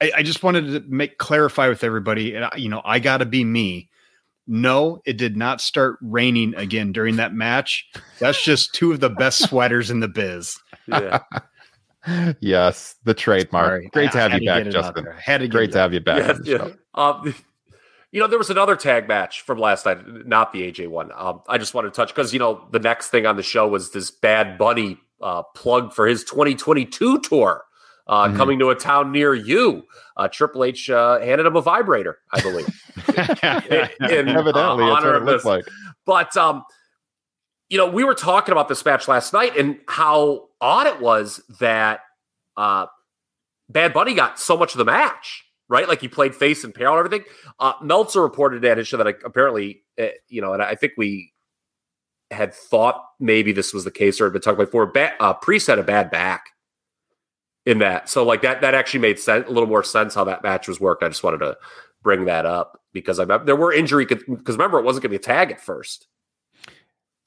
I, 0.00 0.12
I 0.16 0.22
just 0.22 0.42
wanted 0.42 0.72
to 0.72 0.80
make 0.88 1.18
clarify 1.18 1.68
with 1.68 1.84
everybody 1.84 2.34
and 2.34 2.44
I, 2.44 2.56
you 2.56 2.68
know 2.68 2.82
I 2.84 2.98
got 2.98 3.18
to 3.18 3.26
be 3.26 3.44
me 3.44 3.88
no 4.46 5.00
it 5.04 5.18
did 5.18 5.36
not 5.36 5.60
start 5.60 5.98
raining 6.00 6.54
again 6.54 6.92
during 6.92 7.16
that 7.16 7.34
match 7.34 7.86
that's 8.18 8.42
just 8.42 8.74
two 8.74 8.92
of 8.92 9.00
the 9.00 9.10
best 9.10 9.38
sweaters 9.48 9.90
in 9.90 10.00
the 10.00 10.08
biz 10.08 10.58
yeah, 10.86 11.20
yes, 12.40 12.96
the 13.04 13.14
trademark. 13.14 13.66
Sorry. 13.66 13.90
Great 13.92 14.12
to 14.12 14.18
have 14.18 14.32
you 14.32 14.46
back, 14.46 14.64
get 14.64 14.68
it 14.68 14.76
out 14.76 14.94
Justin. 14.94 15.12
had 15.18 15.40
to 15.40 15.48
Great 15.48 15.72
to 15.72 15.78
have 15.78 15.92
you 15.92 16.00
back. 16.00 16.18
Yes, 16.18 16.40
yeah. 16.44 16.68
Um, 16.94 17.34
you 18.10 18.20
know, 18.20 18.26
there 18.26 18.38
was 18.38 18.50
another 18.50 18.76
tag 18.76 19.06
match 19.06 19.42
from 19.42 19.58
last 19.58 19.84
night, 19.84 20.26
not 20.26 20.52
the 20.52 20.62
AJ 20.70 20.88
one. 20.88 21.10
Um, 21.14 21.42
I 21.48 21.58
just 21.58 21.74
wanted 21.74 21.92
to 21.92 21.96
touch 21.96 22.08
because 22.08 22.32
you 22.32 22.38
know 22.38 22.66
the 22.70 22.78
next 22.78 23.08
thing 23.10 23.26
on 23.26 23.36
the 23.36 23.42
show 23.42 23.68
was 23.68 23.90
this 23.90 24.10
Bad 24.10 24.56
Bunny 24.58 24.98
uh, 25.20 25.42
plug 25.54 25.92
for 25.92 26.06
his 26.06 26.24
2022 26.24 27.20
tour 27.20 27.64
uh, 28.08 28.28
Mhm. 28.28 28.36
coming 28.36 28.58
to 28.60 28.70
a 28.70 28.74
town 28.74 29.12
near 29.12 29.34
you. 29.34 29.86
Uh, 30.16 30.28
Triple 30.28 30.64
H 30.64 30.88
uh, 30.90 31.20
handed 31.20 31.46
him 31.46 31.56
a 31.56 31.60
vibrator, 31.62 32.18
I 32.32 32.40
believe. 32.40 32.66
in, 33.08 33.14
uh, 33.14 33.88
Evidently, 34.02 34.44
that's 34.52 34.58
honor 34.58 35.06
what 35.06 35.06
it 35.06 35.14
of 35.16 35.22
looks 35.24 35.42
this. 35.42 35.44
like. 35.44 35.64
But 36.06 36.36
um, 36.36 36.64
you 37.68 37.76
know, 37.78 37.88
we 37.88 38.02
were 38.04 38.14
talking 38.14 38.52
about 38.52 38.68
this 38.68 38.84
match 38.84 39.08
last 39.08 39.32
night 39.32 39.56
and 39.56 39.78
how 39.88 40.48
odd 40.60 40.86
it 40.86 41.00
was 41.00 41.42
that 41.60 42.00
uh, 42.56 42.86
Bad 43.68 43.92
Bunny 43.92 44.14
got 44.14 44.38
so 44.40 44.56
much 44.56 44.72
of 44.74 44.78
the 44.78 44.84
match, 44.86 45.44
right? 45.68 45.86
Like 45.86 46.00
he 46.00 46.08
played 46.08 46.34
face 46.34 46.64
and 46.64 46.74
pair 46.74 46.88
and 46.88 46.98
everything. 46.98 47.24
Uh, 47.60 47.74
Meltzer 47.82 48.22
reported 48.22 48.64
at 48.64 48.78
his 48.78 48.88
show 48.88 48.96
that 48.96 49.06
uh, 49.06 49.12
apparently, 49.24 49.82
uh, 50.00 50.06
you 50.28 50.40
know, 50.40 50.54
and 50.54 50.62
I 50.62 50.74
think 50.74 50.94
we 50.96 51.30
had 52.30 52.52
thought 52.54 53.04
maybe 53.20 53.52
this 53.52 53.72
was 53.74 53.84
the 53.84 53.90
case 53.90 54.20
or 54.20 54.24
had 54.24 54.32
been 54.32 54.42
talking 54.42 54.56
about 54.56 54.66
before. 54.68 54.86
Ba- 54.86 55.12
uh, 55.20 55.34
Priest 55.34 55.66
had 55.66 55.78
a 55.78 55.82
bad 55.82 56.10
back 56.10 56.46
in 57.68 57.78
that, 57.80 58.08
so 58.08 58.24
like 58.24 58.40
that 58.40 58.62
that 58.62 58.74
actually 58.74 59.00
made 59.00 59.18
sense, 59.18 59.46
a 59.46 59.50
little 59.50 59.68
more 59.68 59.84
sense 59.84 60.14
how 60.14 60.24
that 60.24 60.42
match 60.42 60.66
was 60.66 60.80
worked. 60.80 61.02
I 61.02 61.08
just 61.08 61.22
wanted 61.22 61.38
to 61.40 61.58
bring 62.02 62.24
that 62.24 62.46
up 62.46 62.80
because 62.94 63.20
I 63.20 63.24
there 63.38 63.56
were 63.56 63.72
injury 63.72 64.06
because 64.06 64.56
remember 64.56 64.78
it 64.78 64.84
wasn't 64.84 65.02
going 65.02 65.12
to 65.12 65.18
be 65.18 65.22
a 65.22 65.26
tag 65.36 65.50
at 65.50 65.60
first. 65.60 66.08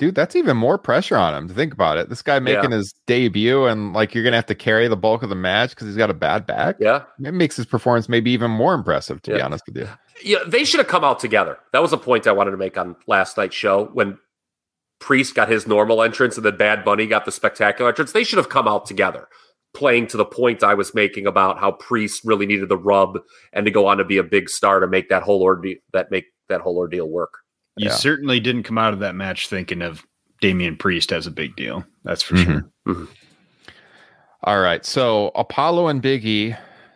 dude, 0.01 0.15
that's 0.15 0.35
even 0.35 0.57
more 0.57 0.79
pressure 0.79 1.15
on 1.15 1.35
him 1.35 1.47
to 1.47 1.53
think 1.53 1.71
about 1.71 1.95
it. 1.95 2.09
This 2.09 2.23
guy 2.23 2.39
making 2.39 2.71
his 2.71 2.91
debut 3.05 3.65
and 3.65 3.93
like 3.93 4.15
you're 4.15 4.23
gonna 4.23 4.35
have 4.35 4.47
to 4.47 4.55
carry 4.55 4.87
the 4.87 4.97
bulk 4.97 5.21
of 5.21 5.29
the 5.29 5.35
match 5.35 5.69
because 5.69 5.85
he's 5.85 5.95
got 5.95 6.09
a 6.09 6.15
bad 6.15 6.47
back. 6.47 6.77
Yeah. 6.79 7.03
It 7.23 7.35
makes 7.35 7.55
his 7.55 7.67
performance 7.67 8.09
maybe 8.09 8.31
even 8.31 8.49
more 8.49 8.73
impressive, 8.73 9.21
to 9.21 9.35
be 9.35 9.39
honest 9.39 9.63
with 9.67 9.77
you. 9.77 9.87
Yeah, 10.23 10.39
they 10.47 10.63
should 10.63 10.79
have 10.79 10.87
come 10.87 11.03
out 11.03 11.19
together. 11.19 11.59
That 11.71 11.83
was 11.83 11.93
a 11.93 11.99
point 11.99 12.25
I 12.25 12.31
wanted 12.31 12.49
to 12.49 12.57
make 12.57 12.79
on 12.79 12.95
last 13.05 13.37
night's 13.37 13.55
show 13.55 13.91
when 13.93 14.17
Priest 14.99 15.35
got 15.35 15.49
his 15.49 15.67
normal 15.67 16.01
entrance 16.01 16.35
and 16.35 16.43
then 16.43 16.57
Bad 16.57 16.83
Bunny 16.83 17.05
got 17.05 17.25
the 17.25 17.31
spectacular 17.31 17.89
entrance. 17.89 18.11
They 18.11 18.23
should 18.23 18.37
have 18.37 18.49
come 18.49 18.67
out 18.67 18.87
together, 18.87 19.27
playing 19.73 20.07
to 20.07 20.17
the 20.17 20.25
point 20.25 20.63
I 20.63 20.73
was 20.73 20.93
making 20.93 21.27
about 21.27 21.59
how 21.59 21.71
Priest 21.71 22.21
really 22.25 22.45
needed 22.45 22.69
the 22.69 22.77
rub 22.77 23.19
and 23.53 23.65
to 23.65 23.71
go 23.71 23.87
on 23.87 23.97
to 23.97 24.03
be 24.05 24.17
a 24.17 24.23
big 24.23 24.49
star 24.49 24.79
to 24.79 24.87
make 24.87 25.09
that 25.09 25.23
whole 25.23 25.41
ordeal 25.41 25.77
that 25.93 26.11
make 26.11 26.25
that 26.49 26.61
whole 26.61 26.77
ordeal 26.77 27.07
work. 27.09 27.33
You 27.77 27.87
Yeah. 27.87 27.93
certainly 27.95 28.39
didn't 28.39 28.63
come 28.63 28.77
out 28.77 28.93
of 28.93 28.99
that 28.99 29.15
match 29.15 29.47
thinking 29.47 29.81
of 29.81 30.05
Damian 30.41 30.75
Priest 30.75 31.13
as 31.13 31.25
a 31.27 31.31
big 31.31 31.55
deal. 31.55 31.85
That's 32.03 32.21
for 32.21 32.35
Mhm. 32.35 32.69
sure. 32.87 33.07
All 34.43 34.59
right. 34.59 34.83
So 34.85 35.31
Apollo 35.35 35.87
and 35.87 36.01
Big 36.01 36.25
E, 36.25 36.55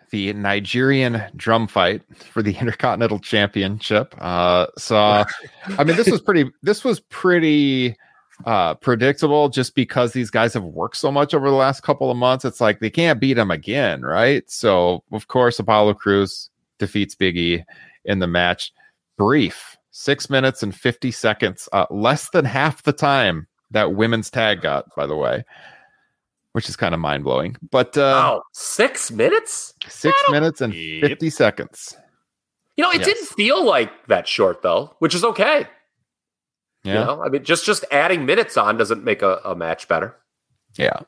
the 0.10 0.34
Nigerian 0.34 1.22
drum 1.36 1.68
fight 1.68 2.02
for 2.32 2.42
the 2.42 2.56
Intercontinental 2.60 3.20
Championship. 3.20 4.14
Uh 4.18 4.68
so 4.78 4.98
I 5.78 5.84
mean 5.84 5.96
this 5.96 6.10
was 6.10 6.22
pretty 6.22 6.52
this 6.64 6.84
was 6.84 7.00
pretty 7.00 7.96
uh 8.44 8.76
predictable 8.76 9.48
just 9.48 9.76
because 9.76 10.12
these 10.12 10.30
guys 10.30 10.54
have 10.54 10.64
worked 10.66 10.98
so 10.98 11.10
much 11.10 11.34
over 11.34 11.50
the 11.50 11.56
last 11.56 11.84
couple 11.84 12.12
of 12.12 12.18
months. 12.18 12.44
It's 12.44 12.60
like 12.60 12.80
they 12.82 12.90
can't 12.90 13.20
beat 13.20 13.38
him 13.38 13.50
again, 13.50 14.02
right? 14.02 14.44
So 14.52 15.04
of 15.14 15.28
course 15.30 15.58
Apollo 15.58 15.94
Crews 15.96 16.50
defeats 16.78 17.16
Big 17.16 17.38
E 17.38 17.64
in 18.04 18.20
the 18.20 18.28
match. 18.28 18.74
Brief, 19.18 19.78
six 19.92 20.30
minutes 20.30 20.62
and 20.62 20.76
50 20.76 21.10
seconds, 21.12 21.70
uh, 21.72 21.86
less 21.90 22.30
than 22.32 22.44
half 22.44 22.84
the 22.84 22.92
time 22.92 23.48
that 23.72 23.94
women's 23.96 24.30
tag 24.30 24.62
got, 24.62 24.94
by 24.96 25.06
the 25.06 25.16
way 25.16 25.44
which 26.52 26.70
is 26.70 26.78
kind 26.78 26.94
of 26.94 27.02
mind 27.02 27.22
blowing. 27.26 27.54
But 27.70 27.98
uh, 27.98 28.00
wow, 28.16 28.44
six 28.54 29.12
minutes? 29.12 29.74
six 29.90 30.18
minutes 30.30 30.62
and 30.62 30.74
Yep. 30.74 31.10
50 31.10 31.30
seconds. 31.30 31.98
You 32.78 32.84
know, 32.86 32.92
it 32.92 33.00
Yes. 33.00 33.08
didn't 33.08 33.28
feel 33.28 33.66
like 33.66 34.08
that 34.08 34.26
short 34.26 34.62
though, 34.62 34.96
which 35.00 35.14
is 35.14 35.26
okay. 35.26 35.68
Yeah. 36.86 37.00
You 37.00 37.06
know, 37.06 37.24
I 37.24 37.30
mean, 37.30 37.44
just 37.44 37.66
just 37.66 37.84
adding 37.92 38.26
minutes 38.26 38.56
on 38.58 38.78
doesn't 38.78 39.04
make 39.04 39.22
a, 39.22 39.42
a 39.44 39.56
match 39.56 39.88
better. 39.88 40.16
Yeah. 40.78 41.00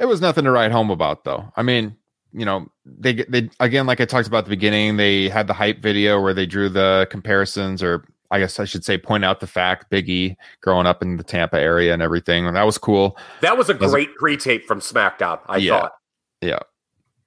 It 0.00 0.06
was 0.06 0.20
nothing 0.20 0.44
to 0.44 0.50
write 0.50 0.72
home 0.72 0.90
about, 0.90 1.24
though. 1.24 1.52
I 1.56 1.62
mean, 1.62 1.96
you 2.32 2.44
know, 2.44 2.70
they, 2.84 3.14
they, 3.14 3.48
again, 3.60 3.86
like 3.86 4.00
I 4.00 4.04
talked 4.04 4.26
about 4.28 4.38
at 4.38 4.44
the 4.44 4.50
beginning, 4.50 4.96
they 4.96 5.28
had 5.28 5.46
the 5.46 5.54
hype 5.54 5.80
video 5.80 6.20
where 6.20 6.34
they 6.34 6.44
drew 6.46 6.68
the 6.68 7.06
comparisons, 7.10 7.82
or 7.82 8.04
I 8.30 8.38
guess 8.38 8.58
I 8.60 8.64
should 8.64 8.84
say, 8.84 8.98
point 8.98 9.24
out 9.24 9.40
the 9.40 9.46
fact 9.46 9.88
Big 9.90 10.08
E 10.08 10.36
growing 10.60 10.86
up 10.86 11.02
in 11.02 11.16
the 11.16 11.24
Tampa 11.24 11.58
area 11.58 11.92
and 11.94 12.02
everything. 12.02 12.46
And 12.46 12.56
that 12.56 12.66
was 12.66 12.76
cool. 12.78 13.16
That 13.40 13.56
was 13.56 13.68
a 13.70 13.74
great 13.74 14.14
pre-tape 14.16 14.66
from 14.66 14.80
SmackDown. 14.80 15.40
I 15.46 15.58
Yeah. 15.58 15.80
thought. 15.80 15.92
Yeah. 16.42 16.58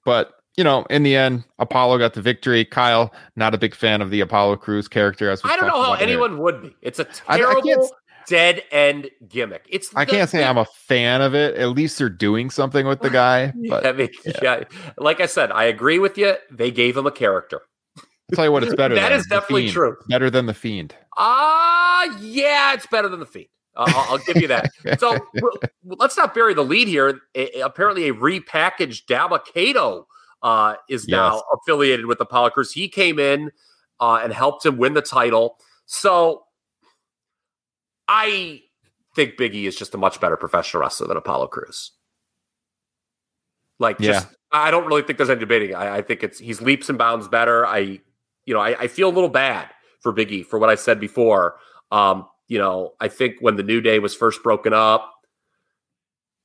But, 0.04 0.32
you 0.56 0.64
know, 0.64 0.84
in 0.90 1.02
the 1.02 1.16
end, 1.16 1.44
Apollo 1.58 1.98
got 1.98 2.14
the 2.14 2.22
victory. 2.22 2.64
Kyle, 2.64 3.12
not 3.36 3.54
a 3.54 3.58
big 3.58 3.74
fan 3.74 4.02
of 4.02 4.10
the 4.10 4.20
Apollo 4.20 4.56
Crews 4.56 4.88
character. 4.88 5.30
As 5.30 5.40
I 5.44 5.56
don't 5.56 5.68
know 5.68 5.82
how 5.82 5.92
anyone 5.94 6.38
would 6.38 6.62
be. 6.62 6.76
It's 6.82 6.98
a 6.98 7.04
terrible 7.04 7.62
can't- 7.62 7.90
dead 8.26 8.62
end 8.70 9.10
gimmick. 9.28 9.64
It's 9.68 9.94
I 9.96 10.04
can't 10.04 10.28
say 10.30 10.44
I'm 10.44 10.58
a 10.58 10.64
fan 10.64 11.20
of 11.22 11.34
it. 11.34 11.56
At 11.56 11.70
least 11.70 11.98
they're 11.98 12.08
doing 12.08 12.50
something 12.50 12.86
with 12.86 13.00
the 13.00 13.10
guy. 13.22 13.52
But 13.68 13.86
I 13.86 13.92
mean, 13.92 14.08
yeah. 14.42 14.64
like 14.98 15.20
I 15.20 15.26
said, 15.26 15.50
I 15.50 15.64
agree 15.64 15.98
with 15.98 16.16
you. 16.18 16.34
They 16.50 16.70
gave 16.70 16.96
him 16.96 17.06
a 17.06 17.10
character. 17.12 17.62
I'll 17.96 18.36
tell 18.36 18.44
you 18.44 18.52
what, 18.52 18.62
it's 18.62 18.74
better. 18.76 18.94
That 18.94 19.08
than 19.08 19.18
is 19.18 19.26
definitely 19.26 19.62
Fiend. 19.62 19.72
true. 19.72 19.96
Better 20.08 20.30
than 20.30 20.46
the 20.46 20.54
fiend. 20.54 20.94
Ah, 21.18 22.04
yeah, 22.20 22.74
it's 22.74 22.86
better 22.86 23.08
than 23.08 23.18
the 23.18 23.26
Fiend. 23.26 23.48
Uh, 23.76 23.84
I'll, 23.88 24.12
I'll 24.12 24.18
give 24.18 24.36
you 24.36 24.46
that. 24.48 24.70
So 25.00 25.18
let's 25.84 26.16
not 26.16 26.32
bury 26.32 26.54
the 26.54 26.62
lead 26.64 26.86
here. 26.86 27.20
A- 27.34 27.60
apparently, 27.60 28.08
a 28.08 28.14
repackaged 28.14 29.06
Dabba-Kato 29.06 30.06
uh, 30.42 30.74
is 30.88 31.06
now 31.08 31.42
affiliated 31.52 32.06
with 32.06 32.20
Apollo 32.20 32.50
Crews. 32.50 32.72
He 32.72 32.88
came 32.88 33.18
in 33.18 33.50
uh, 33.98 34.20
and 34.22 34.32
helped 34.32 34.64
him 34.64 34.78
win 34.78 34.94
the 34.94 35.02
title. 35.02 35.58
So 35.86 36.44
I 38.08 38.62
think 39.14 39.36
Biggie 39.36 39.64
is 39.64 39.76
just 39.76 39.94
a 39.94 39.98
much 39.98 40.20
better 40.20 40.36
professional 40.36 40.82
wrestler 40.82 41.08
than 41.08 41.16
Apollo 41.16 41.48
Crews. 41.48 41.92
Like, 43.78 43.98
just 43.98 44.28
I 44.52 44.70
don't 44.70 44.86
really 44.86 45.02
think 45.02 45.16
there's 45.16 45.30
any 45.30 45.40
debating. 45.40 45.74
I, 45.74 45.96
I 45.96 46.02
think 46.02 46.22
it's 46.22 46.38
he's 46.38 46.60
leaps 46.60 46.88
and 46.88 46.98
bounds 46.98 47.28
better. 47.28 47.66
I, 47.66 48.00
you 48.44 48.54
know, 48.54 48.60
I, 48.60 48.78
I 48.80 48.88
feel 48.88 49.08
a 49.08 49.14
little 49.14 49.28
bad 49.28 49.68
for 50.00 50.12
Biggie 50.12 50.44
for 50.44 50.58
what 50.58 50.70
I 50.70 50.74
said 50.74 51.00
before. 51.00 51.56
Um, 51.90 52.26
you 52.48 52.58
know, 52.58 52.94
I 53.00 53.08
think 53.08 53.36
when 53.40 53.56
the 53.56 53.62
New 53.62 53.80
Day 53.80 53.98
was 53.98 54.14
first 54.14 54.42
broken 54.42 54.72
up, 54.72 55.12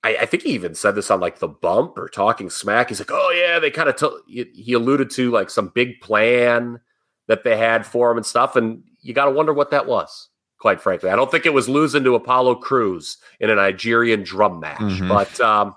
I, 0.06 0.18
I 0.22 0.26
think 0.28 0.44
he 0.44 0.50
even 0.52 0.76
said 0.76 0.94
this 0.96 1.10
on 1.10 1.20
like 1.20 1.40
the 1.40 1.48
bump 1.48 1.98
or 1.98 2.08
talking 2.08 2.50
smack. 2.50 2.90
He's 2.90 3.00
like, 3.00 3.12
"Oh 3.12 3.32
yeah, 3.32 3.58
they 3.60 3.72
kind 3.72 3.90
of 3.90 3.96
told." 3.96 4.22
He 4.28 4.74
alluded 4.74 5.10
to 5.12 5.32
like 5.32 5.50
some 5.50 5.70
big 5.74 6.00
plan 6.00 6.80
that 7.28 7.44
they 7.44 7.58
had 7.58 7.86
for 7.88 8.12
him 8.12 8.18
and 8.18 8.26
stuff, 8.26 8.56
and 8.56 8.84
you 9.02 9.14
got 9.14 9.26
to 9.26 9.32
wonder 9.32 9.52
what 9.54 9.72
that 9.72 9.88
was. 9.88 10.30
Quite 10.60 10.80
frankly, 10.80 11.10
I 11.10 11.16
don't 11.16 11.30
think 11.32 11.46
it 11.46 11.54
was 11.54 11.68
losing 11.68 12.04
to 12.04 12.16
Apollo 12.16 12.56
Crews 12.56 13.18
in 13.40 13.50
a 13.50 13.56
Nigerian 13.56 14.24
drum 14.24 14.60
match, 14.60 14.80
Mhm. 14.80 15.08
but 15.10 15.40
um, 15.42 15.76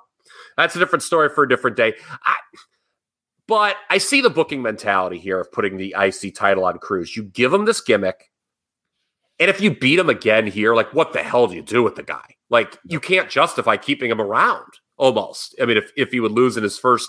that's 0.56 0.76
a 0.76 0.78
different 0.78 1.02
story 1.02 1.28
for 1.30 1.42
a 1.44 1.48
different 1.48 1.76
day. 1.76 1.94
I, 2.24 2.36
but 3.46 3.76
I 3.90 3.98
see 3.98 4.20
the 4.20 4.30
booking 4.30 4.60
mentality 4.62 5.18
here 5.18 5.40
of 5.40 5.50
putting 5.52 5.78
the 5.78 5.94
IC 5.98 6.34
title 6.34 6.64
on 6.66 6.78
Crews. 6.78 7.16
You 7.16 7.22
give 7.24 7.52
him 7.52 7.64
this 7.64 7.80
gimmick, 7.80 8.27
and 9.40 9.50
if 9.50 9.60
you 9.60 9.74
beat 9.74 9.98
him 9.98 10.08
again 10.08 10.46
here, 10.46 10.74
like 10.74 10.92
what 10.94 11.12
the 11.12 11.22
hell 11.22 11.46
do 11.46 11.54
you 11.54 11.62
do 11.62 11.82
with 11.82 11.94
the 11.96 12.02
guy? 12.02 12.34
Like 12.50 12.78
you 12.84 13.00
can't 13.00 13.28
justify 13.30 13.76
keeping 13.76 14.10
him 14.10 14.20
around. 14.20 14.72
Almost. 14.96 15.54
I 15.62 15.64
mean, 15.66 15.76
if 15.76 15.92
if 15.96 16.10
he 16.10 16.20
would 16.20 16.32
lose 16.32 16.56
in 16.56 16.62
his 16.62 16.78
first 16.78 17.08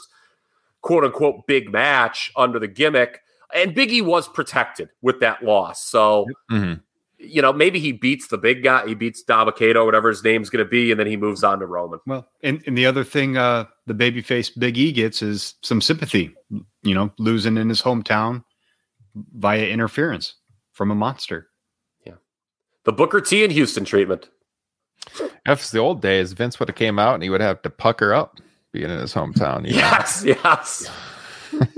quote 0.82 1.04
unquote 1.04 1.48
big 1.48 1.72
match 1.72 2.32
under 2.38 2.60
the 2.60 2.68
gimmick, 2.68 3.20
and 3.54 3.76
Biggie 3.76 4.04
was 4.06 4.28
protected 4.28 4.90
with 5.02 5.20
that 5.22 5.44
loss, 5.44 5.84
so 5.84 6.28
Mhm. 6.52 6.82
you 7.18 7.42
know 7.42 7.52
maybe 7.52 7.80
he 7.80 7.92
beats 7.92 8.28
the 8.28 8.38
big 8.38 8.64
guy, 8.64 8.86
he 8.88 8.94
beats 8.94 9.24
Dabba-Kato, 9.28 9.84
whatever 9.86 10.08
his 10.10 10.24
name's 10.24 10.50
going 10.52 10.64
to 10.64 10.70
be, 10.70 10.92
and 10.92 11.00
then 11.00 11.08
he 11.08 11.18
moves 11.18 11.44
on 11.44 11.60
to 11.60 11.66
Roman. 11.66 12.00
Well, 12.06 12.30
and, 12.44 12.62
and 12.68 12.78
the 12.78 12.86
other 12.86 13.04
thing 13.04 13.38
uh, 13.38 13.66
the 13.88 13.96
babyface 13.96 14.58
Big 14.58 14.78
E 14.78 14.92
gets 14.92 15.22
is 15.24 15.56
some 15.64 15.82
sympathy, 15.82 16.34
you 16.84 16.94
know, 16.94 17.12
losing 17.18 17.58
in 17.58 17.68
his 17.70 17.82
hometown 17.82 18.44
via 19.34 19.66
interference 19.66 20.36
from 20.72 20.92
a 20.92 20.96
monster. 20.96 21.49
The 22.90 22.94
Booker 22.94 23.22
T 23.22 23.44
in 23.44 23.52
Houston 23.52 23.86
treatment. 23.86 24.30
If 25.46 25.60
it's 25.60 25.70
the 25.70 25.78
old 25.78 26.02
days, 26.02 26.34
Vince 26.34 26.60
would 26.60 26.70
have 26.70 26.76
came 26.76 26.98
out 26.98 27.14
and 27.14 27.22
he 27.22 27.30
would 27.30 27.40
have 27.40 27.62
to 27.62 27.70
pucker 27.70 28.16
up 28.16 28.40
being 28.72 28.90
in 28.90 28.98
his 28.98 29.14
hometown. 29.14 29.68
you 29.68 29.74
know? 29.74 29.78
Yes, 29.78 30.24
yes. 30.26 30.90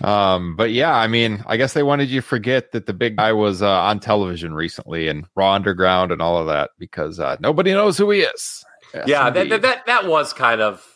Um, 0.00 0.54
but 0.54 0.70
yeah, 0.70 0.94
I 0.94 1.08
mean, 1.08 1.42
I 1.48 1.56
guess 1.56 1.72
they 1.72 1.82
wanted 1.82 2.08
you 2.08 2.20
to 2.20 2.26
forget 2.26 2.70
that 2.70 2.86
the 2.86 2.92
big 2.92 3.16
guy 3.16 3.32
was 3.32 3.60
uh, 3.62 3.68
on 3.68 3.98
television 3.98 4.54
recently 4.54 5.08
and 5.08 5.26
Raw 5.34 5.54
Underground 5.54 6.12
and 6.12 6.22
all 6.22 6.38
of 6.38 6.46
that 6.46 6.70
because 6.78 7.18
uh, 7.18 7.36
nobody 7.40 7.72
knows 7.72 7.98
who 7.98 8.08
he 8.12 8.20
is. 8.20 8.64
Yes, 8.94 9.08
yeah, 9.08 9.28
that, 9.28 9.48
that 9.48 9.62
that 9.62 9.86
that 9.86 10.06
was 10.06 10.32
kind 10.32 10.60
of 10.60 10.86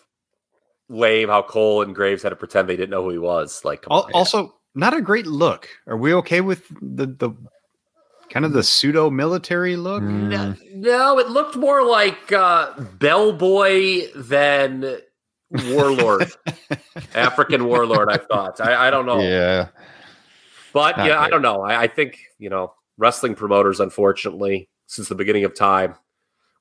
lame. 0.89 1.31
How 1.31 1.43
Cole 1.43 1.83
and 1.83 1.97
Graves 1.97 2.23
had 2.23 2.29
to 2.29 2.37
pretend 2.37 2.69
they 2.69 2.77
didn't 2.77 2.91
know 2.91 3.03
who 3.03 3.11
he 3.11 3.19
was. 3.19 3.65
Like, 3.65 3.83
come 3.83 3.91
Al- 3.93 4.05
on. 4.05 4.13
Also, 4.13 4.55
not 4.77 4.97
a 4.97 5.01
great 5.01 5.27
look. 5.27 5.69
Are 5.89 5.97
we 5.97 6.15
okay 6.15 6.41
with 6.41 6.69
the 6.81 7.07
the 7.07 7.33
kind 8.33 8.47
of 8.47 8.53
the 8.53 8.63
pseudo 8.63 9.11
military 9.11 9.77
look? 9.77 10.03
Mm, 10.03 10.29
no, 10.31 10.55
no, 10.75 11.19
it 11.19 11.29
looked 11.29 11.57
more 11.57 11.85
like 11.85 12.33
uh, 12.33 12.73
Bellboy 12.99 14.09
than 14.17 14.99
Warlord, 15.67 16.33
African 17.15 17.67
Warlord. 17.67 18.09
I 18.11 18.17
thought. 18.17 18.61
I, 18.61 18.89
I 18.89 18.91
don't 18.91 19.07
know, 19.07 19.21
yeah, 19.21 19.69
but 20.73 20.97
Not 20.97 21.07
yeah, 21.07 21.21
I 21.21 21.29
don't 21.29 21.43
know. 21.43 21.61
I, 21.63 21.83
I 21.83 21.87
think 21.87 22.19
you 22.39 22.49
know 22.49 22.73
wrestling 22.97 23.35
promoters, 23.35 23.79
unfortunately, 23.81 24.69
since 24.87 25.09
the 25.09 25.15
beginning 25.15 25.45
of 25.45 25.55
time, 25.55 25.95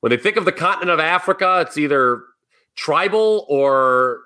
when 0.01 0.09
they 0.09 0.17
think 0.17 0.35
of 0.37 0.45
the 0.45 0.51
continent 0.51 0.91
of 0.91 0.99
Africa, 0.99 1.63
it's 1.65 1.77
either 1.77 2.23
tribal 2.75 3.45
or 3.49 4.21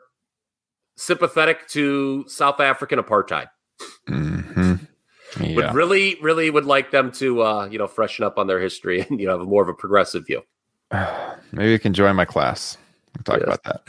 sympathetic 0.98 1.68
to 1.70 2.26
South 2.28 2.60
African 2.60 3.00
apartheid. 3.00 3.48
Mhm. 4.10 4.75
Yeah. 5.40 5.56
Would 5.56 5.74
really, 5.74 6.18
really 6.22 6.50
would 6.50 6.66
like 6.66 6.92
them 6.92 7.12
to, 7.14 7.42
uh, 7.44 7.66
you 7.72 7.78
know, 7.78 7.88
freshen 7.88 8.24
up 8.26 8.38
on 8.38 8.48
their 8.48 8.60
history 8.60 9.02
and 9.02 9.20
you 9.20 9.28
know 9.28 9.38
have 9.40 9.48
more 9.48 9.64
of 9.64 9.70
a 9.70 9.74
progressive 9.74 10.26
view. 10.26 10.42
Maybe 11.52 11.72
you 11.72 11.80
can 11.80 11.94
join 11.94 12.16
my 12.16 12.26
class. 12.26 12.78
We'll 13.18 13.40
talk 13.40 13.48
Yes. 13.48 13.58
about 13.64 13.86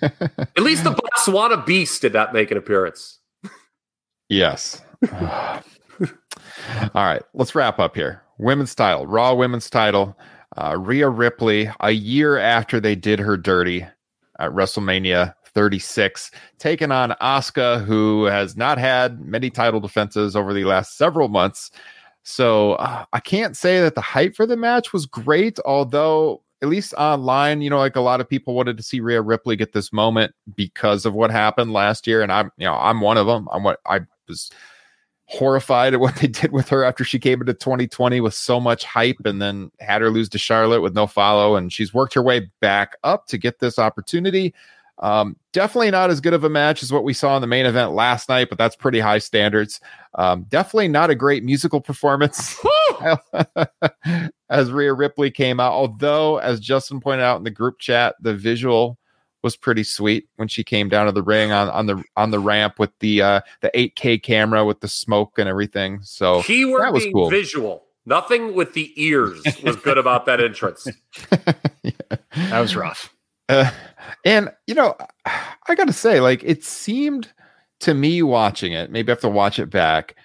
that. 0.00 0.48
At 0.56 0.62
least 0.62 0.84
the 0.84 0.90
Botswana 0.90 1.64
Beast 1.64 2.02
did 2.02 2.12
not 2.12 2.32
make 2.32 2.50
an 2.50 2.58
appearance. 2.58 3.18
Yes. 4.28 4.82
All 5.12 5.60
right, 6.94 7.22
let's 7.34 7.54
wrap 7.54 7.78
up 7.78 7.94
here. 7.94 8.22
Women's 8.38 8.74
title, 8.74 9.06
Raw 9.06 9.34
Women's 9.34 9.70
title. 9.70 10.16
Uh, 10.56 10.76
Rhea 10.78 11.08
Ripley, 11.08 11.70
a 11.80 11.90
year 11.90 12.38
after 12.38 12.80
they 12.80 12.94
did 12.94 13.18
her 13.18 13.36
dirty 13.36 13.82
at 14.38 14.50
WrestleMania 14.52 15.34
36, 15.56 16.30
taking 16.58 16.92
on 16.92 17.16
Asuka, 17.22 17.82
who 17.82 18.24
has 18.24 18.58
not 18.58 18.76
had 18.76 19.18
many 19.22 19.48
title 19.48 19.80
defenses 19.80 20.36
over 20.36 20.52
the 20.52 20.64
last 20.64 20.98
several 20.98 21.28
months. 21.28 21.70
So 22.24 22.74
uh, 22.74 23.06
I 23.14 23.20
can't 23.20 23.56
say 23.56 23.80
that 23.80 23.94
the 23.94 24.02
hype 24.02 24.36
for 24.36 24.44
the 24.44 24.58
match 24.58 24.92
was 24.92 25.06
great, 25.06 25.58
although 25.64 26.42
at 26.60 26.68
least 26.68 26.92
online, 26.98 27.62
you 27.62 27.70
know, 27.70 27.78
like 27.78 27.96
a 27.96 28.02
lot 28.02 28.20
of 28.20 28.28
people 28.28 28.52
wanted 28.52 28.76
to 28.76 28.82
see 28.82 29.00
Rhea 29.00 29.22
Ripley 29.22 29.56
get 29.56 29.72
this 29.72 29.94
moment 29.94 30.34
because 30.54 31.06
of 31.06 31.14
what 31.14 31.30
happened 31.30 31.72
last 31.72 32.06
year, 32.06 32.20
and 32.20 32.30
I'm, 32.30 32.50
you 32.58 32.66
know, 32.66 32.74
I'm 32.74 33.00
one 33.00 33.16
of 33.16 33.26
them. 33.26 33.48
I'm 33.50 33.62
what 33.62 33.80
I 33.86 34.00
was 34.28 34.50
horrified 35.24 35.94
at 35.94 36.00
what 36.00 36.16
they 36.16 36.26
did 36.26 36.52
with 36.52 36.68
her 36.68 36.84
after 36.84 37.02
she 37.02 37.18
came 37.18 37.40
into 37.40 37.54
2020 37.54 38.20
with 38.20 38.34
so 38.34 38.60
much 38.60 38.84
hype 38.84 39.24
and 39.24 39.40
then 39.40 39.70
had 39.80 40.02
her 40.02 40.10
lose 40.10 40.28
to 40.28 40.38
Charlotte 40.38 40.82
with 40.82 40.94
no 40.94 41.06
follow. 41.06 41.56
And 41.56 41.72
she's 41.72 41.94
worked 41.94 42.12
her 42.12 42.22
way 42.22 42.50
back 42.60 42.96
up 43.04 43.26
to 43.28 43.38
get 43.38 43.58
this 43.58 43.78
opportunity. 43.78 44.54
Um, 44.98 45.36
definitely 45.52 45.90
not 45.90 46.10
as 46.10 46.20
good 46.20 46.32
of 46.32 46.44
a 46.44 46.48
match 46.48 46.82
as 46.82 46.92
what 46.92 47.04
we 47.04 47.12
saw 47.12 47.36
in 47.36 47.42
the 47.42 47.46
main 47.46 47.66
event 47.66 47.92
last 47.92 48.28
night, 48.28 48.48
but 48.48 48.56
that's 48.56 48.76
pretty 48.76 49.00
high 49.00 49.18
standards. 49.18 49.80
Um, 50.14 50.44
definitely 50.48 50.88
not 50.88 51.10
a 51.10 51.14
great 51.14 51.44
musical 51.44 51.80
performance 51.80 52.58
as 54.48 54.72
Rhea 54.72 54.94
Ripley 54.94 55.30
came 55.30 55.60
out. 55.60 55.72
Although, 55.72 56.38
as 56.38 56.60
Justin 56.60 57.00
pointed 57.00 57.22
out 57.24 57.36
in 57.36 57.44
the 57.44 57.50
group 57.50 57.78
chat, 57.78 58.16
the 58.20 58.34
visual 58.34 58.98
was 59.42 59.56
pretty 59.56 59.84
sweet 59.84 60.28
when 60.36 60.48
she 60.48 60.64
came 60.64 60.88
down 60.88 61.06
to 61.06 61.12
the 61.12 61.22
ring 61.22 61.52
on, 61.52 61.68
on 61.68 61.86
the 61.86 62.02
on 62.16 62.30
the 62.30 62.40
ramp 62.40 62.78
with 62.78 62.90
the 63.00 63.22
uh, 63.22 63.40
the 63.60 63.70
8K 63.74 64.22
camera 64.22 64.64
with 64.64 64.80
the 64.80 64.88
smoke 64.88 65.38
and 65.38 65.48
everything. 65.48 66.00
So 66.02 66.42
keyword 66.42 66.82
that 66.82 66.92
was 66.92 67.04
being 67.04 67.14
cool. 67.14 67.30
visual. 67.30 67.84
Nothing 68.06 68.54
with 68.54 68.72
the 68.74 68.92
ears 68.96 69.42
was 69.64 69.76
good 69.76 69.98
about 69.98 70.26
that 70.26 70.40
entrance. 70.48 70.86
yeah. 71.82 71.90
That 72.36 72.60
was 72.60 72.76
rough. 72.76 73.12
Uh, 73.48 73.70
and 74.24 74.50
you 74.66 74.74
know, 74.74 74.96
I 75.24 75.74
got 75.74 75.86
to 75.86 75.92
say, 75.92 76.20
like, 76.20 76.42
it 76.44 76.64
seemed 76.64 77.32
to 77.80 77.94
me 77.94 78.22
watching 78.22 78.72
it. 78.72 78.90
Maybe 78.90 79.10
I 79.10 79.12
have 79.12 79.20
to 79.20 79.28
watch 79.28 79.58
it 79.58 79.70
back 79.70 80.16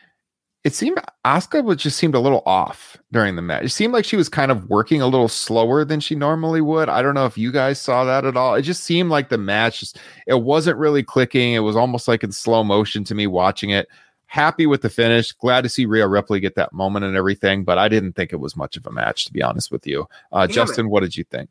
it 0.64 0.76
seemed 0.76 1.00
Asuka 1.26 1.64
would 1.64 1.80
just 1.80 1.98
seemed 1.98 2.14
a 2.14 2.20
little 2.20 2.44
off 2.46 2.96
during 3.12 3.36
the 3.36 3.42
match. 3.42 3.64
It 3.64 3.70
seemed 3.70 3.94
like 3.94 4.06
she 4.06 4.16
was 4.16 4.30
kind 4.30 4.52
of 4.52 4.70
working 4.70 5.02
a 5.02 5.08
little 5.08 5.28
slower 5.28 5.84
than 5.84 6.00
she 6.00 6.14
normally 6.14 6.62
would. 6.62 6.88
I 6.88 7.02
don't 7.02 7.16
know 7.16 7.26
if 7.26 7.38
you 7.38 7.52
guys 7.52 7.80
saw 7.80 8.04
that 8.06 8.26
at 8.26 8.38
all. 8.38 8.54
It 8.54 8.62
just 8.62 8.84
seemed 8.84 9.10
like 9.10 9.30
the 9.30 9.40
match 9.40 9.80
just, 9.80 10.00
it 10.28 10.42
wasn't 10.44 10.78
really 10.78 11.02
clicking. 11.02 11.54
It 11.54 11.60
was 11.60 11.76
almost 11.76 12.08
like 12.08 12.24
in 12.24 12.32
slow 12.32 12.64
motion 12.64 13.04
to 13.06 13.16
me 13.16 13.26
watching 13.26 13.72
it. 13.72 13.88
Happy 14.28 14.68
with 14.68 14.84
the 14.84 14.90
finish. 14.90 15.32
Glad 15.32 15.62
to 15.62 15.70
see 15.70 15.88
Rhea 15.88 16.08
Ripley 16.08 16.40
get 16.40 16.56
that 16.56 16.74
moment 16.74 17.06
and 17.06 17.18
everything, 17.18 17.64
but 17.64 17.80
I 17.80 17.90
didn't 17.90 18.14
think 18.14 18.32
it 18.32 18.40
was 18.40 18.56
much 18.56 18.78
of 18.78 18.86
a 18.86 18.92
match 18.92 19.26
to 19.26 19.34
be 19.34 19.42
honest 19.42 19.72
with 19.72 19.88
you. 19.88 20.08
Uh, 20.32 20.46
Justin, 20.46 20.90
what 20.90 21.02
did 21.02 21.18
you 21.18 21.24
think? 21.24 21.50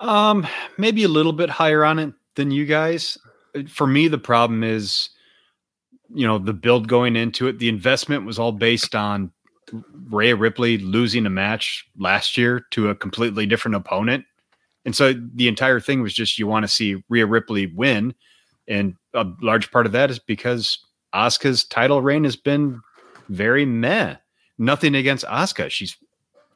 Um, 0.00 0.46
maybe 0.76 1.04
a 1.04 1.08
little 1.08 1.32
bit 1.32 1.50
higher 1.50 1.84
on 1.84 1.98
it 1.98 2.12
than 2.34 2.50
you 2.50 2.66
guys. 2.66 3.16
For 3.68 3.86
me, 3.86 4.08
the 4.08 4.18
problem 4.18 4.62
is 4.64 5.10
you 6.12 6.26
know 6.26 6.38
the 6.38 6.52
build 6.52 6.86
going 6.86 7.16
into 7.16 7.48
it 7.48 7.58
the 7.58 7.68
investment 7.68 8.26
was 8.26 8.38
all 8.38 8.52
based 8.52 8.94
on 8.94 9.32
Rhea 10.10 10.36
Ripley 10.36 10.78
losing 10.78 11.26
a 11.26 11.30
match 11.30 11.86
last 11.98 12.36
year 12.36 12.66
to 12.72 12.90
a 12.90 12.94
completely 12.94 13.46
different 13.46 13.76
opponent. 13.76 14.24
And 14.84 14.94
so 14.94 15.14
the 15.34 15.48
entire 15.48 15.80
thing 15.80 16.02
was 16.02 16.12
just 16.12 16.38
you 16.38 16.46
want 16.46 16.64
to 16.64 16.68
see 16.68 17.02
Rhea 17.08 17.26
Ripley 17.26 17.66
win. 17.66 18.14
And 18.68 18.94
a 19.14 19.26
large 19.40 19.70
part 19.70 19.86
of 19.86 19.92
that 19.92 20.10
is 20.10 20.18
because 20.18 20.78
Asuka's 21.14 21.64
title 21.64 22.02
reign 22.02 22.24
has 22.24 22.36
been 22.36 22.80
very 23.28 23.64
meh. 23.64 24.16
Nothing 24.58 24.94
against 24.94 25.24
Asuka. 25.24 25.70
She's 25.70 25.96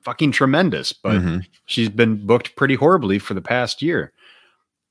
fucking 0.08 0.32
tremendous 0.32 0.94
but 0.94 1.20
mm-hmm. 1.20 1.38
she's 1.66 1.90
been 1.90 2.24
booked 2.26 2.56
pretty 2.56 2.74
horribly 2.74 3.18
for 3.18 3.34
the 3.34 3.42
past 3.42 3.82
year 3.82 4.10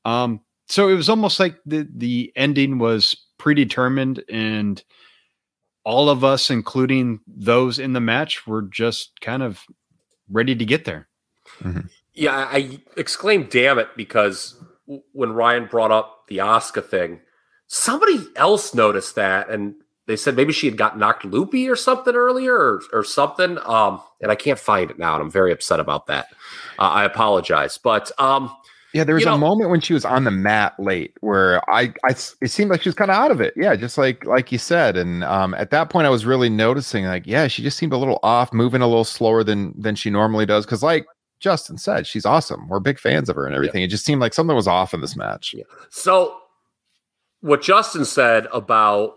um 0.05 0.39
so 0.67 0.89
it 0.89 0.93
was 0.93 1.09
almost 1.09 1.39
like 1.39 1.55
the 1.65 1.87
the 1.95 2.31
ending 2.35 2.77
was 2.77 3.17
predetermined 3.39 4.23
and 4.29 4.83
all 5.83 6.07
of 6.07 6.23
us 6.23 6.51
including 6.51 7.19
those 7.25 7.79
in 7.79 7.93
the 7.93 7.99
match 7.99 8.45
were 8.45 8.61
just 8.61 9.19
kind 9.19 9.41
of 9.41 9.63
ready 10.29 10.53
to 10.53 10.65
get 10.65 10.85
there 10.85 11.07
mm-hmm. 11.63 11.87
yeah 12.13 12.47
i 12.51 12.79
exclaimed 12.95 13.49
damn 13.49 13.79
it 13.79 13.87
because 13.97 14.63
when 15.13 15.31
ryan 15.31 15.65
brought 15.65 15.91
up 15.91 16.27
the 16.27 16.37
Asuka 16.37 16.85
thing 16.85 17.21
somebody 17.65 18.23
else 18.35 18.75
noticed 18.75 19.15
that 19.15 19.49
and 19.49 19.73
they 20.07 20.15
said 20.15 20.35
maybe 20.35 20.53
she 20.53 20.67
had 20.67 20.77
got 20.77 20.97
knocked 20.97 21.25
loopy 21.25 21.69
or 21.69 21.75
something 21.75 22.15
earlier 22.15 22.55
or, 22.55 22.81
or 22.91 23.03
something 23.03 23.57
um 23.65 24.01
and 24.21 24.31
i 24.31 24.35
can't 24.35 24.59
find 24.59 24.89
it 24.89 24.97
now 24.97 25.13
and 25.13 25.23
i'm 25.23 25.31
very 25.31 25.51
upset 25.51 25.79
about 25.79 26.07
that 26.07 26.27
uh, 26.79 26.83
i 26.83 27.03
apologize 27.03 27.77
but 27.77 28.11
um 28.19 28.51
yeah, 28.93 29.03
there 29.03 29.15
was 29.15 29.25
a 29.25 29.27
know, 29.27 29.37
moment 29.37 29.69
when 29.69 29.81
she 29.81 29.93
was 29.93 30.05
on 30.05 30.23
the 30.23 30.31
mat 30.31 30.73
late 30.79 31.13
where 31.19 31.61
I, 31.69 31.93
I 32.05 32.15
it 32.41 32.49
seemed 32.49 32.71
like 32.71 32.81
she 32.81 32.89
was 32.89 32.95
kind 32.95 33.11
of 33.11 33.17
out 33.17 33.31
of 33.31 33.41
it. 33.41 33.53
Yeah, 33.55 33.75
just 33.75 33.97
like 33.97 34.25
like 34.25 34.51
you 34.51 34.57
said, 34.57 34.95
and 34.95 35.23
um, 35.25 35.53
at 35.55 35.69
that 35.71 35.89
point 35.89 36.07
I 36.07 36.09
was 36.09 36.25
really 36.25 36.49
noticing 36.49 37.05
like, 37.05 37.27
yeah, 37.27 37.47
she 37.47 37.61
just 37.61 37.77
seemed 37.77 37.93
a 37.93 37.97
little 37.97 38.19
off, 38.23 38.53
moving 38.53 38.81
a 38.81 38.87
little 38.87 39.03
slower 39.03 39.43
than 39.43 39.79
than 39.79 39.95
she 39.95 40.09
normally 40.09 40.45
does. 40.45 40.65
Because 40.65 40.81
like 40.81 41.05
Justin 41.39 41.77
said, 41.77 42.07
she's 42.07 42.25
awesome. 42.25 42.67
We're 42.69 42.79
big 42.79 42.97
fans 42.97 43.29
of 43.29 43.35
her 43.35 43.45
and 43.45 43.53
everything. 43.53 43.81
Yeah. 43.81 43.85
It 43.85 43.89
just 43.89 44.05
seemed 44.05 44.21
like 44.21 44.33
something 44.33 44.55
was 44.55 44.67
off 44.67 44.93
in 44.93 45.01
this 45.01 45.15
match. 45.15 45.53
Yeah. 45.55 45.65
So, 45.89 46.37
what 47.41 47.61
Justin 47.61 48.05
said 48.05 48.47
about 48.53 49.15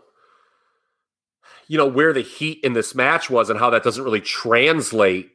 you 1.70 1.78
know 1.78 1.86
where 1.86 2.12
the 2.12 2.20
heat 2.20 2.58
in 2.64 2.72
this 2.72 2.96
match 2.96 3.30
was 3.30 3.48
and 3.48 3.56
how 3.56 3.70
that 3.70 3.84
doesn't 3.84 4.02
really 4.02 4.20
translate 4.20 5.30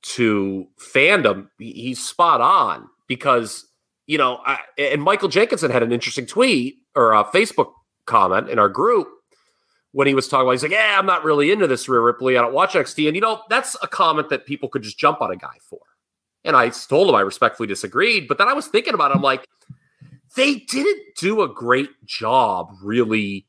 to 0.00 0.66
fandom, 0.80 1.48
he's 1.58 2.02
spot 2.02 2.40
on 2.40 2.88
because 3.06 3.66
you 4.06 4.18
know, 4.18 4.40
I, 4.44 4.60
and 4.78 5.02
Michael 5.02 5.28
Jenkinson 5.28 5.70
had 5.70 5.82
an 5.82 5.92
interesting 5.92 6.26
tweet 6.26 6.76
or 6.94 7.12
a 7.12 7.24
Facebook 7.24 7.72
comment 8.06 8.48
in 8.48 8.58
our 8.58 8.68
group 8.68 9.08
when 9.92 10.06
he 10.06 10.14
was 10.14 10.26
talking 10.26 10.46
about, 10.46 10.52
he's 10.52 10.62
like, 10.62 10.72
yeah, 10.72 10.96
I'm 10.98 11.06
not 11.06 11.22
really 11.22 11.52
into 11.52 11.66
this 11.66 11.88
Rhea 11.88 12.00
Ripley. 12.00 12.36
I 12.36 12.42
don't 12.42 12.52
watch 12.52 12.72
NXT. 12.72 13.06
And, 13.06 13.14
you 13.14 13.22
know, 13.22 13.42
that's 13.48 13.76
a 13.82 13.86
comment 13.86 14.28
that 14.30 14.44
people 14.44 14.68
could 14.68 14.82
just 14.82 14.98
jump 14.98 15.20
on 15.20 15.30
a 15.30 15.36
guy 15.36 15.56
for. 15.68 15.80
And 16.44 16.56
I 16.56 16.70
told 16.70 17.08
him 17.08 17.14
I 17.14 17.20
respectfully 17.20 17.68
disagreed. 17.68 18.26
But 18.26 18.38
then 18.38 18.48
I 18.48 18.54
was 18.54 18.66
thinking 18.66 18.92
about 18.94 19.12
it. 19.12 19.16
I'm 19.16 19.22
like, 19.22 19.46
they 20.36 20.56
didn't 20.56 21.00
do 21.16 21.42
a 21.42 21.48
great 21.48 21.90
job 22.04 22.70
really, 22.82 23.46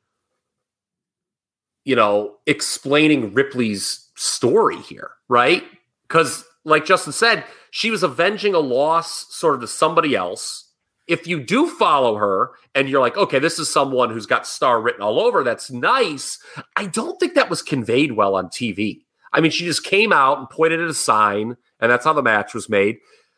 you 1.85 1.95
know, 1.95 2.35
explaining 2.45 3.33
Ripley's 3.33 4.09
story 4.15 4.77
here, 4.77 5.11
right? 5.29 5.63
Because, 6.07 6.43
like 6.65 6.85
Justin 6.85 7.13
said, 7.13 7.45
she 7.71 7.91
was 7.91 8.03
avenging 8.03 8.53
a 8.53 8.59
loss 8.59 9.33
sort 9.33 9.55
of 9.55 9.61
to 9.61 9.67
somebody 9.67 10.15
else. 10.15 10.63
If 11.07 11.27
you 11.27 11.39
do 11.39 11.69
follow 11.69 12.15
her 12.15 12.51
and 12.73 12.89
you're 12.89 13.01
like, 13.01 13.15
okay, 13.15 13.37
this 13.37 13.59
is 13.59 13.71
someone 13.71 14.09
who's 14.09 14.25
got 14.25 14.47
star 14.47 14.81
written 14.81 15.03
all 15.03 15.19
over, 15.19 15.43
that's 15.43 15.69
nice. 15.69 16.39
I 16.75 16.87
don't 16.87 17.19
think 17.19 17.35
that 17.35 17.49
was 17.49 17.61
conveyed 17.61 18.13
well 18.13 18.35
on 18.35 18.47
TV. 18.47 19.01
I 19.31 19.41
mean, 19.41 19.51
she 19.51 19.65
just 19.65 19.83
came 19.83 20.11
out 20.11 20.39
and 20.39 20.49
pointed 20.49 20.81
at 20.81 20.89
a 20.89 20.93
sign, 20.93 21.57
and 21.79 21.91
that's 21.91 22.05
how 22.05 22.13
the 22.13 22.23
match 22.23 22.53
was 22.53 22.69
made. 22.69 22.97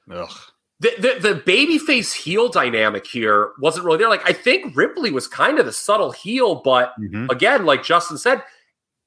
Ugh. 0.09 0.29
The, 0.79 0.91
the, 0.97 1.33
the 1.33 1.39
babyface 1.41 2.13
heel 2.13 2.49
dynamic 2.49 3.07
here 3.07 3.51
wasn't 3.59 3.85
really 3.85 3.97
there. 3.97 4.09
Like, 4.09 4.29
I 4.29 4.33
think 4.33 4.75
Ripley 4.75 5.09
was 5.09 5.27
kind 5.27 5.57
of 5.57 5.65
the 5.65 5.73
subtle 5.73 6.11
heel, 6.11 6.61
but 6.63 6.93
mm-hmm. 6.99 7.27
again, 7.31 7.65
like 7.65 7.83
Justin 7.83 8.17
said, 8.17 8.43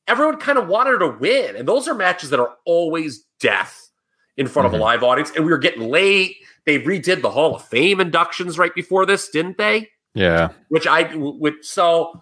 everyone 0.08 0.38
kind 0.38 0.58
of 0.58 0.66
wanted 0.66 0.90
her 0.90 0.98
to 0.98 1.18
win. 1.18 1.54
And 1.54 1.68
those 1.68 1.86
are 1.86 1.94
matches 1.94 2.30
that 2.30 2.40
are 2.40 2.56
always 2.64 3.24
death 3.38 3.88
in 4.36 4.48
front 4.48 4.66
mm-hmm. 4.66 4.74
of 4.74 4.80
a 4.80 4.82
mm-hmm. 4.82 4.82
live 4.82 5.02
audience. 5.04 5.30
And 5.36 5.44
we 5.44 5.52
were 5.52 5.58
getting 5.58 5.88
late. 5.88 6.36
They 6.66 6.80
redid 6.80 7.22
the 7.22 7.30
Hall 7.30 7.54
of 7.54 7.64
Fame 7.64 8.00
inductions 8.00 8.58
right 8.58 8.74
before 8.74 9.06
this, 9.06 9.28
didn't 9.28 9.56
they? 9.56 9.88
Yeah. 10.14 10.50
Which 10.68 10.88
I 10.88 11.14
would 11.14 11.64
so 11.64 12.20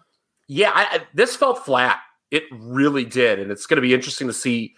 yeah, 0.48 0.72
I, 0.74 1.02
this 1.14 1.36
felt 1.36 1.64
flat. 1.64 2.00
It 2.30 2.44
really 2.50 3.04
did, 3.04 3.38
and 3.38 3.50
it's 3.50 3.66
going 3.66 3.76
to 3.76 3.82
be 3.82 3.94
interesting 3.94 4.26
to 4.26 4.34
see 4.34 4.74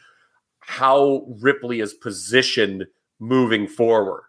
how 0.61 1.27
Ripley 1.41 1.81
is 1.81 1.95
positioned 1.95 2.87
moving 3.19 3.67
forward. 3.67 4.23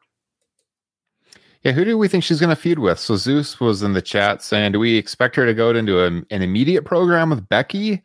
Yeah, 1.63 1.73
who 1.73 1.85
do 1.85 1.97
we 1.97 2.07
think 2.07 2.23
she's 2.23 2.39
going 2.39 2.49
to 2.49 2.55
feud 2.55 2.79
with? 2.79 2.97
So 2.99 3.15
Zeus 3.15 3.59
was 3.59 3.83
in 3.83 3.93
the 3.93 4.01
chat 4.01 4.41
saying, 4.41 4.71
"Do 4.71 4.79
we 4.79 4.97
expect 4.97 5.35
her 5.35 5.45
to 5.45 5.53
go 5.53 5.69
into 5.69 6.01
a, 6.01 6.07
an 6.07 6.25
immediate 6.29 6.85
program 6.85 7.29
with 7.29 7.47
Becky?" 7.49 8.01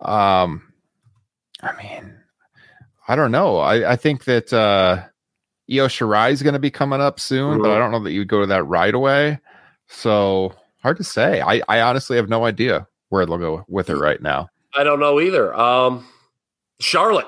Um, 0.00 0.72
I 1.62 1.72
mean, 1.82 2.14
I 3.08 3.16
don't 3.16 3.32
know. 3.32 3.58
I, 3.58 3.92
I 3.92 3.96
think 3.96 4.24
that 4.24 4.52
uh, 4.52 5.02
Io 5.70 5.86
Shirai 5.86 6.30
is 6.30 6.42
going 6.42 6.52
to 6.52 6.60
be 6.60 6.70
coming 6.70 7.00
up 7.00 7.18
soon, 7.18 7.54
mm-hmm. 7.54 7.62
but 7.62 7.70
I 7.70 7.78
don't 7.78 7.90
know 7.90 8.02
that 8.02 8.12
you 8.12 8.24
go 8.26 8.40
to 8.40 8.46
that 8.46 8.64
right 8.64 8.94
away. 8.94 9.38
So 9.88 10.54
hard 10.82 10.98
to 10.98 11.04
say. 11.04 11.40
I, 11.40 11.62
I 11.68 11.80
honestly 11.80 12.16
have 12.16 12.28
no 12.28 12.44
idea 12.44 12.86
where 13.08 13.24
they'll 13.24 13.38
go 13.38 13.64
with 13.66 13.88
her 13.88 13.98
right 13.98 14.20
now. 14.20 14.48
I 14.74 14.84
don't 14.84 15.00
know 15.00 15.20
either. 15.20 15.54
Um, 15.54 16.06
Charlotte, 16.80 17.26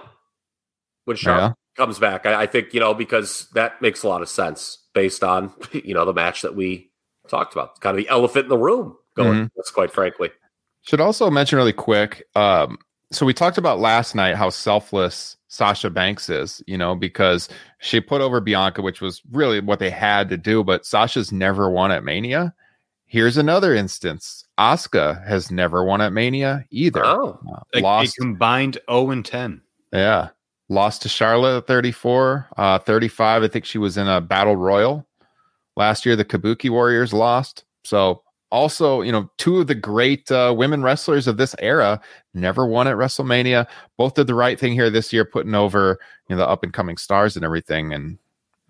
when 1.07 1.17
Charlotte 1.17 1.57
yeah. 1.79 1.83
comes 1.83 1.99
back, 1.99 2.27
I, 2.27 2.43
I 2.43 2.47
think 2.47 2.75
you 2.75 2.81
know 2.81 2.93
because 2.93 3.49
that 3.55 3.81
makes 3.81 4.03
a 4.03 4.09
lot 4.09 4.21
of 4.21 4.29
sense 4.29 4.79
based 4.95 5.25
on 5.25 5.53
you 5.73 5.95
know 5.95 6.05
the 6.05 6.15
match 6.15 6.43
that 6.43 6.55
we 6.55 6.91
talked 7.29 7.55
about. 7.55 7.81
kind 7.81 7.99
of 7.99 8.05
the 8.05 8.11
elephant 8.11 8.45
in 8.45 8.51
the 8.51 8.59
room. 8.59 8.97
Going, 9.15 9.33
mm-hmm. 9.33 9.47
that's 9.57 9.71
quite 9.71 9.93
frankly. 9.93 10.31
Should 10.83 11.01
also 11.01 11.31
mention 11.31 11.59
really 11.59 11.73
quick. 11.73 12.25
Um, 12.35 12.79
so 13.13 13.27
we 13.27 13.35
talked 13.35 13.59
about 13.59 13.79
last 13.79 14.15
night 14.15 14.37
how 14.37 14.49
selfless 14.49 15.37
Sasha 15.49 15.91
Banks 15.91 16.31
is, 16.31 16.63
you 16.67 16.79
know, 16.79 16.95
because 16.95 17.49
she 17.81 18.01
put 18.01 18.23
over 18.23 18.41
Bianca, 18.41 18.81
which 18.81 19.03
was 19.03 19.21
really 19.31 19.61
what 19.61 19.79
they 19.79 19.91
had 19.91 20.31
to 20.31 20.39
do. 20.39 20.65
But 20.65 20.87
Sasha's 20.87 21.31
never 21.31 21.71
won 21.71 21.93
at 21.93 22.05
Mania. 22.05 22.55
Here's 23.05 23.37
another 23.37 23.75
instance. 23.75 24.47
Asuka 24.59 25.27
has 25.27 25.51
never 25.51 25.85
won 25.85 26.01
at 26.01 26.15
Mania 26.15 26.65
either. 26.71 27.05
Oh, 27.05 27.39
Uh, 27.53 27.61
Like 27.75 27.83
lost, 27.83 28.17
a 28.17 28.21
combined 28.23 28.79
0 28.91 29.11
and 29.11 29.25
10. 29.25 29.61
yeah, 29.93 30.31
lost 30.73 31.03
to 31.03 31.09
Charlotte 31.09 31.59
at 31.59 31.67
34, 31.67 32.49
uh, 32.57 32.79
35. 32.81 33.43
I 33.43 33.49
think 33.49 33.65
she 33.65 33.79
was 33.79 33.97
in 33.97 34.09
a 34.09 34.21
battle 34.21 34.57
royal 34.57 35.07
last 35.77 36.05
year. 36.07 36.17
The 36.17 36.25
Kabuki 36.25 36.71
Warriors 36.71 37.13
lost. 37.13 37.65
So 37.85 38.23
also, 38.51 39.01
you 39.01 39.13
know, 39.13 39.31
two 39.39 39.59
of 39.59 39.67
the 39.67 39.75
great 39.75 40.31
uh, 40.31 40.55
women 40.57 40.83
wrestlers 40.83 41.27
of 41.27 41.37
this 41.37 41.55
era 41.59 42.01
never 42.35 42.67
won 42.67 42.87
at 42.87 42.97
WrestleMania. 42.97 43.67
Both 43.97 44.15
did 44.15 44.27
the 44.27 44.35
right 44.35 44.59
thing 44.59 44.73
here 44.73 44.91
this 44.91 45.13
year, 45.13 45.25
putting 45.25 45.55
over 45.55 45.99
you 46.29 46.37
know 46.37 46.43
the 46.43 46.49
up 46.49 46.63
and 46.63 46.73
coming 46.73 46.97
stars 46.97 47.37
and 47.37 47.45
everything, 47.45 47.93
and 47.93 48.19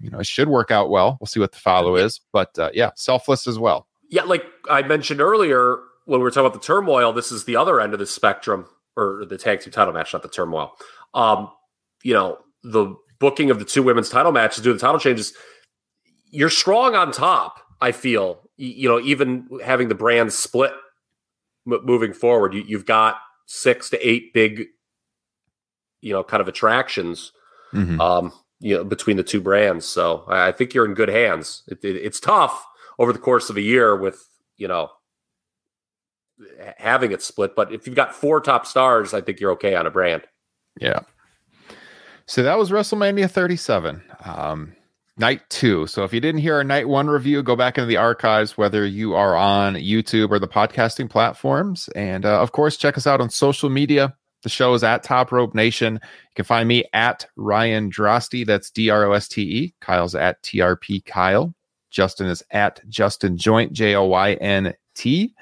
you 0.00 0.10
know 0.10 0.20
it 0.20 0.26
should 0.26 0.48
work 0.48 0.70
out 0.70 0.88
well. 0.88 1.18
We'll 1.20 1.26
see 1.26 1.40
what 1.40 1.52
the 1.52 1.58
follow 1.58 1.96
is, 1.96 2.20
but 2.32 2.56
uh, 2.58 2.70
yeah, 2.72 2.90
selfless 2.94 3.46
as 3.46 3.58
well. 3.58 3.86
yeah. 4.08 4.22
Like 4.22 4.44
I 4.70 4.82
mentioned 4.82 5.20
earlier 5.20 5.78
when 6.04 6.20
we 6.20 6.24
were 6.24 6.30
talking 6.30 6.46
about 6.46 6.60
the 6.60 6.66
turmoil, 6.66 7.12
this 7.12 7.32
is 7.32 7.44
the 7.44 7.56
other 7.56 7.80
end 7.80 7.92
of 7.92 7.98
the 7.98 8.06
spectrum, 8.06 8.66
or 8.96 9.24
the 9.28 9.36
tag 9.36 9.60
team 9.60 9.72
title 9.72 9.92
match, 9.92 10.12
not 10.12 10.22
the 10.22 10.28
turmoil. 10.28 10.72
Um, 11.14 11.50
you 12.02 12.14
know, 12.14 12.38
the 12.62 12.94
booking 13.18 13.50
of 13.50 13.58
the 13.58 13.64
two 13.64 13.82
women's 13.82 14.08
title 14.10 14.32
matches, 14.32 14.62
doing 14.62 14.76
the 14.76 14.80
title 14.80 14.98
changes. 15.00 15.32
You're 16.30 16.50
strong 16.50 16.94
on 16.94 17.12
top. 17.12 17.60
I 17.80 17.92
feel 17.92 18.40
you 18.56 18.88
know, 18.88 19.00
even 19.00 19.48
having 19.64 19.88
the 19.88 19.94
brands 19.94 20.34
split 20.36 20.72
m- 21.66 21.80
moving 21.84 22.12
forward, 22.12 22.54
you, 22.54 22.62
you've 22.66 22.86
got 22.86 23.16
six 23.46 23.90
to 23.90 24.08
eight 24.08 24.32
big, 24.32 24.66
you 26.00 26.12
know, 26.12 26.22
kind 26.22 26.40
of 26.40 26.48
attractions 26.48 27.32
Mhm. 27.72 27.98
um, 28.00 28.32
you 28.60 28.76
know, 28.76 28.84
between 28.84 29.16
the 29.16 29.22
two 29.24 29.40
brands. 29.40 29.84
So 29.86 30.24
I 30.28 30.48
I 30.48 30.52
think 30.52 30.74
you're 30.74 30.84
in 30.84 30.94
good 30.94 31.08
hands. 31.08 31.62
It, 31.68 31.82
it, 31.84 31.96
it's 31.96 32.20
tough 32.20 32.64
over 32.98 33.12
the 33.12 33.18
course 33.18 33.50
of 33.50 33.56
a 33.56 33.60
year 33.62 33.96
with 33.96 34.28
you 34.58 34.68
know 34.68 34.90
having 36.76 37.12
it 37.12 37.22
split, 37.22 37.54
but 37.56 37.72
if 37.72 37.86
you've 37.86 37.96
got 37.96 38.14
four 38.14 38.40
top 38.40 38.66
stars, 38.66 39.14
I 39.14 39.20
think 39.20 39.40
you're 39.40 39.52
okay 39.52 39.74
on 39.74 39.86
a 39.86 39.90
brand. 39.90 40.22
Yeah. 40.80 41.00
So 42.26 42.42
that 42.42 42.58
was 42.58 42.70
WrestleMania 42.70 43.30
37, 43.30 44.02
um, 44.24 44.74
night 45.16 45.42
two. 45.50 45.86
So 45.86 46.04
if 46.04 46.12
you 46.12 46.20
didn't 46.20 46.40
hear 46.40 46.56
our 46.56 46.64
night 46.64 46.88
one 46.88 47.08
review, 47.08 47.42
go 47.42 47.56
back 47.56 47.78
into 47.78 47.86
the 47.86 47.96
archives, 47.96 48.56
whether 48.56 48.86
you 48.86 49.14
are 49.14 49.36
on 49.36 49.74
YouTube 49.74 50.30
or 50.30 50.38
the 50.38 50.48
podcasting 50.48 51.10
platforms. 51.10 51.88
And 51.94 52.24
uh, 52.24 52.40
of 52.40 52.52
course, 52.52 52.76
check 52.76 52.96
us 52.96 53.06
out 53.06 53.20
on 53.20 53.30
social 53.30 53.70
media. 53.70 54.14
The 54.42 54.48
show 54.48 54.74
is 54.74 54.82
at 54.82 55.02
Top 55.04 55.30
Rope 55.30 55.54
Nation. 55.54 55.94
You 55.94 56.34
can 56.34 56.44
find 56.44 56.68
me 56.68 56.84
at 56.92 57.26
Ryan 57.36 57.90
Droste. 57.90 58.44
That's 58.46 58.70
D 58.70 58.90
R 58.90 59.04
O 59.04 59.12
S 59.12 59.28
T 59.28 59.42
E. 59.42 59.74
Kyle's 59.80 60.14
at 60.14 60.42
TRP 60.42 61.04
Kyle. 61.04 61.54
Justin 61.90 62.26
is 62.26 62.42
at 62.50 62.80
Justin 62.88 63.36
Joynt, 63.36 63.72
J 63.72 63.94
O 63.94 64.04
Y 64.04 64.32
N 64.34 64.74
T. 64.94 65.34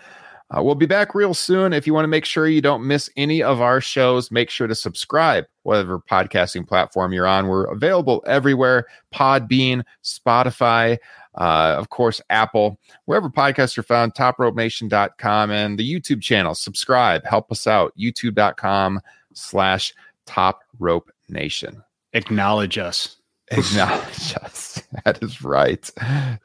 Uh, 0.50 0.62
we'll 0.62 0.74
be 0.74 0.86
back 0.86 1.14
real 1.14 1.32
soon. 1.32 1.72
If 1.72 1.86
you 1.86 1.94
want 1.94 2.04
to 2.04 2.08
make 2.08 2.24
sure 2.24 2.48
you 2.48 2.60
don't 2.60 2.86
miss 2.86 3.08
any 3.16 3.42
of 3.42 3.60
our 3.60 3.80
shows, 3.80 4.30
make 4.32 4.50
sure 4.50 4.66
to 4.66 4.74
subscribe, 4.74 5.44
whatever 5.62 6.00
podcasting 6.00 6.66
platform 6.66 7.12
you're 7.12 7.26
on. 7.26 7.46
We're 7.46 7.64
available 7.64 8.22
everywhere 8.26 8.86
Podbean, 9.14 9.84
Spotify, 10.02 10.98
uh, 11.36 11.76
of 11.78 11.90
course, 11.90 12.20
Apple, 12.30 12.78
wherever 13.04 13.28
podcasts 13.28 13.78
are 13.78 13.84
found, 13.84 14.14
topropenation.com, 14.14 15.50
and 15.50 15.78
the 15.78 15.88
YouTube 15.88 16.20
channel. 16.20 16.56
Subscribe, 16.56 17.24
help 17.24 17.52
us 17.52 17.68
out. 17.68 17.92
YouTube.com 17.96 19.00
slash 19.34 19.94
top 20.26 20.62
rope 20.80 21.10
nation. 21.28 21.82
Acknowledge 22.12 22.76
us. 22.76 23.19
Acknowledge 23.50 24.34
us. 24.42 24.82
That 25.04 25.22
is 25.22 25.42
right. 25.42 25.90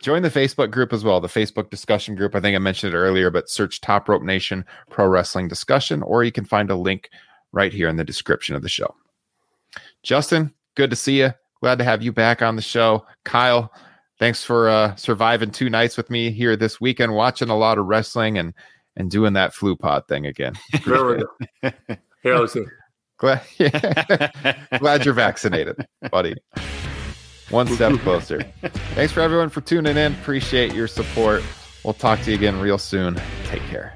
Join 0.02 0.24
the 0.24 0.30
Facebook 0.30 0.72
group 0.72 0.92
as 0.94 1.04
well, 1.04 1.22
the 1.22 1.28
Facebook 1.28 1.70
discussion 1.70 2.16
group. 2.16 2.36
I 2.36 2.40
think 2.40 2.56
I 2.56 2.60
mentioned 2.60 2.94
it 2.94 2.98
earlier, 2.98 3.30
but 3.30 3.50
search 3.50 3.82
Top 3.82 4.10
Rope 4.10 4.24
Nation 4.24 4.66
Pro 4.90 5.08
Wrestling 5.08 5.48
Discussion, 5.48 6.02
or 6.02 6.24
you 6.24 6.32
can 6.32 6.46
find 6.46 6.70
a 6.70 6.76
link 6.76 7.10
right 7.52 7.74
here 7.74 7.88
in 7.88 7.96
the 7.96 8.04
description 8.04 8.56
of 8.56 8.62
the 8.62 8.70
show. 8.70 8.94
Justin, 10.04 10.54
good 10.76 10.90
to 10.90 10.96
see 10.96 11.20
you. 11.20 11.32
Glad 11.62 11.78
to 11.80 11.84
have 11.84 12.02
you 12.02 12.12
back 12.12 12.42
on 12.42 12.56
the 12.56 12.62
show. 12.62 13.06
Kyle, 13.24 13.72
thanks 14.20 14.44
for 14.44 14.70
uh, 14.70 14.96
surviving 14.96 15.52
two 15.52 15.70
nights 15.70 15.98
with 15.98 16.10
me 16.10 16.32
here 16.32 16.56
this 16.56 16.82
weekend, 16.82 17.14
watching 17.14 17.50
a 17.50 17.58
lot 17.58 17.78
of 17.78 17.86
wrestling 17.86 18.38
and 18.38 18.54
and 18.98 19.12
doing 19.12 19.34
that 19.34 19.54
flu 19.54 19.76
pod 19.76 20.08
thing 20.08 20.26
again. 20.26 20.54
There 20.86 21.06
we 21.06 21.18
go. 21.18 21.72
Here, 22.24 22.38
let's 22.38 22.54
see. 22.54 22.66
Glad, 23.18 23.42
glad 24.80 25.06
you're 25.06 25.14
vaccinated, 25.14 25.88
buddy. 26.12 26.36
One 27.50 27.68
step 27.68 28.00
closer. 28.00 28.42
Thanks 28.96 29.14
for 29.14 29.22
everyone 29.22 29.50
for 29.50 29.62
tuning 29.62 29.98
in. 29.98 30.14
Appreciate 30.14 30.74
your 30.74 30.88
support. 30.88 31.44
We'll 31.84 31.94
talk 31.94 32.22
to 32.22 32.32
you 32.32 32.38
again 32.38 32.60
real 32.60 32.80
soon. 32.80 33.20
Take 33.46 33.62
care. 33.64 33.96